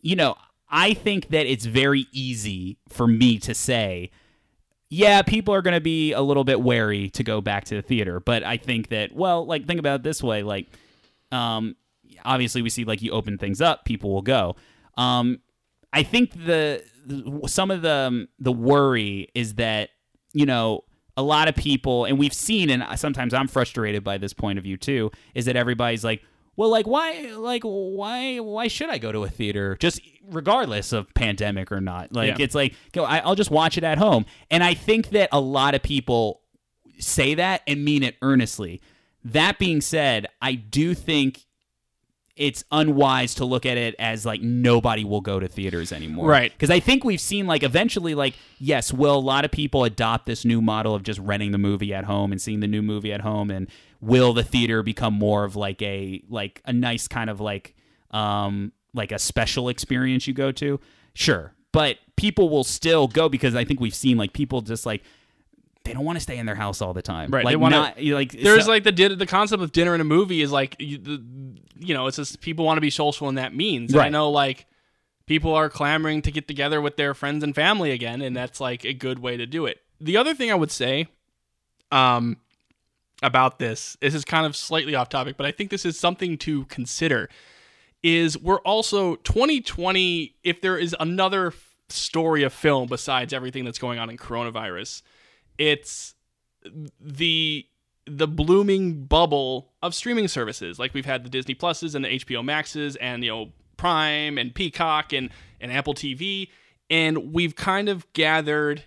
You 0.00 0.16
know, 0.16 0.36
I 0.70 0.94
think 0.94 1.28
that 1.28 1.46
it's 1.46 1.64
very 1.64 2.06
easy 2.12 2.78
for 2.88 3.06
me 3.06 3.38
to 3.38 3.54
say 3.54 4.10
yeah, 4.90 5.22
people 5.22 5.54
are 5.54 5.62
going 5.62 5.74
to 5.74 5.80
be 5.80 6.12
a 6.12 6.20
little 6.20 6.44
bit 6.44 6.60
wary 6.60 7.10
to 7.10 7.22
go 7.22 7.40
back 7.40 7.64
to 7.64 7.74
the 7.74 7.82
theater. 7.82 8.20
But 8.20 8.42
I 8.42 8.56
think 8.56 8.88
that, 8.88 9.14
well, 9.14 9.44
like, 9.44 9.66
think 9.66 9.78
about 9.78 10.00
it 10.00 10.02
this 10.02 10.22
way. 10.22 10.42
Like, 10.42 10.68
um, 11.30 11.76
obviously, 12.24 12.62
we 12.62 12.70
see, 12.70 12.84
like, 12.84 13.02
you 13.02 13.12
open 13.12 13.38
things 13.38 13.60
up, 13.60 13.84
people 13.84 14.12
will 14.12 14.22
go. 14.22 14.56
Um, 14.96 15.40
I 15.92 16.02
think 16.02 16.32
the, 16.32 16.82
some 17.46 17.70
of 17.70 17.82
the 17.82 17.90
um, 17.90 18.28
the 18.38 18.52
worry 18.52 19.28
is 19.34 19.54
that, 19.54 19.90
you 20.32 20.46
know, 20.46 20.84
a 21.16 21.22
lot 21.22 21.48
of 21.48 21.54
people, 21.54 22.04
and 22.04 22.18
we've 22.18 22.34
seen, 22.34 22.70
and 22.70 22.84
sometimes 22.98 23.34
I'm 23.34 23.48
frustrated 23.48 24.04
by 24.04 24.18
this 24.18 24.32
point 24.32 24.58
of 24.58 24.64
view 24.64 24.76
too, 24.76 25.10
is 25.34 25.46
that 25.46 25.56
everybody's 25.56 26.04
like, 26.04 26.22
well, 26.58 26.68
like 26.70 26.86
why, 26.86 27.32
like 27.36 27.62
why, 27.62 28.38
why 28.40 28.68
should 28.68 28.90
I 28.90 28.98
go 28.98 29.12
to 29.12 29.24
a 29.24 29.28
theater? 29.30 29.76
Just 29.80 30.00
regardless 30.30 30.92
of 30.92 31.12
pandemic 31.14 31.72
or 31.72 31.80
not. 31.80 32.12
Like 32.12 32.38
Yeah. 32.38 32.44
it's 32.44 32.54
like, 32.54 32.74
go, 32.92 33.04
I, 33.04 33.18
I'll 33.18 33.34
just 33.36 33.50
watch 33.50 33.78
it 33.78 33.84
at 33.84 33.96
home. 33.96 34.26
And 34.50 34.62
I 34.62 34.74
think 34.74 35.10
that 35.10 35.30
a 35.32 35.40
lot 35.40 35.74
of 35.74 35.82
people 35.82 36.42
say 36.98 37.34
that 37.34 37.62
and 37.66 37.84
mean 37.84 38.02
it 38.02 38.16
earnestly. 38.20 38.82
That 39.24 39.58
being 39.58 39.80
said, 39.80 40.26
I 40.42 40.54
do 40.54 40.94
think 40.94 41.44
it's 42.36 42.62
unwise 42.70 43.34
to 43.34 43.44
look 43.44 43.66
at 43.66 43.76
it 43.76 43.94
as 43.98 44.24
like 44.24 44.40
nobody 44.40 45.04
will 45.04 45.20
go 45.20 45.40
to 45.40 45.48
theaters 45.48 45.92
anymore. 45.92 46.28
Right. 46.28 46.52
Because 46.52 46.70
I 46.70 46.78
think 46.78 47.02
we've 47.04 47.20
seen 47.20 47.46
like 47.48 47.62
eventually, 47.64 48.14
like, 48.14 48.34
yes, 48.58 48.92
will 48.92 49.16
a 49.16 49.18
lot 49.18 49.44
of 49.44 49.50
people 49.50 49.82
adopt 49.84 50.26
this 50.26 50.44
new 50.44 50.60
model 50.62 50.94
of 50.94 51.02
just 51.02 51.18
renting 51.18 51.50
the 51.50 51.58
movie 51.58 51.92
at 51.92 52.04
home 52.04 52.30
and 52.30 52.40
seeing 52.40 52.60
the 52.60 52.68
new 52.68 52.82
movie 52.82 53.12
at 53.12 53.22
home? 53.22 53.50
And 53.50 53.68
will 54.00 54.32
the 54.32 54.42
theater 54.44 54.82
become 54.82 55.14
more 55.14 55.44
of 55.44 55.56
like 55.56 55.82
a 55.82 56.22
like 56.28 56.60
a 56.64 56.72
nice 56.72 57.08
kind 57.08 57.28
of 57.30 57.40
like 57.40 57.74
um 58.10 58.72
like 58.94 59.12
a 59.12 59.18
special 59.18 59.68
experience 59.68 60.26
you 60.26 60.34
go 60.34 60.52
to? 60.52 60.80
Sure. 61.14 61.52
But 61.72 61.98
people 62.16 62.48
will 62.48 62.64
still 62.64 63.08
go 63.08 63.28
because 63.28 63.54
I 63.54 63.64
think 63.64 63.80
we've 63.80 63.94
seen 63.94 64.16
like 64.16 64.32
people 64.32 64.60
just 64.62 64.86
like 64.86 65.02
they 65.84 65.92
don't 65.94 66.04
want 66.04 66.16
to 66.16 66.20
stay 66.22 66.36
in 66.38 66.44
their 66.46 66.54
house 66.54 66.82
all 66.82 66.92
the 66.92 67.02
time. 67.02 67.30
Right, 67.30 67.44
Like 67.44 67.52
they 67.52 67.56
wanna- 67.56 67.76
not 67.76 68.02
like 68.02 68.32
There's 68.32 68.64
so- 68.64 68.70
like 68.70 68.84
the 68.84 68.92
the 69.14 69.26
concept 69.26 69.62
of 69.62 69.72
dinner 69.72 69.94
in 69.94 70.00
a 70.00 70.04
movie 70.04 70.42
is 70.42 70.50
like 70.52 70.76
you, 70.78 70.98
the, 70.98 71.22
you 71.78 71.94
know 71.94 72.06
it's 72.06 72.16
just 72.16 72.40
people 72.40 72.64
want 72.64 72.76
to 72.76 72.80
be 72.82 72.90
social 72.90 73.28
and 73.28 73.38
that 73.38 73.54
means. 73.54 73.92
And 73.92 74.02
I 74.02 74.08
know 74.08 74.30
like 74.30 74.66
people 75.26 75.54
are 75.54 75.68
clamoring 75.68 76.22
to 76.22 76.30
get 76.30 76.48
together 76.48 76.80
with 76.80 76.96
their 76.96 77.14
friends 77.14 77.42
and 77.44 77.54
family 77.54 77.90
again, 77.90 78.22
and 78.22 78.36
that's 78.36 78.60
like 78.60 78.84
a 78.84 78.92
good 78.94 79.18
way 79.18 79.36
to 79.36 79.46
do 79.46 79.66
it. 79.66 79.78
The 80.00 80.16
other 80.16 80.34
thing 80.34 80.50
I 80.50 80.54
would 80.54 80.70
say, 80.70 81.08
um, 81.90 82.36
about 83.22 83.58
this, 83.58 83.96
this 84.00 84.14
is 84.14 84.24
kind 84.24 84.46
of 84.46 84.54
slightly 84.54 84.94
off 84.94 85.08
topic, 85.08 85.36
but 85.36 85.46
I 85.46 85.52
think 85.52 85.70
this 85.70 85.84
is 85.84 85.98
something 85.98 86.38
to 86.38 86.64
consider. 86.66 87.28
Is 88.02 88.38
we're 88.38 88.60
also 88.60 89.16
2020. 89.16 90.36
If 90.44 90.60
there 90.60 90.78
is 90.78 90.94
another 91.00 91.52
story 91.88 92.44
of 92.44 92.52
film 92.52 92.88
besides 92.88 93.32
everything 93.32 93.64
that's 93.64 93.78
going 93.78 93.98
on 93.98 94.08
in 94.08 94.16
coronavirus, 94.16 95.02
it's 95.58 96.14
the 97.00 97.66
the 98.06 98.28
blooming 98.28 99.04
bubble 99.04 99.72
of 99.82 99.94
streaming 99.94 100.28
services. 100.28 100.78
Like 100.78 100.94
we've 100.94 101.04
had 101.04 101.24
the 101.24 101.28
Disney 101.28 101.54
Pluses 101.54 101.94
and 101.94 102.04
the 102.04 102.20
HBO 102.20 102.44
Maxes 102.44 102.96
and 102.96 103.24
you 103.24 103.30
know 103.30 103.52
Prime 103.76 104.38
and 104.38 104.54
Peacock 104.54 105.12
and 105.12 105.30
and 105.60 105.72
Apple 105.72 105.94
TV, 105.94 106.50
and 106.88 107.32
we've 107.32 107.56
kind 107.56 107.88
of 107.88 108.10
gathered 108.12 108.84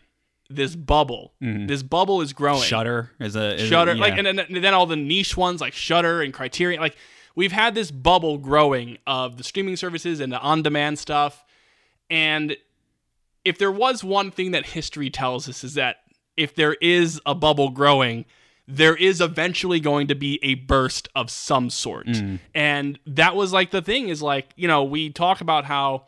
this 0.55 0.75
bubble. 0.75 1.33
Mm-hmm. 1.41 1.67
This 1.67 1.83
bubble 1.83 2.21
is 2.21 2.33
growing. 2.33 2.61
Shudder 2.61 3.11
is 3.19 3.35
a 3.35 3.55
is 3.55 3.63
a- 3.63 3.67
Shudder, 3.67 3.93
yeah. 3.93 4.01
like, 4.01 4.17
and 4.17 4.25
then, 4.27 4.39
and 4.39 4.63
then 4.63 4.73
all 4.73 4.85
the 4.85 4.95
niche 4.95 5.35
ones 5.37 5.61
like 5.61 5.73
Shudder 5.73 6.21
and 6.21 6.33
Criterion. 6.33 6.79
Like, 6.81 6.95
we've 7.35 7.51
had 7.51 7.75
this 7.75 7.91
bubble 7.91 8.37
growing 8.37 8.97
of 9.07 9.37
the 9.37 9.43
streaming 9.43 9.75
services 9.75 10.19
and 10.19 10.31
the 10.31 10.39
on-demand 10.39 10.99
stuff. 10.99 11.43
And 12.09 12.57
if 13.45 13.57
there 13.57 13.71
was 13.71 14.03
one 14.03 14.31
thing 14.31 14.51
that 14.51 14.65
history 14.67 15.09
tells 15.09 15.47
us 15.47 15.63
is 15.63 15.75
that 15.75 15.97
if 16.37 16.55
there 16.55 16.75
is 16.81 17.19
a 17.25 17.33
bubble 17.33 17.69
growing, 17.69 18.25
there 18.67 18.95
is 18.95 19.19
eventually 19.19 19.79
going 19.79 20.07
to 20.07 20.15
be 20.15 20.39
a 20.43 20.55
burst 20.55 21.09
of 21.15 21.29
some 21.29 21.69
sort. 21.69 22.07
Mm. 22.07 22.39
And 22.53 22.99
that 23.05 23.35
was 23.35 23.51
like 23.51 23.71
the 23.71 23.81
thing 23.81 24.09
is 24.09 24.21
like, 24.21 24.49
you 24.55 24.67
know, 24.67 24.83
we 24.83 25.09
talk 25.09 25.41
about 25.41 25.65
how 25.65 26.05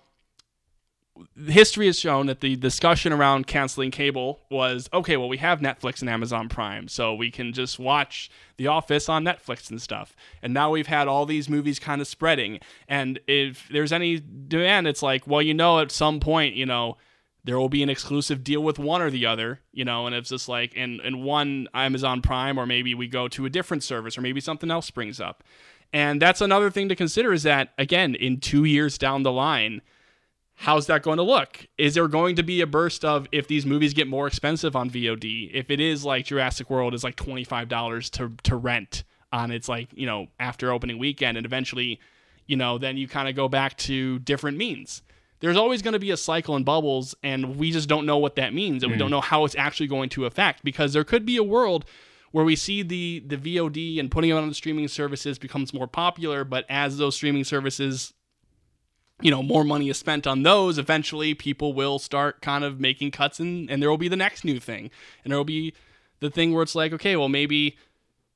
history 1.47 1.85
has 1.85 1.99
shown 1.99 2.25
that 2.25 2.41
the 2.41 2.55
discussion 2.55 3.13
around 3.13 3.47
canceling 3.47 3.91
cable 3.91 4.41
was 4.49 4.89
okay, 4.93 5.17
well, 5.17 5.29
we 5.29 5.37
have 5.37 5.59
Netflix 5.59 6.01
and 6.01 6.09
Amazon 6.09 6.49
Prime, 6.49 6.87
so 6.87 7.13
we 7.13 7.29
can 7.29 7.53
just 7.53 7.79
watch 7.79 8.29
The 8.57 8.67
Office 8.67 9.09
on 9.09 9.23
Netflix 9.23 9.69
and 9.69 9.81
stuff. 9.81 10.15
And 10.41 10.53
now 10.53 10.71
we've 10.71 10.87
had 10.87 11.07
all 11.07 11.25
these 11.25 11.49
movies 11.49 11.79
kind 11.79 12.01
of 12.01 12.07
spreading. 12.07 12.59
And 12.87 13.19
if 13.27 13.67
there's 13.69 13.91
any 13.91 14.19
demand, 14.19 14.87
it's 14.87 15.03
like, 15.03 15.27
well, 15.27 15.41
you 15.41 15.53
know, 15.53 15.79
at 15.79 15.91
some 15.91 16.19
point, 16.19 16.55
you 16.55 16.65
know, 16.65 16.97
there 17.43 17.59
will 17.59 17.69
be 17.69 17.83
an 17.83 17.89
exclusive 17.89 18.43
deal 18.43 18.63
with 18.63 18.79
one 18.79 19.01
or 19.01 19.09
the 19.09 19.25
other, 19.25 19.59
you 19.71 19.83
know, 19.83 20.07
and 20.07 20.15
it's 20.15 20.29
just 20.29 20.47
like, 20.47 20.73
and, 20.75 21.01
and 21.01 21.23
one 21.23 21.67
Amazon 21.73 22.21
Prime, 22.21 22.57
or 22.57 22.65
maybe 22.65 22.95
we 22.95 23.07
go 23.07 23.27
to 23.27 23.45
a 23.45 23.49
different 23.49 23.83
service, 23.83 24.17
or 24.17 24.21
maybe 24.21 24.39
something 24.39 24.71
else 24.71 24.85
springs 24.85 25.19
up. 25.19 25.43
And 25.91 26.21
that's 26.21 26.41
another 26.41 26.71
thing 26.71 26.89
to 26.89 26.95
consider 26.95 27.33
is 27.33 27.43
that, 27.43 27.73
again, 27.77 28.15
in 28.15 28.39
two 28.39 28.63
years 28.63 28.97
down 28.97 29.23
the 29.23 29.31
line, 29.31 29.81
how's 30.63 30.87
that 30.87 31.03
going 31.03 31.17
to 31.17 31.23
look? 31.23 31.67
Is 31.77 31.93
there 31.93 32.07
going 32.07 32.37
to 32.37 32.43
be 32.43 32.61
a 32.61 32.67
burst 32.67 33.03
of 33.03 33.27
if 33.33 33.49
these 33.49 33.65
movies 33.65 33.93
get 33.93 34.07
more 34.07 34.27
expensive 34.27 34.77
on 34.77 34.89
VOD? 34.89 35.51
If 35.53 35.69
it 35.69 35.81
is 35.81 36.05
like 36.05 36.25
Jurassic 36.25 36.69
World 36.69 36.93
is 36.93 37.03
like 37.03 37.17
twenty 37.17 37.43
five 37.43 37.67
dollars 37.67 38.09
to 38.11 38.31
to 38.43 38.55
rent 38.55 39.03
on 39.31 39.51
its 39.51 39.67
like 39.67 39.89
you 39.93 40.07
know 40.07 40.27
after 40.39 40.71
opening 40.71 40.97
weekend, 40.97 41.37
and 41.37 41.45
eventually, 41.45 41.99
you 42.47 42.55
know, 42.55 42.77
then 42.77 42.95
you 42.95 43.07
kind 43.07 43.27
of 43.27 43.35
go 43.35 43.49
back 43.49 43.77
to 43.79 44.19
different 44.19 44.57
means. 44.57 45.01
There's 45.41 45.57
always 45.57 45.81
going 45.81 45.93
to 45.93 45.99
be 45.99 46.11
a 46.11 46.17
cycle 46.17 46.55
in 46.55 46.63
bubbles, 46.63 47.13
and 47.21 47.57
we 47.57 47.71
just 47.71 47.89
don't 47.89 48.05
know 48.05 48.17
what 48.17 48.37
that 48.37 48.53
means, 48.53 48.81
and 48.81 48.91
we 48.91 48.97
don't 48.97 49.09
mm. 49.09 49.11
know 49.11 49.21
how 49.21 49.43
it's 49.43 49.55
actually 49.55 49.87
going 49.87 50.07
to 50.09 50.25
affect 50.25 50.63
because 50.63 50.93
there 50.93 51.03
could 51.03 51.25
be 51.25 51.35
a 51.35 51.43
world 51.43 51.83
where 52.31 52.45
we 52.45 52.55
see 52.55 52.81
the 52.81 53.21
the 53.27 53.35
VOD 53.35 53.99
and 53.99 54.09
putting 54.09 54.29
it 54.29 54.33
on 54.33 54.47
the 54.47 54.55
streaming 54.55 54.87
services 54.87 55.37
becomes 55.37 55.73
more 55.73 55.87
popular, 55.87 56.45
but 56.45 56.65
as 56.69 56.97
those 56.97 57.15
streaming 57.15 57.43
services 57.43 58.13
you 59.23 59.31
know 59.31 59.41
more 59.41 59.63
money 59.63 59.89
is 59.89 59.97
spent 59.97 60.27
on 60.27 60.43
those 60.43 60.77
eventually 60.77 61.33
people 61.33 61.73
will 61.73 61.97
start 61.97 62.41
kind 62.41 62.63
of 62.63 62.79
making 62.79 63.09
cuts 63.09 63.39
and 63.39 63.69
and 63.71 63.81
there 63.81 63.89
will 63.89 63.97
be 63.97 64.07
the 64.09 64.15
next 64.15 64.43
new 64.45 64.59
thing 64.59 64.91
and 65.23 65.31
there 65.31 65.37
will 65.37 65.45
be 65.45 65.73
the 66.19 66.29
thing 66.29 66.53
where 66.53 66.61
it's 66.63 66.75
like 66.75 66.93
okay 66.93 67.15
well 67.15 67.29
maybe 67.29 67.77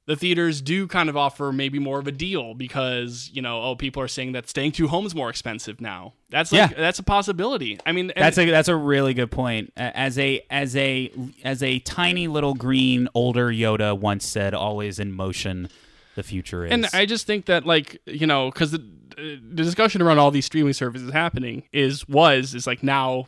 the 0.05 0.15
theaters 0.15 0.61
do 0.61 0.87
kind 0.87 1.09
of 1.09 1.17
offer 1.17 1.51
maybe 1.51 1.79
more 1.79 1.99
of 1.99 2.07
a 2.07 2.11
deal 2.13 2.53
because 2.53 3.29
you 3.33 3.41
know 3.41 3.61
oh 3.61 3.75
people 3.75 4.01
are 4.01 4.07
saying 4.07 4.31
that 4.31 4.47
staying 4.47 4.71
two 4.71 4.87
home 4.87 5.05
is 5.05 5.13
more 5.13 5.29
expensive 5.29 5.81
now 5.81 6.13
that's 6.29 6.51
like 6.53 6.71
Yeah. 6.71 6.77
that's 6.77 6.99
a 6.99 7.03
possibility 7.03 7.77
i 7.85 7.91
mean 7.91 8.13
That's 8.15 8.37
a 8.37 8.49
that's 8.49 8.69
a 8.69 8.75
really 8.75 9.13
good 9.13 9.31
point. 9.31 9.73
As 9.75 10.17
a 10.17 10.41
as 10.49 10.75
a 10.77 11.11
as 11.43 11.61
a 11.61 11.79
tiny 11.79 12.27
little 12.29 12.53
green 12.53 13.09
older 13.13 13.47
Yoda 13.47 13.97
once 13.99 14.25
said, 14.25 14.53
"Always 14.53 14.97
in 14.99 15.11
motion, 15.11 15.67
the 16.15 16.23
future 16.23 16.65
is." 16.65 16.71
And 16.71 16.87
I 16.93 17.05
just 17.05 17.27
think 17.27 17.45
that, 17.45 17.65
like, 17.65 18.01
you 18.05 18.27
know, 18.27 18.49
because 18.51 18.77
the, 19.17 19.63
discussion 19.63 20.01
around 20.01 20.19
all 20.19 20.31
these 20.31 20.45
streaming 20.45 20.73
services 20.73 21.11
happening 21.11 21.63
is 21.73 22.07
was 22.07 22.53
is 22.53 22.67
like 22.67 22.83
now 22.83 23.27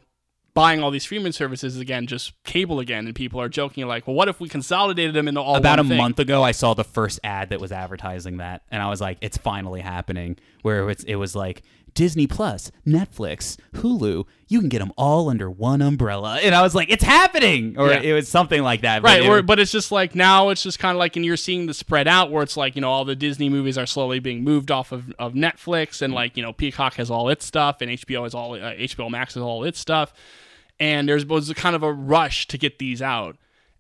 buying 0.54 0.82
all 0.84 0.92
these 0.92 1.04
streaming 1.04 1.32
services 1.32 1.78
again 1.78 2.08
just 2.08 2.34
cable 2.44 2.80
again, 2.80 3.06
and 3.06 3.16
people 3.16 3.40
are 3.40 3.50
joking 3.50 3.88
like, 3.88 4.08
well, 4.08 4.16
what 4.16 4.28
if 4.28 4.40
we 4.40 4.50
consolidated 4.50 5.14
them 5.14 5.28
into 5.28 5.42
all 5.42 5.56
about 5.56 5.80
a 5.80 5.84
thing? 5.84 5.98
month 5.98 6.20
ago, 6.20 6.44
I 6.44 6.52
saw 6.52 6.74
the 6.74 6.84
first 6.84 7.20
ad 7.24 7.50
that 7.50 7.60
was 7.60 7.72
advertising 7.72 8.38
that, 8.38 8.64
and 8.70 8.82
I 8.82 8.90
was 8.90 9.02
like, 9.02 9.18
"It's 9.22 9.38
finally 9.38 9.82
happening." 9.82 10.38
Where 10.62 10.90
it's, 10.90 11.04
it 11.04 11.16
was 11.16 11.36
like 11.36 11.64
Disney 11.94 12.28
Plus, 12.28 12.72
Netflix, 12.86 13.58
Hulu, 13.76 14.26
you 14.48 14.60
can 14.60 14.70
get 14.70 14.80
them 14.80 14.92
all 14.98 15.30
under 15.30 15.50
one 15.50 15.82
umbrella, 15.82 16.40
and 16.42 16.54
I 16.56 16.62
was 16.62 16.74
like, 16.76 16.90
"It's 16.92 17.04
happening!" 17.04 17.76
Or 17.78 17.90
Yeah. 17.90 18.00
it 18.02 18.14
was 18.14 18.28
something 18.28 18.62
like 18.64 18.82
that. 18.82 19.02
but 19.02 19.08
Right, 19.10 19.24
it- 19.24 19.28
or, 19.28 19.42
but 19.42 19.60
it's 19.60 19.72
just 19.72 19.92
like 19.92 20.16
now 20.16 20.50
it's 20.50 20.64
just 20.64 20.80
kind 20.80 20.96
of 20.96 21.00
like, 21.00 21.16
and 21.16 21.26
you're 21.26 21.38
seeing 21.38 21.66
the 21.66 21.74
spread 21.74 22.08
out 22.08 22.32
where 22.32 22.44
it's 22.44 22.56
like, 22.58 22.76
you 22.76 22.82
know, 22.82 22.90
all 22.90 23.06
the 23.06 23.16
Disney 23.16 23.50
movies 23.50 23.78
are 23.78 23.86
slowly 23.86 24.20
being 24.20 24.44
moved 24.44 24.72
off 24.72 24.92
of, 24.92 25.14
of 25.20 25.34
Netflix, 25.34 26.02
and 26.02 26.14
like, 26.14 26.38
you 26.38 26.44
know, 26.44 26.54
Peacock 26.54 26.96
has 26.96 27.10
all 27.12 27.30
its 27.30 27.46
stuff, 27.46 27.82
and 27.82 27.92
HBO 27.92 28.24
has 28.24 28.34
all, 28.34 28.54
uh, 28.54 28.74
HBO 28.74 29.10
Max 29.10 29.34
has 29.36 29.44
all 29.44 29.64
its 29.64 29.80
stuff, 29.80 30.14
and 30.80 31.08
there's 31.10 31.26
was 31.26 31.52
kind 31.54 31.76
of 31.76 31.84
a 31.84 31.92
rush 31.92 32.48
to 32.48 32.58
get 32.58 32.80
these 32.80 33.02
out. 33.02 33.36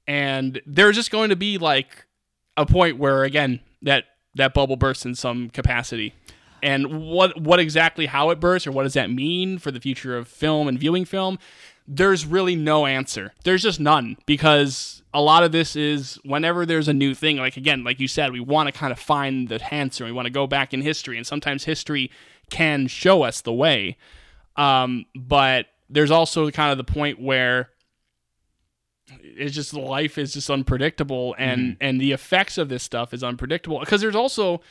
and 0.08 0.60
there's 0.66 0.96
just 0.96 1.12
going 1.12 1.30
to 1.30 1.36
be 1.36 1.58
like 1.60 2.06
a 2.58 2.66
point 2.66 2.98
where 2.98 3.24
again 3.24 3.60
that 3.84 4.06
that 4.36 4.54
bubble 4.56 4.76
bursts 4.76 5.06
in 5.06 5.14
some 5.16 5.50
capacity. 5.52 6.14
And 6.62 7.08
what 7.10 7.40
what 7.40 7.60
exactly 7.60 8.06
how 8.06 8.30
it 8.30 8.40
bursts 8.40 8.68
or 8.68 8.72
what 8.72 8.84
does 8.84 8.94
that 8.94 9.10
mean 9.12 9.58
for 9.58 9.72
the 9.72 9.80
future 9.80 10.18
of 10.18 10.28
film 10.28 10.68
and 10.68 10.80
viewing 10.80 11.06
film? 11.06 11.40
There's 11.88 12.26
really 12.26 12.56
no 12.56 12.86
answer. 12.86 13.34
There's 13.44 13.64
just 13.64 13.80
none 13.80 14.18
because 14.26 15.02
a 15.14 15.22
lot 15.22 15.44
of 15.44 15.52
this 15.52 15.76
is 15.76 16.20
whenever 16.24 16.66
there's 16.66 16.88
a 16.88 16.94
new 16.94 17.16
thing, 17.16 17.38
like 17.38 17.58
again, 17.58 17.84
like 17.84 18.00
you 18.00 18.08
said, 18.08 18.32
we 18.32 18.40
want 18.40 18.68
to 18.68 18.72
kind 18.72 18.92
of 18.92 19.00
find 19.00 19.50
the 19.50 19.74
answer. 19.74 20.06
We 20.06 20.12
want 20.12 20.28
to 20.28 20.32
go 20.32 20.46
back 20.46 20.74
in 20.74 20.82
history, 20.82 21.18
and 21.18 21.26
sometimes 21.26 21.64
history 21.64 22.12
can 22.50 22.88
show 22.88 23.24
us 23.24 23.42
the 23.42 23.54
way. 23.54 23.98
Um, 24.56 25.06
but 25.16 25.68
there's 25.90 26.12
also 26.12 26.52
kind 26.52 26.72
of 26.72 26.78
the 26.78 26.92
point 26.92 27.20
where 27.20 27.70
it's 29.22 29.56
just 29.56 29.74
life 29.74 30.18
is 30.18 30.34
just 30.34 30.50
unpredictable 30.50 31.36
and 31.38 31.78
and 31.82 32.00
the 32.00 32.12
effects 32.12 32.58
of 32.58 32.70
this 32.70 32.84
stuff 32.84 33.14
is 33.14 33.24
unpredictable 33.24 33.80
because 33.80 34.02
there's 34.02 34.16
also 34.16 34.62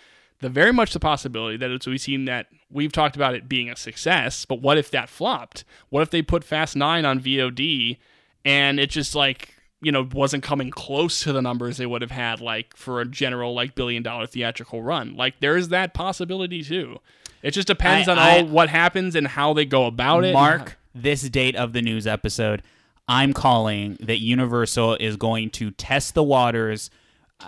the 0.41 0.49
very 0.49 0.73
much 0.73 0.93
the 0.93 1.01
possibility 1.01 1.57
that 1.57 1.71
it's 1.71 1.87
we've 1.87 2.01
seen 2.01 2.25
that 2.27 2.47
we've 2.71 2.93
talked 2.93 3.17
about 3.17 3.35
it 3.35 3.49
being 3.49 3.69
a 3.71 3.77
success 3.77 4.45
but 4.45 4.61
what 4.61 4.79
if 4.79 4.91
that 4.91 5.09
flopped 5.09 5.65
what 5.91 6.03
if 6.03 6.11
they 6.11 6.23
put 6.23 6.45
fast 6.45 6.77
9 6.77 7.05
on 7.05 7.21
vod 7.21 7.97
and 8.45 8.79
it 8.81 8.91
just 8.91 9.15
like 9.15 9.55
you 9.81 9.93
know 9.93 10.09
wasn't 10.13 10.43
coming 10.43 10.71
close 10.71 11.21
to 11.23 11.33
the 11.33 11.43
numbers 11.43 11.77
they 11.77 11.87
would 11.87 12.03
have 12.03 12.11
had 12.11 12.41
like 12.41 12.77
for 12.77 13.01
a 13.01 13.05
general 13.07 13.55
like 13.55 13.75
billion 13.75 14.03
dollar 14.03 14.27
theatrical 14.27 14.83
run 14.83 15.17
like 15.17 15.41
there 15.41 15.57
is 15.57 15.69
that 15.71 15.95
possibility 15.95 16.63
too 16.63 16.99
it 17.43 17.53
just 17.53 17.69
depends 17.69 18.09
I- 18.09 18.13
on 18.13 18.19
I- 18.19 18.39
all 18.41 18.47
what 18.47 18.69
happens 18.69 19.15
and 19.15 19.27
how 19.29 19.53
they 19.53 19.65
go 19.65 19.87
about 19.87 20.25
it 20.25 20.33
Mark 20.33 20.79
this 20.95 21.23
date 21.29 21.55
of 21.55 21.73
the 21.73 21.83
news 21.83 22.07
episode. 22.09 22.63
I'm 23.07 23.33
calling 23.33 23.97
that 24.01 24.19
Universal 24.21 24.97
is 24.97 25.17
going 25.17 25.51
to 25.51 25.71
test 25.71 26.15
the 26.15 26.23
waters. 26.23 26.91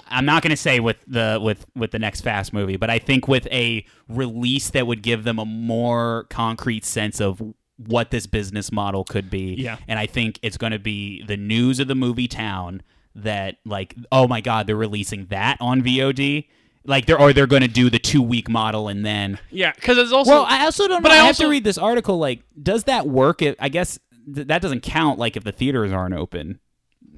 I'm 0.08 0.24
not 0.24 0.42
going 0.42 0.50
to 0.50 0.56
say 0.56 0.78
with 0.80 0.98
the 1.06 1.38
with 1.42 1.66
with 1.74 1.90
the 1.90 1.98
next 1.98 2.20
Fast 2.20 2.52
movie, 2.52 2.76
but 2.76 2.90
I 2.90 2.98
think 2.98 3.26
with 3.26 3.46
a 3.48 3.84
release 4.08 4.70
that 4.70 4.86
would 4.86 5.02
give 5.02 5.24
them 5.24 5.38
a 5.38 5.44
more 5.44 6.26
concrete 6.30 6.84
sense 6.84 7.20
of 7.20 7.42
what 7.76 8.10
this 8.10 8.26
business 8.26 8.70
model 8.70 9.04
could 9.04 9.30
be. 9.30 9.54
Yeah. 9.58 9.78
And 9.88 9.98
I 9.98 10.06
think 10.06 10.38
it's 10.42 10.56
going 10.58 10.72
to 10.72 10.78
be 10.78 11.24
the 11.24 11.36
news 11.36 11.80
of 11.80 11.88
the 11.88 11.94
movie 11.94 12.28
town 12.28 12.82
that 13.16 13.56
like 13.64 13.96
oh 14.12 14.28
my 14.28 14.40
god, 14.40 14.66
they're 14.66 14.76
releasing 14.76 15.26
that 15.26 15.56
on 15.60 15.82
VOD. 15.82 16.46
Like 16.84 17.06
they're 17.06 17.20
or 17.20 17.32
they're 17.32 17.46
going 17.48 17.62
to 17.62 17.68
do 17.68 17.90
the 17.90 17.98
2 17.98 18.22
week 18.22 18.48
model 18.48 18.88
and 18.88 19.04
then 19.04 19.38
yeah 19.50 19.72
because 19.74 19.98
it's 19.98 20.12
also 20.12 20.30
well, 20.30 20.46
I 20.48 20.64
also 20.64 20.86
don't 20.88 21.02
know. 21.02 21.08
but 21.08 21.10
I, 21.12 21.16
I 21.16 21.18
have 21.18 21.26
also- 21.28 21.44
to 21.44 21.50
read 21.50 21.64
this 21.64 21.78
article. 21.78 22.18
Like, 22.18 22.42
does 22.62 22.84
that 22.84 23.08
work? 23.08 23.42
If, 23.42 23.56
I 23.58 23.68
guess 23.68 23.98
th- 24.32 24.46
that 24.46 24.62
doesn't 24.62 24.82
count. 24.82 25.18
Like, 25.18 25.36
if 25.36 25.42
the 25.44 25.52
theaters 25.52 25.92
aren't 25.92 26.14
open, 26.14 26.60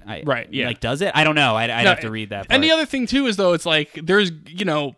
I, 0.06 0.22
Right, 0.24 0.48
yeah. 0.52 0.66
Like, 0.66 0.80
does 0.80 1.00
it? 1.02 1.12
I 1.14 1.24
don't 1.24 1.34
know. 1.34 1.56
I'd, 1.56 1.70
I'd 1.70 1.84
No, 1.84 1.90
have 1.90 2.00
to 2.00 2.10
read 2.10 2.30
that. 2.30 2.46
And 2.50 2.62
the 2.62 2.70
other 2.72 2.86
thing 2.86 3.06
too 3.06 3.26
is 3.26 3.36
though 3.36 3.52
it's 3.52 3.66
like 3.66 3.92
there's 4.02 4.30
you 4.46 4.64
know 4.64 4.96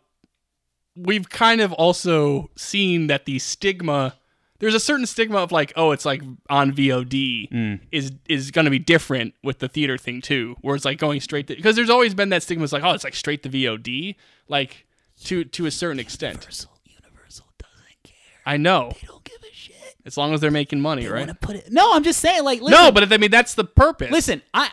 we've 0.97 1.29
kind 1.29 1.61
of 1.61 1.73
also 1.73 2.51
seen 2.57 3.09
that 3.09 3.25
the 3.25 3.39
stigma 3.39 4.15
there's 4.61 4.75
a 4.75 4.81
certain 4.81 5.05
stigma 5.07 5.39
of 5.39 5.51
like 5.53 5.73
oh 5.77 5.91
it's 5.91 6.05
like 6.05 6.23
on 6.49 6.73
VOD 6.73 7.51
Mm. 7.51 7.81
is 7.91 8.13
is 8.29 8.51
going 8.51 8.65
to 8.65 8.71
be 8.71 8.79
different 8.79 9.35
with 9.43 9.59
the 9.59 9.69
theater 9.69 9.99
thing 9.99 10.21
too 10.21 10.57
where 10.61 10.77
it's 10.77 10.85
like 10.85 10.99
going 10.99 11.21
straight 11.21 11.49
to 11.49 11.57
because 11.57 11.75
there's 11.77 11.91
always 11.91 12.15
been 12.15 12.29
that 12.29 12.43
stigma 12.43 12.63
it's 12.65 12.73
like 12.73 12.85
oh 12.85 12.93
it's 12.93 13.05
like 13.05 13.15
straight 13.15 13.43
to 13.43 13.49
VOD 13.49 14.15
like 14.49 14.87
to 15.25 15.45
to 15.45 15.67
a 15.67 15.71
certain 15.71 15.99
extent 15.99 16.35
Universal, 16.37 16.71
Universal 16.85 17.47
doesn't 17.59 18.03
care. 18.05 18.15
I 18.47 18.57
know 18.57 18.93
They 19.01 19.07
don't 19.09 19.25
give 19.25 19.39
a 19.43 19.53
shit. 19.55 19.75
as 20.07 20.17
long 20.17 20.33
as 20.33 20.41
they're 20.41 20.51
making 20.53 20.81
money 20.81 21.03
They 21.03 21.09
right 21.11 21.27
to 21.27 21.35
put 21.35 21.57
it. 21.57 21.73
No, 21.73 21.93
I'm 21.95 22.05
just 22.05 22.21
saying. 22.21 22.45
Like, 22.45 22.61
listen, 22.61 22.81
no 22.81 22.93
but 22.93 23.13
I 23.13 23.17
mean 23.17 23.33
that's 23.33 23.55
the 23.55 23.65
purpose 23.65 24.13
listen. 24.13 24.43
I 24.55 24.71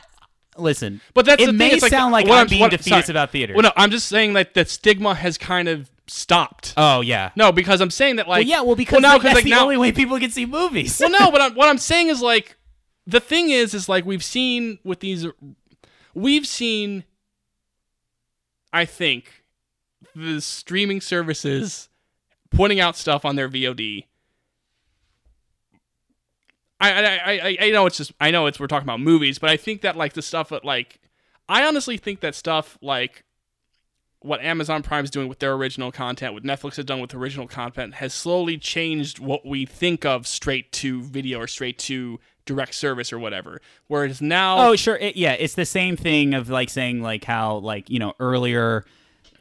listen. 0.58 1.02
But 1.14 1.26
that's 1.26 1.42
it 1.42 1.46
the 1.48 1.52
thing. 1.52 1.58
may 1.58 1.72
it's 1.72 1.82
like, 1.82 1.92
sound 1.92 2.12
like 2.12 2.28
what 2.28 2.38
I'm 2.40 2.48
being 2.48 2.62
what- 2.62 2.72
defeatist 2.72 3.08
sorry. 3.08 3.14
about 3.14 3.32
theaters. 3.32 3.56
Well, 3.56 3.64
no, 3.64 3.72
I'm 3.76 3.92
just 3.92 4.08
saying 4.08 4.34
that 4.34 4.54
the 4.54 4.66
stigma 4.66 5.16
has 5.16 5.38
kind 5.38 5.68
of 5.68 5.90
stopped. 6.08 6.74
Oh 6.78 7.02
yeah. 7.02 7.32
No, 7.36 7.52
because 7.52 7.82
I'm 7.82 7.92
saying 7.92 8.18
that 8.18 8.28
like 8.28 8.42
well, 8.42 8.48
yeah. 8.48 8.62
Well, 8.62 8.76
because 8.76 9.02
now, 9.02 9.14
like, 9.14 9.24
that's 9.24 9.36
like, 9.36 9.44
the 9.46 9.52
now, 9.52 9.64
only 9.64 9.78
way 9.78 9.92
people 9.92 10.20
can 10.20 10.32
see 10.32 10.46
movies. 10.46 11.00
well, 11.00 11.10
no, 11.10 11.32
but 11.32 11.42
I'm, 11.42 11.56
what 11.56 11.70
I'm 11.70 11.78
saying 11.78 12.08
is 12.08 12.22
like 12.22 12.58
the 13.08 13.20
thing 13.20 13.50
is 13.50 13.74
is 13.74 13.88
like 13.90 14.06
we've 14.06 14.24
seen 14.24 14.80
with 14.84 15.00
these, 15.00 15.26
we've 16.14 16.46
seen. 16.48 17.06
I 18.74 18.86
think 18.86 19.44
the 20.16 20.40
streaming 20.40 21.02
services 21.02 21.90
putting 22.52 22.80
out 22.80 22.96
stuff 22.96 23.26
on 23.26 23.36
their 23.36 23.50
VOD. 23.50 24.06
I, 26.82 26.92
I, 26.92 27.16
I, 27.16 27.32
I- 27.32 27.58
I 27.68 27.70
know 27.72 27.86
it's 27.86 27.98
just 27.98 28.12
I 28.20 28.32
know 28.32 28.48
it's 28.48 28.60
we're 28.60 28.68
talking 28.68 28.86
about 28.88 29.00
movies, 29.00 29.40
but 29.40 29.50
I 29.50 29.58
think 29.58 29.82
that 29.82 29.96
like 29.96 30.14
the 30.14 30.22
stuff 30.22 30.50
that 30.50 30.66
like 30.66 31.00
I 31.48 31.66
honestly 31.66 31.98
think 31.98 32.20
that 32.22 32.36
stuff 32.36 32.78
like 32.82 33.24
what 34.24 34.40
Amazon 34.42 34.84
Prime's 34.84 35.10
doing 35.10 35.28
with 35.28 35.40
their 35.40 35.54
original 35.54 35.92
content, 35.92 36.34
what 36.36 36.44
Netflix 36.44 36.76
has 36.76 36.86
done 36.86 37.00
with 37.00 37.14
original 37.16 37.48
content, 37.48 37.96
has 37.96 38.14
slowly 38.14 38.58
changed 38.58 39.18
what 39.20 39.46
we 39.46 39.66
think 39.66 40.06
of 40.06 40.28
straight 40.28 40.72
to 40.74 41.02
video 41.02 41.40
or 41.40 41.48
straight 41.48 41.80
to 41.80 42.20
direct 42.46 42.76
service 42.76 43.12
or 43.12 43.18
whatever. 43.18 43.62
Whereas 43.88 44.22
now, 44.22 44.70
Oh, 44.70 44.76
sure. 44.76 44.96
It, 44.98 45.16
yeah, 45.16 45.34
it's 45.34 45.56
the 45.56 45.66
same 45.66 45.98
thing 45.98 46.34
of 46.36 46.50
like 46.50 46.70
saying 46.70 47.02
like 47.02 47.24
how 47.24 47.56
like 47.58 47.90
you 47.90 47.98
know 47.98 48.14
earlier, 48.20 48.86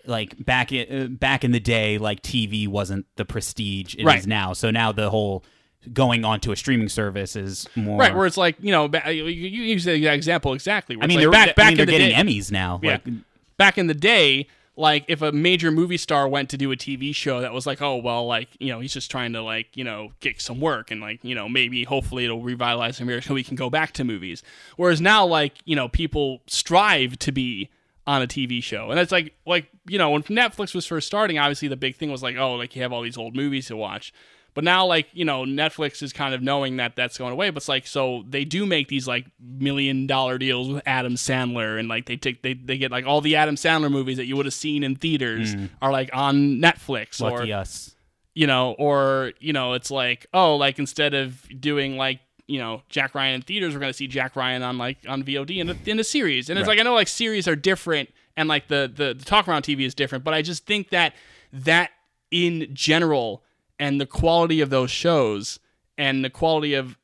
like 0.07 0.43
back 0.45 0.73
in 0.73 1.03
uh, 1.05 1.07
back 1.09 1.45
in 1.45 1.53
the 1.53 1.61
day, 1.61 1.99
like 1.99 2.23
TV 2.23 2.67
wasn't 2.67 3.05
the 3.17 3.27
prestige 3.27 3.95
it 3.95 4.01
is 4.01 4.05
Right. 4.07 4.27
now. 4.27 4.55
So 4.55 4.71
now 4.71 4.93
the 4.93 5.11
whole 5.11 5.45
going 5.93 6.25
onto 6.25 6.53
a 6.53 6.57
streaming 6.57 6.89
service 6.89 7.37
is 7.37 7.69
more 7.75 7.99
right, 7.99 8.15
where 8.15 8.27
it's 8.27 8.37
like 8.37 8.57
you 8.61 8.71
know, 8.71 8.89
you, 9.07 9.25
you 9.25 9.63
use 9.65 9.85
the 9.85 10.07
example 10.13 10.53
exactly. 10.53 10.97
I 11.01 11.07
mean, 11.07 11.19
like 11.19 11.23
they're 11.23 11.31
back 11.31 11.59
I 11.59 11.69
mean, 11.69 11.77
they're 11.77 11.83
in 11.85 11.87
the 11.87 11.93
getting 11.93 12.27
day, 12.27 12.39
Emmys 12.39 12.53
now. 12.53 12.81
Yeah. 12.83 12.99
Like, 13.05 13.15
back 13.57 13.79
in 13.79 13.87
the 13.87 13.95
day, 13.95 14.47
like 14.77 15.05
if 15.09 15.21
a 15.23 15.33
major 15.33 15.71
movie 15.71 15.97
star 15.97 16.29
went 16.29 16.49
to 16.51 16.57
do 16.57 16.73
a 16.73 16.77
TV 16.77 17.15
show 17.15 17.41
that 17.41 17.53
was 17.53 17.67
like, 17.67 17.83
oh 17.83 17.97
well, 17.97 18.27
like 18.27 18.49
you 18.59 18.69
know, 18.69 18.81
he's 18.81 18.93
just 18.93 19.11
trying 19.11 19.33
to 19.35 19.43
like 19.43 19.77
you 19.77 19.85
know 19.85 20.13
get 20.21 20.41
some 20.41 20.61
work 20.61 20.91
and 20.91 21.01
like 21.01 21.21
you 21.23 21.35
know 21.35 21.49
maybe 21.49 21.85
hopefully 21.85 22.25
it'll 22.25 22.43
revitalize 22.43 23.01
America 23.01 23.29
so 23.29 23.35
we 23.35 23.45
can 23.45 23.57
go 23.57 23.71
back 23.71 23.93
to 23.93 24.05
movies. 24.05 24.43
Whereas 24.77 25.01
now, 25.01 25.27
like 25.27 25.55
you 25.65 25.77
know, 25.77 25.89
people 25.89 26.41
strive 26.47 27.19
to 27.21 27.33
be 27.33 27.69
on 28.07 28.23
a 28.23 28.27
TV 28.27 28.63
show, 28.63 28.91
and 28.91 28.99
it's 28.99 29.13
like 29.13 29.35
like 29.47 29.69
you 29.87 29.99
know 29.99 30.11
when 30.11 30.23
Netflix 30.25 30.75
was 30.75 30.87
first 30.87 31.07
starting, 31.07 31.39
obviously 31.39 31.69
the 31.69 31.77
big 31.77 31.97
thing 31.97 32.11
was 32.11 32.23
like, 32.23 32.37
oh, 32.37 32.55
like 32.55 32.75
you 32.75 32.83
have 32.83 32.93
all 32.93 33.03
these 33.03 33.19
old 33.19 33.37
movies 33.37 33.67
to 33.69 33.77
watch. 33.77 34.13
But 34.55 34.65
now, 34.65 34.87
like 34.87 35.09
you 35.13 35.25
know, 35.25 35.45
Netflix 35.45 36.03
is 36.03 36.13
kind 36.13 36.35
of 36.35 36.43
knowing 36.43 36.77
that 36.79 36.97
that's 36.97 37.17
going 37.17 37.33
away. 37.33 37.51
But 37.51 37.59
it's 37.59 37.69
like, 37.69 37.87
so 37.87 38.25
they 38.29 38.45
do 38.45 38.67
make 38.67 38.89
these 38.89 39.07
like 39.07 39.27
million 39.41 40.07
dollar 40.07 40.39
deals 40.39 40.69
with 40.69 40.83
Adam 40.87 41.15
Sandler, 41.15 41.79
and 41.79 41.89
like 41.89 42.07
they 42.07 42.17
take 42.17 42.43
they, 42.43 42.55
they 42.55 42.79
get 42.79 42.91
like 42.91 43.07
all 43.07 43.21
the 43.21 43.37
Adam 43.37 43.55
Sandler 43.55 43.91
movies 43.91 44.17
that 44.17 44.27
you 44.27 44.37
would 44.37 44.47
have 44.47 44.55
seen 44.55 44.83
in 44.83 44.97
theaters 44.97 45.55
mm. 45.55 45.69
are 45.81 45.93
like 45.93 46.11
on 46.13 46.61
Netflix, 46.61 47.21
or 47.23 47.31
lucky 47.39 47.53
us. 47.53 47.95
you 48.35 48.47
know, 48.47 48.73
or 48.79 49.33
you 49.41 49.53
know, 49.53 49.75
it's 49.75 49.91
like 49.91 50.27
oh, 50.35 50.57
like 50.57 50.79
instead 50.79 51.15
of 51.15 51.47
doing 51.61 51.97
like 51.97 52.21
you 52.47 52.59
know 52.59 52.83
Jack 52.89 53.15
Ryan 53.15 53.37
in 53.37 53.43
theaters, 53.43 53.75
we're 53.75 53.81
gonna 53.81 53.93
see 53.93 54.09
Jack 54.09 54.35
Ryan 54.35 54.63
on 54.63 54.79
like 54.79 54.99
on 55.09 55.23
VOD 55.23 55.59
in 55.59 55.71
a, 55.71 55.77
in 55.87 56.01
a 56.01 56.05
series, 56.05 56.51
and 56.51 56.59
it's 56.59 56.67
Right. 56.67 56.75
like 56.75 56.81
I 56.81 56.83
know 56.83 56.95
like 56.95 57.09
series 57.09 57.47
are 57.47 57.57
different, 57.57 58.11
and 58.37 58.49
like 58.49 58.67
the, 58.69 58.91
the 58.93 59.15
the 59.15 59.25
talk 59.25 59.47
around 59.47 59.63
TV 59.63 59.83
is 59.87 59.95
different, 59.95 60.25
but 60.25 60.35
I 60.35 60.43
just 60.43 60.67
think 60.67 60.91
that 60.91 61.15
that 61.53 61.91
in 62.33 62.69
general 62.73 63.45
and 63.81 64.01
the 64.01 64.07
quality 64.07 64.61
of 64.61 64.71
those 64.71 64.91
shows 64.93 65.59
and 65.99 66.25
the 66.25 66.31
quality 66.31 66.75
of 66.75 66.97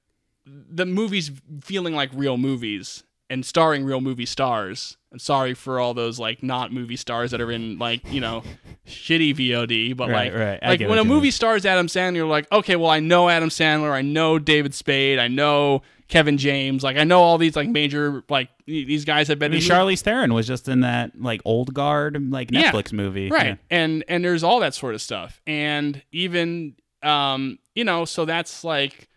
the 0.47 0.87
movies 0.87 1.33
feeling 1.65 1.95
like 1.95 2.11
real 2.13 2.37
movies 2.37 3.03
and 3.29 3.45
starring 3.45 3.85
real 3.85 4.01
movie 4.01 4.27
stars. 4.27 4.97
I'm 5.11 5.19
sorry 5.19 5.55
for 5.55 5.81
all 5.81 5.95
those 5.95 6.21
like 6.21 6.43
not 6.43 6.73
movie 6.73 6.97
stars 6.97 7.31
that 7.33 7.41
are 7.41 7.51
in 7.51 7.79
like 7.79 8.13
you 8.13 8.21
know 8.21 8.43
shitty 8.87 9.35
VOD, 9.35 9.97
but 9.97 10.11
Right, 10.11 10.33
like 10.33 10.41
right. 10.41 10.63
Like 10.63 10.89
when 10.89 10.99
a 10.99 11.05
movie 11.05 11.23
mean. 11.23 11.33
stars 11.33 11.67
Adam 11.67 11.87
Sandler, 11.89 12.17
you're 12.17 12.27
like 12.27 12.47
okay, 12.53 12.77
well 12.77 12.91
I 12.91 13.01
know 13.01 13.29
Adam 13.29 13.49
Sandler, 13.49 13.91
I 13.91 14.03
know 14.03 14.39
David 14.39 14.75
Spade, 14.75 15.19
I 15.19 15.29
know 15.29 15.83
Kevin 16.09 16.39
James, 16.39 16.83
like 16.85 16.97
I 16.97 17.05
know 17.05 17.21
all 17.23 17.37
these 17.39 17.57
like 17.57 17.69
major 17.69 18.23
like 18.29 18.49
these 18.67 19.05
guys 19.05 19.29
have 19.29 19.39
I 19.39 19.41
been 19.41 19.53
mean, 19.53 19.63
in 19.63 19.69
Charlize 19.69 20.01
Theron 20.03 20.33
was 20.35 20.47
just 20.47 20.69
in 20.69 20.81
that 20.83 21.21
like 21.21 21.41
old 21.45 21.75
guard 21.75 22.31
like 22.31 22.51
Yeah. 22.53 22.71
Netflix 22.73 22.93
movie, 22.93 23.29
right. 23.31 23.47
Yeah. 23.47 23.55
and 23.71 24.05
and 24.09 24.25
there's 24.25 24.45
all 24.45 24.61
that 24.61 24.75
sort 24.75 24.95
of 24.95 25.03
stuff. 25.03 25.41
And 25.47 26.03
even 26.13 26.77
um 27.03 27.59
you 27.75 27.85
know 27.85 28.05
so 28.05 28.25
that's 28.25 28.65
like 28.65 29.09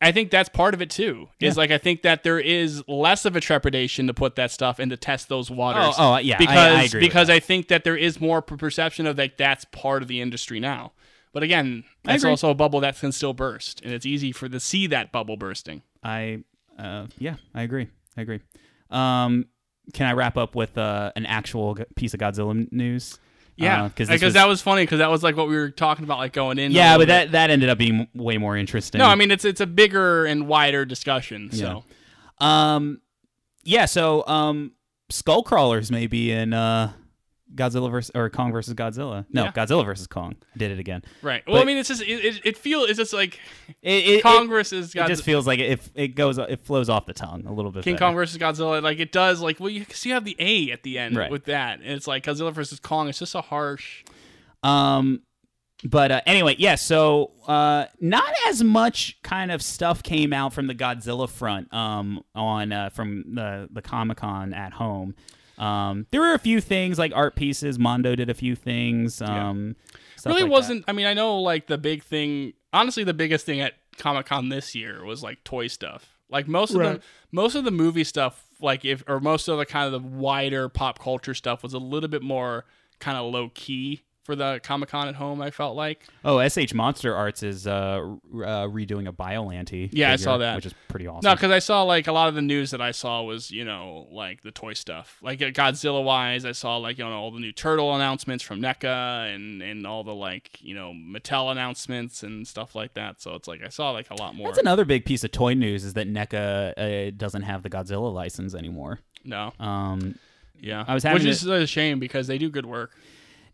i 0.00 0.10
think 0.10 0.30
that's 0.30 0.48
part 0.48 0.74
of 0.74 0.82
it 0.82 0.90
too 0.90 1.28
is 1.40 1.54
Yeah. 1.54 1.60
like 1.60 1.70
i 1.70 1.78
think 1.78 2.02
that 2.02 2.24
there 2.24 2.40
is 2.40 2.82
less 2.88 3.24
of 3.24 3.36
a 3.36 3.40
trepidation 3.40 4.08
to 4.08 4.14
put 4.14 4.34
that 4.34 4.50
stuff 4.50 4.80
and 4.80 4.90
to 4.90 4.96
test 4.96 5.28
those 5.28 5.48
waters 5.50 5.94
Oh, 5.96 6.14
oh, 6.14 6.16
yeah, 6.18 6.36
because 6.36 6.56
I 6.58 6.82
agree 6.82 7.00
because 7.00 7.30
i 7.30 7.38
think 7.38 7.68
that 7.68 7.84
there 7.84 7.96
is 7.96 8.20
more 8.20 8.42
perception 8.42 9.06
of 9.06 9.16
like 9.16 9.36
that's 9.36 9.64
part 9.66 10.02
of 10.02 10.08
the 10.08 10.20
industry 10.20 10.58
now 10.58 10.92
but 11.34 11.42
again 11.42 11.84
that's 12.04 12.24
also 12.24 12.48
a 12.48 12.54
bubble 12.54 12.80
that 12.80 12.98
can 12.98 13.12
still 13.12 13.34
burst 13.34 13.82
and 13.84 13.92
it's 13.92 14.06
easy 14.06 14.32
for 14.32 14.48
to 14.48 14.58
see 14.58 14.86
that 14.86 15.12
bubble 15.12 15.36
bursting 15.36 15.82
I 16.02 16.44
uh 16.78 17.06
yeah, 17.18 17.36
I 17.54 17.62
agree. 17.62 17.88
I 18.16 18.22
agree. 18.22 18.40
Um 18.90 19.46
can 19.92 20.06
I 20.06 20.12
wrap 20.12 20.38
up 20.38 20.54
with 20.54 20.78
uh, 20.78 21.12
an 21.14 21.26
actual 21.26 21.76
piece 21.94 22.14
of 22.14 22.20
Godzilla 22.20 22.66
news? 22.72 23.18
yeah 23.56 23.86
because 23.86 24.08
because 24.08 24.34
that 24.34 24.48
was 24.48 24.60
funny 24.60 24.82
because 24.82 24.98
that 24.98 25.10
was 25.10 25.22
like 25.22 25.36
what 25.36 25.46
we 25.46 25.54
were 25.54 25.70
talking 25.70 26.04
about 26.04 26.18
like 26.18 26.32
going 26.32 26.58
in 26.58 26.72
yeah, 26.72 26.94
but 26.96 27.02
bit. 27.02 27.06
that 27.08 27.32
that 27.32 27.50
ended 27.50 27.68
up 27.68 27.78
being 27.78 28.08
way 28.14 28.36
more 28.36 28.56
interesting. 28.56 28.98
no 28.98 29.06
i 29.06 29.14
mean 29.14 29.30
it's 29.30 29.44
it's 29.44 29.60
a 29.60 29.66
bigger 29.66 30.24
and 30.24 30.48
wider 30.48 30.84
discussion 30.84 31.50
so 31.52 31.84
Um, 32.38 33.00
yeah, 33.62 33.84
so 33.84 34.26
um, 34.26 34.72
skull 35.08 35.44
crawlers 35.44 35.90
may 35.92 36.08
be 36.08 36.32
in 36.32 36.52
uh, 36.52 36.92
Godzilla 37.54 37.90
versus 37.90 38.10
or 38.14 38.30
Kong 38.30 38.52
versus 38.52 38.74
Godzilla. 38.74 39.26
No, 39.32 39.44
Yeah. 39.44 39.52
Godzilla 39.52 39.84
versus 39.84 40.06
Kong. 40.06 40.34
I 40.54 40.58
did 40.58 40.70
it 40.72 40.78
again. 40.78 41.02
Right. 41.22 41.42
Well, 41.46 41.56
But- 41.56 41.62
I 41.62 41.64
mean, 41.64 41.76
it's 41.78 41.88
just 41.88 42.02
it, 42.02 42.06
it, 42.08 42.40
it 42.44 42.56
feels 42.58 42.88
it's 42.88 42.98
just 42.98 43.12
like 43.12 43.38
It, 43.82 44.06
it, 44.08 44.22
Kong 44.22 44.44
it, 44.44 44.48
versus 44.48 44.94
it 44.94 44.98
Godzilla. 44.98 45.06
just 45.08 45.22
feels 45.24 45.46
like 45.46 45.58
it, 45.60 45.70
it 45.72 45.90
it 45.94 46.08
goes 46.16 46.38
it 46.38 46.64
flows 46.64 46.88
off 46.88 47.06
the 47.06 47.12
tongue 47.12 47.44
a 47.46 47.52
little 47.52 47.70
bit. 47.70 47.84
King 47.84 47.94
better. 47.94 48.06
Kong 48.06 48.14
versus 48.14 48.38
Godzilla, 48.38 48.82
like 48.82 48.98
it 48.98 49.12
does, 49.12 49.40
like 49.40 49.60
well, 49.60 49.68
you, 49.70 49.84
'cause 49.84 50.04
you 50.06 50.12
have 50.14 50.24
the 50.24 50.36
A 50.38 50.70
at 50.72 50.82
the 50.82 50.98
end 50.98 51.16
Right. 51.16 51.30
with 51.30 51.44
that, 51.44 51.80
and 51.80 51.90
it's 51.90 52.06
like 52.06 52.24
Godzilla 52.24 52.52
versus 52.52 52.80
Kong. 52.80 53.08
It's 53.08 53.18
just 53.18 53.34
a 53.34 53.40
harsh. 53.42 54.04
Um, 54.62 55.20
but 55.84 56.10
uh, 56.10 56.20
anyway, 56.26 56.56
yeah. 56.58 56.76
So 56.76 57.32
uh, 57.46 57.86
not 58.00 58.32
as 58.48 58.64
much 58.64 59.20
kind 59.22 59.50
of 59.52 59.60
stuff 59.60 60.02
came 60.02 60.32
out 60.32 60.54
from 60.54 60.66
the 60.66 60.74
Godzilla 60.74 61.28
front. 61.28 61.72
Um, 61.74 62.22
on 62.34 62.72
uh, 62.72 62.88
from 62.90 63.34
the 63.34 63.68
the 63.70 63.82
Comic 63.82 64.16
Con 64.18 64.54
at 64.54 64.72
home. 64.72 65.14
Um, 65.58 66.06
there 66.10 66.20
were 66.20 66.34
a 66.34 66.38
few 66.38 66.60
things 66.60 66.98
like 66.98 67.12
art 67.14 67.36
pieces. 67.36 67.78
Mondo 67.78 68.14
did 68.14 68.30
a 68.30 68.34
few 68.34 68.56
things. 68.56 69.20
Um, 69.22 69.76
stuff 70.16 70.32
really 70.32 70.42
like 70.42 70.52
wasn't. 70.52 70.84
I 70.88 70.92
mean, 70.92 71.06
I 71.06 71.14
know 71.14 71.40
like 71.40 71.66
the 71.66 71.78
big 71.78 72.02
thing. 72.02 72.54
Honestly, 72.72 73.04
the 73.04 73.14
biggest 73.14 73.46
thing 73.46 73.60
at 73.60 73.74
Comic 73.98 74.26
Con 74.26 74.48
this 74.48 74.74
year 74.74 75.04
was 75.04 75.22
like 75.22 75.42
toy 75.44 75.68
stuff. 75.68 76.10
Like 76.28 76.48
most 76.48 76.74
of 76.74 76.80
the 76.80 77.02
most 77.30 77.54
of 77.54 77.64
the 77.64 77.70
movie 77.70 78.04
stuff, 78.04 78.44
like 78.60 78.84
if 78.84 79.04
or 79.06 79.20
most 79.20 79.48
of 79.48 79.58
the 79.58 79.66
kind 79.66 79.92
of 79.92 80.02
the 80.02 80.08
wider 80.08 80.68
pop 80.68 80.98
culture 80.98 81.34
stuff 81.34 81.62
was 81.62 81.74
a 81.74 81.78
little 81.78 82.08
bit 82.08 82.22
more 82.22 82.64
kind 82.98 83.16
of 83.16 83.32
low 83.32 83.50
key 83.54 84.02
for 84.24 84.34
the 84.34 84.60
Comic 84.64 84.88
Con 84.88 85.06
at 85.08 85.14
home. 85.14 85.40
I 85.40 85.50
felt 85.50 85.76
like. 85.76 86.06
Oh, 86.24 86.46
SH 86.46 86.74
Monster 86.74 87.14
Arts 87.14 87.42
is 87.42 87.66
uh, 87.66 87.70
uh, 87.70 88.16
redoing 88.66 89.06
a 89.08 89.12
Biollante. 89.12 89.90
Yeah, 89.92 90.12
I 90.12 90.16
saw 90.16 90.38
that. 90.38 90.56
which 90.56 90.66
is 90.66 90.74
pretty 90.88 91.06
awesome. 91.06 91.28
No, 91.28 91.34
because 91.34 91.50
I 91.50 91.58
saw 91.58 91.82
like 91.82 92.06
a 92.06 92.12
lot 92.12 92.28
of 92.28 92.34
the 92.34 92.42
news 92.42 92.70
that 92.72 92.80
I 92.80 92.90
saw 92.90 93.22
was 93.22 93.50
you 93.50 93.64
know 93.64 94.08
like 94.10 94.42
the 94.42 94.50
toy 94.50 94.72
stuff, 94.72 95.18
like 95.22 95.40
uh, 95.42 95.46
Godzilla 95.46 96.02
wise. 96.02 96.44
I 96.44 96.52
saw 96.52 96.78
like 96.78 96.98
you 96.98 97.04
know 97.04 97.12
all 97.12 97.30
the 97.30 97.40
new 97.40 97.52
turtle 97.52 97.94
announcements 97.94 98.42
from 98.42 98.60
NECA 98.60 99.34
and 99.34 99.62
and 99.62 99.86
all 99.86 100.02
the 100.02 100.14
like 100.14 100.58
you 100.60 100.74
know 100.74 100.92
Mattel 100.92 101.52
announcements 101.52 102.22
and 102.22 102.46
stuff 102.48 102.74
like 102.74 102.94
that. 102.94 103.20
So 103.20 103.34
it's 103.34 103.46
like 103.46 103.62
I 103.64 103.68
saw 103.68 103.90
like 103.90 104.10
a 104.10 104.14
lot 104.14 104.34
more. 104.34 104.48
That's 104.48 104.58
another 104.58 104.84
big 104.84 105.04
piece 105.04 105.22
of 105.24 105.32
toy 105.32 105.54
news 105.54 105.84
is 105.84 105.94
that 105.94 106.08
NECA 106.08 107.08
uh, 107.08 107.10
doesn't 107.16 107.42
have 107.42 107.62
the 107.62 107.70
Godzilla 107.70 108.12
license 108.12 108.54
anymore. 108.54 109.00
no, 109.24 109.52
Um, 109.60 110.18
yeah, 110.60 110.84
I 110.86 110.94
was 110.94 111.02
having 111.02 111.22
which 111.22 111.28
is 111.30 111.44
a 111.46 111.66
shame 111.66 111.98
because 111.98 112.26
they 112.26 112.38
do 112.38 112.48
good 112.48 112.64
work. 112.66 112.92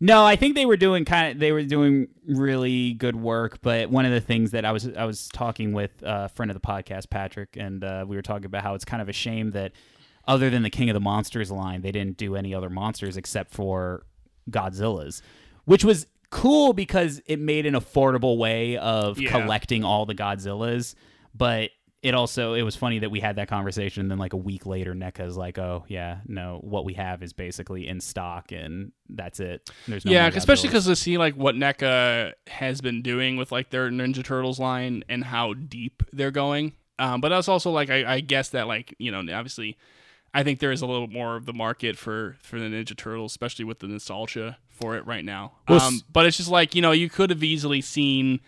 No, 0.03 0.25
I 0.25 0.35
think 0.35 0.55
they 0.55 0.65
were 0.65 0.77
doing 0.77 1.05
kind 1.05 1.31
of 1.31 1.39
they 1.39 1.51
were 1.51 1.61
doing 1.63 2.07
really 2.25 2.93
good 2.93 3.15
work. 3.15 3.59
But 3.61 3.91
one 3.91 4.03
of 4.05 4.11
the 4.11 4.19
things 4.19 4.49
that 4.51 4.65
I 4.65 4.71
was 4.71 4.89
I 4.97 5.05
was 5.05 5.27
talking 5.29 5.73
with 5.73 5.91
a 6.01 6.27
friend 6.27 6.49
of 6.49 6.55
the 6.59 6.67
podcast, 6.67 7.11
Patrick, 7.11 7.55
and 7.55 7.83
uh, 7.83 8.03
we 8.07 8.15
were 8.15 8.23
talking 8.23 8.45
about 8.45 8.63
how 8.63 8.73
it's 8.73 8.83
kind 8.83 9.01
of 9.01 9.09
a 9.09 9.13
shame 9.13 9.51
that 9.51 9.73
other 10.27 10.49
than 10.49 10.63
the 10.63 10.69
King 10.71 10.89
of 10.89 10.95
the 10.95 10.99
Monsters 10.99 11.51
line, 11.51 11.81
they 11.81 11.91
didn't 11.91 12.17
do 12.17 12.35
any 12.35 12.53
other 12.53 12.69
monsters 12.69 13.15
except 13.15 13.53
for 13.53 14.05
Godzilla's, 14.49 15.21
which 15.65 15.85
was 15.85 16.07
cool 16.31 16.73
because 16.73 17.21
it 17.27 17.39
made 17.39 17.65
an 17.67 17.75
affordable 17.75 18.37
way 18.37 18.77
of 18.77 19.19
Yeah. 19.19 19.29
collecting 19.29 19.83
all 19.83 20.05
the 20.07 20.15
Godzillas. 20.15 20.95
But 21.35 21.69
it 22.03 22.13
also 22.15 22.53
it 22.55 22.63
was 22.63 22.75
funny 22.75 22.99
that 22.99 23.11
we 23.11 23.19
had 23.19 23.35
that 23.35 23.47
conversation. 23.47 24.01
And 24.01 24.11
then 24.11 24.17
like 24.17 24.33
a 24.33 24.37
week 24.37 24.65
later, 24.65 24.93
NECA's 24.95 25.37
like, 25.37 25.57
"Oh 25.57 25.85
yeah, 25.87 26.19
no, 26.25 26.59
what 26.63 26.83
we 26.85 26.93
have 26.95 27.21
is 27.21 27.31
basically 27.33 27.87
in 27.87 28.01
stock, 28.01 28.51
and 28.51 28.91
that's 29.09 29.39
it." 29.39 29.69
There's 29.87 30.03
no 30.05 30.11
yeah, 30.11 30.27
especially 30.27 30.69
because 30.69 30.85
to 30.85 30.95
see 30.95 31.17
like 31.17 31.35
what 31.35 31.55
NECA 31.55 32.33
has 32.47 32.81
been 32.81 33.01
doing 33.01 33.37
with 33.37 33.51
like 33.51 33.69
their 33.69 33.89
Ninja 33.89 34.23
Turtles 34.23 34.59
line 34.59 35.03
and 35.09 35.23
how 35.25 35.53
deep 35.53 36.03
they're 36.11 36.31
going. 36.31 36.73
Um, 36.99 37.21
but 37.21 37.29
that's 37.29 37.47
also 37.47 37.71
like 37.71 37.89
I, 37.89 38.15
I 38.15 38.19
guess 38.19 38.49
that 38.49 38.67
like 38.67 38.95
you 38.99 39.11
know 39.11 39.19
obviously 39.19 39.77
I 40.33 40.43
think 40.43 40.59
there 40.59 40.71
is 40.71 40.81
a 40.81 40.85
little 40.87 41.07
more 41.07 41.35
of 41.35 41.45
the 41.45 41.53
market 41.53 41.97
for 41.97 42.37
for 42.41 42.59
the 42.59 42.65
Ninja 42.65 42.95
Turtles, 42.97 43.33
especially 43.33 43.65
with 43.65 43.79
the 43.79 43.87
nostalgia 43.87 44.57
for 44.69 44.95
it 44.95 45.05
right 45.05 45.25
now. 45.25 45.53
Well, 45.69 45.81
um, 45.81 46.01
but 46.11 46.25
it's 46.25 46.37
just 46.37 46.49
like 46.49 46.73
you 46.73 46.81
know 46.81 46.91
you 46.91 47.09
could 47.09 47.29
have 47.29 47.43
easily 47.43 47.81
seen 47.81 48.35
s- 48.35 48.41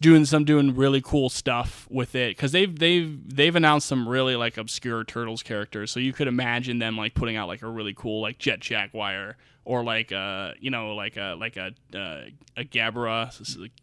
doing 0.00 0.24
some 0.24 0.44
doing 0.44 0.74
really 0.74 1.00
cool 1.02 1.28
stuff 1.28 1.86
with 1.90 2.14
it 2.14 2.36
because 2.36 2.52
they've 2.52 2.78
they've 2.78 3.36
they've 3.36 3.54
announced 3.54 3.86
some 3.86 4.08
really 4.08 4.34
like 4.34 4.56
obscure 4.56 5.04
turtles 5.04 5.42
characters 5.42 5.90
so 5.90 6.00
you 6.00 6.12
could 6.12 6.26
imagine 6.26 6.78
them 6.78 6.96
like 6.96 7.14
putting 7.14 7.36
out 7.36 7.48
like 7.48 7.60
a 7.60 7.68
really 7.68 7.92
cool 7.92 8.22
like 8.22 8.38
jet 8.38 8.60
jaguar 8.60 9.36
or 9.64 9.82
like 9.82 10.12
a 10.12 10.54
you 10.60 10.70
know 10.70 10.94
like 10.94 11.16
a 11.16 11.36
like 11.38 11.56
a 11.56 11.72
uh, 11.94 12.24
a 12.56 12.64
Gabra 12.64 13.30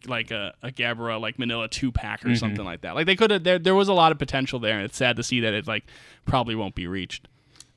like 0.08 0.32
a, 0.32 0.54
a 0.62 0.72
Gabra 0.72 1.20
like 1.20 1.38
Minilla 1.38 1.70
two 1.70 1.92
pack 1.92 2.26
or 2.26 2.36
something 2.36 2.64
like 2.64 2.82
that. 2.82 2.96
Like 2.96 3.06
they 3.06 3.16
could 3.16 3.32
have 3.32 3.44
there 3.44 3.60
there 3.60 3.76
was 3.76 3.88
a 3.88 3.94
lot 3.94 4.12
of 4.12 4.20
potential 4.20 4.60
there 4.60 4.76
and 4.76 4.86
it's 4.86 4.98
sad 4.98 5.16
to 5.16 5.24
see 5.24 5.40
that 5.42 5.54
it 5.54 5.68
like 5.68 5.86
probably 6.26 6.56
won't 6.56 6.76
be 6.76 6.88
reached. 6.88 7.28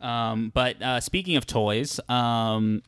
Um, 0.01 0.51
but 0.53 0.81
uh, 0.83 1.01
speaking 1.01 1.37
of 1.37 1.47
toys, 1.47 1.99
um, 2.09 2.83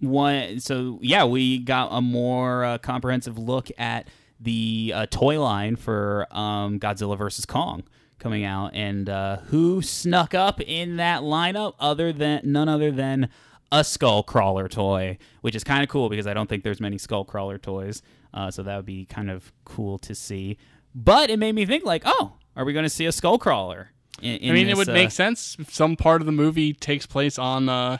one 0.00 0.58
so 0.58 0.98
yeah, 1.00 1.24
we 1.24 1.58
got 1.58 1.88
a 1.92 2.00
more 2.00 2.64
uh, 2.64 2.78
comprehensive 2.78 3.38
look 3.38 3.68
at 3.78 4.08
the 4.40 4.92
uh, 4.94 5.06
toy 5.10 5.40
line 5.40 5.76
for 5.76 6.26
um, 6.30 6.78
Godzilla 6.78 7.16
vs 7.16 7.46
Kong 7.46 7.84
coming 8.18 8.44
out, 8.44 8.74
and 8.74 9.08
uh, 9.08 9.38
who 9.48 9.82
snuck 9.82 10.34
up 10.34 10.60
in 10.60 10.96
that 10.96 11.22
lineup 11.22 11.74
other 11.78 12.12
than 12.12 12.40
none 12.44 12.68
other 12.68 12.90
than 12.90 13.28
a 13.72 13.84
skull 13.84 14.22
crawler 14.22 14.68
toy, 14.68 15.18
which 15.40 15.54
is 15.54 15.64
kind 15.64 15.82
of 15.82 15.88
cool 15.88 16.08
because 16.08 16.26
I 16.26 16.34
don't 16.34 16.48
think 16.48 16.64
there's 16.64 16.80
many 16.80 16.98
skull 16.98 17.24
crawler 17.24 17.58
toys, 17.58 18.02
uh, 18.32 18.50
so 18.50 18.62
that 18.62 18.76
would 18.76 18.86
be 18.86 19.04
kind 19.04 19.30
of 19.30 19.52
cool 19.64 19.98
to 19.98 20.14
see. 20.14 20.56
But 20.94 21.30
it 21.30 21.38
made 21.38 21.54
me 21.54 21.66
think 21.66 21.84
like, 21.84 22.02
oh, 22.06 22.34
are 22.56 22.64
we 22.64 22.72
going 22.72 22.84
to 22.84 22.90
see 22.90 23.06
a 23.06 23.12
skull 23.12 23.38
crawler? 23.38 23.90
In, 24.22 24.36
in 24.36 24.50
I 24.50 24.54
mean, 24.54 24.66
this, 24.66 24.74
it 24.74 24.78
would 24.78 24.88
uh, 24.88 24.92
make 24.94 25.10
sense 25.10 25.56
if 25.58 25.74
some 25.74 25.96
part 25.96 26.22
of 26.22 26.26
the 26.26 26.32
movie 26.32 26.72
takes 26.72 27.04
place 27.06 27.38
on 27.38 27.68
uh, 27.68 27.98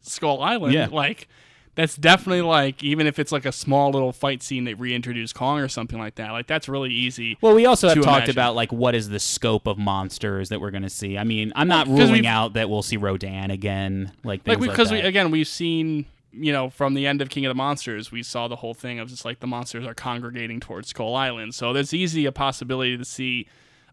Skull 0.00 0.40
Island. 0.40 0.74
Yeah. 0.74 0.88
Like, 0.90 1.28
that's 1.74 1.96
definitely 1.96 2.42
like, 2.42 2.82
even 2.84 3.06
if 3.06 3.18
it's 3.18 3.32
like 3.32 3.46
a 3.46 3.52
small 3.52 3.90
little 3.90 4.12
fight 4.12 4.42
scene 4.42 4.64
that 4.64 4.78
reintroduce 4.78 5.32
Kong 5.32 5.58
or 5.58 5.68
something 5.68 5.98
like 5.98 6.16
that, 6.16 6.30
like, 6.32 6.46
that's 6.46 6.68
really 6.68 6.90
easy. 6.90 7.38
Well, 7.40 7.54
we 7.54 7.64
also 7.64 7.88
have 7.88 7.96
talked 7.96 8.08
imagine. 8.08 8.30
about 8.32 8.54
like 8.54 8.72
what 8.72 8.94
is 8.94 9.08
the 9.08 9.20
scope 9.20 9.66
of 9.66 9.78
monsters 9.78 10.50
that 10.50 10.60
we're 10.60 10.70
going 10.70 10.82
to 10.82 10.90
see. 10.90 11.16
I 11.16 11.24
mean, 11.24 11.52
I'm 11.56 11.68
not 11.68 11.86
ruling 11.88 12.26
out 12.26 12.54
that 12.54 12.68
we'll 12.68 12.82
see 12.82 12.96
Rodan 12.96 13.50
again, 13.50 14.12
like 14.24 14.42
like, 14.46 14.58
things 14.58 14.60
like 14.60 14.70
because 14.70 14.90
we, 14.90 15.00
again, 15.00 15.30
we've 15.30 15.48
seen, 15.48 16.06
you 16.32 16.52
know, 16.52 16.70
from 16.70 16.94
the 16.94 17.06
end 17.06 17.22
of 17.22 17.28
King 17.28 17.46
of 17.46 17.50
the 17.50 17.54
Monsters, 17.54 18.10
we 18.10 18.22
saw 18.22 18.48
the 18.48 18.56
whole 18.56 18.74
thing 18.74 18.98
of 18.98 19.08
just 19.08 19.24
like 19.24 19.40
the 19.40 19.46
monsters 19.46 19.86
are 19.86 19.94
congregating 19.94 20.60
towards 20.60 20.88
Skull 20.88 21.14
Island. 21.14 21.54
So 21.54 21.72
there's 21.72 21.94
easy 21.94 22.26
a 22.26 22.32
possibility 22.32 22.96
to 22.96 23.04
see 23.04 23.46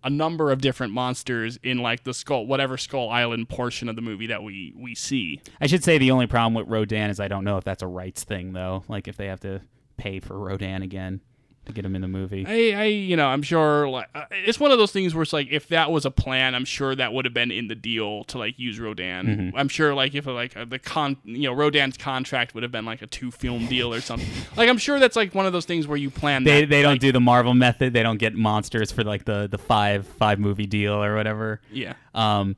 a 0.03 0.09
number 0.09 0.51
of 0.51 0.61
different 0.61 0.93
monsters 0.93 1.57
in 1.63 1.79
like 1.79 2.03
the 2.03 2.13
skull 2.13 2.45
whatever 2.45 2.77
skull 2.77 3.09
island 3.09 3.49
portion 3.49 3.89
of 3.89 3.95
the 3.95 4.01
movie 4.01 4.27
that 4.27 4.43
we 4.43 4.73
we 4.77 4.95
see 4.95 5.41
I 5.59 5.67
should 5.67 5.83
say 5.83 5.97
the 5.97 6.11
only 6.11 6.27
problem 6.27 6.53
with 6.53 6.67
Rodan 6.67 7.09
is 7.09 7.19
I 7.19 7.27
don't 7.27 7.43
know 7.43 7.57
if 7.57 7.63
that's 7.63 7.83
a 7.83 7.87
rights 7.87 8.23
thing 8.23 8.53
though. 8.53 8.83
Like 8.87 9.07
if 9.07 9.17
they 9.17 9.27
have 9.27 9.39
to 9.41 9.61
pay 9.97 10.19
for 10.19 10.37
Rodan 10.37 10.81
again 10.81 11.21
to 11.69 11.73
get 11.73 11.85
him 11.85 11.95
in 11.95 12.01
the 12.01 12.07
movie. 12.07 12.45
I, 12.45 12.81
I, 12.81 12.83
you 12.85 13.15
know, 13.15 13.27
I'm 13.27 13.41
sure. 13.41 13.87
Like, 13.87 14.09
uh, 14.13 14.25
it's 14.31 14.59
one 14.59 14.71
of 14.71 14.77
those 14.77 14.91
things 14.91 15.15
where 15.15 15.23
it's 15.23 15.33
like, 15.33 15.47
if 15.49 15.67
that 15.69 15.89
was 15.91 16.05
a 16.05 16.11
plan, 16.11 16.53
I'm 16.55 16.65
sure 16.65 16.93
that 16.95 17.13
would 17.13 17.25
have 17.25 17.33
been 17.33 17.51
in 17.51 17.67
the 17.67 17.75
deal 17.75 18.23
to 18.25 18.37
like 18.37 18.59
use 18.59 18.79
Rodan. 18.79 19.25
Mm-hmm. 19.25 19.57
I'm 19.57 19.69
sure, 19.69 19.93
like, 19.95 20.13
if 20.15 20.25
like 20.27 20.57
uh, 20.57 20.65
the 20.65 20.79
con, 20.79 21.17
you 21.23 21.43
know, 21.43 21.53
Rodan's 21.53 21.97
contract 21.97 22.53
would 22.53 22.63
have 22.63 22.71
been 22.71 22.85
like 22.85 23.01
a 23.01 23.07
two 23.07 23.31
film 23.31 23.67
deal 23.67 23.93
or 23.93 24.01
something. 24.01 24.27
like, 24.57 24.69
I'm 24.69 24.77
sure 24.77 24.99
that's 24.99 25.15
like 25.15 25.33
one 25.33 25.45
of 25.45 25.53
those 25.53 25.65
things 25.65 25.87
where 25.87 25.97
you 25.97 26.09
plan. 26.09 26.43
they 26.43 26.61
that, 26.61 26.69
they 26.69 26.81
don't 26.81 26.93
like- 26.93 27.01
do 27.01 27.11
the 27.11 27.21
Marvel 27.21 27.53
method. 27.53 27.93
They 27.93 28.03
don't 28.03 28.17
get 28.19 28.35
monsters 28.35 28.91
for 28.91 29.03
like 29.03 29.25
the 29.25 29.47
the 29.49 29.57
five 29.57 30.05
five 30.05 30.39
movie 30.39 30.65
deal 30.67 31.03
or 31.03 31.15
whatever. 31.15 31.61
Yeah. 31.71 31.93
Um, 32.13 32.55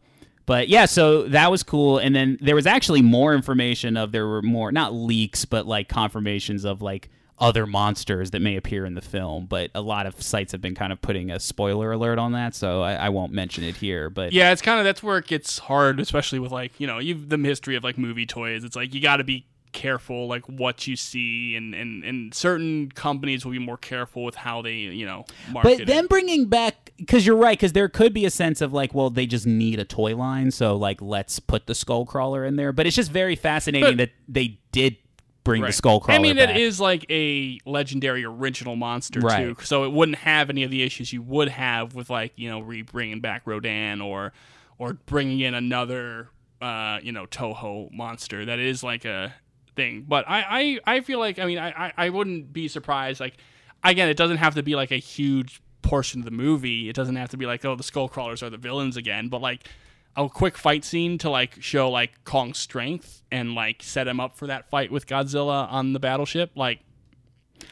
but 0.48 0.68
yeah, 0.68 0.86
so 0.86 1.24
that 1.30 1.52
was 1.52 1.64
cool. 1.64 2.00
And 2.00 2.16
then 2.16 2.38
there 2.42 2.56
was 2.56 2.66
actually 2.66 3.02
more 3.02 3.34
information 3.34 3.96
of 3.96 4.12
there 4.12 4.28
were 4.28 4.42
more 4.42 4.72
not 4.72 4.94
leaks, 4.94 5.46
but 5.46 5.66
like 5.68 5.88
confirmations 5.88 6.66
of 6.66 6.82
like 6.82 7.10
other 7.42 7.66
monsters 7.66 8.32
that 8.32 8.42
may 8.42 8.56
appear 8.56 8.86
in 8.86 8.94
the 8.94 9.02
film. 9.02 9.48
But 9.48 9.72
a 9.76 9.82
lot 9.82 10.06
of 10.06 10.22
sites 10.22 10.54
have 10.54 10.62
been 10.62 10.76
kind 10.76 10.94
of 10.94 11.02
putting 11.02 11.32
a 11.32 11.40
spoiler 11.40 11.92
alert 11.92 12.20
on 12.20 12.32
that, 12.34 12.56
so 12.56 12.82
I, 12.82 12.94
I 12.94 13.10
won't 13.10 13.34
mention 13.34 13.64
it 13.64 13.76
here. 13.76 14.10
But 14.10 14.32
Yeah, 14.32 14.52
it's 14.52 14.62
kind 14.62 14.80
of 14.80 14.86
that's 14.86 15.04
where 15.04 15.18
it 15.18 15.28
gets 15.28 15.60
hard, 15.60 16.00
especially 16.00 16.40
with 16.40 16.52
like 16.52 16.80
you 16.80 16.88
know 16.88 17.00
you've 17.00 17.28
the 17.28 17.38
history 17.38 17.76
of 17.76 17.84
like 17.84 17.98
movie 17.98 18.26
toys. 18.26 18.64
It's 18.64 18.76
like 18.76 18.94
you 18.94 19.02
got 19.02 19.18
to 19.18 19.24
be 19.24 19.46
careful 19.74 20.28
like 20.28 20.46
what 20.48 20.86
you 20.86 20.96
see, 20.96 21.56
and 21.56 21.74
and 21.74 22.04
and 22.04 22.34
certain 22.34 22.92
companies 22.92 23.46
will 23.46 23.54
be 23.54 23.60
more 23.60 23.78
careful 23.78 24.24
with 24.24 24.36
how 24.36 24.62
they 24.62 24.74
you 24.74 25.06
know 25.06 25.26
market. 25.52 25.80
But 25.80 25.88
then 25.88 26.06
it. 26.06 26.10
bringing 26.10 26.46
back, 26.46 26.92
because 26.98 27.26
you're 27.26 27.38
right, 27.38 27.58
because 27.58 27.74
there 27.74 27.90
could 27.90 28.14
be 28.14 28.26
a 28.26 28.30
sense 28.30 28.62
of 28.62 28.74
like, 28.74 28.94
well, 28.94 29.10
they 29.10 29.26
just 29.26 29.48
need 29.48 29.80
a 29.80 29.86
toy 29.86 30.16
line, 30.16 30.52
so 30.52 30.76
like, 30.76 31.02
let's 31.02 31.40
put 31.40 31.68
the 31.68 31.76
skull 31.76 32.06
crawler 32.06 32.46
in 32.46 32.56
there. 32.56 32.72
But 32.72 32.86
it's 32.86 32.96
just 32.96 33.12
very 33.12 33.36
fascinating 33.36 33.98
But- 33.98 33.98
that 33.98 34.12
they 34.28 34.60
did 34.72 34.98
bring 35.44 35.62
the 35.62 35.72
skull 35.72 36.00
crawler. 36.00 36.20
I 36.20 36.22
mean, 36.22 36.36
back. 36.36 36.50
it 36.50 36.58
is 36.58 36.80
like 36.80 37.06
a 37.10 37.60
legendary 37.66 38.24
original 38.26 38.76
monster 38.76 39.20
Right. 39.20 39.58
too, 39.58 39.64
so 39.64 39.84
it 39.84 39.92
wouldn't 39.92 40.20
have 40.20 40.50
any 40.50 40.64
of 40.64 40.72
the 40.72 40.84
issues 40.84 41.12
you 41.12 41.22
would 41.22 41.50
have 41.50 41.96
with 41.96 42.10
like 42.10 42.34
you 42.36 42.50
know 42.50 42.60
re 42.60 42.82
bringing 42.82 43.20
back 43.22 43.44
Rodan 43.46 44.02
or 44.02 44.34
or 44.78 44.94
bringing 45.06 45.40
in 45.40 45.54
another 45.54 46.30
uh, 46.62 47.00
you 47.02 47.12
know 47.12 47.26
Toho 47.26 47.92
monster 47.92 48.46
that 48.46 48.60
is 48.60 48.84
like 48.84 49.06
a 49.06 49.34
thing. 49.76 50.06
But 50.08 50.26
I 50.30 50.80
I, 50.86 50.96
I 50.96 51.00
feel 51.02 51.20
like 51.20 51.40
I 51.40 51.46
mean 51.46 51.58
I, 51.58 51.70
I 51.88 51.94
I 51.98 52.10
wouldn't 52.10 52.54
be 52.54 52.68
surprised 52.68 53.20
like 53.20 53.38
again 53.84 54.10
it 54.10 54.18
doesn't 54.18 54.38
have 54.38 54.56
to 54.56 54.64
be 54.64 54.76
like 54.76 54.92
a 54.92 54.98
huge 54.98 55.62
portion 55.82 56.22
of 56.22 56.26
the 56.26 56.32
movie. 56.32 56.88
It 56.90 56.96
doesn't 56.96 57.16
have 57.16 57.30
to 57.30 57.38
be 57.38 57.46
like 57.46 57.66
oh 57.66 57.76
the 57.76 57.84
skull 57.84 58.08
crawlers 58.08 58.44
are 58.44 58.50
the 58.50 58.58
villains 58.58 58.98
again, 58.98 59.28
but 59.28 59.42
like 59.42 59.68
a 60.16 60.28
quick 60.30 60.58
fight 60.58 60.84
scene 60.84 61.18
to 61.20 61.30
like 61.30 61.62
show 61.62 61.90
like 61.90 62.24
Kong's 62.26 62.58
strength 62.58 63.24
and 63.32 63.56
like 63.56 63.82
set 63.84 64.08
him 64.08 64.20
up 64.20 64.38
for 64.38 64.48
that 64.48 64.70
fight 64.70 64.92
with 64.92 65.08
Godzilla 65.08 65.72
on 65.72 65.94
the 65.94 66.00
battleship. 66.00 66.52
Like, 66.56 66.80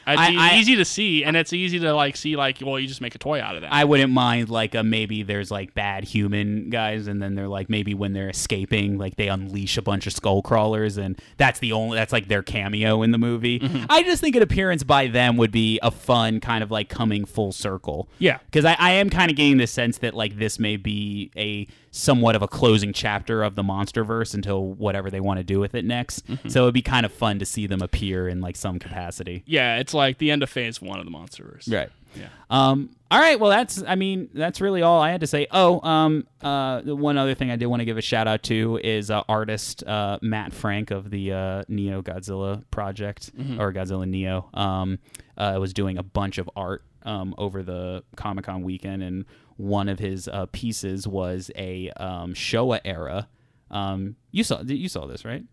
it's 0.06 0.20
I- 0.20 0.52
I- 0.52 0.56
easy 0.56 0.76
to 0.76 0.84
see, 0.84 1.24
and 1.24 1.36
it's 1.36 1.52
easy 1.52 1.80
to 1.80 1.92
like 1.92 2.16
see 2.16 2.36
like, 2.36 2.58
well, 2.62 2.78
you 2.78 2.86
just 2.86 3.00
make 3.00 3.16
a 3.16 3.18
toy 3.18 3.40
out 3.42 3.56
of 3.56 3.62
that. 3.62 3.72
I 3.72 3.84
wouldn't 3.84 4.12
mind 4.12 4.48
like 4.48 4.76
a 4.76 4.84
maybe 4.84 5.24
there's 5.24 5.50
like 5.50 5.74
bad 5.74 6.04
human 6.04 6.70
guys 6.70 7.08
and 7.08 7.20
then 7.20 7.34
they're 7.34 7.48
like 7.48 7.68
maybe 7.68 7.92
when 7.92 8.12
they're 8.12 8.28
escaping 8.30 8.98
like 8.98 9.16
they 9.16 9.26
unleash 9.28 9.76
a 9.76 9.82
bunch 9.82 10.06
of 10.06 10.12
skull 10.12 10.42
crawlers 10.42 10.96
and 10.96 11.20
that's 11.38 11.58
the 11.58 11.72
only 11.72 11.96
that's 11.98 12.12
like 12.12 12.28
their 12.28 12.42
cameo 12.42 13.02
in 13.02 13.10
the 13.10 13.18
movie. 13.18 13.58
Mm-hmm. 13.58 13.86
I 13.90 14.04
just 14.04 14.20
think 14.20 14.36
an 14.36 14.42
appearance 14.42 14.84
by 14.84 15.08
them 15.08 15.36
would 15.36 15.50
be 15.52 15.80
a 15.82 15.90
fun 15.90 16.38
kind 16.38 16.62
of 16.62 16.70
like 16.70 16.88
coming 16.88 17.24
full 17.24 17.50
circle. 17.50 18.08
Yeah. 18.20 18.38
Because 18.46 18.64
I, 18.64 18.76
I 18.78 18.92
am 18.92 19.10
kind 19.10 19.28
of 19.30 19.36
getting 19.36 19.58
the 19.58 19.66
sense 19.66 19.98
that 19.98 20.14
like 20.14 20.38
this 20.38 20.60
may 20.60 20.76
be 20.76 21.32
a 21.36 21.66
somewhat 21.90 22.36
of 22.36 22.42
a 22.42 22.48
closing 22.48 22.92
chapter 22.92 23.42
of 23.42 23.54
the 23.56 23.62
MonsterVerse 23.62 24.34
until 24.34 24.64
whatever 24.74 25.10
they 25.10 25.20
want 25.20 25.38
to 25.38 25.44
do 25.44 25.58
with 25.58 25.74
it 25.74 25.84
next. 25.84 26.26
Mm-hmm. 26.26 26.48
So 26.48 26.62
it'd 26.62 26.74
be 26.74 26.82
kind 26.82 27.04
of 27.04 27.12
fun 27.12 27.38
to 27.40 27.44
see 27.44 27.66
them 27.66 27.82
appear 27.82 28.28
in 28.28 28.40
like 28.40 28.56
some 28.56 28.78
capacity. 28.78 29.42
yeah, 29.46 29.78
it's 29.78 29.94
like 29.94 30.18
the 30.18 30.30
end 30.30 30.42
of 30.42 30.50
Phase 30.50 30.80
One 30.80 30.98
of 31.00 31.04
the 31.04 31.10
MonsterVerse. 31.12 31.72
Right. 31.72 31.90
Yeah. 32.16 32.28
Um. 32.48 32.90
All 33.12 33.20
right. 33.20 33.38
Well, 33.38 33.50
that's. 33.50 33.82
I 33.86 33.94
mean, 33.94 34.30
that's 34.34 34.60
really 34.60 34.82
all 34.82 35.00
I 35.00 35.10
had 35.10 35.20
to 35.20 35.28
say. 35.28 35.46
Oh. 35.52 35.80
Um. 35.88 36.26
Uh. 36.42 36.80
The 36.80 36.96
one 36.96 37.16
other 37.16 37.34
thing 37.34 37.52
I 37.52 37.56
did 37.56 37.66
want 37.66 37.80
to 37.80 37.84
give 37.84 37.98
a 37.98 38.02
shout 38.02 38.26
out 38.26 38.42
to 38.44 38.80
is 38.82 39.12
uh, 39.12 39.22
artist 39.28 39.84
uh, 39.84 40.18
Matt 40.20 40.52
Frank 40.52 40.90
of 40.90 41.10
the 41.10 41.32
uh, 41.32 41.62
Neo 41.68 42.02
Godzilla 42.02 42.64
project 42.72 43.30
or 43.58 43.72
Godzilla 43.72 44.08
Neo. 44.08 44.48
Um. 44.54 44.98
Uh, 45.38 45.56
was 45.60 45.72
doing 45.72 45.98
a 45.98 46.02
bunch 46.02 46.36
of 46.38 46.50
art 46.54 46.82
um 47.04 47.34
over 47.38 47.62
the 47.62 48.02
Comic 48.16 48.44
Con 48.44 48.62
weekend, 48.62 49.02
and 49.02 49.24
one 49.60 49.88
of 49.88 49.98
his 49.98 50.26
uh, 50.28 50.46
pieces 50.52 51.06
was 51.06 51.50
a 51.56 51.90
um, 51.96 52.34
Showa 52.34 52.80
era. 52.84 53.28
Um. 53.70 54.16
You 54.32 54.42
saw. 54.44 54.62
You 54.62 54.88
saw 54.88 55.06
this, 55.06 55.24
right? 55.24 55.44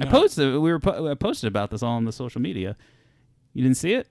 I 0.00 0.06
posted. 0.06 0.52
We 0.54 0.72
were 0.72 0.80
po- 0.80 1.08
I 1.10 1.14
posted 1.14 1.48
about 1.48 1.70
this 1.70 1.82
all 1.82 1.92
on 1.96 2.04
the 2.04 2.12
social 2.12 2.40
media. 2.40 2.76
You 3.52 3.62
didn't 3.62 3.76
see 3.76 3.92
it? 3.94 4.08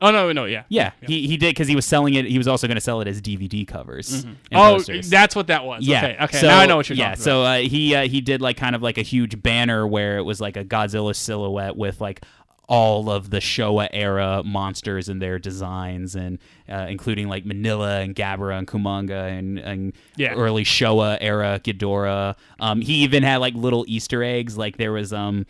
Oh 0.00 0.10
no, 0.10 0.30
no, 0.32 0.44
yeah. 0.44 0.64
Yeah, 0.68 0.90
he 1.06 1.26
he 1.26 1.36
did 1.38 1.54
because 1.54 1.66
he 1.68 1.74
was 1.74 1.86
selling 1.86 2.14
it. 2.14 2.26
He 2.26 2.36
was 2.36 2.46
also 2.46 2.66
going 2.66 2.74
to 2.74 2.80
sell 2.80 3.00
it 3.00 3.08
as 3.08 3.22
DVD 3.22 3.66
covers. 3.66 4.24
and 4.24 4.36
Oh, 4.52 4.74
posters. 4.74 5.08
that's 5.08 5.34
what 5.34 5.46
that 5.46 5.64
was. 5.64 5.82
yeah. 5.86 6.04
Okay. 6.04 6.16
Okay. 6.24 6.38
So, 6.40 6.48
now 6.48 6.58
I 6.60 6.66
know 6.66 6.76
what 6.76 6.88
you're 6.90 6.98
yeah. 6.98 7.10
talking 7.10 7.22
so 7.22 7.42
uh, 7.42 7.56
he 7.58 7.94
uh, 7.94 8.06
he 8.06 8.20
did 8.20 8.42
like 8.42 8.56
kind 8.58 8.74
of 8.76 8.82
like 8.82 8.98
a 8.98 9.02
huge 9.02 9.40
banner 9.40 9.86
where 9.86 10.18
it 10.18 10.22
was 10.24 10.40
like 10.40 10.56
a 10.58 10.64
Godzilla 10.64 11.14
silhouette 11.16 11.76
with 11.76 12.00
like 12.02 12.22
all 12.68 13.10
of 13.10 13.30
the 13.30 13.38
Showa 13.38 13.88
era 13.92 14.42
monsters 14.44 15.08
and 15.08 15.20
their 15.20 15.38
designs, 15.38 16.14
and 16.14 16.38
uh, 16.68 16.86
including 16.88 17.28
like 17.28 17.44
Minilla 17.44 18.02
and 18.02 18.14
Gabra 18.14 18.56
and 18.58 18.66
Kumonga 18.66 19.38
and, 19.38 19.58
and 19.58 19.92
Yeah. 20.16 20.34
early 20.34 20.64
Showa 20.64 21.18
era 21.20 21.60
Ghidorah. 21.62 22.36
Um, 22.60 22.80
he 22.80 22.94
even 23.04 23.22
had 23.22 23.36
like 23.38 23.54
little 23.54 23.84
Easter 23.86 24.22
eggs. 24.22 24.56
Like 24.56 24.76
there 24.78 24.92
was 24.92 25.12
um 25.12 25.46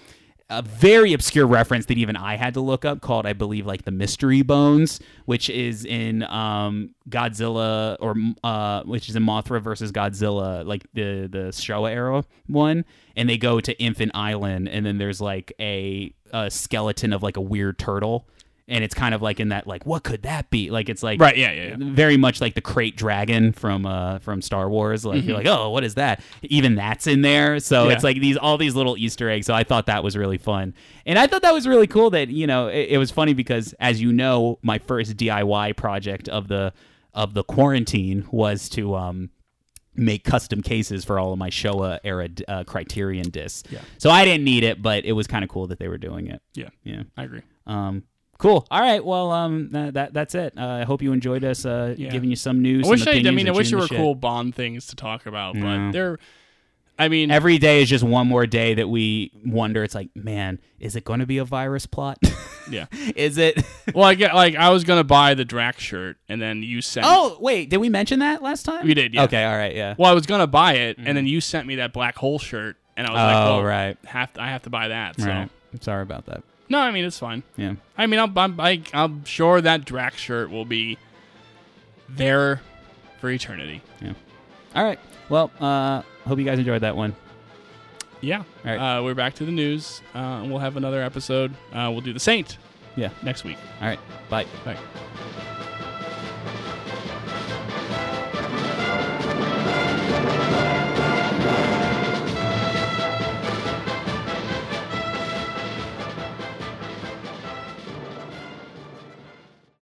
a 0.51 0.63
very 0.63 1.13
obscure 1.13 1.47
reference 1.47 1.87
that 1.87 1.97
even 1.97 2.17
I 2.17 2.37
had 2.37 2.55
to 2.55 2.61
look 2.61 2.85
up 2.85 3.01
called 3.01 3.27
I 3.27 3.33
believe 3.33 3.67
like 3.67 3.85
the 3.85 3.91
Mystery 3.91 4.43
Bones, 4.43 5.01
which 5.25 5.49
is 5.49 5.85
in 5.85 6.23
um 6.25 6.91
Godzilla 7.09 7.97
or 8.01 8.15
uh 8.43 8.83
which 8.85 9.09
is 9.09 9.17
in 9.17 9.23
Mothra 9.23 9.61
versus 9.63 9.91
Godzilla, 9.91 10.67
like 10.67 10.87
the 10.93 11.29
the 11.31 11.51
Showa 11.51 11.91
era 11.91 12.25
one, 12.47 12.85
and 13.17 13.29
they 13.29 13.39
go 13.39 13.61
to 13.61 13.79
Infant 13.81 14.13
Island 14.15 14.69
and 14.69 14.85
then 14.85 14.99
there's 14.99 15.21
like 15.21 15.53
a, 15.59 16.13
a 16.33 16.51
skeleton 16.51 17.13
of 17.13 17.23
like 17.23 17.37
a 17.37 17.43
weird 17.43 17.79
turtle. 17.79 18.29
And 18.67 18.83
it's 18.83 18.95
kind 18.95 19.15
of 19.15 19.21
like 19.21 19.41
in 19.41 19.51
that 19.51 19.67
like 19.67 19.85
what 19.85 20.05
could 20.05 20.23
that 20.23 20.49
be? 20.49 20.71
Like 20.71 20.89
it's 20.89 21.03
like 21.03 21.21
Right, 21.21 21.37
yeah, 21.37 21.53
yeah, 21.53 21.63
yeah. 21.69 21.77
very 21.79 22.17
much 22.17 22.41
like 22.41 22.55
the 22.55 22.63
krayt 22.63 22.97
dragon 22.97 23.53
from 23.53 23.85
uh 23.85 24.21
from 24.21 24.41
Star 24.41 24.71
Wars. 24.71 25.05
Like 25.05 25.23
you're 25.23 25.37
like, 25.37 25.47
oh, 25.47 25.69
what 25.69 25.85
is 25.85 25.97
that? 25.97 26.23
Even 26.45 26.75
that's 26.75 27.07
in 27.07 27.21
there. 27.21 27.61
So 27.61 27.81
Mm-hmm. 27.83 27.89
Yeah. 27.91 27.95
it's 27.95 28.05
like 28.05 28.21
these 28.21 28.37
all 28.39 28.57
these 28.57 28.75
little 28.75 28.97
Easter 28.97 29.29
eggs. 29.29 29.45
So 29.47 29.53
I 29.53 29.65
thought 29.65 29.85
that 29.87 30.03
was 30.03 30.17
really 30.17 30.39
fun, 30.39 30.73
and 31.05 31.19
I 31.19 31.27
thought 31.27 31.43
that 31.43 31.53
was 31.53 31.69
really 31.69 31.87
cool. 31.87 32.09
That 32.09 32.29
you 32.31 32.47
know, 32.47 32.69
it, 32.69 32.89
it 32.93 32.99
was 32.99 33.11
funny 33.11 33.35
because 33.35 33.75
as 33.81 34.01
you 34.01 34.13
know, 34.15 34.59
my 34.63 34.79
first 34.79 35.17
DIY 35.19 35.77
project 35.77 36.31
of 36.31 36.49
the 36.49 36.73
of 37.13 37.35
the 37.35 37.45
quarantine 37.45 38.27
was 38.31 38.71
to 38.71 38.95
um 38.95 39.29
make 39.95 40.25
custom 40.25 40.63
cases 40.63 41.05
for 41.05 41.19
all 41.21 41.33
of 41.33 41.39
my 41.39 41.51
Showa 41.51 42.01
era 42.03 42.29
uh, 42.49 42.65
Criterion 42.65 43.29
discs. 43.31 43.63
Yeah. 43.71 43.81
So 43.99 44.09
I 44.11 44.25
didn't 44.25 44.45
need 44.45 44.65
it, 44.65 44.81
but 44.83 45.05
it 45.05 45.13
was 45.13 45.27
kind 45.27 45.45
of 45.45 45.51
cool 45.51 45.67
that 45.69 45.79
they 45.79 45.87
were 45.87 45.99
doing 45.99 46.29
it. 46.29 46.41
yeah, 46.55 46.71
Yeah. 46.83 47.03
I 47.17 47.23
agree. 47.25 47.43
Um, 47.67 48.03
cool. 48.39 48.67
All 48.71 48.81
right. 48.81 49.05
Well, 49.05 49.31
um, 49.31 49.71
that, 49.71 49.95
that 49.95 50.15
that's 50.15 50.35
it. 50.35 50.55
Uh, 50.57 50.67
I 50.67 50.85
hope 50.85 51.03
you 51.03 51.13
enjoyed 51.13 51.45
us 51.45 51.65
uh, 51.65 51.95
Yeah. 51.97 52.11
giving 52.11 52.31
you 52.31 52.37
some 52.37 52.63
news. 52.63 52.87
I 52.87 52.91
wish 52.91 53.07
I, 53.07 53.13
I 53.13 53.31
mean, 53.31 53.49
I 53.49 53.53
wish 53.53 53.71
there 53.71 53.79
were 53.79 53.87
shit. 53.87 53.97
cool 53.99 54.15
Bond 54.15 54.55
things 54.55 54.87
to 54.89 54.97
talk 54.97 55.27
about, 55.27 55.55
but 55.55 55.61
Yeah. 55.61 55.91
they're. 55.93 56.19
I 56.97 57.09
mean, 57.09 57.33
Every 57.33 57.59
day 57.59 57.83
is 57.83 57.89
just 57.89 58.05
one 58.05 58.29
more 58.29 58.47
day 58.47 58.75
that 58.75 58.89
we 58.89 59.33
wonder. 59.45 59.83
It's 59.83 59.97
like, 59.97 60.11
man, 60.15 60.61
is 60.79 60.95
it 60.95 61.03
going 61.03 61.19
to 61.19 61.27
be 61.27 61.39
a 61.39 61.45
virus 61.45 61.87
plot? 61.87 62.19
yeah. 62.71 62.87
is 63.17 63.37
it? 63.37 63.61
Well, 63.93 64.05
I 64.05 64.15
get 64.15 64.33
like 64.33 64.55
I 64.55 64.71
was 64.71 64.85
gonna 64.85 65.03
buy 65.03 65.35
the 65.35 65.45
Drax 65.45 65.83
shirt, 65.83 66.19
and 66.29 66.41
then 66.41 66.63
you 66.63 66.81
sent. 66.81 67.05
oh, 67.09 67.37
wait. 67.41 67.69
Did 67.69 67.79
we 67.79 67.89
mention 67.89 68.21
that 68.21 68.43
last 68.43 68.63
time? 68.63 68.87
We 68.87 68.95
did, 68.95 69.13
yeah. 69.13 69.25
Okay. 69.25 69.43
All 69.45 69.57
right. 69.57 69.75
Yeah. 69.75 69.97
Well, 69.99 70.09
I 70.09 70.15
was 70.15 70.25
gonna 70.27 70.47
buy 70.47 70.75
it, 70.75 70.97
and 70.99 71.17
then 71.17 71.27
you 71.27 71.41
sent 71.41 71.67
me 71.67 71.77
that 71.77 71.93
black 71.93 72.17
hole 72.17 72.39
shirt, 72.39 72.77
and 72.97 73.09
I 73.09 73.11
was 73.11 73.17
like, 73.19 73.47
Oh, 73.49 73.63
right. 73.63 73.97
have 74.07 74.33
to, 74.35 74.43
I 74.43 74.51
have 74.51 74.63
to 74.63 74.71
buy 74.71 74.87
that. 74.89 75.21
So 75.21 75.27
Right. 75.27 75.51
I'm 75.73 75.81
sorry 75.81 76.03
about 76.05 76.27
that. 76.27 76.45
No, 76.69 76.79
I 76.79 76.91
mean 76.91 77.05
it's 77.05 77.19
fine. 77.19 77.43
Yeah. 77.57 77.75
I 77.97 78.07
mean, 78.07 78.21
I'm 78.21 78.37
I'm, 78.37 78.59
I, 78.61 78.83
I'm 78.93 79.25
sure 79.25 79.61
that 79.61 79.85
Drax 79.85 80.17
shirt 80.19 80.51
will 80.51 80.65
be 80.65 80.99
there 82.09 82.61
for 83.21 83.31
eternity. 83.31 83.83
Yeah. 84.01 84.13
All 84.75 84.85
right. 84.85 84.99
Well, 85.29 85.51
uh, 85.61 86.03
hope 86.27 86.39
you 86.39 86.45
guys 86.45 86.59
enjoyed 86.59 86.83
that 86.83 86.97
one. 86.97 87.15
Yeah. 88.21 88.39
All 88.39 88.45
right. 88.65 88.99
Uh, 88.99 89.03
we're 89.03 89.15
back 89.15 89.35
to 89.37 89.45
the 89.45 89.53
news, 89.53 90.01
uh, 90.15 90.19
and 90.19 90.51
we'll 90.51 90.61
have 90.61 90.77
another 90.77 91.03
episode. 91.03 91.53
Uh, 91.73 91.89
we'll 91.93 92.01
do 92.01 92.13
the 92.13 92.21
Saint 92.21 92.59
Yeah. 92.97 93.11
next 93.23 93.45
week. 93.45 93.59
All 93.81 93.87
right. 93.89 93.99
Bye. 94.29 94.47
Bye. 94.65 94.79